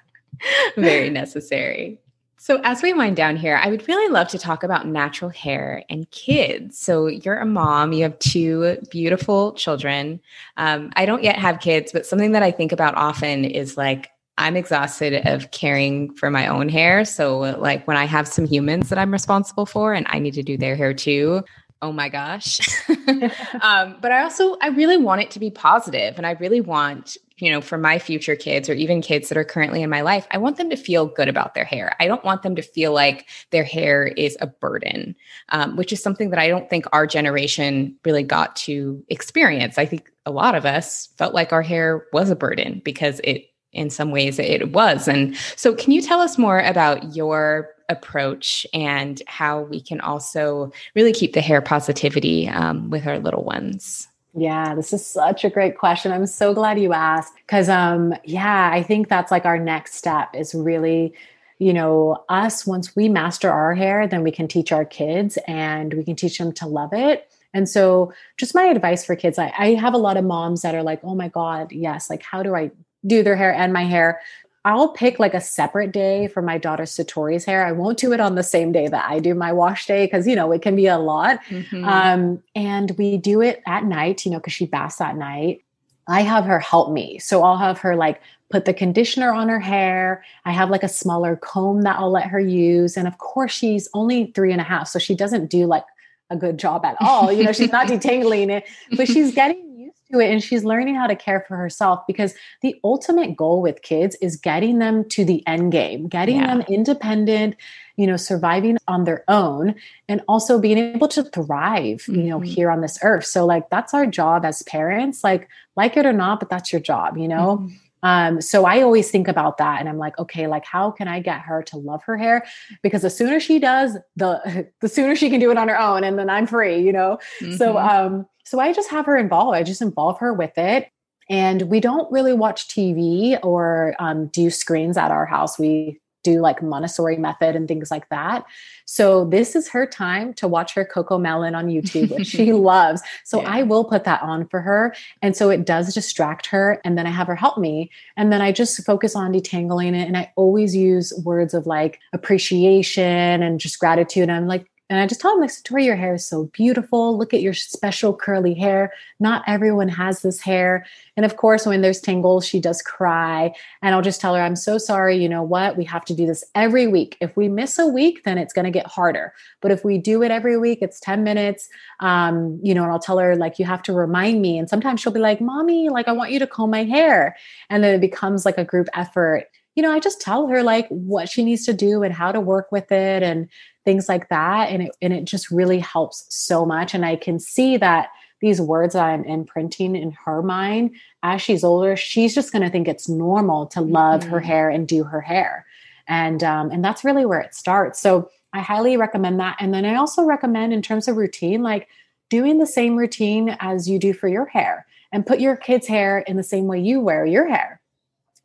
Very 0.76 1.10
necessary. 1.10 2.00
So, 2.38 2.60
as 2.64 2.82
we 2.82 2.92
wind 2.92 3.16
down 3.16 3.36
here, 3.36 3.56
I 3.56 3.70
would 3.70 3.88
really 3.88 4.12
love 4.12 4.28
to 4.30 4.40
talk 4.40 4.64
about 4.64 4.88
natural 4.88 5.30
hair 5.30 5.84
and 5.92 6.10
kids. 6.10 6.80
So, 6.80 7.06
you're 7.06 7.38
a 7.38 7.46
mom, 7.46 7.94
you 7.94 8.02
have 8.02 8.18
two 8.18 8.78
beautiful 8.90 9.54
children. 9.54 10.20
Um, 10.58 10.92
I 10.96 11.06
don't 11.06 11.24
yet 11.24 11.38
have 11.38 11.60
kids, 11.60 11.92
but 11.92 12.08
something 12.08 12.32
that 12.32 12.42
I 12.42 12.50
think 12.50 12.72
about 12.72 12.96
often 12.96 13.46
is 13.46 13.78
like, 13.78 14.10
I'm 14.40 14.58
exhausted 14.58 15.28
of 15.28 15.52
caring 15.52 16.16
for 16.16 16.32
my 16.32 16.48
own 16.48 16.68
hair. 16.68 17.06
So, 17.06 17.38
like, 17.38 17.88
when 17.88 17.96
I 17.98 18.06
have 18.06 18.28
some 18.28 18.48
humans 18.48 18.90
that 18.90 18.98
I'm 18.98 19.12
responsible 19.12 19.68
for 19.68 19.94
and 19.94 20.08
I 20.10 20.18
need 20.18 20.34
to 20.34 20.42
do 20.42 20.58
their 20.58 20.76
hair 20.76 20.96
too, 20.96 21.44
oh 21.82 21.92
my 21.92 22.10
gosh. 22.10 22.60
um, 23.62 23.98
but 24.02 24.12
I 24.12 24.22
also, 24.24 24.56
I 24.62 24.68
really 24.68 24.98
want 24.98 25.22
it 25.22 25.32
to 25.32 25.40
be 25.40 25.50
positive 25.50 26.18
and 26.18 26.26
I 26.26 26.32
really 26.32 26.62
want, 26.62 27.18
you 27.38 27.52
know, 27.52 27.62
for 27.62 27.78
my 27.78 27.98
future 27.98 28.36
kids 28.36 28.70
or 28.70 28.74
even 28.74 29.02
kids 29.02 29.30
that 29.30 29.38
are 29.38 29.44
currently 29.44 29.82
in 29.82 29.90
my 29.90 30.02
life, 30.02 30.28
I 30.32 30.38
want 30.38 30.58
them 30.58 30.70
to 30.70 30.76
feel 30.76 31.08
good 31.08 31.28
about 31.28 31.56
their 31.56 31.66
hair. 31.66 31.96
I 32.00 32.08
don't 32.08 32.24
want 32.24 32.44
them 32.44 32.56
to 32.56 32.62
feel 32.62 32.94
like 32.94 33.28
their 33.50 33.64
hair 33.64 34.08
is 34.08 34.38
a 34.42 34.48
burden, 34.48 35.16
um, 35.50 35.76
which 35.76 35.92
is 35.92 36.04
something 36.04 36.30
that 36.30 36.40
I 36.40 36.48
don't 36.48 36.70
think 36.70 36.86
our 36.94 37.08
generation 37.08 37.96
really 38.06 38.24
got 38.24 38.56
to 38.58 39.04
experience. 39.10 39.78
I 39.78 39.86
think 39.86 40.12
a 40.26 40.32
lot 40.32 40.54
of 40.54 40.66
us 40.66 41.10
felt 41.18 41.34
like 41.34 41.52
our 41.52 41.64
hair 41.64 42.06
was 42.14 42.30
a 42.30 42.36
burden 42.36 42.82
because 42.86 43.20
it, 43.24 43.46
in 43.74 43.90
some 43.90 44.12
ways, 44.12 44.38
it 44.40 44.72
was. 44.74 45.08
And 45.08 45.36
so, 45.56 45.74
can 45.74 45.92
you 45.92 46.02
tell 46.02 46.20
us 46.20 46.38
more 46.38 46.60
about 46.60 47.16
your 47.16 47.70
approach 47.90 48.66
and 48.74 49.22
how 49.28 49.62
we 49.62 49.82
can 49.82 50.00
also 50.02 50.72
really 50.96 51.14
keep 51.14 51.34
the 51.34 51.42
hair 51.42 51.62
positivity 51.62 52.48
um, 52.50 52.90
with 52.90 53.06
our 53.06 53.20
little 53.20 53.44
ones? 53.44 54.08
Yeah, 54.34 54.76
this 54.76 54.94
is 54.94 55.06
such 55.06 55.44
a 55.44 55.50
great 55.50 55.78
question. 55.78 56.12
I'm 56.12 56.26
so 56.26 56.54
glad 56.54 56.80
you 56.80 56.94
asked 56.94 57.34
because, 57.46 57.68
um, 57.68 58.14
yeah, 58.24 58.70
I 58.72 58.82
think 58.82 59.10
that's 59.10 59.30
like 59.30 59.46
our 59.46 59.60
next 59.60 59.96
step 59.96 60.30
is 60.34 60.56
really, 60.56 61.14
you 61.60 61.74
know, 61.74 62.24
us 62.30 62.66
once 62.66 62.96
we 62.96 63.10
master 63.10 63.52
our 63.52 63.76
hair, 63.76 64.08
then 64.08 64.24
we 64.24 64.32
can 64.32 64.48
teach 64.48 64.72
our 64.72 64.86
kids 64.86 65.38
and 65.48 65.94
we 65.94 66.06
can 66.06 66.16
teach 66.16 66.38
them 66.38 66.54
to 66.54 66.66
love 66.66 66.94
it. 66.94 67.30
And 67.54 67.68
so, 67.68 68.14
just 68.38 68.56
my 68.56 68.64
advice 68.64 69.04
for 69.04 69.18
kids, 69.18 69.38
I, 69.38 69.52
I 69.58 69.74
have 69.74 69.94
a 69.94 69.98
lot 69.98 70.16
of 70.16 70.24
moms 70.24 70.62
that 70.62 70.76
are 70.76 70.84
like, 70.84 71.02
oh 71.04 71.16
my 71.16 71.28
God, 71.28 71.74
yes, 71.74 72.10
like, 72.10 72.24
how 72.24 72.42
do 72.42 72.56
I 72.56 72.72
do 73.06 73.24
their 73.24 73.36
hair 73.36 73.54
and 73.54 73.74
my 73.74 73.84
hair? 73.84 74.22
I'll 74.64 74.90
pick 74.90 75.18
like 75.18 75.34
a 75.34 75.42
separate 75.42 75.92
day 75.92 76.28
for 76.28 76.42
my 76.42 76.60
daughter 76.60 76.84
Satori's 76.84 77.46
hair. 77.46 77.66
I 77.66 77.72
won't 77.72 77.98
do 77.98 78.14
it 78.14 78.20
on 78.20 78.36
the 78.36 78.44
same 78.44 78.72
day 78.72 78.88
that 78.88 79.10
I 79.10 79.20
do 79.20 79.34
my 79.34 79.52
wash 79.52 79.88
day 79.88 80.06
because, 80.06 80.28
you 80.28 80.36
know, 80.36 80.52
it 80.52 80.62
can 80.62 80.76
be 80.76 80.86
a 80.86 81.00
lot. 81.00 81.44
Mm-hmm. 81.46 81.84
Um, 81.84 82.44
and 82.54 82.92
we 82.98 83.18
do 83.18 83.42
it 83.42 83.64
at 83.66 83.86
night, 83.86 84.24
you 84.24 84.32
know, 84.32 84.38
because 84.38 84.54
she 84.54 84.68
baths 84.68 85.02
at 85.02 85.16
night. 85.16 85.64
I 86.08 86.22
have 86.22 86.46
her 86.46 86.60
help 86.60 86.92
me. 86.92 87.18
So 87.18 87.44
I'll 87.44 87.58
have 87.58 87.80
her 87.80 87.96
like 87.96 88.22
put 88.52 88.66
the 88.66 88.74
conditioner 88.74 89.32
on 89.32 89.50
her 89.50 89.60
hair. 89.60 90.24
I 90.46 90.52
have 90.52 90.70
like 90.70 90.84
a 90.84 90.88
smaller 90.88 91.38
comb 91.38 91.82
that 91.84 91.98
I'll 91.98 92.12
let 92.12 92.28
her 92.28 92.40
use. 92.40 92.98
And 92.98 93.08
of 93.08 93.18
course, 93.18 93.52
she's 93.52 93.90
only 93.96 94.32
three 94.36 94.52
and 94.52 94.62
a 94.62 94.66
half. 94.66 94.88
So 94.88 95.00
she 95.00 95.16
doesn't 95.16 95.50
do 95.50 95.66
like 95.66 95.86
a 96.30 96.36
good 96.36 96.60
job 96.60 96.86
at 96.86 96.98
all. 97.02 97.32
You 97.32 97.44
know, 97.44 97.52
she's 97.52 97.72
not 97.72 97.88
detangling 97.88 98.52
it, 98.52 98.66
but 98.96 99.08
she's 99.08 99.34
getting 99.34 99.71
to 100.12 100.20
it 100.20 100.32
and 100.32 100.44
she's 100.44 100.64
learning 100.64 100.96
how 100.96 101.08
to 101.08 101.16
care 101.16 101.44
for 101.48 101.56
herself 101.56 102.02
because 102.08 102.34
the 102.62 102.80
ultimate 102.84 103.36
goal 103.36 103.62
with 103.62 103.82
kids 103.82 104.16
is 104.22 104.36
getting 104.36 104.80
them 104.80 105.08
to 105.10 105.26
the 105.26 105.46
end 105.48 105.72
game, 105.72 106.08
getting 106.08 106.38
yeah. 106.38 106.48
them 106.48 106.66
independent, 106.68 107.56
you 107.96 108.08
know, 108.08 108.18
surviving 108.18 108.78
on 108.88 109.04
their 109.04 109.24
own 109.28 109.76
and 110.08 110.22
also 110.28 110.60
being 110.60 110.78
able 110.78 111.08
to 111.08 111.24
thrive, 111.24 112.04
you 112.08 112.24
know, 112.24 112.40
mm-hmm. 112.40 112.46
here 112.46 112.72
on 112.72 112.82
this 112.82 112.98
earth. 113.04 113.26
So 113.26 113.46
like 113.46 113.70
that's 113.70 113.94
our 113.94 114.06
job 114.06 114.46
as 114.46 114.64
parents, 114.64 115.24
like 115.24 115.48
like 115.76 115.98
it 115.98 116.06
or 116.06 116.14
not, 116.14 116.40
but 116.40 116.50
that's 116.50 116.72
your 116.72 116.82
job, 116.82 117.18
you 117.18 117.28
know. 117.28 117.58
Mm-hmm. 117.58 117.76
Um, 118.04 118.42
so 118.42 118.66
I 118.66 118.82
always 118.82 119.12
think 119.12 119.28
about 119.28 119.58
that 119.58 119.80
and 119.80 119.88
I'm 119.88 119.98
like, 119.98 120.18
okay, 120.18 120.48
like 120.48 120.66
how 120.66 120.92
can 120.92 121.08
I 121.08 121.20
get 121.20 121.42
her 121.42 121.62
to 121.64 121.78
love 121.78 122.04
her 122.04 122.18
hair? 122.18 122.46
Because 122.82 123.04
the 123.04 123.10
sooner 123.10 123.40
she 123.40 123.60
does, 123.60 123.98
the 124.16 124.68
the 124.82 124.90
sooner 124.90 125.16
she 125.16 125.30
can 125.30 125.40
do 125.40 125.52
it 125.52 125.58
on 125.58 125.68
her 125.68 125.80
own 125.80 126.04
and 126.04 126.18
then 126.18 126.30
I'm 126.30 126.48
free, 126.48 126.82
you 126.82 126.92
know? 126.92 127.20
Mm-hmm. 127.42 127.56
So 127.58 127.78
um 127.78 128.26
so 128.52 128.60
I 128.60 128.74
just 128.74 128.90
have 128.90 129.06
her 129.06 129.16
involved. 129.16 129.56
I 129.56 129.64
just 129.64 129.82
involve 129.82 130.20
her 130.20 130.34
with 130.34 130.58
it. 130.58 130.90
And 131.30 131.62
we 131.62 131.80
don't 131.80 132.12
really 132.12 132.34
watch 132.34 132.68
TV 132.68 133.40
or 133.42 133.96
um, 133.98 134.28
do 134.28 134.50
screens 134.50 134.98
at 134.98 135.10
our 135.10 135.26
house. 135.26 135.58
We 135.58 136.02
do 136.26 136.42
like 136.42 136.62
Montessori 136.62 137.16
method 137.16 137.56
and 137.56 137.66
things 137.66 137.90
like 137.90 138.10
that. 138.10 138.44
So 138.84 139.24
this 139.24 139.56
is 139.56 139.70
her 139.70 139.86
time 139.86 140.34
to 140.34 140.50
watch 140.50 140.74
her 140.74 140.84
CoComelon 140.84 141.56
on 141.56 141.68
YouTube, 141.68 142.14
which 142.14 142.28
she 142.28 142.52
loves. 142.72 143.02
So 143.24 143.42
yeah. 143.42 143.50
I 143.50 143.64
will 143.64 143.86
put 143.86 144.04
that 144.04 144.22
on 144.22 144.46
for 144.50 144.60
her. 144.60 144.94
And 145.22 145.34
so 145.34 145.50
it 145.50 145.66
does 145.66 145.94
distract 145.94 146.48
her. 146.48 146.82
And 146.84 146.98
then 146.98 147.08
I 147.08 147.12
have 147.12 147.28
her 147.28 147.36
help 147.38 147.58
me. 147.58 147.90
And 148.18 148.34
then 148.34 148.42
I 148.42 148.52
just 148.52 148.86
focus 148.86 149.16
on 149.16 149.32
detangling 149.32 149.96
it. 149.96 150.08
And 150.08 150.18
I 150.18 150.34
always 150.36 150.76
use 150.76 151.14
words 151.24 151.54
of 151.54 151.68
like 151.68 152.02
appreciation 152.12 153.42
and 153.44 153.62
just 153.62 153.80
gratitude. 153.80 154.24
And 154.24 154.34
I'm 154.34 154.48
like, 154.48 154.68
and 154.92 155.00
I 155.00 155.08
just 155.08 155.22
tell 155.22 155.32
them, 155.32 155.40
like, 155.40 155.52
Satori, 155.52 155.86
your 155.86 155.96
hair 155.96 156.16
is 156.16 156.26
so 156.26 156.50
beautiful. 156.52 157.18
Look 157.18 157.34
at 157.34 157.42
your 157.42 157.54
special 157.54 158.14
curly 158.14 158.54
hair. 158.54 158.92
Not 159.22 159.42
everyone 159.48 159.88
has 159.88 160.22
this 160.22 160.42
hair. 160.42 160.86
And 161.16 161.26
of 161.26 161.38
course, 161.38 161.66
when 161.66 161.80
there's 161.80 162.02
tangles, 162.02 162.46
she 162.46 162.60
does 162.60 162.82
cry. 162.82 163.54
And 163.82 163.96
I'll 163.96 164.02
just 164.02 164.20
tell 164.20 164.36
her, 164.36 164.42
I'm 164.42 164.58
so 164.58 164.78
sorry. 164.78 165.16
You 165.16 165.30
know 165.30 165.44
what? 165.44 165.78
We 165.78 165.86
have 165.86 166.04
to 166.06 166.14
do 166.14 166.26
this 166.26 166.44
every 166.56 166.88
week. 166.88 167.16
If 167.22 167.38
we 167.38 167.48
miss 167.48 167.80
a 167.80 167.88
week, 167.88 168.26
then 168.26 168.38
it's 168.38 168.52
going 168.52 168.66
to 168.66 168.72
get 168.72 168.86
harder. 168.86 169.34
But 169.62 169.72
if 169.72 169.86
we 169.86 169.98
do 169.98 170.24
it 170.24 170.30
every 170.30 170.58
week, 170.58 170.80
it's 170.82 171.00
10 171.00 171.24
minutes. 171.24 171.70
Um, 172.02 172.60
you 172.62 172.74
know, 172.74 172.84
and 172.84 172.92
I'll 172.92 173.00
tell 173.00 173.18
her, 173.18 173.38
like, 173.38 173.60
you 173.60 173.64
have 173.64 173.84
to 173.84 173.94
remind 173.94 174.42
me. 174.42 174.58
And 174.58 174.68
sometimes 174.68 175.00
she'll 175.00 175.14
be 175.14 175.22
like, 175.22 175.40
Mommy, 175.40 175.88
like, 175.88 176.10
I 176.10 176.12
want 176.12 176.32
you 176.32 176.40
to 176.40 176.48
comb 176.48 176.70
my 176.70 176.84
hair. 176.84 177.38
And 177.70 177.82
then 177.82 177.96
it 177.96 178.02
becomes 178.02 178.44
like 178.44 178.58
a 178.58 178.66
group 178.66 178.90
effort 178.94 179.46
you 179.76 179.84
know, 179.84 179.92
I 179.92 180.00
just 180.00 180.22
tell 180.22 180.48
her 180.48 180.64
like 180.64 180.88
what 180.90 181.30
she 181.30 181.44
needs 181.44 181.66
to 181.66 181.74
do 181.74 182.04
and 182.04 182.14
how 182.14 182.32
to 182.32 182.42
work 182.42 182.72
with 182.72 182.92
it 182.92 183.24
and 183.24 183.48
things 183.86 184.10
like 184.10 184.30
that. 184.30 184.70
And 184.70 184.84
it 184.84 184.92
and 185.02 185.14
it 185.14 185.26
just 185.26 185.50
really 185.50 185.80
helps 185.80 186.26
so 186.30 186.66
much. 186.66 186.94
And 186.94 187.06
I 187.06 187.16
can 187.16 187.40
see 187.40 187.78
that 187.78 188.10
these 188.42 188.60
words 188.60 188.94
that 188.94 189.06
I'm 189.06 189.24
imprinting 189.24 189.96
in 189.96 190.12
her 190.26 190.42
mind 190.42 190.96
as 191.24 191.42
she's 191.42 191.64
older, 191.64 191.96
she's 191.96 192.34
just 192.36 192.52
going 192.52 192.64
to 192.64 192.70
think 192.70 192.88
it's 192.88 193.08
normal 193.08 193.68
to 193.68 193.82
love 193.82 194.22
mm-hmm. 194.22 194.32
her 194.32 194.40
hair 194.40 194.70
and 194.70 194.88
do 194.88 195.04
her 195.04 195.22
hair, 195.22 195.66
and 196.08 196.44
um, 196.44 196.72
and 196.72 196.84
that's 196.84 197.04
really 197.04 197.26
where 197.26 197.40
it 197.40 197.56
starts. 197.56 198.02
So 198.02 198.30
I 198.54 198.60
highly 198.60 198.98
recommend 198.98 199.40
that. 199.40 199.58
And 199.60 199.74
then 199.74 199.86
I 199.86 199.96
also 199.96 200.24
recommend 200.24 200.74
in 200.74 200.82
terms 200.82 201.08
of 201.08 201.16
routine, 201.16 201.62
like 201.62 201.88
doing 202.30 202.58
the 202.58 202.68
same 202.68 202.98
routine 202.98 203.56
as 203.60 203.88
you 203.88 204.00
do 204.00 204.12
for 204.12 204.28
your 204.28 204.46
hair, 204.46 204.86
and 205.12 205.26
put 205.26 205.40
your 205.40 205.56
kids' 205.56 205.88
hair 205.88 206.20
in 206.20 206.36
the 206.36 206.44
same 206.44 206.68
way 206.68 206.80
you 206.80 207.00
wear 207.00 207.26
your 207.26 207.48
hair 207.48 207.81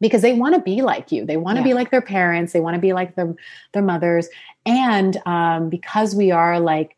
because 0.00 0.22
they 0.22 0.32
want 0.32 0.54
to 0.54 0.60
be 0.60 0.82
like 0.82 1.10
you. 1.12 1.24
They 1.24 1.36
want 1.36 1.56
to 1.56 1.60
yeah. 1.60 1.68
be 1.68 1.74
like 1.74 1.90
their 1.90 2.02
parents. 2.02 2.52
They 2.52 2.60
want 2.60 2.74
to 2.74 2.80
be 2.80 2.92
like 2.92 3.14
their 3.14 3.34
their 3.72 3.82
mothers. 3.82 4.28
And 4.64 5.16
um, 5.26 5.68
because 5.68 6.14
we 6.14 6.30
are 6.30 6.58
like 6.60 6.95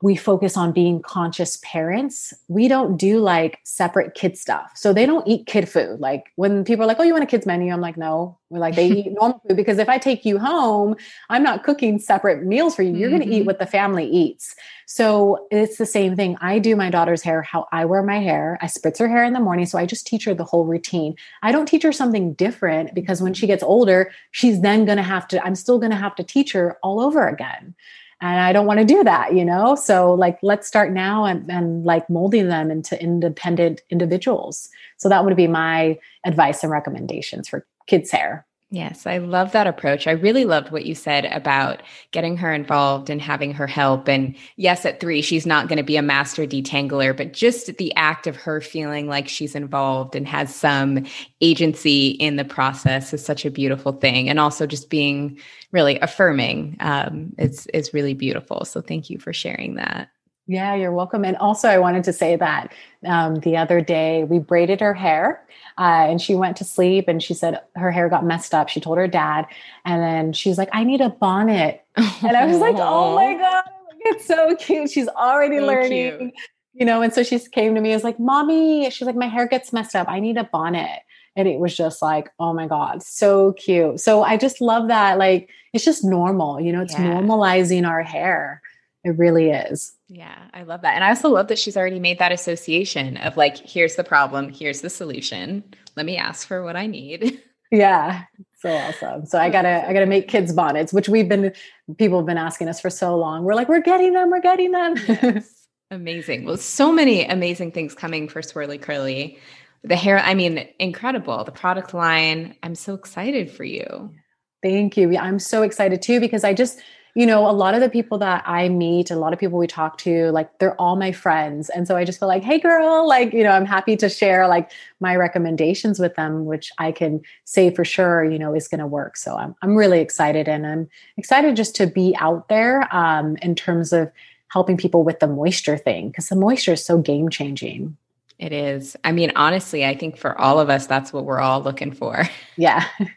we 0.00 0.14
focus 0.14 0.56
on 0.56 0.72
being 0.72 1.02
conscious 1.02 1.58
parents. 1.62 2.32
We 2.46 2.68
don't 2.68 2.96
do 2.96 3.18
like 3.18 3.58
separate 3.64 4.14
kid 4.14 4.38
stuff. 4.38 4.70
So 4.74 4.92
they 4.92 5.06
don't 5.06 5.26
eat 5.26 5.46
kid 5.46 5.68
food. 5.68 6.00
Like 6.00 6.32
when 6.36 6.64
people 6.64 6.84
are 6.84 6.86
like, 6.88 7.00
"Oh, 7.00 7.02
you 7.02 7.12
want 7.12 7.24
a 7.24 7.26
kids 7.26 7.46
menu?" 7.46 7.72
I'm 7.72 7.80
like, 7.80 7.96
"No." 7.96 8.38
We're 8.50 8.60
like, 8.60 8.76
they 8.76 8.88
eat 9.00 9.12
normal 9.12 9.42
food 9.46 9.56
because 9.56 9.78
if 9.78 9.88
I 9.88 9.98
take 9.98 10.24
you 10.24 10.38
home, 10.38 10.96
I'm 11.28 11.42
not 11.42 11.64
cooking 11.64 11.98
separate 11.98 12.44
meals 12.44 12.74
for 12.74 12.82
you. 12.82 12.94
You're 12.94 13.10
mm-hmm. 13.10 13.18
going 13.18 13.30
to 13.30 13.36
eat 13.36 13.46
what 13.46 13.58
the 13.58 13.66
family 13.66 14.06
eats. 14.06 14.54
So 14.86 15.46
it's 15.50 15.76
the 15.76 15.86
same 15.86 16.16
thing. 16.16 16.36
I 16.40 16.58
do 16.58 16.74
my 16.74 16.88
daughter's 16.88 17.22
hair 17.22 17.42
how 17.42 17.66
I 17.72 17.84
wear 17.84 18.02
my 18.02 18.18
hair. 18.18 18.58
I 18.62 18.66
spritz 18.66 18.98
her 18.98 19.08
hair 19.08 19.24
in 19.24 19.34
the 19.34 19.40
morning, 19.40 19.66
so 19.66 19.78
I 19.78 19.84
just 19.84 20.06
teach 20.06 20.24
her 20.24 20.34
the 20.34 20.44
whole 20.44 20.64
routine. 20.64 21.14
I 21.42 21.52
don't 21.52 21.66
teach 21.66 21.82
her 21.82 21.92
something 21.92 22.32
different 22.34 22.94
because 22.94 23.20
when 23.20 23.34
she 23.34 23.46
gets 23.46 23.62
older, 23.62 24.10
she's 24.30 24.62
then 24.62 24.86
going 24.86 24.96
to 24.96 25.02
have 25.02 25.28
to 25.28 25.44
I'm 25.44 25.54
still 25.54 25.78
going 25.78 25.90
to 25.90 25.96
have 25.96 26.14
to 26.16 26.24
teach 26.24 26.52
her 26.52 26.78
all 26.82 27.00
over 27.00 27.28
again 27.28 27.74
and 28.20 28.40
i 28.40 28.52
don't 28.52 28.66
want 28.66 28.78
to 28.78 28.84
do 28.84 29.04
that 29.04 29.28
you 29.34 29.44
know? 29.44 29.74
So 29.74 30.14
like 30.14 30.38
let's 30.42 30.66
start 30.66 30.92
now 30.92 31.24
and, 31.24 31.50
and 31.50 31.84
like 31.84 32.08
molding 32.10 32.48
them 32.48 32.70
into 32.70 33.00
independent 33.00 33.82
individuals. 33.90 34.68
So 34.96 35.08
that 35.08 35.24
would 35.24 35.36
be 35.36 35.46
my 35.46 35.98
advice 36.24 36.62
and 36.62 36.72
recommendations 36.72 37.48
for 37.48 37.66
kids 37.86 38.10
hair 38.10 38.46
Yes, 38.70 39.06
I 39.06 39.16
love 39.16 39.52
that 39.52 39.66
approach. 39.66 40.06
I 40.06 40.10
really 40.10 40.44
loved 40.44 40.70
what 40.70 40.84
you 40.84 40.94
said 40.94 41.24
about 41.24 41.82
getting 42.10 42.36
her 42.36 42.52
involved 42.52 43.08
and 43.08 43.18
having 43.18 43.54
her 43.54 43.66
help. 43.66 44.08
And 44.08 44.36
yes, 44.56 44.84
at 44.84 45.00
three, 45.00 45.22
she's 45.22 45.46
not 45.46 45.68
going 45.68 45.78
to 45.78 45.82
be 45.82 45.96
a 45.96 46.02
master 46.02 46.46
detangler, 46.46 47.16
but 47.16 47.32
just 47.32 47.74
the 47.78 47.96
act 47.96 48.26
of 48.26 48.36
her 48.36 48.60
feeling 48.60 49.08
like 49.08 49.26
she's 49.26 49.54
involved 49.54 50.14
and 50.14 50.28
has 50.28 50.54
some 50.54 51.06
agency 51.40 52.08
in 52.08 52.36
the 52.36 52.44
process 52.44 53.14
is 53.14 53.24
such 53.24 53.46
a 53.46 53.50
beautiful 53.50 53.92
thing. 53.92 54.28
And 54.28 54.38
also 54.38 54.66
just 54.66 54.90
being 54.90 55.38
really 55.72 55.98
affirming 56.00 56.76
um, 56.80 57.32
is, 57.38 57.66
is 57.68 57.94
really 57.94 58.12
beautiful. 58.12 58.66
So 58.66 58.82
thank 58.82 59.08
you 59.08 59.18
for 59.18 59.32
sharing 59.32 59.76
that. 59.76 60.10
Yeah, 60.50 60.74
you're 60.74 60.92
welcome. 60.92 61.26
And 61.26 61.36
also, 61.36 61.68
I 61.68 61.76
wanted 61.76 62.04
to 62.04 62.12
say 62.12 62.34
that 62.36 62.72
um, 63.04 63.40
the 63.40 63.58
other 63.58 63.82
day 63.82 64.24
we 64.24 64.38
braided 64.38 64.80
her 64.80 64.94
hair 64.94 65.46
uh, 65.76 66.06
and 66.08 66.22
she 66.22 66.34
went 66.34 66.56
to 66.56 66.64
sleep 66.64 67.06
and 67.06 67.22
she 67.22 67.34
said 67.34 67.60
her 67.76 67.90
hair 67.90 68.08
got 68.08 68.24
messed 68.24 68.54
up. 68.54 68.70
She 68.70 68.80
told 68.80 68.96
her 68.96 69.06
dad, 69.06 69.46
and 69.84 70.02
then 70.02 70.32
she's 70.32 70.56
like, 70.56 70.70
I 70.72 70.84
need 70.84 71.02
a 71.02 71.10
bonnet. 71.10 71.84
And 71.96 72.36
I 72.36 72.46
was 72.46 72.58
like, 72.58 72.76
oh 72.78 73.14
my 73.14 73.34
God, 73.38 73.64
it's 74.00 74.26
so 74.26 74.56
cute. 74.56 74.90
She's 74.90 75.08
already 75.08 75.58
so 75.58 75.66
learning. 75.66 76.18
Cute. 76.18 76.34
You 76.72 76.86
know, 76.86 77.02
and 77.02 77.12
so 77.12 77.22
she 77.22 77.38
came 77.40 77.74
to 77.74 77.80
me, 77.80 77.90
and 77.90 77.96
was 77.96 78.04
like, 78.04 78.18
Mommy, 78.18 78.88
she's 78.90 79.04
like, 79.04 79.16
my 79.16 79.26
hair 79.26 79.46
gets 79.46 79.72
messed 79.72 79.94
up. 79.94 80.08
I 80.08 80.18
need 80.18 80.38
a 80.38 80.44
bonnet. 80.44 81.00
And 81.36 81.46
it 81.46 81.60
was 81.60 81.76
just 81.76 82.00
like, 82.00 82.30
oh 82.38 82.54
my 82.54 82.66
God, 82.66 83.02
so 83.02 83.52
cute. 83.52 84.00
So 84.00 84.22
I 84.22 84.36
just 84.36 84.60
love 84.60 84.88
that. 84.88 85.18
Like, 85.18 85.50
it's 85.72 85.84
just 85.84 86.04
normal, 86.04 86.60
you 86.60 86.72
know, 86.72 86.80
it's 86.80 86.94
yeah. 86.94 87.20
normalizing 87.20 87.86
our 87.86 88.02
hair. 88.02 88.62
It 89.04 89.16
really 89.16 89.50
is. 89.50 89.94
Yeah, 90.08 90.48
I 90.52 90.64
love 90.64 90.82
that. 90.82 90.94
And 90.94 91.04
I 91.04 91.10
also 91.10 91.28
love 91.28 91.48
that 91.48 91.58
she's 91.58 91.76
already 91.76 92.00
made 92.00 92.18
that 92.18 92.32
association 92.32 93.16
of 93.18 93.36
like, 93.36 93.56
here's 93.56 93.96
the 93.96 94.04
problem, 94.04 94.48
here's 94.50 94.80
the 94.80 94.90
solution. 94.90 95.62
Let 95.96 96.06
me 96.06 96.16
ask 96.16 96.46
for 96.46 96.62
what 96.62 96.76
I 96.76 96.86
need. 96.86 97.42
Yeah. 97.70 98.22
So 98.60 98.70
awesome. 98.70 99.26
So 99.26 99.38
I 99.38 99.50
gotta 99.50 99.86
I 99.86 99.92
gotta 99.92 100.06
make 100.06 100.26
kids 100.26 100.52
bonnets, 100.54 100.90
which 100.90 101.08
we've 101.08 101.28
been 101.28 101.52
people 101.98 102.18
have 102.18 102.26
been 102.26 102.38
asking 102.38 102.68
us 102.68 102.80
for 102.80 102.90
so 102.90 103.14
long. 103.16 103.44
We're 103.44 103.54
like, 103.54 103.68
we're 103.68 103.82
getting 103.82 104.14
them, 104.14 104.30
we're 104.30 104.40
getting 104.40 104.70
them. 104.72 104.94
Yes. 105.06 105.66
Amazing. 105.90 106.44
Well, 106.44 106.56
so 106.56 106.92
many 106.92 107.24
amazing 107.24 107.72
things 107.72 107.94
coming 107.94 108.28
for 108.28 108.42
Swirly 108.42 108.80
Curly. 108.80 109.38
The 109.84 109.96
hair, 109.96 110.18
I 110.18 110.34
mean, 110.34 110.68
incredible. 110.78 111.44
The 111.44 111.52
product 111.52 111.94
line. 111.94 112.56
I'm 112.62 112.74
so 112.74 112.94
excited 112.94 113.50
for 113.50 113.64
you. 113.64 114.14
Thank 114.62 114.96
you. 114.98 115.16
I'm 115.16 115.38
so 115.38 115.62
excited 115.62 116.02
too 116.02 116.20
because 116.20 116.44
I 116.44 116.52
just 116.52 116.80
you 117.18 117.26
know, 117.26 117.50
a 117.50 117.52
lot 117.52 117.74
of 117.74 117.80
the 117.80 117.88
people 117.90 118.16
that 118.18 118.44
I 118.46 118.68
meet, 118.68 119.10
a 119.10 119.16
lot 119.16 119.32
of 119.32 119.40
people 119.40 119.58
we 119.58 119.66
talk 119.66 119.98
to, 119.98 120.30
like 120.30 120.60
they're 120.60 120.80
all 120.80 120.94
my 120.94 121.10
friends. 121.10 121.68
And 121.68 121.84
so 121.84 121.96
I 121.96 122.04
just 122.04 122.20
feel 122.20 122.28
like, 122.28 122.44
hey, 122.44 122.60
girl, 122.60 123.08
like, 123.08 123.32
you 123.32 123.42
know, 123.42 123.50
I'm 123.50 123.66
happy 123.66 123.96
to 123.96 124.08
share 124.08 124.46
like 124.46 124.70
my 125.00 125.16
recommendations 125.16 125.98
with 125.98 126.14
them, 126.14 126.44
which 126.44 126.70
I 126.78 126.92
can 126.92 127.20
say 127.44 127.74
for 127.74 127.84
sure, 127.84 128.24
you 128.24 128.38
know, 128.38 128.54
is 128.54 128.68
going 128.68 128.78
to 128.78 128.86
work. 128.86 129.16
So 129.16 129.34
I'm, 129.36 129.56
I'm 129.62 129.74
really 129.74 129.98
excited. 129.98 130.46
And 130.46 130.64
I'm 130.64 130.88
excited 131.16 131.56
just 131.56 131.74
to 131.74 131.88
be 131.88 132.14
out 132.20 132.48
there 132.48 132.88
um, 132.94 133.36
in 133.42 133.56
terms 133.56 133.92
of 133.92 134.12
helping 134.52 134.76
people 134.76 135.02
with 135.02 135.18
the 135.18 135.26
moisture 135.26 135.76
thing, 135.76 136.10
because 136.10 136.28
the 136.28 136.36
moisture 136.36 136.74
is 136.74 136.84
so 136.84 136.98
game 136.98 137.30
changing. 137.30 137.96
It 138.38 138.52
is. 138.52 138.96
I 139.02 139.10
mean, 139.10 139.32
honestly, 139.34 139.84
I 139.84 139.96
think 139.96 140.18
for 140.18 140.40
all 140.40 140.60
of 140.60 140.70
us, 140.70 140.86
that's 140.86 141.12
what 141.12 141.24
we're 141.24 141.40
all 141.40 141.64
looking 141.64 141.90
for. 141.90 142.28
Yeah. 142.56 142.86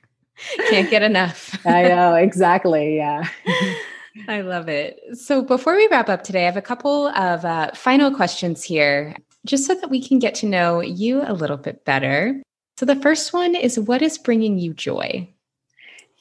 Can't 0.70 0.90
get 0.90 1.04
enough. 1.04 1.56
I 1.66 1.84
know, 1.84 2.16
exactly. 2.16 2.96
Yeah. 2.96 3.28
I 4.28 4.42
love 4.42 4.68
it. 4.68 5.00
So 5.14 5.42
before 5.42 5.76
we 5.76 5.88
wrap 5.90 6.10
up 6.10 6.24
today, 6.24 6.44
I 6.44 6.46
have 6.46 6.58
a 6.58 6.62
couple 6.62 7.08
of 7.08 7.46
uh, 7.46 7.72
final 7.74 8.14
questions 8.14 8.64
here, 8.64 9.16
just 9.46 9.66
so 9.66 9.76
that 9.76 9.90
we 9.90 10.06
can 10.06 10.20
get 10.20 10.36
to 10.36 10.46
know 10.46 10.82
you 10.82 11.22
a 11.26 11.34
little 11.34 11.58
bit 11.58 11.86
better. 11.86 12.42
So 12.78 12.86
the 12.86 12.96
first 12.96 13.34
one 13.34 13.56
is 13.56 13.80
what 13.80 14.02
is 14.02 14.18
bringing 14.18 14.58
you 14.58 14.74
joy? 14.74 15.30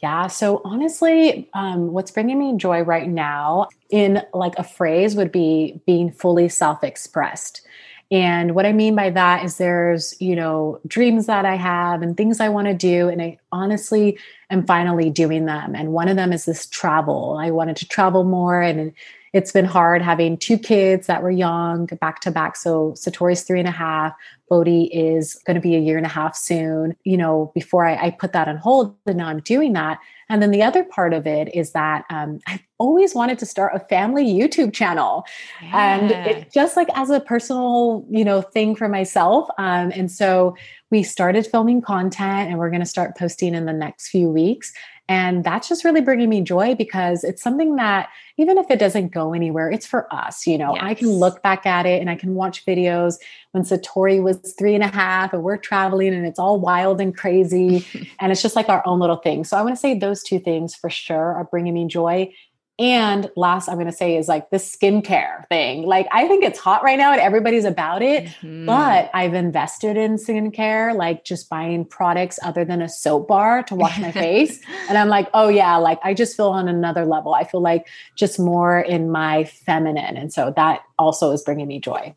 Yeah. 0.03 0.29
So 0.29 0.63
honestly, 0.65 1.49
um, 1.53 1.93
what's 1.93 2.11
bringing 2.11 2.39
me 2.39 2.57
joy 2.57 2.83
right 2.83 3.09
now, 3.09 3.69
in 3.91 4.23
like 4.33 4.59
a 4.59 4.65
phrase, 4.65 5.15
would 5.15 5.33
be 5.33 5.83
being 5.87 6.11
fully 6.11 6.49
self 6.49 6.83
expressed. 6.83 7.63
And 8.11 8.57
what 8.57 8.67
I 8.67 8.73
mean 8.73 8.97
by 8.97 9.11
that 9.11 9.45
is 9.45 9.57
there's, 9.57 10.21
you 10.21 10.35
know, 10.35 10.81
dreams 10.87 11.27
that 11.27 11.45
I 11.45 11.55
have 11.55 12.03
and 12.03 12.17
things 12.17 12.41
I 12.41 12.49
want 12.49 12.67
to 12.67 12.75
do. 12.75 13.09
And 13.09 13.23
I 13.23 13.39
honestly 13.53 14.19
am 14.51 14.67
finally 14.67 15.11
doing 15.11 15.45
them. 15.45 15.77
And 15.77 15.93
one 15.93 16.09
of 16.09 16.17
them 16.17 16.33
is 16.33 16.45
this 16.45 16.67
travel. 16.67 17.39
I 17.41 17.53
wanted 17.53 17.77
to 17.77 17.89
travel 17.89 18.25
more 18.25 18.61
and 18.61 18.93
it's 19.33 19.53
been 19.53 19.65
hard 19.65 20.03
having 20.03 20.37
two 20.37 20.59
kids 20.59 21.07
that 21.07 21.23
were 21.23 21.31
young 21.31 21.87
back 22.01 22.21
to 22.21 22.31
back. 22.31 22.57
So 22.57 22.93
Satori's 22.93 23.43
three 23.43 23.61
and 23.61 23.69
a 23.69 23.73
half, 23.73 24.13
Bodhi 24.49 24.85
is 24.87 25.41
going 25.47 25.55
to 25.55 25.61
be 25.61 25.77
a 25.77 25.79
year 25.79 25.97
and 25.97 26.07
a 26.07 26.11
half 26.11 26.35
soon. 26.35 26.97
You 27.05 27.17
know, 27.17 27.53
before 27.55 27.87
I, 27.87 28.07
I 28.07 28.11
put 28.11 28.33
that 28.33 28.49
on 28.49 28.57
hold, 28.57 28.97
and 29.07 29.19
now 29.19 29.29
I'm 29.29 29.41
doing 29.41 29.73
that. 29.75 29.99
And 30.29 30.43
then 30.43 30.51
the 30.51 30.63
other 30.63 30.85
part 30.85 31.13
of 31.13 31.27
it 31.27 31.55
is 31.55 31.73
that 31.73 32.05
um, 32.11 32.39
I've 32.47 32.63
always 32.79 33.15
wanted 33.15 33.39
to 33.41 33.47
start 33.47 33.73
a 33.75 33.81
family 33.81 34.25
YouTube 34.25 34.73
channel, 34.73 35.25
yeah. 35.63 35.95
and 35.95 36.11
it 36.11 36.53
just 36.53 36.77
like 36.77 36.89
as 36.95 37.11
a 37.11 37.21
personal, 37.21 38.05
you 38.11 38.25
know, 38.25 38.43
thing 38.43 38.75
for 38.75 38.89
myself. 38.89 39.49
Um, 39.59 39.93
and 39.95 40.11
so 40.11 40.57
we 40.91 41.05
started 41.05 41.47
filming 41.47 41.83
content, 41.83 42.51
and 42.51 42.59
we're 42.59 42.71
going 42.71 42.81
to 42.81 42.87
start 42.87 43.17
posting 43.17 43.55
in 43.55 43.67
the 43.67 43.73
next 43.73 44.09
few 44.09 44.29
weeks. 44.29 44.73
And 45.11 45.43
that's 45.43 45.69
just 45.69 45.85
really 45.85 46.01
bringing 46.01 46.29
me 46.29 46.41
joy 46.41 46.77
because 46.77 47.25
it's 47.25 47.43
something 47.43 47.75
that, 47.75 48.11
even 48.37 48.57
if 48.59 48.71
it 48.71 48.79
doesn't 48.79 49.09
go 49.09 49.35
anywhere, 49.35 49.69
it's 49.69 49.85
for 49.85 50.07
us. 50.15 50.47
You 50.47 50.57
know, 50.57 50.73
yes. 50.75 50.85
I 50.85 50.95
can 50.95 51.09
look 51.09 51.43
back 51.43 51.67
at 51.67 51.85
it 51.85 52.01
and 52.01 52.09
I 52.09 52.15
can 52.15 52.37
watch 52.37 52.65
videos 52.65 53.17
when 53.51 53.65
Satori 53.65 54.23
was 54.23 54.55
three 54.57 54.77
and 54.77 54.85
a 54.85 54.87
half 54.87 55.33
and 55.33 55.43
we're 55.43 55.57
traveling 55.57 56.15
and 56.15 56.25
it's 56.25 56.39
all 56.39 56.61
wild 56.61 57.01
and 57.01 57.15
crazy. 57.15 57.85
and 58.21 58.31
it's 58.31 58.41
just 58.41 58.55
like 58.55 58.69
our 58.69 58.87
own 58.87 59.01
little 59.01 59.17
thing. 59.17 59.43
So 59.43 59.57
I 59.57 59.63
want 59.63 59.75
to 59.75 59.81
say 59.81 59.99
those 59.99 60.23
two 60.23 60.39
things 60.39 60.77
for 60.77 60.89
sure 60.89 61.35
are 61.35 61.45
bringing 61.45 61.75
me 61.75 61.89
joy. 61.89 62.33
And 62.81 63.31
last, 63.37 63.69
I'm 63.69 63.75
going 63.75 63.87
to 63.89 63.93
say 63.93 64.17
is 64.17 64.27
like 64.27 64.49
this 64.49 64.75
skincare 64.75 65.47
thing. 65.49 65.83
Like, 65.83 66.09
I 66.13 66.27
think 66.27 66.43
it's 66.43 66.59
hot 66.59 66.83
right 66.83 66.97
now 66.97 67.13
and 67.13 67.21
everybody's 67.21 67.67
about 67.67 68.01
it, 68.01 68.25
mm-hmm. 68.25 68.65
but 68.65 69.11
I've 69.13 69.35
invested 69.35 69.99
in 69.99 70.17
skincare, 70.17 70.97
like 70.97 71.23
just 71.23 71.51
buying 71.51 71.85
products 71.85 72.39
other 72.43 72.65
than 72.65 72.81
a 72.81 72.89
soap 72.89 73.29
bar 73.29 73.63
to 73.65 73.75
wash 73.75 73.99
my 73.99 74.11
face. 74.13 74.63
And 74.89 74.97
I'm 74.97 75.09
like, 75.09 75.29
oh, 75.35 75.49
yeah, 75.49 75.77
like 75.77 75.99
I 76.03 76.15
just 76.15 76.35
feel 76.35 76.49
on 76.49 76.69
another 76.69 77.05
level. 77.05 77.35
I 77.35 77.45
feel 77.45 77.61
like 77.61 77.87
just 78.17 78.41
more 78.41 78.81
in 78.81 79.11
my 79.11 79.45
feminine. 79.45 80.17
And 80.17 80.33
so 80.33 80.51
that 80.57 80.81
also 80.99 81.33
is 81.33 81.43
bringing 81.43 81.69
me 81.69 81.81
joy 81.81 82.15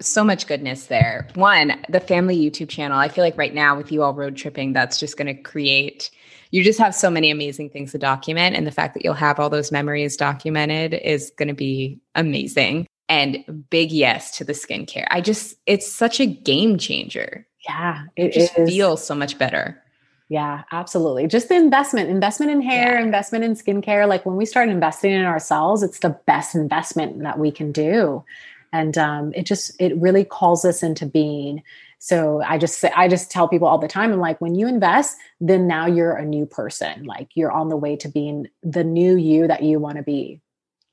so 0.00 0.24
much 0.24 0.46
goodness 0.46 0.86
there. 0.86 1.28
One, 1.34 1.84
the 1.88 2.00
family 2.00 2.36
YouTube 2.36 2.68
channel. 2.68 2.98
I 2.98 3.08
feel 3.08 3.24
like 3.24 3.38
right 3.38 3.54
now 3.54 3.76
with 3.76 3.92
you 3.92 4.02
all 4.02 4.12
road 4.12 4.36
tripping, 4.36 4.72
that's 4.72 4.98
just 4.98 5.16
going 5.16 5.28
to 5.28 5.40
create 5.40 6.10
you 6.54 6.62
just 6.62 6.78
have 6.78 6.94
so 6.94 7.10
many 7.10 7.32
amazing 7.32 7.68
things 7.68 7.90
to 7.90 7.98
document. 7.98 8.54
And 8.54 8.64
the 8.64 8.70
fact 8.70 8.94
that 8.94 9.04
you'll 9.04 9.14
have 9.14 9.40
all 9.40 9.50
those 9.50 9.72
memories 9.72 10.16
documented 10.16 10.94
is 10.94 11.32
going 11.36 11.48
to 11.48 11.54
be 11.54 11.98
amazing. 12.14 12.86
And 13.08 13.64
big 13.70 13.90
yes 13.90 14.36
to 14.38 14.44
the 14.44 14.52
skincare. 14.52 15.08
I 15.10 15.20
just, 15.20 15.56
it's 15.66 15.90
such 15.90 16.20
a 16.20 16.26
game 16.26 16.78
changer. 16.78 17.44
Yeah, 17.68 18.04
it, 18.14 18.26
it 18.26 18.32
just 18.34 18.56
is. 18.56 18.70
feels 18.70 19.04
so 19.04 19.16
much 19.16 19.36
better. 19.36 19.82
Yeah, 20.28 20.62
absolutely. 20.70 21.26
Just 21.26 21.48
the 21.48 21.56
investment, 21.56 22.08
investment 22.08 22.52
in 22.52 22.60
hair, 22.60 23.00
yeah. 23.00 23.04
investment 23.04 23.42
in 23.42 23.56
skincare. 23.56 24.06
Like 24.06 24.24
when 24.24 24.36
we 24.36 24.46
start 24.46 24.68
investing 24.68 25.10
in 25.10 25.24
ourselves, 25.24 25.82
it's 25.82 25.98
the 25.98 26.16
best 26.24 26.54
investment 26.54 27.18
that 27.24 27.36
we 27.36 27.50
can 27.50 27.72
do. 27.72 28.22
And 28.72 28.96
um, 28.96 29.32
it 29.34 29.44
just, 29.44 29.72
it 29.80 29.96
really 29.96 30.24
calls 30.24 30.64
us 30.64 30.84
into 30.84 31.04
being. 31.04 31.64
So 32.04 32.42
I 32.42 32.58
just 32.58 32.80
say, 32.80 32.92
I 32.94 33.08
just 33.08 33.30
tell 33.30 33.48
people 33.48 33.66
all 33.66 33.78
the 33.78 33.88
time, 33.88 34.12
I'm 34.12 34.20
like, 34.20 34.38
when 34.38 34.54
you 34.54 34.68
invest, 34.68 35.16
then 35.40 35.66
now 35.66 35.86
you're 35.86 36.14
a 36.14 36.22
new 36.22 36.44
person. 36.44 37.04
Like 37.04 37.30
you're 37.34 37.50
on 37.50 37.70
the 37.70 37.78
way 37.78 37.96
to 37.96 38.10
being 38.10 38.46
the 38.62 38.84
new 38.84 39.16
you 39.16 39.48
that 39.48 39.62
you 39.62 39.78
want 39.78 39.96
to 39.96 40.02
be. 40.02 40.42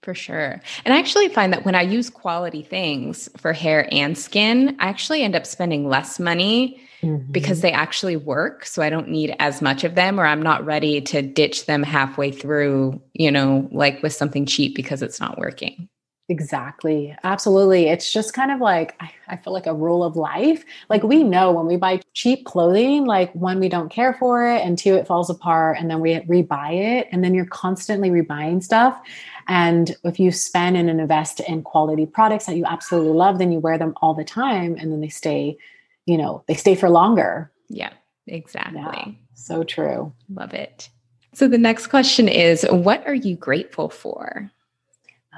For 0.03 0.16
sure. 0.16 0.62
And 0.86 0.93
I 0.93 0.99
actually 0.99 1.28
find 1.28 1.51
that 1.51 1.66
when 1.66 1.76
I 1.76 1.82
use 1.82 2.09
quality 2.09 2.62
things 2.62 3.28
for 3.36 3.51
hair 3.51 3.93
and 3.93 4.18
skin, 4.18 4.78
I 4.80 4.88
actually 4.88 5.22
end 5.22 5.36
up 5.36 5.45
spending 5.45 5.89
less 5.89 6.18
money 6.18 6.82
mm-hmm. 7.01 7.30
because 7.30 7.59
they 7.59 7.74
actually 7.74 8.16
work. 8.16 8.66
So 8.66 8.82
I 8.82 8.89
don't 8.89 9.09
need 9.09 9.36
as 9.38 9.62
much 9.62 9.84
of 9.84 9.95
them, 9.95 10.18
or 10.18 10.26
I'm 10.26 10.41
not 10.41 10.66
ready 10.66 11.01
to 11.01 11.22
ditch 11.22 11.66
them 11.66 11.84
halfway 11.84 12.32
through, 12.32 13.01
you 13.12 13.32
know, 13.32 13.68
like 13.74 14.01
with 14.01 14.14
something 14.14 14.45
cheap 14.45 14.78
because 14.78 15.01
it's 15.01 15.20
not 15.20 15.38
working. 15.38 15.89
Exactly. 16.30 17.15
Absolutely. 17.24 17.89
It's 17.89 18.13
just 18.13 18.34
kind 18.34 18.51
of 18.51 18.61
like, 18.61 18.95
I, 19.01 19.11
I, 19.28 19.36
feel 19.36 19.51
like 19.51 19.67
a 19.67 19.74
rule 19.74 20.01
of 20.01 20.15
life. 20.15 20.63
Like 20.88 21.03
we 21.03 21.17
mm-hmm. 21.17 21.30
know 21.30 21.51
when 21.51 21.65
we 21.65 21.76
buy 21.76 21.99
cheap 22.13 22.45
clothing, 22.45 23.05
like 23.05 23.36
one, 23.36 23.59
we 23.59 23.67
don't 23.67 23.89
care 23.89 24.13
for 24.13 24.47
it, 24.47 24.61
and 24.61 24.78
two, 24.78 24.95
it 24.95 25.07
falls 25.07 25.30
apart, 25.30 25.78
and 25.78 25.89
then 25.89 25.99
we 25.99 26.13
rebuy 26.22 26.99
it. 26.99 27.09
And 27.11 27.22
then 27.22 27.34
you're 27.34 27.45
constantly 27.45 28.09
rebuying 28.09 28.63
stuff. 28.63 29.01
And 29.47 29.95
if 30.05 30.19
you 30.19 30.32
spend 30.32 30.78
and 30.78 30.89
invest 30.89 31.41
in 31.41 31.63
quality 31.63 32.05
products 32.05 32.45
that 32.45 32.55
you 32.55 32.65
absolutely 32.65 33.11
love, 33.11 33.38
then 33.38 33.51
you 33.51 33.59
wear 33.59 33.78
them 33.78 33.93
all 34.01 34.13
the 34.13 34.24
time 34.24 34.78
and 34.80 34.91
then 34.91 35.01
they 35.01 35.09
stay, 35.09 35.57
you 36.05 36.17
know, 36.17 36.43
they 36.47 36.53
stay 36.53 36.76
for 36.76 36.89
longer. 36.89 37.51
Yeah, 37.67 37.91
exactly. 38.28 38.82
Yeah, 38.82 39.11
so 39.34 39.63
true. 39.63 40.13
Love 40.30 40.53
it. 40.53 40.89
So 41.34 41.47
the 41.47 41.57
next 41.57 41.88
question 41.88 42.28
is 42.28 42.65
What 42.69 43.05
are 43.07 43.15
you 43.15 43.36
grateful 43.36 43.89
for? 43.89 44.49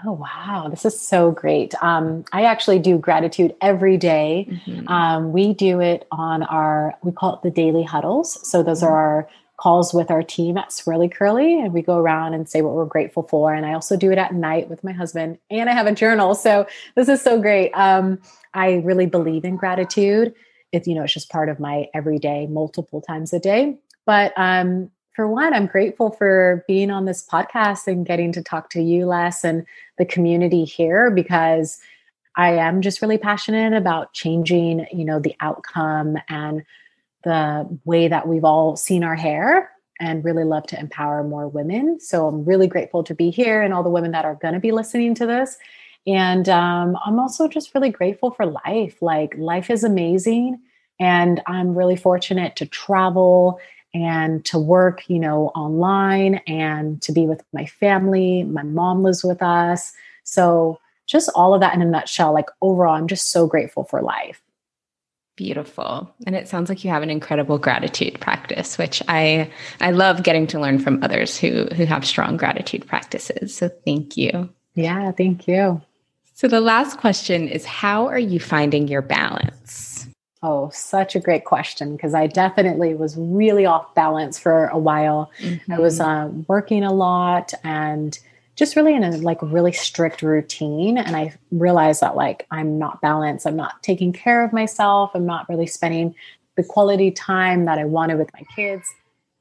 Oh, 0.06 0.14
wow. 0.14 0.68
This 0.70 0.86
is 0.86 1.00
so 1.00 1.32
great. 1.32 1.74
Um, 1.82 2.26
I 2.34 2.44
actually 2.44 2.80
do 2.80 2.98
gratitude 2.98 3.56
every 3.62 3.98
day. 3.98 4.48
Mm-hmm. 4.50 4.88
Um, 4.88 5.32
we 5.32 5.54
do 5.54 5.80
it 5.80 6.06
on 6.12 6.44
our, 6.44 6.96
we 7.04 7.12
call 7.12 7.36
it 7.36 7.42
the 7.42 7.52
daily 7.52 7.84
huddles. 7.84 8.46
So 8.50 8.64
those 8.64 8.82
mm-hmm. 8.82 8.88
are 8.94 8.98
our 8.98 9.30
calls 9.58 9.94
with 9.94 10.12
our 10.12 10.24
team 10.24 10.58
at 10.58 10.70
Swirly 10.70 11.10
Curly 11.10 11.62
and 11.62 11.74
we 11.74 11.82
go 11.82 11.98
around 11.98 12.34
and 12.34 12.50
say 12.50 12.62
what 12.62 12.74
we're 12.74 12.86
grateful 12.86 13.24
for. 13.24 13.54
And 13.54 13.66
I 13.66 13.74
also 13.74 13.96
do 13.96 14.12
it 14.12 14.18
at 14.18 14.34
night 14.34 14.70
with 14.70 14.84
my 14.84 14.92
husband 14.92 15.38
and 15.50 15.70
I 15.70 15.74
have 15.74 15.88
a 15.88 15.94
journal. 15.94 16.36
So 16.36 16.68
this 16.96 17.08
is 17.08 17.22
so 17.22 17.40
great. 17.40 17.72
Um, 17.72 18.20
I 18.54 18.82
really 18.84 19.06
believe 19.06 19.46
in 19.46 19.56
gratitude. 19.56 20.34
It's, 20.74 20.88
you 20.88 20.96
know, 20.96 21.04
it's 21.04 21.14
just 21.14 21.30
part 21.30 21.50
of 21.50 21.60
my 21.60 21.88
everyday, 21.94 22.48
multiple 22.48 23.00
times 23.02 23.32
a 23.32 23.40
day. 23.40 23.78
But 24.06 24.34
um, 24.36 24.90
for 25.14 25.28
one, 25.28 25.54
I'm 25.54 25.68
grateful 25.68 26.12
for 26.12 26.64
being 26.68 26.90
on 26.90 27.06
this 27.06 27.26
podcast 27.26 27.88
and 27.88 28.06
getting 28.06 28.32
to 28.34 28.44
talk 28.44 28.70
to 28.72 28.82
you, 28.82 29.06
Les, 29.06 29.44
and 29.44 29.66
the 29.98 30.06
community 30.06 30.66
here 30.66 31.12
because 31.12 31.80
I 32.36 32.54
am 32.54 32.82
just 32.82 33.02
really 33.02 33.20
passionate 33.20 33.74
about 33.74 34.14
changing, 34.14 34.88
you 34.92 35.06
know, 35.06 35.20
the 35.20 35.36
outcome 35.40 36.18
and 36.30 36.64
the 37.24 37.80
way 37.86 38.08
that 38.08 38.28
we've 38.28 38.44
all 38.44 38.76
seen 38.76 39.04
our 39.04 39.16
hair 39.16 39.72
and 40.00 40.26
really 40.26 40.44
love 40.44 40.66
to 40.68 40.80
empower 40.80 41.24
more 41.24 41.48
women. 41.48 42.00
So 42.00 42.28
I'm 42.28 42.44
really 42.44 42.68
grateful 42.68 43.04
to 43.04 43.14
be 43.14 43.30
here 43.30 43.62
and 43.62 43.74
all 43.74 43.84
the 43.84 43.90
women 43.90 44.12
that 44.12 44.26
are 44.26 44.36
going 44.36 44.56
to 44.56 44.60
be 44.60 44.72
listening 44.72 45.14
to 45.16 45.28
this. 45.28 45.58
And 46.08 46.50
um, 46.50 46.98
I'm 47.06 47.20
also 47.20 47.48
just 47.48 47.74
really 47.76 47.92
grateful 47.92 48.32
for 48.32 48.46
life. 48.46 49.02
Like, 49.02 49.36
life 49.38 49.70
is 49.70 49.84
amazing. 49.84 50.60
And 51.00 51.42
I'm 51.48 51.78
really 51.78 51.96
fortunate 51.96 52.56
to 52.58 52.66
travel 52.66 53.60
and 53.94 54.44
to 54.46 54.58
work, 54.58 55.08
you 55.08 55.20
know, 55.20 55.48
online 55.50 56.36
and 56.48 57.02
to 57.04 57.12
be 57.12 57.28
with 57.28 57.44
my 57.54 57.66
family. 57.66 58.44
My 58.44 58.64
mom 58.64 59.04
lives 59.04 59.24
with 59.24 59.42
us. 59.42 59.94
So, 60.24 60.80
just 61.06 61.30
all 61.36 61.54
of 61.54 61.60
that 61.60 61.76
in 61.76 61.82
a 61.82 61.86
nutshell, 61.86 62.34
like 62.34 62.50
overall, 62.62 62.96
I'm 62.96 63.08
just 63.08 63.30
so 63.30 63.46
grateful 63.46 63.84
for 63.84 64.02
life. 64.02 64.42
Beautiful. 65.36 66.14
And 66.26 66.36
it 66.36 66.48
sounds 66.48 66.70
like 66.70 66.84
you 66.84 66.92
have 66.92 67.02
an 67.02 67.10
incredible 67.10 67.58
gratitude 67.58 68.20
practice, 68.22 68.78
which 68.78 69.02
I 69.08 69.52
I 69.82 69.92
love 69.92 70.24
getting 70.24 70.46
to 70.48 70.60
learn 70.60 70.78
from 70.78 71.04
others 71.04 71.38
who 71.38 71.66
who 71.76 71.86
have 71.86 72.06
strong 72.06 72.38
gratitude 72.38 72.86
practices. 72.86 73.56
So 73.56 73.70
thank 73.70 74.16
you. 74.16 74.50
Yeah, 74.76 75.12
thank 75.12 75.48
you. 75.48 75.82
So 76.36 76.48
the 76.48 76.62
last 76.62 77.00
question 77.00 77.48
is 77.48 77.66
how 77.66 78.08
are 78.08 78.20
you 78.20 78.40
finding 78.40 78.88
your 78.88 79.02
balance? 79.02 79.93
Oh, 80.46 80.70
such 80.74 81.16
a 81.16 81.22
great 81.22 81.46
question 81.46 81.96
because 81.96 82.14
I 82.14 82.28
definitely 82.28 82.96
was 82.96 83.16
really 83.18 83.66
off 83.66 83.96
balance 83.96 84.38
for 84.38 84.68
a 84.68 84.78
while. 84.78 85.32
Mm-hmm. 85.40 85.72
I 85.72 85.80
was 85.80 86.02
uh, 86.02 86.30
working 86.48 86.84
a 86.84 86.94
lot 86.94 87.54
and 87.64 88.20
just 88.56 88.76
really 88.76 88.94
in 88.94 89.04
a 89.04 89.18
like 89.18 89.42
really 89.42 89.72
strict 89.72 90.22
routine 90.22 90.98
and 90.98 91.16
i 91.16 91.34
realized 91.52 92.02
that 92.02 92.16
like 92.16 92.46
i'm 92.52 92.78
not 92.78 93.02
balanced 93.02 93.48
i'm 93.48 93.56
not 93.56 93.82
taking 93.82 94.14
care 94.14 94.44
of 94.44 94.54
myself 94.54 95.12
i'm 95.16 95.26
not 95.26 95.48
really 95.50 95.66
spending 95.66 96.14
the 96.56 96.64
quality 96.64 97.10
time 97.10 97.66
that 97.66 97.80
i 97.80 97.86
wanted 97.86 98.18
with 98.18 98.30
my 98.34 98.44
kids 98.56 98.88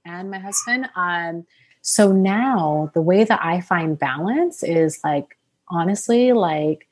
and 0.06 0.30
my 0.30 0.38
husband 0.38 0.88
um 0.96 1.44
so 1.82 2.10
now 2.10 2.90
the 2.94 3.02
way 3.02 3.22
that 3.22 3.40
i 3.44 3.60
find 3.60 3.98
balance 3.98 4.62
is 4.62 4.98
like 5.04 5.36
honestly 5.68 6.32
like 6.32 6.88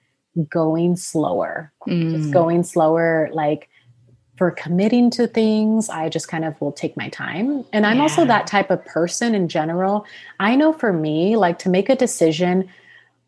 going 0.51 0.97
slower 0.97 1.73
mm. 1.89 2.17
just 2.17 2.31
going 2.33 2.63
slower 2.63 3.31
like 3.33 3.70
for 4.41 4.51
committing 4.51 5.11
to 5.11 5.27
things, 5.27 5.91
I 5.91 6.09
just 6.09 6.29
kind 6.29 6.47
of 6.47 6.59
will 6.63 6.73
take 6.73 6.97
my 6.97 7.11
time. 7.11 7.63
And 7.75 7.85
I'm 7.85 7.99
yeah. 7.99 8.03
also 8.05 8.25
that 8.25 8.47
type 8.47 8.71
of 8.71 8.83
person 8.87 9.35
in 9.35 9.49
general. 9.49 10.07
I 10.41 10.57
know 10.57 10.73
for 10.73 10.95
me, 10.95 11.37
like 11.37 11.59
to 11.59 11.69
make 11.69 11.91
a 11.91 11.95
decision, 11.95 12.71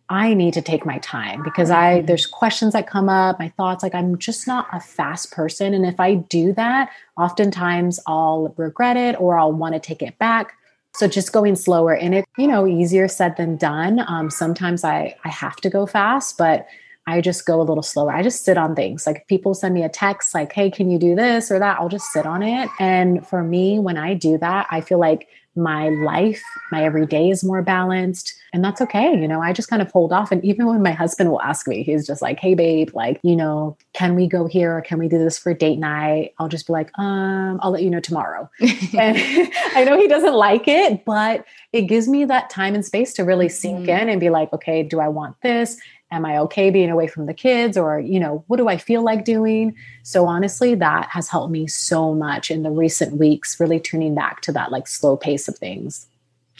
I 0.08 0.32
need 0.32 0.54
to 0.54 0.62
take 0.62 0.86
my 0.86 0.96
time 1.00 1.42
because 1.42 1.70
I 1.70 1.98
mm-hmm. 1.98 2.06
there's 2.06 2.24
questions 2.24 2.72
that 2.72 2.86
come 2.86 3.10
up, 3.10 3.38
my 3.38 3.50
thoughts 3.50 3.82
like 3.82 3.94
I'm 3.94 4.16
just 4.16 4.46
not 4.46 4.68
a 4.72 4.80
fast 4.80 5.32
person 5.32 5.74
and 5.74 5.84
if 5.84 6.00
I 6.00 6.14
do 6.14 6.54
that, 6.54 6.88
oftentimes 7.18 8.00
I'll 8.06 8.54
regret 8.56 8.96
it 8.96 9.20
or 9.20 9.38
I'll 9.38 9.52
want 9.52 9.74
to 9.74 9.80
take 9.80 10.00
it 10.00 10.16
back. 10.16 10.54
So 10.94 11.08
just 11.08 11.30
going 11.30 11.56
slower 11.56 11.94
and 11.94 12.14
it, 12.14 12.24
you 12.38 12.46
know, 12.46 12.66
easier 12.66 13.06
said 13.06 13.36
than 13.36 13.58
done. 13.58 14.02
Um, 14.08 14.30
sometimes 14.30 14.82
I 14.82 15.14
I 15.26 15.28
have 15.28 15.56
to 15.56 15.68
go 15.68 15.84
fast, 15.84 16.38
but 16.38 16.66
I 17.06 17.20
just 17.20 17.46
go 17.46 17.60
a 17.60 17.64
little 17.64 17.82
slower. 17.82 18.12
I 18.12 18.22
just 18.22 18.44
sit 18.44 18.56
on 18.56 18.74
things. 18.74 19.06
Like 19.06 19.26
people 19.26 19.54
send 19.54 19.74
me 19.74 19.82
a 19.82 19.88
text 19.88 20.34
like, 20.34 20.52
"Hey, 20.52 20.70
can 20.70 20.90
you 20.90 20.98
do 20.98 21.14
this 21.14 21.50
or 21.50 21.58
that?" 21.58 21.78
I'll 21.80 21.88
just 21.88 22.12
sit 22.12 22.26
on 22.26 22.42
it. 22.42 22.68
And 22.78 23.26
for 23.26 23.42
me, 23.42 23.78
when 23.78 23.96
I 23.96 24.14
do 24.14 24.38
that, 24.38 24.66
I 24.70 24.80
feel 24.80 24.98
like 24.98 25.28
my 25.54 25.90
life, 25.90 26.42
my 26.70 26.82
everyday 26.82 27.28
is 27.28 27.44
more 27.44 27.62
balanced. 27.62 28.34
And 28.54 28.64
that's 28.64 28.80
okay. 28.80 29.14
You 29.14 29.28
know, 29.28 29.40
I 29.40 29.52
just 29.52 29.68
kind 29.68 29.82
of 29.82 29.90
hold 29.90 30.12
off. 30.12 30.32
And 30.32 30.44
even 30.44 30.66
when 30.66 30.82
my 30.82 30.92
husband 30.92 31.30
will 31.30 31.40
ask 31.42 31.66
me, 31.66 31.82
he's 31.82 32.06
just 32.06 32.22
like, 32.22 32.38
hey, 32.38 32.54
babe, 32.54 32.90
like, 32.94 33.18
you 33.22 33.36
know, 33.36 33.76
can 33.92 34.14
we 34.14 34.26
go 34.26 34.46
here 34.46 34.76
or 34.76 34.80
can 34.82 34.98
we 34.98 35.08
do 35.08 35.18
this 35.18 35.38
for 35.38 35.52
date 35.54 35.78
night? 35.78 36.34
I'll 36.38 36.48
just 36.48 36.66
be 36.66 36.72
like, 36.72 36.90
um, 36.98 37.58
I'll 37.62 37.70
let 37.70 37.82
you 37.82 37.90
know 37.90 38.00
tomorrow. 38.00 38.48
and 38.60 39.18
I 39.74 39.84
know 39.84 39.98
he 39.98 40.08
doesn't 40.08 40.34
like 40.34 40.68
it, 40.68 41.04
but 41.04 41.44
it 41.72 41.82
gives 41.82 42.08
me 42.08 42.24
that 42.26 42.50
time 42.50 42.74
and 42.74 42.84
space 42.84 43.12
to 43.14 43.24
really 43.24 43.48
sink 43.48 43.80
mm-hmm. 43.80 44.02
in 44.02 44.08
and 44.08 44.20
be 44.20 44.30
like, 44.30 44.52
okay, 44.52 44.82
do 44.82 45.00
I 45.00 45.08
want 45.08 45.36
this? 45.42 45.78
Am 46.12 46.24
i 46.24 46.38
okay 46.38 46.70
being 46.70 46.90
away 46.90 47.08
from 47.08 47.26
the 47.26 47.34
kids? 47.34 47.76
Or 47.76 47.98
you 47.98 48.20
know 48.20 48.44
what 48.46 48.58
do 48.58 48.68
i 48.68 48.76
feel 48.76 49.02
like 49.02 49.24
doing? 49.24 49.74
So 50.04 50.26
honestly 50.26 50.74
that 50.76 51.08
has 51.10 51.28
helped 51.28 51.50
me 51.50 51.66
so 51.66 52.14
much 52.14 52.50
in 52.50 52.62
the 52.62 52.70
recent 52.70 53.16
weeks 53.16 53.58
really 53.58 53.80
tuning 53.80 54.14
back 54.14 54.42
to 54.42 54.52
that 54.52 54.70
like 54.70 54.86
slow 54.86 55.16
pace 55.16 55.48
of 55.48 55.58
things. 55.58 56.06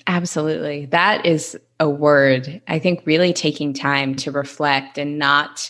Absolutely. 0.08 0.86
That 0.86 1.24
is 1.24 1.56
a 1.82 1.88
word 1.90 2.62
i 2.68 2.78
think 2.78 3.02
really 3.04 3.32
taking 3.32 3.74
time 3.74 4.14
to 4.14 4.30
reflect 4.30 4.98
and 4.98 5.18
not 5.18 5.68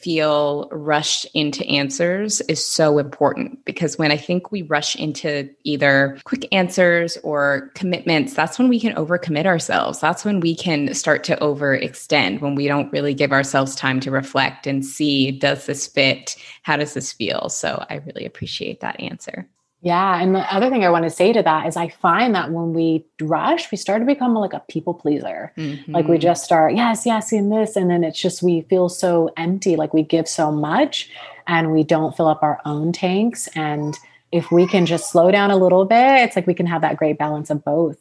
feel 0.00 0.68
rushed 0.70 1.26
into 1.34 1.66
answers 1.66 2.40
is 2.42 2.64
so 2.64 2.98
important 2.98 3.64
because 3.64 3.98
when 3.98 4.10
I 4.10 4.16
think 4.16 4.50
we 4.50 4.62
rush 4.62 4.96
into 4.96 5.48
either 5.64 6.18
quick 6.24 6.46
answers 6.52 7.16
or 7.18 7.70
commitments, 7.74 8.34
that's 8.34 8.58
when 8.58 8.68
we 8.68 8.80
can 8.80 8.94
overcommit 8.94 9.46
ourselves. 9.46 10.00
That's 10.00 10.24
when 10.24 10.40
we 10.40 10.54
can 10.54 10.94
start 10.94 11.24
to 11.24 11.36
overextend 11.36 12.40
when 12.40 12.54
we 12.54 12.68
don't 12.68 12.92
really 12.92 13.14
give 13.14 13.32
ourselves 13.32 13.74
time 13.74 14.00
to 14.00 14.10
reflect 14.10 14.66
and 14.66 14.84
see 14.84 15.32
does 15.32 15.66
this 15.66 15.86
fit? 15.86 16.36
How 16.62 16.76
does 16.76 16.94
this 16.94 17.12
feel? 17.12 17.48
So 17.48 17.84
I 17.88 17.96
really 17.96 18.24
appreciate 18.24 18.80
that 18.80 19.00
answer. 19.00 19.48
Yeah. 19.80 20.20
And 20.20 20.34
the 20.34 20.40
other 20.52 20.70
thing 20.70 20.84
I 20.84 20.90
want 20.90 21.04
to 21.04 21.10
say 21.10 21.32
to 21.32 21.42
that 21.42 21.66
is 21.66 21.76
I 21.76 21.88
find 21.88 22.34
that 22.34 22.50
when 22.50 22.72
we 22.72 23.04
rush, 23.20 23.70
we 23.70 23.78
start 23.78 24.00
to 24.00 24.06
become 24.06 24.34
like 24.34 24.52
a 24.52 24.62
people 24.68 24.92
pleaser. 24.92 25.52
Mm-hmm. 25.56 25.92
Like 25.92 26.08
we 26.08 26.16
mm-hmm. 26.16 26.22
just 26.22 26.44
start, 26.44 26.74
yes, 26.74 27.06
yes, 27.06 27.32
in 27.32 27.50
this. 27.50 27.76
And 27.76 27.88
then 27.88 28.02
it's 28.02 28.20
just, 28.20 28.42
we 28.42 28.62
feel 28.62 28.88
so 28.88 29.30
empty, 29.36 29.76
like 29.76 29.94
we 29.94 30.02
give 30.02 30.26
so 30.26 30.50
much 30.50 31.10
and 31.46 31.72
we 31.72 31.84
don't 31.84 32.16
fill 32.16 32.26
up 32.26 32.42
our 32.42 32.60
own 32.64 32.92
tanks. 32.92 33.48
And 33.54 33.96
if 34.32 34.50
we 34.50 34.66
can 34.66 34.84
just 34.84 35.10
slow 35.10 35.30
down 35.30 35.52
a 35.52 35.56
little 35.56 35.84
bit, 35.84 36.22
it's 36.22 36.34
like 36.34 36.46
we 36.46 36.54
can 36.54 36.66
have 36.66 36.82
that 36.82 36.96
great 36.96 37.16
balance 37.16 37.48
of 37.48 37.64
both. 37.64 37.96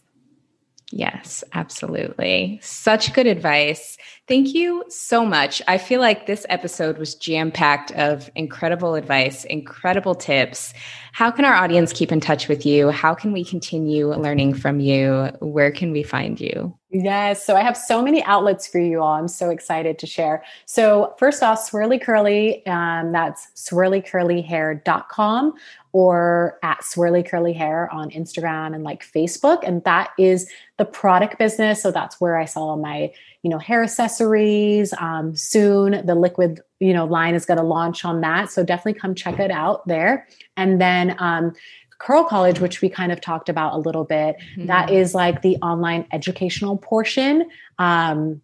Yes, 0.91 1.43
absolutely. 1.53 2.59
Such 2.61 3.13
good 3.13 3.27
advice. 3.27 3.97
Thank 4.25 4.53
you 4.53 4.85
so 4.87 5.25
much. 5.25 5.61
I 5.67 5.77
feel 5.77 5.99
like 5.99 6.27
this 6.27 6.45
episode 6.47 6.97
was 6.97 7.13
jam 7.13 7.51
packed 7.51 7.91
of 7.91 8.29
incredible 8.35 8.95
advice, 8.95 9.43
incredible 9.45 10.15
tips. 10.15 10.73
How 11.11 11.29
can 11.29 11.43
our 11.43 11.55
audience 11.55 11.91
keep 11.91 12.09
in 12.11 12.21
touch 12.21 12.47
with 12.47 12.65
you? 12.65 12.89
How 12.89 13.13
can 13.13 13.33
we 13.33 13.43
continue 13.43 14.13
learning 14.13 14.53
from 14.53 14.79
you? 14.79 15.29
Where 15.39 15.71
can 15.71 15.91
we 15.91 16.03
find 16.03 16.39
you? 16.39 16.73
Yes. 16.89 17.45
So 17.45 17.57
I 17.57 17.63
have 17.63 17.75
so 17.75 18.01
many 18.01 18.23
outlets 18.23 18.65
for 18.65 18.79
you 18.79 19.01
all. 19.01 19.13
I'm 19.13 19.27
so 19.27 19.49
excited 19.49 19.99
to 19.99 20.07
share. 20.07 20.41
So, 20.65 21.15
first 21.19 21.43
off, 21.43 21.59
Swirly 21.69 22.01
Curly, 22.01 22.65
um, 22.65 23.11
that's 23.11 23.49
swirlycurlyhair.com 23.55 25.53
or 25.97 26.59
at 26.61 26.81
Swirly 26.81 27.27
Curly 27.27 27.53
Hair 27.53 27.91
on 27.91 28.11
Instagram 28.11 28.75
and 28.75 28.83
like 28.83 29.03
Facebook. 29.03 29.67
And 29.67 29.83
that 29.85 30.11
is 30.19 30.47
the 30.77 30.85
product 30.85 31.39
business. 31.39 31.81
So 31.81 31.89
that's 31.89 32.21
where 32.21 32.37
I 32.37 32.45
sell 32.45 32.77
my, 32.77 33.11
you 33.41 33.49
know, 33.49 33.57
hair 33.57 33.81
accessories. 33.81 34.93
Um, 34.99 35.35
soon 35.35 36.05
the 36.05 36.13
liquid, 36.13 36.61
you 36.79 36.93
know, 36.93 37.05
line 37.05 37.33
is 37.33 37.47
going 37.47 37.57
to 37.57 37.63
launch 37.63 38.05
on 38.05 38.21
that. 38.21 38.51
So 38.51 38.63
definitely 38.63 38.99
come 38.99 39.15
check 39.15 39.39
it 39.39 39.49
out 39.49 39.87
there. 39.87 40.27
And 40.55 40.79
then 40.79 41.15
um, 41.17 41.53
Curl 41.97 42.25
College, 42.25 42.59
which 42.59 42.79
we 42.83 42.89
kind 42.89 43.11
of 43.11 43.19
talked 43.19 43.49
about 43.49 43.73
a 43.73 43.79
little 43.79 44.03
bit, 44.03 44.35
mm-hmm. 44.51 44.67
that 44.67 44.91
is 44.91 45.15
like 45.15 45.41
the 45.41 45.55
online 45.63 46.05
educational 46.11 46.77
portion. 46.77 47.49
Um, 47.79 48.43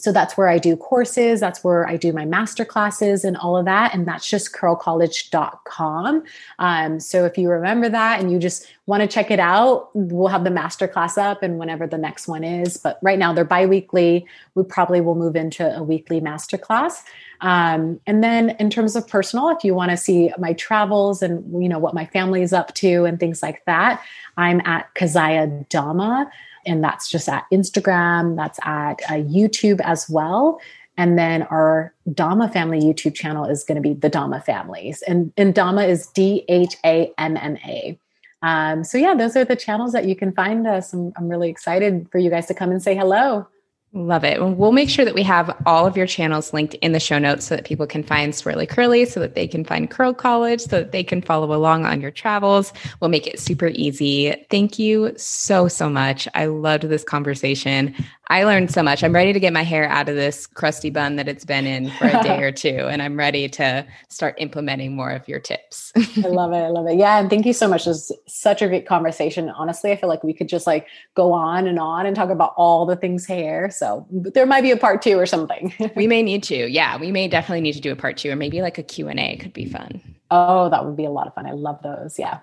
so 0.00 0.12
that's 0.12 0.36
where 0.36 0.48
I 0.48 0.58
do 0.58 0.76
courses. 0.76 1.40
That's 1.40 1.64
where 1.64 1.88
I 1.88 1.96
do 1.96 2.12
my 2.12 2.24
master 2.24 2.64
classes 2.64 3.24
and 3.24 3.36
all 3.36 3.56
of 3.56 3.64
that. 3.64 3.92
And 3.92 4.06
that's 4.06 4.28
just 4.30 4.52
curlcollege.com. 4.52 6.22
Um, 6.60 7.00
so 7.00 7.24
if 7.24 7.36
you 7.36 7.48
remember 7.48 7.88
that 7.88 8.20
and 8.20 8.30
you 8.30 8.38
just 8.38 8.66
want 8.86 9.02
to 9.02 9.08
check 9.08 9.32
it 9.32 9.40
out, 9.40 9.90
we'll 9.94 10.28
have 10.28 10.44
the 10.44 10.50
master 10.50 10.86
class 10.86 11.18
up 11.18 11.42
and 11.42 11.58
whenever 11.58 11.86
the 11.86 11.98
next 11.98 12.28
one 12.28 12.44
is. 12.44 12.76
But 12.76 13.00
right 13.02 13.18
now 13.18 13.32
they're 13.32 13.44
biweekly. 13.44 14.24
We 14.54 14.62
probably 14.62 15.00
will 15.00 15.16
move 15.16 15.34
into 15.34 15.76
a 15.76 15.82
weekly 15.82 16.20
master 16.20 16.58
class. 16.58 17.02
Um, 17.40 18.00
and 18.06 18.22
then 18.22 18.50
in 18.60 18.70
terms 18.70 18.94
of 18.94 19.06
personal, 19.06 19.48
if 19.48 19.64
you 19.64 19.74
want 19.74 19.90
to 19.90 19.96
see 19.96 20.32
my 20.38 20.52
travels 20.52 21.22
and 21.22 21.62
you 21.62 21.68
know 21.68 21.78
what 21.78 21.94
my 21.94 22.06
family 22.06 22.42
is 22.42 22.52
up 22.52 22.74
to 22.74 23.04
and 23.04 23.18
things 23.18 23.42
like 23.42 23.64
that, 23.64 24.02
I'm 24.36 24.60
at 24.64 24.94
Keziah 24.94 25.66
Dhamma 25.70 26.30
and 26.68 26.84
that's 26.84 27.10
just 27.10 27.28
at 27.28 27.44
Instagram, 27.52 28.36
that's 28.36 28.58
at 28.64 29.00
uh, 29.08 29.14
YouTube 29.14 29.80
as 29.80 30.08
well. 30.08 30.60
And 30.96 31.18
then 31.18 31.42
our 31.44 31.94
Dhamma 32.10 32.52
family 32.52 32.80
YouTube 32.80 33.14
channel 33.14 33.44
is 33.44 33.64
going 33.64 33.76
to 33.76 33.80
be 33.80 33.94
the 33.94 34.10
Dhamma 34.10 34.44
families. 34.44 35.02
And, 35.02 35.32
and 35.36 35.54
Dhamma 35.54 35.88
is 35.88 36.08
D 36.08 36.44
H 36.48 36.76
A 36.84 37.12
M 37.18 37.36
M 37.36 37.56
A. 37.58 37.98
Um, 38.42 38.84
so 38.84 38.98
yeah, 38.98 39.14
those 39.14 39.36
are 39.36 39.44
the 39.44 39.56
channels 39.56 39.92
that 39.92 40.06
you 40.06 40.14
can 40.14 40.32
find 40.32 40.66
us. 40.66 40.92
I'm, 40.92 41.12
I'm 41.16 41.28
really 41.28 41.50
excited 41.50 42.08
for 42.10 42.18
you 42.18 42.30
guys 42.30 42.46
to 42.46 42.54
come 42.54 42.70
and 42.70 42.82
say 42.82 42.94
hello. 42.94 43.48
Love 43.94 44.22
it. 44.22 44.38
We'll 44.38 44.72
make 44.72 44.90
sure 44.90 45.06
that 45.06 45.14
we 45.14 45.22
have 45.22 45.56
all 45.64 45.86
of 45.86 45.96
your 45.96 46.06
channels 46.06 46.52
linked 46.52 46.74
in 46.74 46.92
the 46.92 47.00
show 47.00 47.18
notes 47.18 47.46
so 47.46 47.56
that 47.56 47.64
people 47.64 47.86
can 47.86 48.02
find 48.02 48.34
Swirly 48.34 48.68
Curly, 48.68 49.06
so 49.06 49.18
that 49.20 49.34
they 49.34 49.48
can 49.48 49.64
find 49.64 49.90
Curl 49.90 50.12
College, 50.12 50.60
so 50.60 50.80
that 50.80 50.92
they 50.92 51.02
can 51.02 51.22
follow 51.22 51.54
along 51.54 51.86
on 51.86 52.02
your 52.02 52.10
travels. 52.10 52.74
We'll 53.00 53.08
make 53.08 53.26
it 53.26 53.40
super 53.40 53.68
easy. 53.68 54.44
Thank 54.50 54.78
you 54.78 55.14
so, 55.16 55.68
so 55.68 55.88
much. 55.88 56.28
I 56.34 56.46
loved 56.46 56.84
this 56.84 57.02
conversation. 57.02 57.94
I 58.30 58.44
learned 58.44 58.70
so 58.70 58.82
much. 58.82 59.02
I'm 59.02 59.14
ready 59.14 59.32
to 59.32 59.40
get 59.40 59.54
my 59.54 59.62
hair 59.62 59.88
out 59.88 60.10
of 60.10 60.16
this 60.16 60.46
crusty 60.46 60.90
bun 60.90 61.16
that 61.16 61.28
it's 61.28 61.46
been 61.46 61.66
in 61.66 61.90
for 61.92 62.08
a 62.08 62.22
day 62.22 62.42
or 62.42 62.52
two, 62.52 62.68
and 62.68 63.00
I'm 63.00 63.16
ready 63.16 63.48
to 63.48 63.86
start 64.10 64.34
implementing 64.36 64.94
more 64.94 65.10
of 65.10 65.26
your 65.26 65.40
tips. 65.40 65.92
I 65.96 66.28
love 66.28 66.52
it. 66.52 66.58
I 66.58 66.68
love 66.68 66.86
it. 66.88 66.98
Yeah. 66.98 67.18
And 67.18 67.30
thank 67.30 67.46
you 67.46 67.54
so 67.54 67.66
much. 67.66 67.86
It 67.86 67.90
was 67.90 68.12
such 68.26 68.60
a 68.60 68.68
great 68.68 68.86
conversation. 68.86 69.48
Honestly, 69.48 69.92
I 69.92 69.96
feel 69.96 70.10
like 70.10 70.22
we 70.22 70.34
could 70.34 70.48
just 70.48 70.66
like 70.66 70.86
go 71.14 71.32
on 71.32 71.66
and 71.66 71.78
on 71.78 72.04
and 72.04 72.14
talk 72.14 72.28
about 72.28 72.52
all 72.58 72.84
the 72.84 72.96
things 72.96 73.24
hair. 73.24 73.70
So 73.78 74.06
there 74.10 74.44
might 74.44 74.62
be 74.62 74.72
a 74.72 74.76
part 74.76 75.02
two 75.02 75.18
or 75.18 75.26
something. 75.26 75.72
we 75.94 76.06
may 76.08 76.22
need 76.22 76.42
to. 76.44 76.68
Yeah. 76.68 76.98
We 76.98 77.12
may 77.12 77.28
definitely 77.28 77.60
need 77.60 77.74
to 77.74 77.80
do 77.80 77.92
a 77.92 77.96
part 77.96 78.16
two 78.16 78.30
or 78.30 78.36
maybe 78.36 78.60
like 78.60 78.76
a 78.78 78.82
Q&A 78.82 79.36
could 79.36 79.52
be 79.52 79.66
fun. 79.66 80.02
Oh, 80.30 80.68
that 80.68 80.84
would 80.84 80.96
be 80.96 81.04
a 81.04 81.10
lot 81.10 81.28
of 81.28 81.34
fun. 81.34 81.46
I 81.46 81.52
love 81.52 81.80
those. 81.82 82.18
Yeah. 82.18 82.40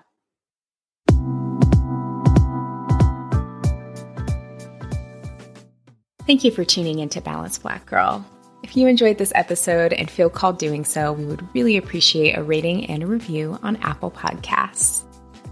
Thank 6.26 6.42
you 6.42 6.50
for 6.50 6.64
tuning 6.64 6.98
in 6.98 7.08
to 7.10 7.20
Balance 7.20 7.58
Black 7.58 7.86
Girl. 7.86 8.24
If 8.64 8.76
you 8.76 8.88
enjoyed 8.88 9.18
this 9.18 9.32
episode 9.36 9.92
and 9.92 10.10
feel 10.10 10.28
called 10.28 10.58
doing 10.58 10.84
so, 10.84 11.12
we 11.12 11.24
would 11.24 11.46
really 11.54 11.76
appreciate 11.76 12.36
a 12.36 12.42
rating 12.42 12.86
and 12.86 13.02
a 13.02 13.06
review 13.06 13.58
on 13.62 13.76
Apple 13.76 14.10
Podcasts. 14.10 15.02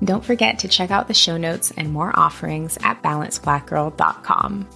Don't 0.02 0.24
forget 0.24 0.58
to 0.60 0.68
check 0.68 0.90
out 0.90 1.06
the 1.06 1.14
show 1.14 1.36
notes 1.36 1.70
and 1.76 1.92
more 1.92 2.18
offerings 2.18 2.76
at 2.82 3.02
balanceblackgirl.com. 3.02 4.68